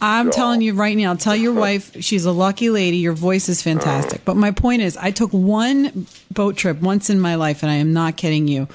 I'm 0.00 0.30
telling 0.30 0.60
you 0.60 0.74
right 0.74 0.96
now, 0.96 1.14
tell 1.14 1.34
your 1.34 1.52
wife 1.52 2.00
she's 2.00 2.24
a 2.24 2.30
lucky 2.30 2.70
lady. 2.70 2.98
Your 2.98 3.14
voice 3.14 3.48
is 3.48 3.60
fantastic. 3.60 4.20
Uh. 4.20 4.22
But 4.24 4.36
my 4.36 4.52
point 4.52 4.82
is, 4.82 4.96
I 4.96 5.10
took 5.10 5.32
one 5.32 6.06
boat 6.30 6.56
trip 6.56 6.80
once 6.80 7.10
in 7.10 7.18
my 7.18 7.34
life, 7.34 7.64
and 7.64 7.72
I 7.72 7.74
am 7.74 7.92
not 7.92 8.16
kidding 8.16 8.46
you. 8.46 8.68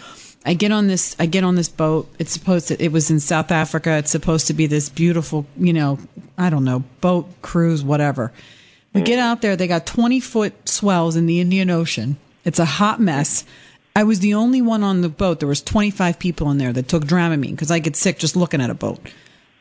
I 0.46 0.56
get 0.56 0.74
on 0.74 0.88
this, 0.88 1.16
I 1.20 1.26
get 1.26 1.46
on 1.46 1.56
this 1.56 1.70
boat. 1.70 2.14
It's 2.20 2.34
supposed 2.34 2.68
to, 2.68 2.84
it 2.84 2.92
was 2.92 3.10
in 3.10 3.22
South 3.22 3.50
Africa. 3.50 3.96
It's 3.98 4.12
supposed 4.12 4.48
to 4.48 4.54
be 4.54 4.68
this 4.68 4.90
beautiful, 4.90 5.46
you 5.56 5.72
know, 5.72 6.00
I 6.38 6.50
don't 6.50 6.66
know, 6.66 6.84
boat 7.00 7.30
cruise, 7.42 7.82
whatever. 7.82 8.34
We 8.94 9.04
get 9.04 9.20
mm. 9.20 9.22
out 9.24 9.42
there. 9.42 9.56
They 9.56 9.68
got 9.68 9.86
20 9.86 10.20
foot 10.20 10.68
swells 10.68 11.16
in 11.16 11.28
the 11.28 11.40
Indian 11.40 11.70
Ocean. 11.70 12.18
It's 12.44 12.60
a 12.60 12.66
hot 12.66 13.00
mess. 13.00 13.46
I 13.95 14.03
was 14.03 14.22
the 14.22 14.34
only 14.34 14.61
one 14.61 14.84
on 14.84 15.02
the 15.02 15.10
boat. 15.10 15.40
There 15.40 15.48
was 15.48 15.61
25 15.61 16.18
people 16.18 16.49
in 16.49 16.57
there 16.57 16.74
that 16.74 16.88
took 16.88 17.06
Dramamine 17.06 17.52
because 17.52 17.70
I 17.70 17.78
get 17.78 17.95
sick 17.95 18.18
just 18.18 18.36
looking 18.36 18.60
at 18.60 18.72
a 18.72 18.74
boat. 18.74 18.99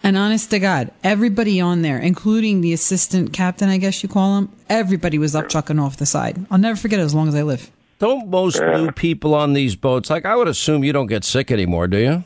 And 0.02 0.16
honest 0.16 0.50
to 0.50 0.58
God, 0.58 0.90
everybody 1.04 1.60
on 1.60 1.82
there, 1.82 1.98
including 1.98 2.60
the 2.60 2.72
assistant 2.72 3.32
captain, 3.34 3.68
I 3.68 3.76
guess 3.76 4.02
you 4.02 4.08
call 4.08 4.38
him, 4.38 4.50
everybody 4.68 5.18
was 5.18 5.36
up 5.36 5.48
chucking 5.48 5.78
off 5.78 5.98
the 5.98 6.06
side. 6.06 6.44
I'll 6.50 6.58
never 6.58 6.76
forget 6.76 6.98
it 6.98 7.02
as 7.02 7.14
long 7.14 7.28
as 7.28 7.34
I 7.34 7.42
live. 7.42 7.70
Don't 7.98 8.28
most 8.28 8.60
new 8.60 8.90
people 8.90 9.34
on 9.34 9.52
these 9.52 9.76
boats, 9.76 10.10
like 10.10 10.24
I 10.24 10.34
would 10.34 10.48
assume 10.48 10.82
you 10.82 10.92
don't 10.92 11.06
get 11.06 11.22
sick 11.22 11.52
anymore, 11.52 11.86
do 11.86 11.98
you? 11.98 12.24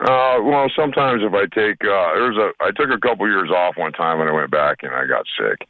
Uh, 0.00 0.38
well, 0.42 0.70
sometimes 0.76 1.22
if 1.22 1.32
I 1.32 1.46
take 1.46 1.82
uh, 1.82 2.12
there's 2.14 2.36
a 2.36 2.50
I 2.60 2.72
took 2.76 2.90
a 2.90 3.00
couple 3.00 3.26
years 3.26 3.50
off 3.50 3.78
one 3.78 3.92
time 3.92 4.18
when 4.18 4.28
I 4.28 4.32
went 4.32 4.50
back 4.50 4.82
and 4.82 4.92
I 4.92 5.06
got 5.06 5.24
sick, 5.40 5.66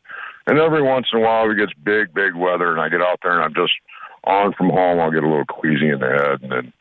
and 0.48 0.58
every 0.58 0.82
once 0.82 1.06
in 1.12 1.20
a 1.20 1.22
while 1.22 1.48
it 1.48 1.54
gets 1.54 1.72
big 1.84 2.12
big 2.12 2.34
weather 2.34 2.72
and 2.72 2.80
I 2.80 2.88
get 2.88 3.00
out 3.00 3.20
there 3.22 3.40
and 3.40 3.44
I'm 3.44 3.54
just 3.54 3.72
on 4.28 4.52
from 4.52 4.70
home. 4.70 5.00
I'll 5.00 5.10
get 5.10 5.24
a 5.24 5.28
little 5.28 5.44
queasy 5.46 5.88
in 5.88 6.00
the 6.00 6.06
head 6.06 6.42
and 6.42 6.52
then 6.52 6.72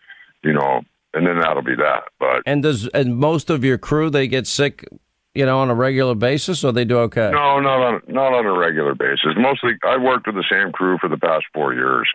you 0.44 0.54
know 0.54 0.82
and 1.14 1.26
then 1.26 1.40
that'll 1.40 1.64
be 1.64 1.76
that. 1.76 2.04
But 2.20 2.44
And 2.46 2.62
does 2.62 2.88
and 2.90 3.18
most 3.18 3.50
of 3.50 3.64
your 3.64 3.78
crew 3.78 4.10
they 4.10 4.28
get 4.28 4.46
sick, 4.46 4.86
you 5.34 5.46
know, 5.46 5.60
on 5.60 5.70
a 5.70 5.76
regular 5.76 6.16
basis, 6.16 6.64
or 6.64 6.72
they 6.72 6.86
do 6.86 6.98
okay? 7.00 7.32
no, 7.32 7.60
not 7.60 7.82
on 7.82 8.02
not 8.08 8.34
on 8.34 8.46
a 8.46 8.58
regular 8.58 8.94
basis. 8.94 9.34
Mostly 9.38 9.72
I 9.84 9.98
worked 9.98 10.28
with 10.28 10.36
the 10.36 10.46
same 10.52 10.72
crew 10.72 10.98
for 11.00 11.10
the 11.10 11.18
past 11.18 11.46
four 11.54 11.74
years, 11.74 12.08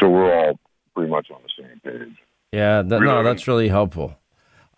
so 0.00 0.08
we're 0.08 0.34
all 0.34 0.58
pretty 0.94 1.10
much 1.10 1.30
on 1.30 1.40
the 1.42 1.62
same 1.62 1.80
page. 1.84 2.16
Yeah, 2.52 2.82
that, 2.82 3.00
no, 3.00 3.22
that's 3.22 3.48
really 3.48 3.68
helpful. 3.68 4.18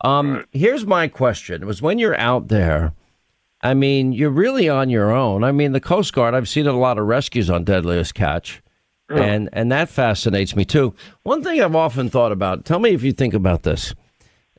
Um, 0.03 0.45
here's 0.53 0.85
my 0.87 1.09
question: 1.09 1.63
It 1.63 1.67
was 1.67 1.81
when 1.81 1.99
you're 1.99 2.19
out 2.19 2.49
there. 2.49 2.93
I 3.63 3.73
mean, 3.73 4.13
you're 4.13 4.29
really 4.31 4.69
on 4.69 4.91
your 4.91 5.11
own. 5.11 5.43
I 5.43 5.51
mean, 5.51 5.73
the 5.73 5.81
Coast 5.81 6.13
Guard. 6.13 6.35
I've 6.35 6.51
seen 6.51 6.67
a 6.67 6.73
lot 6.73 6.99
of 6.99 7.07
rescues 7.07 7.49
on 7.49 7.65
Deadliest 7.65 8.15
Catch, 8.15 8.63
and 9.23 9.49
and 9.53 9.71
that 9.73 9.89
fascinates 9.89 10.57
me 10.57 10.65
too. 10.65 10.95
One 11.23 11.43
thing 11.43 11.61
I've 11.61 11.77
often 11.77 12.11
thought 12.11 12.33
about. 12.33 12.65
Tell 12.65 12.79
me 12.79 12.91
if 12.91 13.03
you 13.03 13.13
think 13.13 13.35
about 13.35 13.63
this. 13.63 13.95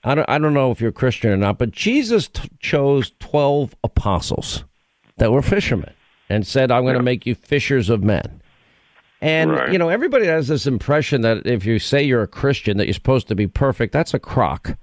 I 0.03 0.15
don't. 0.15 0.29
I 0.29 0.37
don't 0.37 0.53
know 0.53 0.71
if 0.71 0.79
you're 0.79 0.91
Christian 0.91 1.31
or 1.31 1.37
not, 1.37 1.57
but 1.57 1.71
Jesus 1.71 2.27
t- 2.27 2.49
chose 2.59 3.11
twelve 3.19 3.75
apostles 3.83 4.63
that 5.17 5.31
were 5.31 5.41
fishermen 5.41 5.93
and 6.29 6.45
said, 6.45 6.71
"I'm 6.71 6.83
going 6.83 6.97
to 6.97 7.03
make 7.03 7.25
you 7.25 7.35
fishers 7.35 7.89
of 7.89 8.03
men." 8.03 8.41
And 9.21 9.51
Right. 9.51 9.71
you 9.71 9.79
know, 9.79 9.89
everybody 9.89 10.27
has 10.27 10.47
this 10.47 10.67
impression 10.67 11.21
that 11.21 11.47
if 11.47 11.65
you 11.65 11.79
say 11.79 12.03
you're 12.03 12.21
a 12.21 12.27
Christian, 12.27 12.77
that 12.77 12.85
you're 12.85 12.93
supposed 12.93 13.27
to 13.29 13.35
be 13.35 13.47
perfect. 13.47 13.93
That's 13.93 14.13
a 14.13 14.19
crock. 14.19 14.77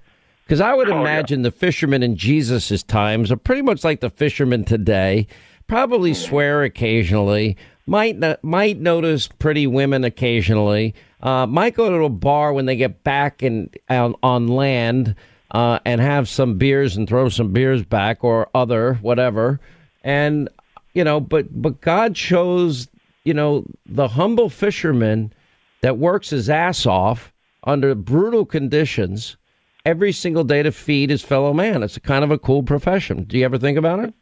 Because 0.45 0.59
I 0.59 0.73
would 0.73 0.89
oh, 0.89 0.99
imagine 0.99 1.43
the 1.43 1.51
fishermen 1.51 2.03
in 2.03 2.17
Jesus' 2.17 2.83
times 2.83 3.31
are 3.31 3.37
pretty 3.37 3.61
much 3.61 3.83
like 3.83 4.01
the 4.01 4.09
fishermen 4.09 4.65
today. 4.65 5.27
Probably 5.67 6.11
mm-hmm. 6.11 6.29
swear 6.29 6.63
occasionally. 6.63 7.55
Might 7.85 8.17
might 8.43 8.79
notice 8.79 9.27
pretty 9.27 9.67
women 9.67 10.03
occasionally. 10.03 10.95
Uh, 11.21 11.45
might 11.45 11.75
go 11.75 11.89
to 11.89 12.05
a 12.05 12.09
bar 12.09 12.53
when 12.53 12.65
they 12.65 12.75
get 12.75 13.03
back 13.03 13.41
and 13.41 13.75
on, 13.89 14.15
on 14.23 14.47
land 14.47 15.15
uh, 15.51 15.79
and 15.85 15.99
have 15.99 16.29
some 16.29 16.57
beers 16.57 16.95
and 16.95 17.07
throw 17.07 17.29
some 17.29 17.51
beers 17.51 17.83
back 17.83 18.23
or 18.23 18.49
other 18.55 18.95
whatever. 18.95 19.59
And 20.03 20.49
you 20.93 21.03
know, 21.03 21.19
but 21.19 21.47
but 21.61 21.81
God 21.81 22.15
chose 22.15 22.87
you 23.25 23.33
know 23.33 23.65
the 23.85 24.07
humble 24.07 24.49
fisherman 24.49 25.33
that 25.81 25.97
works 25.97 26.29
his 26.29 26.49
ass 26.49 26.85
off 26.85 27.33
under 27.65 27.95
brutal 27.95 28.45
conditions 28.45 29.37
every 29.85 30.11
single 30.11 30.43
day 30.43 30.63
to 30.63 30.71
feed 30.71 31.09
his 31.09 31.21
fellow 31.21 31.53
man. 31.53 31.83
It's 31.83 31.97
a 31.97 32.01
kind 32.01 32.23
of 32.23 32.31
a 32.31 32.39
cool 32.39 32.63
profession. 32.63 33.23
Do 33.25 33.37
you 33.37 33.45
ever 33.45 33.57
think 33.57 33.77
about 33.77 33.99
it? 33.99 34.13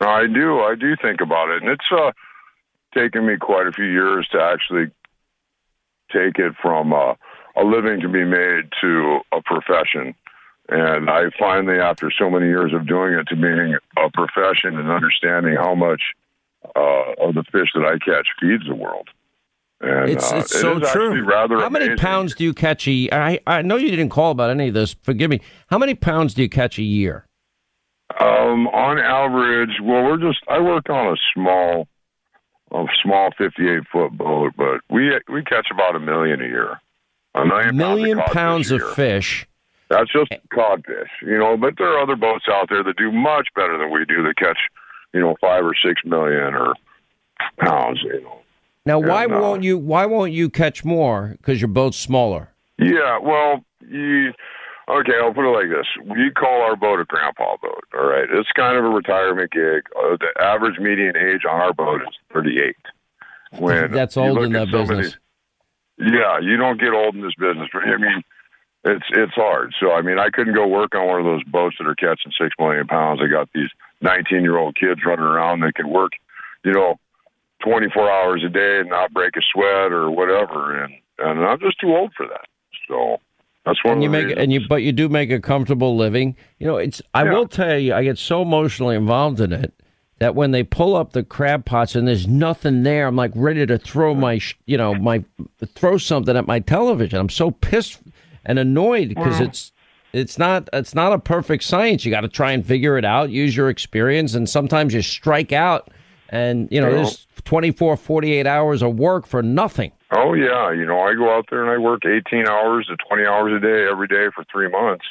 I 0.00 0.26
do. 0.26 0.60
I 0.60 0.74
do 0.74 0.94
think 1.00 1.20
about 1.20 1.48
it, 1.50 1.62
and 1.62 1.70
it's 1.70 1.86
uh, 1.90 2.12
taken 2.96 3.26
me 3.26 3.36
quite 3.36 3.66
a 3.66 3.72
few 3.72 3.84
years 3.84 4.26
to 4.32 4.38
actually 4.40 4.86
take 6.12 6.38
it 6.38 6.54
from 6.62 6.92
uh, 6.92 7.14
a 7.56 7.64
living 7.64 8.00
to 8.00 8.08
be 8.08 8.24
made 8.24 8.70
to 8.80 9.18
a 9.32 9.40
profession. 9.42 10.14
And 10.68 11.08
I 11.10 11.24
finally, 11.38 11.78
after 11.78 12.10
so 12.18 12.28
many 12.28 12.46
years 12.46 12.72
of 12.74 12.88
doing 12.88 13.14
it, 13.14 13.26
to 13.28 13.36
being 13.36 13.76
a 13.96 14.10
profession 14.10 14.76
and 14.78 14.90
understanding 14.90 15.54
how 15.56 15.74
much 15.74 16.02
uh, 16.74 17.12
of 17.24 17.34
the 17.34 17.44
fish 17.52 17.68
that 17.74 17.84
I 17.84 17.98
catch 18.04 18.26
feeds 18.40 18.64
the 18.66 18.74
world. 18.74 19.08
And 19.80 20.10
It's 20.10 20.32
uh, 20.32 20.36
it's 20.38 20.54
it 20.54 20.58
so 20.58 20.80
true. 20.80 21.22
rather 21.24 21.60
How 21.60 21.68
many 21.68 21.94
pounds 21.96 22.34
do 22.34 22.44
you 22.44 22.54
catch 22.54 22.88
a? 22.88 22.90
year? 22.92 23.10
I 23.12 23.38
I 23.46 23.62
know 23.62 23.76
you 23.76 23.90
didn't 23.90 24.08
call 24.08 24.30
about 24.32 24.50
any 24.50 24.68
of 24.68 24.74
this. 24.74 24.96
Forgive 25.02 25.28
me. 25.30 25.40
How 25.68 25.78
many 25.78 25.94
pounds 25.94 26.34
do 26.34 26.42
you 26.42 26.48
catch 26.48 26.78
a 26.78 26.82
year? 26.82 27.26
Um, 28.18 28.66
on 28.68 28.98
average, 28.98 29.78
well, 29.82 30.02
we're 30.04 30.16
just 30.16 30.38
I 30.48 30.60
work 30.60 30.88
on 30.88 31.12
a 31.12 31.16
small, 31.34 31.86
a 32.72 32.84
small 33.02 33.30
fifty-eight 33.36 33.84
foot 33.92 34.12
boat, 34.16 34.52
but 34.56 34.80
we 34.90 35.18
we 35.28 35.42
catch 35.42 35.68
about 35.70 35.96
a 35.96 36.00
million 36.00 36.40
a 36.40 36.46
year. 36.46 36.80
A 37.34 37.44
million, 37.44 37.76
Million 37.76 38.18
pounds, 38.18 38.32
pounds 38.32 38.70
of, 38.70 38.80
of 38.80 38.82
a 38.82 38.84
year. 38.86 38.94
fish. 38.94 39.46
That's 39.88 40.10
just 40.10 40.32
codfish, 40.52 41.10
you 41.22 41.38
know. 41.38 41.56
But 41.56 41.74
there 41.78 41.88
are 41.88 42.00
other 42.00 42.16
boats 42.16 42.46
out 42.50 42.68
there 42.70 42.82
that 42.82 42.96
do 42.96 43.12
much 43.12 43.48
better 43.54 43.78
than 43.78 43.92
we 43.92 44.04
do. 44.04 44.22
That 44.22 44.36
catch, 44.36 44.58
you 45.12 45.20
know, 45.20 45.36
five 45.40 45.64
or 45.64 45.74
six 45.74 46.00
million 46.04 46.54
or 46.54 46.74
pounds. 47.58 48.00
You 48.02 48.22
know. 48.22 48.40
Now, 48.84 48.98
why 48.98 49.24
And, 49.24 49.34
uh, 49.34 49.40
won't 49.40 49.62
you? 49.62 49.78
Why 49.78 50.06
won't 50.06 50.32
you 50.32 50.48
catch 50.50 50.84
more? 50.84 51.36
Because 51.36 51.60
your 51.60 51.68
boat's 51.68 51.98
smaller. 51.98 52.48
Yeah, 52.78 53.18
well, 53.18 53.64
you 53.88 54.32
okay? 54.88 55.12
I'll 55.22 55.34
put 55.34 55.48
it 55.48 55.56
like 55.56 55.68
this: 55.68 55.86
we 56.04 56.30
call 56.30 56.62
our 56.62 56.76
boat 56.76 57.00
a 57.00 57.04
grandpa 57.04 57.56
boat. 57.62 57.84
All 57.94 58.06
right, 58.06 58.28
it's 58.30 58.50
kind 58.52 58.76
of 58.76 58.84
a 58.84 58.88
retirement 58.88 59.50
gig. 59.52 59.84
Uh, 59.96 60.16
the 60.16 60.28
average 60.42 60.78
median 60.78 61.16
age 61.16 61.42
on 61.48 61.60
our 61.60 61.72
boat 61.72 62.02
is 62.02 62.14
thirty-eight. 62.32 62.76
When 63.60 63.90
That's 63.92 64.16
old 64.16 64.42
in 64.42 64.52
that 64.52 64.70
business. 64.70 65.06
these- 65.06 65.18
yeah, 65.98 66.38
you 66.40 66.56
don't 66.58 66.78
get 66.78 66.92
old 66.92 67.14
in 67.14 67.22
this 67.22 67.34
business. 67.38 67.70
I 67.72 67.96
mean, 67.96 68.22
it's 68.84 69.06
it's 69.10 69.34
hard. 69.34 69.74
So 69.80 69.92
I 69.92 70.02
mean, 70.02 70.18
I 70.18 70.28
couldn't 70.30 70.54
go 70.54 70.66
work 70.66 70.94
on 70.94 71.06
one 71.06 71.20
of 71.20 71.24
those 71.26 71.44
boats 71.44 71.76
that 71.78 71.86
are 71.86 71.94
catching 71.94 72.32
six 72.38 72.50
million 72.58 72.86
pounds. 72.86 73.20
I 73.22 73.28
got 73.28 73.48
these 73.54 73.70
nineteen-year-old 74.02 74.76
kids 74.76 75.00
running 75.06 75.24
around 75.24 75.60
that 75.60 75.74
can 75.74 75.88
work, 75.88 76.12
you 76.64 76.72
know, 76.72 76.98
twenty-four 77.62 78.10
hours 78.10 78.44
a 78.44 78.50
day 78.50 78.80
and 78.80 78.90
not 78.90 79.12
break 79.14 79.36
a 79.36 79.40
sweat 79.52 79.90
or 79.90 80.10
whatever. 80.10 80.82
And 80.82 80.94
and 81.18 81.44
I'm 81.44 81.58
just 81.60 81.80
too 81.80 81.96
old 81.96 82.12
for 82.14 82.26
that. 82.26 82.44
So 82.88 83.18
that's 83.66 83.82
one 83.84 83.94
and 83.94 84.02
you 84.02 84.08
make 84.08 84.24
reasons. 84.26 84.42
and 84.42 84.52
you 84.52 84.60
but 84.68 84.76
you 84.76 84.92
do 84.92 85.08
make 85.08 85.30
a 85.30 85.40
comfortable 85.40 85.96
living. 85.96 86.36
You 86.58 86.66
know, 86.66 86.76
it's 86.76 87.02
I 87.12 87.24
will 87.24 87.46
tell 87.48 87.78
you, 87.78 87.92
I 87.94 88.04
get 88.04 88.16
so 88.18 88.40
emotionally 88.42 88.96
involved 88.96 89.40
in 89.40 89.52
it 89.52 89.74
that 90.18 90.34
when 90.34 90.52
they 90.52 90.62
pull 90.62 90.96
up 90.96 91.12
the 91.12 91.22
crab 91.22 91.66
pots 91.66 91.94
and 91.94 92.08
there's 92.08 92.26
nothing 92.26 92.82
there, 92.84 93.06
I'm 93.06 93.16
like 93.16 93.32
ready 93.34 93.66
to 93.66 93.76
throw 93.78 94.14
my 94.14 94.40
you 94.64 94.78
know 94.78 94.94
my 94.94 95.24
throw 95.74 95.98
something 95.98 96.36
at 96.36 96.46
my 96.46 96.60
television. 96.60 97.18
I'm 97.18 97.28
so 97.28 97.50
pissed 97.50 98.00
and 98.46 98.58
annoyed 98.58 99.08
because 99.10 99.38
Well- 99.38 99.42
mm. 99.42 99.48
it's 99.48 99.72
it's 100.12 100.38
not 100.38 100.68
it's 100.72 100.94
not 100.94 101.12
a 101.12 101.18
perfect 101.18 101.64
science. 101.64 102.04
You 102.04 102.10
got 102.10 102.22
to 102.22 102.28
try 102.28 102.52
and 102.52 102.64
figure 102.64 102.96
it 102.96 103.04
out, 103.04 103.28
use 103.30 103.54
your 103.56 103.68
experience, 103.68 104.34
and 104.34 104.48
sometimes 104.48 104.94
you 104.94 105.02
strike 105.02 105.52
out. 105.52 105.90
And 106.30 106.68
you 106.70 106.80
know, 106.80 106.88
Yeah. 106.88 106.94
there's 106.96 107.26
24, 107.44 107.96
48 107.96 108.46
hours 108.46 108.82
of 108.82 108.98
work 108.98 109.26
for 109.26 109.42
nothing. 109.42 109.92
Oh 110.12 110.34
yeah, 110.34 110.72
you 110.72 110.86
know, 110.86 111.00
I 111.00 111.14
go 111.14 111.36
out 111.36 111.46
there 111.50 111.62
and 111.62 111.70
I 111.70 111.78
work 111.78 112.02
18 112.06 112.46
hours 112.46 112.86
to 112.86 112.96
20 113.08 113.26
hours 113.26 113.52
a 113.56 113.60
day 113.60 113.88
every 113.90 114.06
day 114.06 114.28
for 114.34 114.44
3 114.50 114.68
months. 114.68 115.04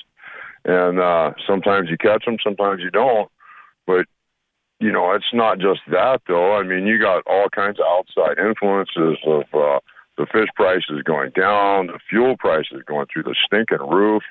And 0.63 0.99
uh 0.99 1.31
sometimes 1.45 1.89
you 1.89 1.97
catch 1.97 2.25
them, 2.25 2.37
sometimes 2.43 2.81
you 2.81 2.91
don't. 2.91 3.29
But 3.85 4.05
you 4.79 4.91
know, 4.91 5.11
it's 5.11 5.33
not 5.33 5.59
just 5.59 5.81
that 5.91 6.21
though. 6.27 6.55
I 6.55 6.63
mean, 6.63 6.85
you 6.87 6.99
got 6.99 7.23
all 7.27 7.49
kinds 7.49 7.79
of 7.79 7.85
outside 7.85 8.37
influences 8.39 9.17
of 9.25 9.43
uh 9.53 9.79
the 10.17 10.25
fish 10.31 10.47
prices 10.55 11.03
going 11.03 11.31
down, 11.31 11.87
the 11.87 11.99
fuel 12.09 12.37
prices 12.37 12.81
going 12.85 13.07
through 13.11 13.23
the 13.23 13.35
stinking 13.45 13.87
roof. 13.87 14.23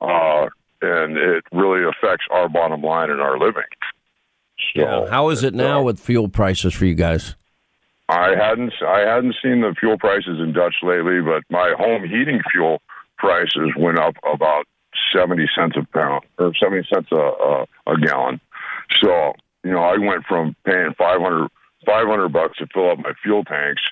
Uh 0.00 0.48
and 0.80 1.18
it 1.18 1.44
really 1.52 1.84
affects 1.84 2.24
our 2.30 2.48
bottom 2.48 2.82
line 2.82 3.10
and 3.10 3.20
our 3.20 3.38
living. 3.38 3.62
Yeah. 4.74 5.08
How 5.08 5.28
is 5.30 5.44
it 5.44 5.54
now 5.54 5.82
with 5.82 6.00
fuel 6.00 6.28
prices 6.28 6.72
for 6.72 6.86
you 6.86 6.94
guys? 6.94 7.34
I 8.08 8.34
hadn't 8.34 8.72
I 8.86 9.00
hadn't 9.00 9.36
seen 9.42 9.60
the 9.60 9.74
fuel 9.78 9.98
prices 9.98 10.40
in 10.40 10.52
Dutch 10.52 10.76
lately, 10.82 11.20
but 11.20 11.42
my 11.50 11.74
home 11.76 12.04
heating 12.04 12.40
fuel 12.50 12.80
prices 13.18 13.72
went 13.76 13.98
up 13.98 14.14
about 14.24 14.66
seventy 15.14 15.46
cents 15.54 15.76
a 15.76 15.86
pound 15.92 16.24
or 16.38 16.52
seventy 16.54 16.86
cents 16.92 17.08
a 17.12 17.16
a, 17.16 17.66
a 17.86 18.00
gallon. 18.00 18.40
So 19.02 19.34
you 19.64 19.72
know, 19.72 19.80
I 19.80 19.98
went 19.98 20.24
from 20.26 20.56
paying 20.64 20.94
500, 20.96 21.50
500 21.84 22.28
bucks 22.32 22.58
to 22.58 22.66
fill 22.72 22.90
up 22.90 22.98
my 22.98 23.12
fuel 23.22 23.44
tanks 23.44 23.82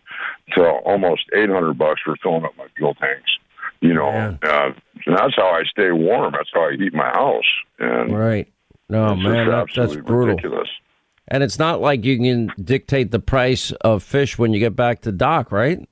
to 0.54 0.62
almost 0.62 1.24
eight 1.34 1.50
hundred 1.50 1.76
bucks 1.76 2.00
for 2.04 2.16
filling 2.22 2.44
up 2.44 2.56
my 2.56 2.66
fuel 2.76 2.94
tanks. 2.94 3.30
You 3.80 3.92
know, 3.92 4.08
uh, 4.08 4.72
and 5.04 5.16
that's 5.16 5.36
how 5.36 5.48
I 5.50 5.64
stay 5.64 5.92
warm. 5.92 6.32
That's 6.32 6.48
how 6.54 6.68
I 6.68 6.76
heat 6.76 6.94
my 6.94 7.10
house. 7.10 7.44
And 7.78 8.16
Right. 8.16 8.48
No, 8.88 9.14
man, 9.16 9.46
just 9.46 9.74
that, 9.74 9.80
that's 9.80 9.96
brutal. 9.96 10.36
ridiculous. 10.36 10.68
And 11.28 11.42
it's 11.42 11.58
not 11.58 11.80
like 11.80 12.04
you 12.04 12.18
can 12.18 12.52
dictate 12.62 13.10
the 13.10 13.18
price 13.18 13.72
of 13.80 14.02
fish 14.02 14.38
when 14.38 14.52
you 14.52 14.60
get 14.60 14.76
back 14.76 15.02
to 15.02 15.12
dock, 15.12 15.50
right? 15.50 15.86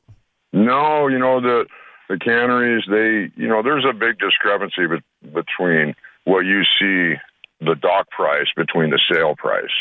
No, 0.53 1.09
you 1.09 1.19
know 1.19 1.41
the 1.41 1.67
the 2.09 2.19
canneries. 2.19 2.85
They, 2.89 3.33
you 3.41 3.49
know, 3.49 3.63
there's 3.63 3.85
a 3.85 3.93
big 3.93 4.19
discrepancy 4.19 4.87
be- 4.87 5.29
between 5.31 5.95
what 6.25 6.41
you 6.41 6.63
see 6.79 7.19
the 7.61 7.75
dock 7.75 8.09
price 8.11 8.47
between 8.57 8.91
the 8.91 9.01
sale 9.11 9.35
price. 9.37 9.73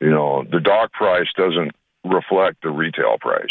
You 0.00 0.10
know, 0.10 0.44
the 0.50 0.60
dock 0.60 0.92
price 0.92 1.28
doesn't 1.36 1.72
reflect 2.04 2.62
the 2.62 2.70
retail 2.70 3.16
price. 3.20 3.50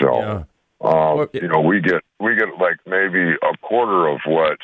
So, 0.00 0.46
uh, 0.80 1.26
you 1.32 1.48
know, 1.48 1.60
we 1.60 1.80
get 1.80 2.02
we 2.20 2.36
get 2.36 2.48
like 2.60 2.78
maybe 2.86 3.32
a 3.32 3.56
quarter 3.62 4.08
of 4.08 4.20
what 4.26 4.58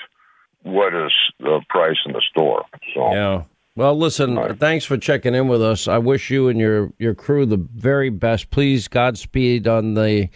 what 0.63 0.95
is 0.95 1.13
the 1.39 1.61
price 1.69 1.97
in 2.07 2.13
the 2.13 2.23
store. 2.31 2.65
So, 2.95 3.13
Yeah. 3.13 3.43
Well, 3.77 3.97
listen, 3.97 4.57
thanks 4.57 4.85
for 4.85 4.99
checking 4.99 5.35
in 5.35 5.47
with 5.47 5.63
us. 5.63 5.87
I 5.87 5.99
wish 5.99 6.29
you 6.29 6.49
and 6.49 6.59
your 6.59 6.93
your 6.99 7.15
crew 7.15 7.47
the 7.47 7.57
very 7.57 8.11
best. 8.11 8.51
Please, 8.51 8.89
Godspeed 8.89 9.69
on 9.69 9.95
the 9.95 10.29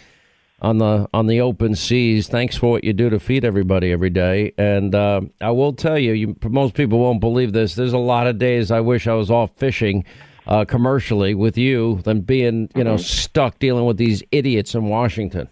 on 0.62 0.78
the 0.78 1.08
on 1.12 1.26
the 1.26 1.40
open 1.40 1.74
seas. 1.74 2.28
Thanks 2.28 2.56
for 2.56 2.70
what 2.70 2.84
you 2.84 2.92
do 2.92 3.10
to 3.10 3.18
feed 3.18 3.44
everybody 3.44 3.90
every 3.90 4.10
day. 4.10 4.52
And 4.56 4.94
uh, 4.94 5.22
I 5.40 5.50
will 5.50 5.72
tell 5.72 5.98
you, 5.98 6.12
you, 6.12 6.36
most 6.48 6.74
people 6.74 7.00
won't 7.00 7.20
believe 7.20 7.52
this. 7.52 7.74
There's 7.74 7.92
a 7.92 7.98
lot 7.98 8.28
of 8.28 8.38
days 8.38 8.70
I 8.70 8.80
wish 8.80 9.08
I 9.08 9.14
was 9.14 9.30
off 9.30 9.50
fishing 9.56 10.04
uh, 10.46 10.64
commercially 10.64 11.34
with 11.34 11.58
you 11.58 12.00
than 12.04 12.20
being 12.20 12.70
you 12.76 12.84
know 12.84 12.96
stuck 12.96 13.58
dealing 13.58 13.84
with 13.84 13.96
these 13.96 14.22
idiots 14.30 14.74
in 14.74 14.84
Washington. 14.84 15.48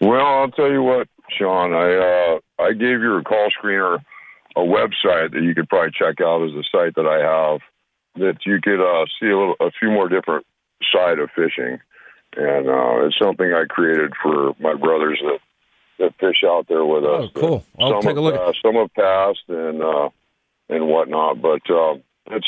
Well, 0.00 0.26
I'll 0.26 0.50
tell 0.50 0.70
you 0.70 0.82
what, 0.82 1.08
Sean. 1.38 1.72
I 1.72 1.94
uh, 1.94 2.62
I 2.62 2.72
gave 2.72 3.00
your 3.00 3.22
call 3.22 3.48
screener 3.58 3.98
a 4.56 4.60
website 4.60 5.32
that 5.32 5.42
you 5.42 5.54
could 5.54 5.68
probably 5.68 5.92
check 5.92 6.20
out 6.20 6.42
as 6.44 6.52
a 6.54 6.62
site 6.70 6.94
that 6.96 7.06
I 7.06 7.18
have 7.20 7.60
that 8.16 8.44
you 8.44 8.60
could 8.62 8.80
uh, 8.80 9.06
see 9.18 9.26
a 9.30 9.38
little, 9.38 9.54
a 9.60 9.70
few 9.78 9.90
more 9.90 10.08
different 10.08 10.44
side 10.92 11.18
of 11.18 11.30
fishing, 11.34 11.78
and 12.36 12.68
uh, 12.68 13.06
it's 13.06 13.18
something 13.18 13.52
I 13.52 13.64
created 13.68 14.12
for 14.22 14.52
my 14.60 14.74
brothers 14.74 15.20
that 15.24 15.38
that 15.98 16.14
fish 16.18 16.42
out 16.44 16.66
there 16.68 16.84
with 16.84 17.04
us. 17.04 17.30
Oh, 17.34 17.40
cool. 17.40 17.64
I'll 17.78 17.90
some 17.92 18.02
take 18.02 18.16
a 18.16 18.20
look. 18.20 18.34
passed- 18.34 18.58
some 18.62 18.74
have 18.74 18.92
passed 18.94 19.44
and 19.48 19.82
uh, 19.82 20.08
and 20.68 20.86
whatnot, 20.88 21.40
but 21.40 21.62
uh, 21.70 21.94
it's 22.30 22.46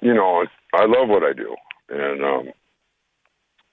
you 0.00 0.14
know 0.14 0.44
I 0.72 0.84
love 0.86 1.08
what 1.08 1.22
I 1.24 1.32
do, 1.34 1.54
and 1.90 2.24
um, 2.24 2.48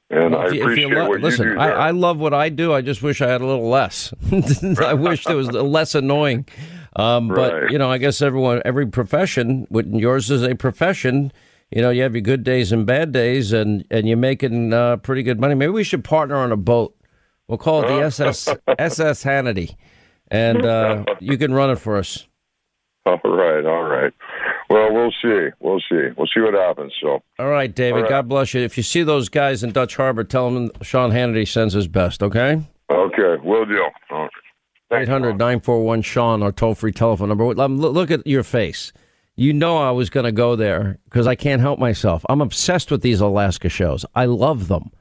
and 0.10 0.32
Well, 0.34 0.41
I 0.41 0.45
you- 0.45 0.49
if 0.49 0.53
you 0.56 0.64
appreciate 0.64 0.91
lo- 0.98 1.07
what 1.10 1.22
listen, 1.22 1.48
you 1.48 1.53
do 1.53 1.60
I. 1.60 1.70
I 1.70 1.91
love 1.91 2.18
what 2.18 2.34
I 2.34 2.49
do. 2.49 2.74
I 2.74 2.82
just 2.82 3.02
wish 3.02 3.22
I 3.22 3.28
had 3.30 3.41
a 3.41 3.45
little 3.45 3.70
less. 3.70 4.14
I 4.82 4.94
wish 4.95 5.28
it 5.28 5.36
was 5.36 5.52
less 5.52 5.95
annoying. 5.95 6.45
Um, 6.95 7.28
but 7.28 7.72
you 7.72 7.78
know, 7.78 7.91
I 7.91 7.98
guess 7.98 8.22
everyone, 8.22 8.61
every 8.66 8.88
profession, 8.88 9.68
yours 9.72 10.32
is 10.32 10.44
a 10.44 10.56
profession, 10.56 11.32
you 11.72 11.82
know, 11.82 11.91
you 11.91 12.02
have 12.02 12.16
your 12.16 12.22
good 12.22 12.44
days 12.44 12.72
and 12.72 12.86
bad 12.86 13.11
days, 13.11 13.53
and 13.53 13.86
and 13.91 14.07
you're 14.07 14.18
making 14.18 14.74
uh, 14.74 14.98
pretty 14.98 15.24
good 15.24 15.40
money. 15.40 15.56
Maybe 15.56 15.72
we 15.72 15.84
should 15.84 16.03
partner 16.03 16.36
on 16.36 16.52
a 16.52 16.57
boat. 16.57 16.95
We'll 17.48 17.57
call 17.57 17.84
it 17.84 17.88
the 17.88 18.02
SS 18.06 18.49
SS 18.80 19.24
Hannity, 19.24 19.76
and 20.30 20.66
uh, 20.66 21.06
you 21.20 21.38
can 21.38 21.53
run 21.53 21.70
it 21.70 21.78
for 21.78 21.98
us. 21.98 22.28
All 23.06 23.20
right, 23.24 23.66
all 23.66 23.84
right. 23.84 24.14
Well, 24.70 24.94
we'll 24.94 25.14
see. 25.22 25.49
We'll 25.60 25.80
see. 25.90 26.10
We'll 26.16 26.28
see 26.28 26.41
what 26.41 26.53
happens. 26.53 26.94
So, 27.02 27.24
All 27.40 27.49
right, 27.49 27.74
David. 27.74 27.95
All 27.95 28.02
right. 28.02 28.10
God 28.10 28.30
bless 28.30 28.53
you. 28.53 28.61
If 28.61 28.78
you 28.78 28.84
see 28.84 29.02
those 29.02 29.30
guys 29.30 29.64
in 29.64 29.72
Dutch 29.72 29.95
Harbor, 29.95 30.24
tell 30.24 30.52
them 30.52 30.72
Sean 30.84 31.10
Hannity 31.11 31.48
sends 31.48 31.74
his 31.74 31.88
best. 31.88 32.22
Okay. 32.22 32.61
okay, 32.91 33.36
we'll 33.44 33.66
do. 33.66 33.84
All 34.11 34.22
right. 34.22 34.30
800 34.91 35.38
941 35.38 36.02
Sean, 36.02 36.41
our 36.44 36.52
toll 36.52 36.76
free 36.76 36.91
telephone 36.91 37.30
number. 37.30 37.60
Um, 37.61 37.78
look 37.78 37.94
look 37.94 38.11
at 38.11 38.26
your 38.26 38.44
face. 38.44 38.91
You 39.36 39.53
know 39.53 39.78
I 39.78 39.91
was 39.91 40.10
going 40.10 40.26
to 40.26 40.32
go 40.32 40.56
there 40.56 40.99
because 41.06 41.26
I 41.26 41.36
can't 41.36 41.61
help 41.61 41.80
myself. 41.80 42.26
I'm 42.28 42.41
obsessed 42.41 42.91
with 42.91 43.02
these 43.02 43.22
Alaska 43.22 43.70
shows. 43.70 44.06
I 44.14 44.26
love 44.26 44.68
them. 44.68 44.91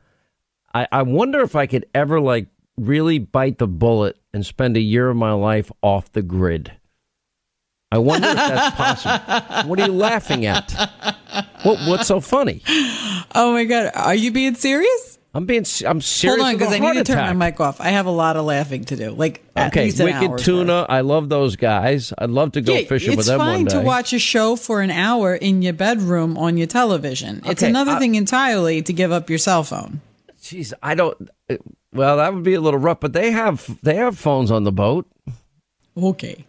I, 0.73 0.87
I 0.93 1.03
wonder 1.03 1.41
if 1.41 1.57
I 1.57 1.67
could 1.67 1.87
ever, 1.93 2.21
like, 2.21 2.47
really 2.77 3.19
bite 3.19 3.59
the 3.59 3.67
bullet 3.67 4.17
and 4.33 4.47
spend 4.47 4.77
a 4.77 4.81
year 4.81 5.09
of 5.11 5.17
my 5.17 5.33
life 5.33 5.73
off 5.83 6.13
the 6.13 6.23
grid. 6.23 6.71
I 7.91 7.99
wonder 7.99 8.29
if 8.29 8.37
that's 8.37 8.77
possible. 8.77 9.69
What 9.69 9.81
are 9.81 9.87
you 9.87 9.93
laughing 9.93 10.47
at? 10.47 10.71
What, 11.65 11.81
what's 11.89 12.07
so 12.07 12.21
funny? 12.21 12.63
Oh 13.35 13.53
my 13.53 13.65
god, 13.65 13.91
are 13.95 14.15
you 14.15 14.31
being 14.31 14.55
serious? 14.55 15.18
I'm 15.39 15.47
being. 15.47 15.65
I'm 15.87 16.01
serious. 16.01 16.37
Hold 16.37 16.41
on, 16.41 16.55
because 16.59 16.73
I 16.75 16.81
need 16.81 16.95
to 16.95 17.05
turn 17.05 17.19
attack. 17.19 17.37
my 17.37 17.47
mic 17.51 17.61
off. 17.61 17.81
I 17.81 17.91
have 17.91 18.07
a 18.07 18.11
lot 18.11 18.37
of 18.37 18.45
laughing 18.45 18.85
to 18.87 18.97
do. 18.97 19.11
Like 19.13 19.45
Okay, 19.57 19.93
Wicked 19.93 20.39
Tuna. 20.39 20.85
I 20.89 21.03
love 21.03 21.29
those 21.29 21.55
guys. 21.55 22.13
I'd 22.19 22.31
love 22.31 22.53
to 22.53 22.61
go 22.61 22.75
Yeah, 22.75 22.89
fishing 22.89 23.11
with 23.11 23.21
it's 23.21 23.29
them 23.29 23.39
one 23.39 23.49
fine 23.55 23.65
day. 23.67 23.75
to 23.79 23.81
watch 23.81 24.13
a 24.13 24.19
show 24.19 24.57
for 24.57 24.81
an 24.83 24.91
hour 24.91 25.37
in 25.37 25.63
your 25.63 25.75
bedroom 25.75 26.37
on 26.37 26.57
your 26.57 26.67
television. 26.67 27.41
It's 27.47 27.63
another 27.63 27.93
I- 27.93 27.99
thing 28.01 28.17
entirely 28.17 28.83
to 28.83 28.93
give 28.93 29.13
up 29.13 29.31
your 29.31 29.39
cell 29.39 29.63
phone. 29.63 30.01
Jeez, 30.43 30.73
I 30.83 30.97
don't. 30.97 31.31
Uh, 31.49 31.59
well, 31.93 32.17
that 32.17 32.35
would 32.35 32.43
be 32.43 32.55
a 32.55 32.61
little 32.61 32.81
rough, 32.81 32.99
but 32.99 33.13
they 33.13 33.31
have 33.31 33.79
they 33.85 33.95
have 33.95 34.19
phones 34.19 34.51
on 34.51 34.65
the 34.65 34.73
boat. 34.73 35.07
Okay. 35.97 36.45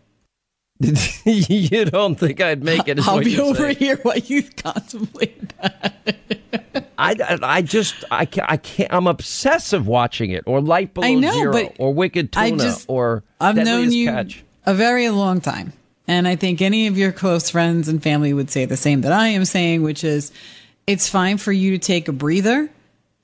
you 1.26 1.86
don't 1.86 2.16
think 2.16 2.40
I'd 2.42 2.64
make 2.64 2.88
it? 2.88 3.06
I'll 3.06 3.20
be 3.20 3.40
over 3.40 3.58
saying. 3.74 3.76
here 3.78 3.98
while 3.98 4.18
you 4.18 4.44
contemplate 4.44 5.50
that. 5.58 6.88
I, 6.98 7.12
I, 7.20 7.40
I 7.58 7.62
just 7.62 7.96
I 8.10 8.26
can't, 8.26 8.50
I 8.50 8.58
can't 8.58 8.94
I'm 8.94 9.08
obsessive 9.08 9.88
watching 9.88 10.32
it 10.32 10.44
or 10.48 10.62
Life 10.62 10.94
Below 10.94 11.08
I 11.08 11.14
know, 11.16 11.32
Zero 11.34 11.74
or 11.80 11.94
Wicked 11.94 12.32
Tuna 12.32 12.58
just- 12.58 12.86
or 12.88 13.24
I've 13.42 13.56
known 13.58 13.92
you 13.92 14.08
Catch. 14.08 14.44
a 14.66 14.74
very 14.74 15.10
long 15.10 15.42
time. 15.42 15.74
And 16.08 16.28
I 16.28 16.36
think 16.36 16.62
any 16.62 16.88
of 16.88 16.98
your 16.98 17.12
close 17.12 17.50
friends 17.52 17.88
and 17.88 18.02
family 18.02 18.34
would 18.34 18.50
say 18.50 18.66
the 18.66 18.78
same 18.78 19.02
that 19.02 19.12
I 19.12 19.28
am 19.28 19.46
saying, 19.46 19.84
which 19.84 20.04
is 20.04 20.32
it's 20.88 21.08
fine 21.08 21.38
for 21.38 21.52
you 21.52 21.72
to 21.72 21.78
take 21.78 22.08
a 22.08 22.12
breather 22.14 22.70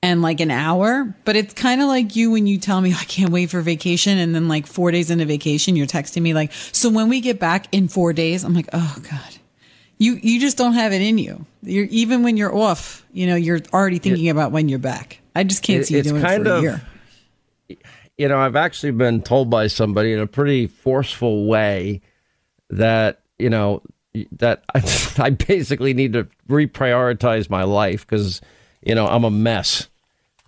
and 0.02 0.22
like 0.22 0.40
an 0.40 0.50
hour, 0.50 1.14
but 1.24 1.36
it's 1.36 1.54
kind 1.54 1.80
of 1.80 1.88
like 1.88 2.14
you 2.16 2.30
when 2.30 2.46
you 2.46 2.58
tell 2.58 2.80
me 2.80 2.92
I 2.92 3.04
can't 3.04 3.30
wait 3.30 3.50
for 3.50 3.60
vacation. 3.60 4.18
And 4.18 4.34
then 4.34 4.46
like 4.48 4.66
four 4.66 4.90
days 4.90 5.10
into 5.10 5.24
vacation, 5.24 5.74
you're 5.76 5.86
texting 5.86 6.22
me 6.22 6.34
like, 6.34 6.52
so 6.52 6.88
when 6.90 7.08
we 7.08 7.20
get 7.20 7.40
back 7.40 7.66
in 7.72 7.88
four 7.88 8.12
days, 8.12 8.44
I'm 8.44 8.54
like, 8.54 8.68
oh 8.72 8.96
God, 9.10 9.36
you, 9.98 10.18
you 10.22 10.38
just 10.40 10.56
don't 10.58 10.74
have 10.74 10.92
it 10.92 11.00
in 11.02 11.18
you. 11.18 11.44
You're 11.62 11.86
even 11.86 12.22
when 12.22 12.36
you're 12.36 12.54
off, 12.54 13.04
you 13.12 13.26
know, 13.26 13.34
you're 13.36 13.60
already 13.72 13.98
thinking 13.98 14.28
about 14.28 14.52
when 14.52 14.68
you're 14.68 14.78
back. 14.78 15.20
I 15.34 15.42
just 15.44 15.62
can't 15.62 15.80
It- 15.82 15.86
see 15.86 15.94
you 15.94 16.00
it's 16.00 16.08
doing 16.10 16.22
it 16.22 16.24
kind 16.24 16.44
for 16.44 16.50
a 16.50 16.56
of- 16.56 16.62
year. 16.62 16.82
you 18.18 18.28
know, 18.28 18.38
I've 18.38 18.56
actually 18.56 18.92
been 18.92 19.22
told 19.22 19.50
by 19.50 19.66
somebody 19.66 20.12
in 20.12 20.20
a 20.20 20.26
pretty 20.26 20.66
forceful 20.66 21.46
way 21.46 22.00
that, 22.70 23.20
you 23.38 23.50
know, 23.50 23.82
that 24.32 24.62
I, 24.74 24.82
I 25.18 25.30
basically 25.30 25.94
need 25.94 26.12
to 26.12 26.28
reprioritize 26.48 27.50
my 27.50 27.64
life 27.64 28.06
because, 28.06 28.40
you 28.82 28.94
know, 28.94 29.06
I'm 29.06 29.24
a 29.24 29.30
mess. 29.30 29.88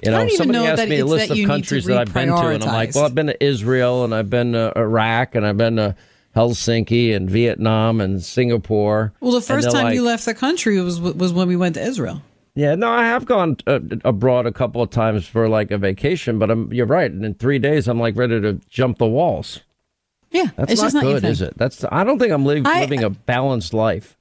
You 0.05 0.13
I 0.13 0.25
know, 0.25 0.29
somebody 0.37 0.59
know 0.61 0.67
asked 0.67 0.89
me 0.89 1.01
a 1.01 1.05
list 1.07 1.31
of 1.31 1.37
you 1.37 1.43
need 1.43 1.47
to 1.47 1.53
countries 1.55 1.85
that 1.87 1.99
I've 1.99 2.15
been 2.15 2.29
to, 2.29 2.35
and 2.49 2.63
I'm 2.63 2.73
like, 2.73 2.95
well, 2.95 3.05
I've 3.05 3.15
been 3.15 3.27
to 3.27 3.45
Israel 3.45 4.05
and 4.05 4.15
I've 4.15 4.31
been 4.31 4.53
to 4.53 4.73
Iraq 4.77 5.35
and 5.35 5.45
I've 5.45 5.57
been 5.57 5.77
to 5.77 5.97
Helsinki 6.37 7.15
and 7.17 7.29
Vietnam 7.29 8.01
and 8.01 8.23
Singapore. 8.23 9.13
Well, 9.21 9.33
the 9.33 9.41
first 9.41 9.71
time 9.73 9.93
you 9.93 10.05
left 10.05 10.25
the 10.25 10.35
country 10.35 10.81
was 10.81 11.01
was 11.01 11.33
when 11.33 11.49
we 11.49 11.57
went 11.57 11.75
to 11.75 11.83
Israel. 11.83 12.23
Yeah, 12.55 12.75
no, 12.75 12.91
I 12.91 13.05
have 13.05 13.25
gone 13.25 13.57
uh, 13.69 13.79
abroad 14.05 14.47
a 14.47 14.53
couple 14.53 14.83
of 14.83 14.91
times 14.91 15.27
for 15.27 15.49
like 15.49 15.71
a 15.71 15.79
vacation, 15.79 16.41
but 16.41 16.51
I'm, 16.51 16.73
you're 16.73 16.87
right. 16.87 17.09
And 17.11 17.25
in 17.25 17.35
three 17.35 17.61
days, 17.61 17.87
I'm 17.87 18.01
like 18.01 18.17
ready 18.17 18.41
to 18.41 18.55
jump 18.69 18.99
the 18.99 19.07
walls. 19.07 19.61
Yeah, 20.33 20.47
That's 20.57 20.81
not 20.81 20.93
not 20.93 21.03
good, 21.05 21.25
is 21.25 21.41
it? 21.41 21.57
That's 21.57 21.85
I 21.91 22.05
don't 22.05 22.19
think 22.19 22.33
I'm 22.33 22.45
li- 22.45 22.63
I- 22.65 22.81
living 22.81 23.03
a 23.03 23.11
balanced 23.11 23.75
life. 23.75 24.17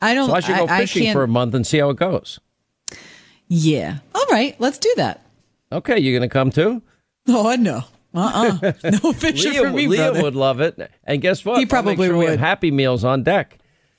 I 0.00 0.14
don't. 0.14 0.28
So 0.28 0.34
I 0.34 0.40
should 0.40 0.56
go 0.56 0.66
I 0.66 0.80
fishing 0.80 1.04
can't- 1.04 1.14
for 1.14 1.22
a 1.22 1.28
month 1.28 1.54
and 1.54 1.66
see 1.66 1.78
how 1.78 1.90
it 1.90 1.96
goes. 1.96 2.40
Yeah. 3.54 3.98
All 4.14 4.24
right. 4.30 4.56
Let's 4.58 4.78
do 4.78 4.90
that. 4.96 5.20
Okay, 5.70 5.98
You're 5.98 6.18
gonna 6.18 6.28
come 6.28 6.50
too? 6.50 6.80
Oh 7.28 7.54
no. 7.58 7.82
Uh 8.14 8.58
uh 8.62 8.72
No 9.02 9.12
fishing 9.14 9.54
for 9.54 9.70
me, 9.70 9.86
Leah 9.86 10.10
brother. 10.10 10.22
would 10.22 10.34
love 10.34 10.60
it. 10.60 10.90
And 11.04 11.22
guess 11.22 11.46
what? 11.46 11.58
He 11.58 11.64
probably 11.64 11.96
sure 11.96 12.16
we 12.18 12.24
have 12.26 12.32
would. 12.34 12.40
Happy 12.40 12.70
meals 12.70 13.04
on 13.04 13.22
deck. 13.22 13.58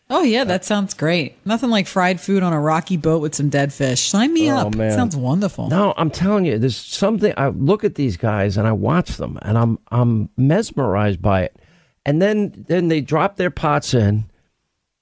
Oh 0.10 0.22
yeah, 0.22 0.44
that 0.44 0.64
sounds 0.66 0.94
great. 0.94 1.36
Nothing 1.48 1.72
like 1.72 1.88
fried 1.88 2.22
food 2.22 2.44
on 2.44 2.54
a 2.54 2.60
rocky 2.60 2.96
boat 2.96 3.24
with 3.24 3.34
some 3.34 3.50
dead 3.50 3.74
fish. 3.74 4.02
Sign 4.02 4.32
me 4.32 4.52
Oh, 4.52 4.58
up. 4.68 4.76
man. 4.76 4.92
Sounds 4.92 5.16
wonderful. 5.16 5.68
No, 5.70 5.96
I'm 5.98 6.12
telling 6.12 6.46
you, 6.46 6.60
there's 6.60 6.76
something. 6.78 7.34
I 7.38 7.48
look 7.48 7.84
at 7.84 7.96
these 7.96 8.16
guys 8.18 8.56
and 8.56 8.68
I 8.68 8.72
watch 8.72 9.18
them, 9.18 9.40
and 9.42 9.58
I'm 9.58 9.80
I'm 9.92 10.30
mesmerized 10.38 11.20
by 11.20 11.42
it. 11.44 11.56
And 12.06 12.22
then 12.22 12.66
then 12.68 12.90
they 12.90 13.02
drop 13.02 13.38
their 13.38 13.50
pots 13.50 13.96
in, 13.96 14.26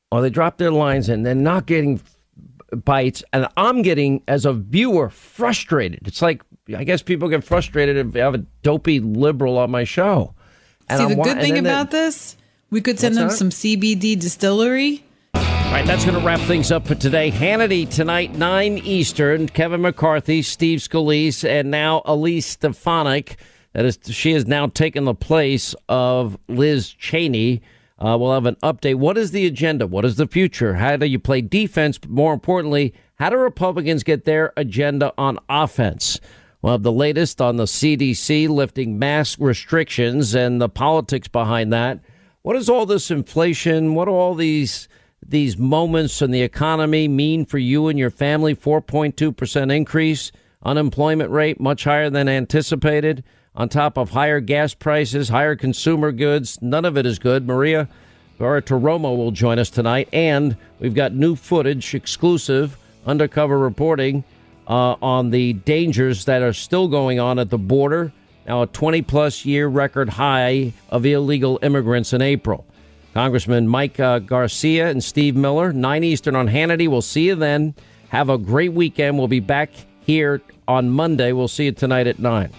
or 0.10 0.22
they 0.22 0.30
drop 0.30 0.58
their 0.58 0.72
lines 0.72 1.10
in. 1.10 1.24
They're 1.24 1.36
not 1.36 1.66
getting 1.66 1.98
bites, 2.76 3.24
and 3.34 3.48
I'm 3.58 3.82
getting 3.82 4.24
as 4.28 4.46
a 4.46 4.54
viewer 4.54 5.10
frustrated. 5.10 6.08
It's 6.08 6.22
like 6.22 6.42
I 6.76 6.84
guess 6.84 7.02
people 7.02 7.28
get 7.30 7.44
frustrated 7.44 7.98
if 7.98 8.12
they 8.14 8.20
have 8.20 8.34
a 8.36 8.46
dopey 8.64 9.00
liberal 9.00 9.58
on 9.58 9.72
my 9.72 9.84
show. 9.84 10.34
And 10.90 10.98
See, 11.00 11.04
I'm 11.04 11.10
the 11.18 11.24
good 11.24 11.40
thing 11.42 11.54
they- 11.54 11.60
about 11.60 11.92
this, 11.92 12.38
we 12.70 12.82
could 12.82 13.00
send 13.00 13.16
them 13.18 13.28
that? 13.30 13.36
some 13.36 13.50
CBD 13.50 14.16
distillery. 14.20 15.04
All 15.34 15.78
right, 15.78 15.86
that's 15.86 16.04
going 16.06 16.20
to 16.20 16.26
wrap 16.26 16.42
things 16.42 16.70
up 16.70 16.86
for 16.86 16.96
today. 16.96 17.32
Hannity 17.32 17.90
tonight, 17.90 18.36
9 18.36 18.78
Eastern. 18.80 19.48
Kevin 19.48 19.82
McCarthy, 19.82 20.42
Steve 20.42 20.80
Scalise, 20.80 21.48
and 21.48 21.72
now 21.72 22.02
Elise 22.04 22.46
Stefanik. 22.46 23.38
That 23.72 23.86
is, 23.86 23.98
she 24.04 24.34
has 24.34 24.46
now 24.46 24.68
taken 24.68 25.06
the 25.06 25.14
place 25.14 25.74
of 25.88 26.38
Liz 26.50 26.90
Cheney. 26.90 27.62
Uh, 28.02 28.18
we'll 28.18 28.34
have 28.34 28.48
an 28.48 28.56
update. 28.64 28.96
What 28.96 29.16
is 29.16 29.30
the 29.30 29.46
agenda? 29.46 29.86
What 29.86 30.06
is 30.06 30.16
the 30.16 30.26
future? 30.26 30.74
How 30.74 30.98
do 30.98 31.06
you 31.06 31.20
play 31.20 31.40
defense? 31.42 32.00
But 32.00 32.10
more 32.10 32.34
importantly, 32.34 32.96
how 33.16 33.30
do 33.30 33.38
Republicans 33.38 34.02
get 34.02 34.26
their 34.26 34.54
agenda 34.58 35.14
on 35.20 35.38
offense? 35.48 36.20
We'll 36.62 36.74
have 36.74 36.82
the 36.82 36.92
latest 36.92 37.40
on 37.42 37.58
the 37.58 37.66
CDC 37.66 38.50
lifting 38.50 38.98
mask 38.98 39.38
restrictions 39.40 40.34
and 40.34 40.60
the 40.60 40.68
politics 40.68 41.28
behind 41.28 41.72
that. 41.74 42.00
What 42.42 42.54
does 42.54 42.70
all 42.70 42.88
this 42.88 43.12
inflation? 43.12 43.94
What 43.94 44.06
do 44.06 44.12
all 44.12 44.34
these 44.34 44.88
these 45.24 45.60
moments 45.60 46.24
in 46.24 46.32
the 46.32 46.42
economy 46.42 47.08
mean 47.08 47.46
for 47.46 47.60
you 47.60 47.88
and 47.88 48.00
your 48.00 48.10
family? 48.10 48.56
Four 48.56 48.82
point 48.82 49.16
two 49.16 49.32
percent 49.32 49.72
increase, 49.72 50.32
unemployment 50.64 51.30
rate 51.30 51.60
much 51.60 51.84
higher 51.84 52.10
than 52.10 52.28
anticipated. 52.28 53.24
On 53.54 53.68
top 53.68 53.98
of 53.98 54.12
higher 54.12 54.40
gas 54.40 54.74
prices, 54.74 55.28
higher 55.28 55.58
consumer 55.58 56.14
goods, 56.14 56.58
none 56.62 56.86
of 56.86 56.98
it 56.98 57.06
is 57.06 57.20
good. 57.20 57.46
Maria 57.46 57.90
Bartiromo 58.40 59.16
will 59.18 59.32
join 59.32 59.60
us 59.60 59.70
tonight, 59.70 60.08
and 60.14 60.56
we've 60.80 60.94
got 60.94 61.14
new 61.14 61.36
footage, 61.36 61.94
exclusive 61.94 62.78
undercover 63.06 63.60
reporting 63.60 64.24
uh, 64.68 64.96
on 65.02 65.32
the 65.32 65.52
dangers 65.54 66.26
that 66.26 66.42
are 66.42 66.54
still 66.54 66.88
going 66.88 67.20
on 67.20 67.40
at 67.40 67.50
the 67.50 67.58
border. 67.58 68.14
Now, 68.48 68.62
a 68.62 68.68
20 68.68 69.02
plus 69.02 69.46
year 69.46 69.68
record 69.68 70.08
high 70.08 70.72
of 70.90 71.06
illegal 71.06 71.60
immigrants 71.62 72.14
in 72.14 72.22
April. 72.22 72.66
Congressman 73.14 73.68
Mike 73.68 74.00
uh, 74.00 74.20
Garcia 74.20 74.90
and 74.90 75.04
Steve 75.04 75.36
Miller, 75.36 75.74
9 75.74 76.04
Eastern 76.06 76.38
on 76.38 76.48
Hannity. 76.48 76.88
We'll 76.88 77.02
see 77.02 77.28
you 77.28 77.36
then. 77.36 77.76
Have 78.10 78.30
a 78.30 78.38
great 78.38 78.72
weekend. 78.72 79.18
We'll 79.18 79.28
be 79.28 79.42
back 79.42 79.72
here 80.00 80.42
on 80.70 80.90
Monday. 80.90 81.34
We'll 81.34 81.50
see 81.50 81.66
you 81.66 81.74
tonight 81.74 82.08
at 82.08 82.18
9. 82.18 82.50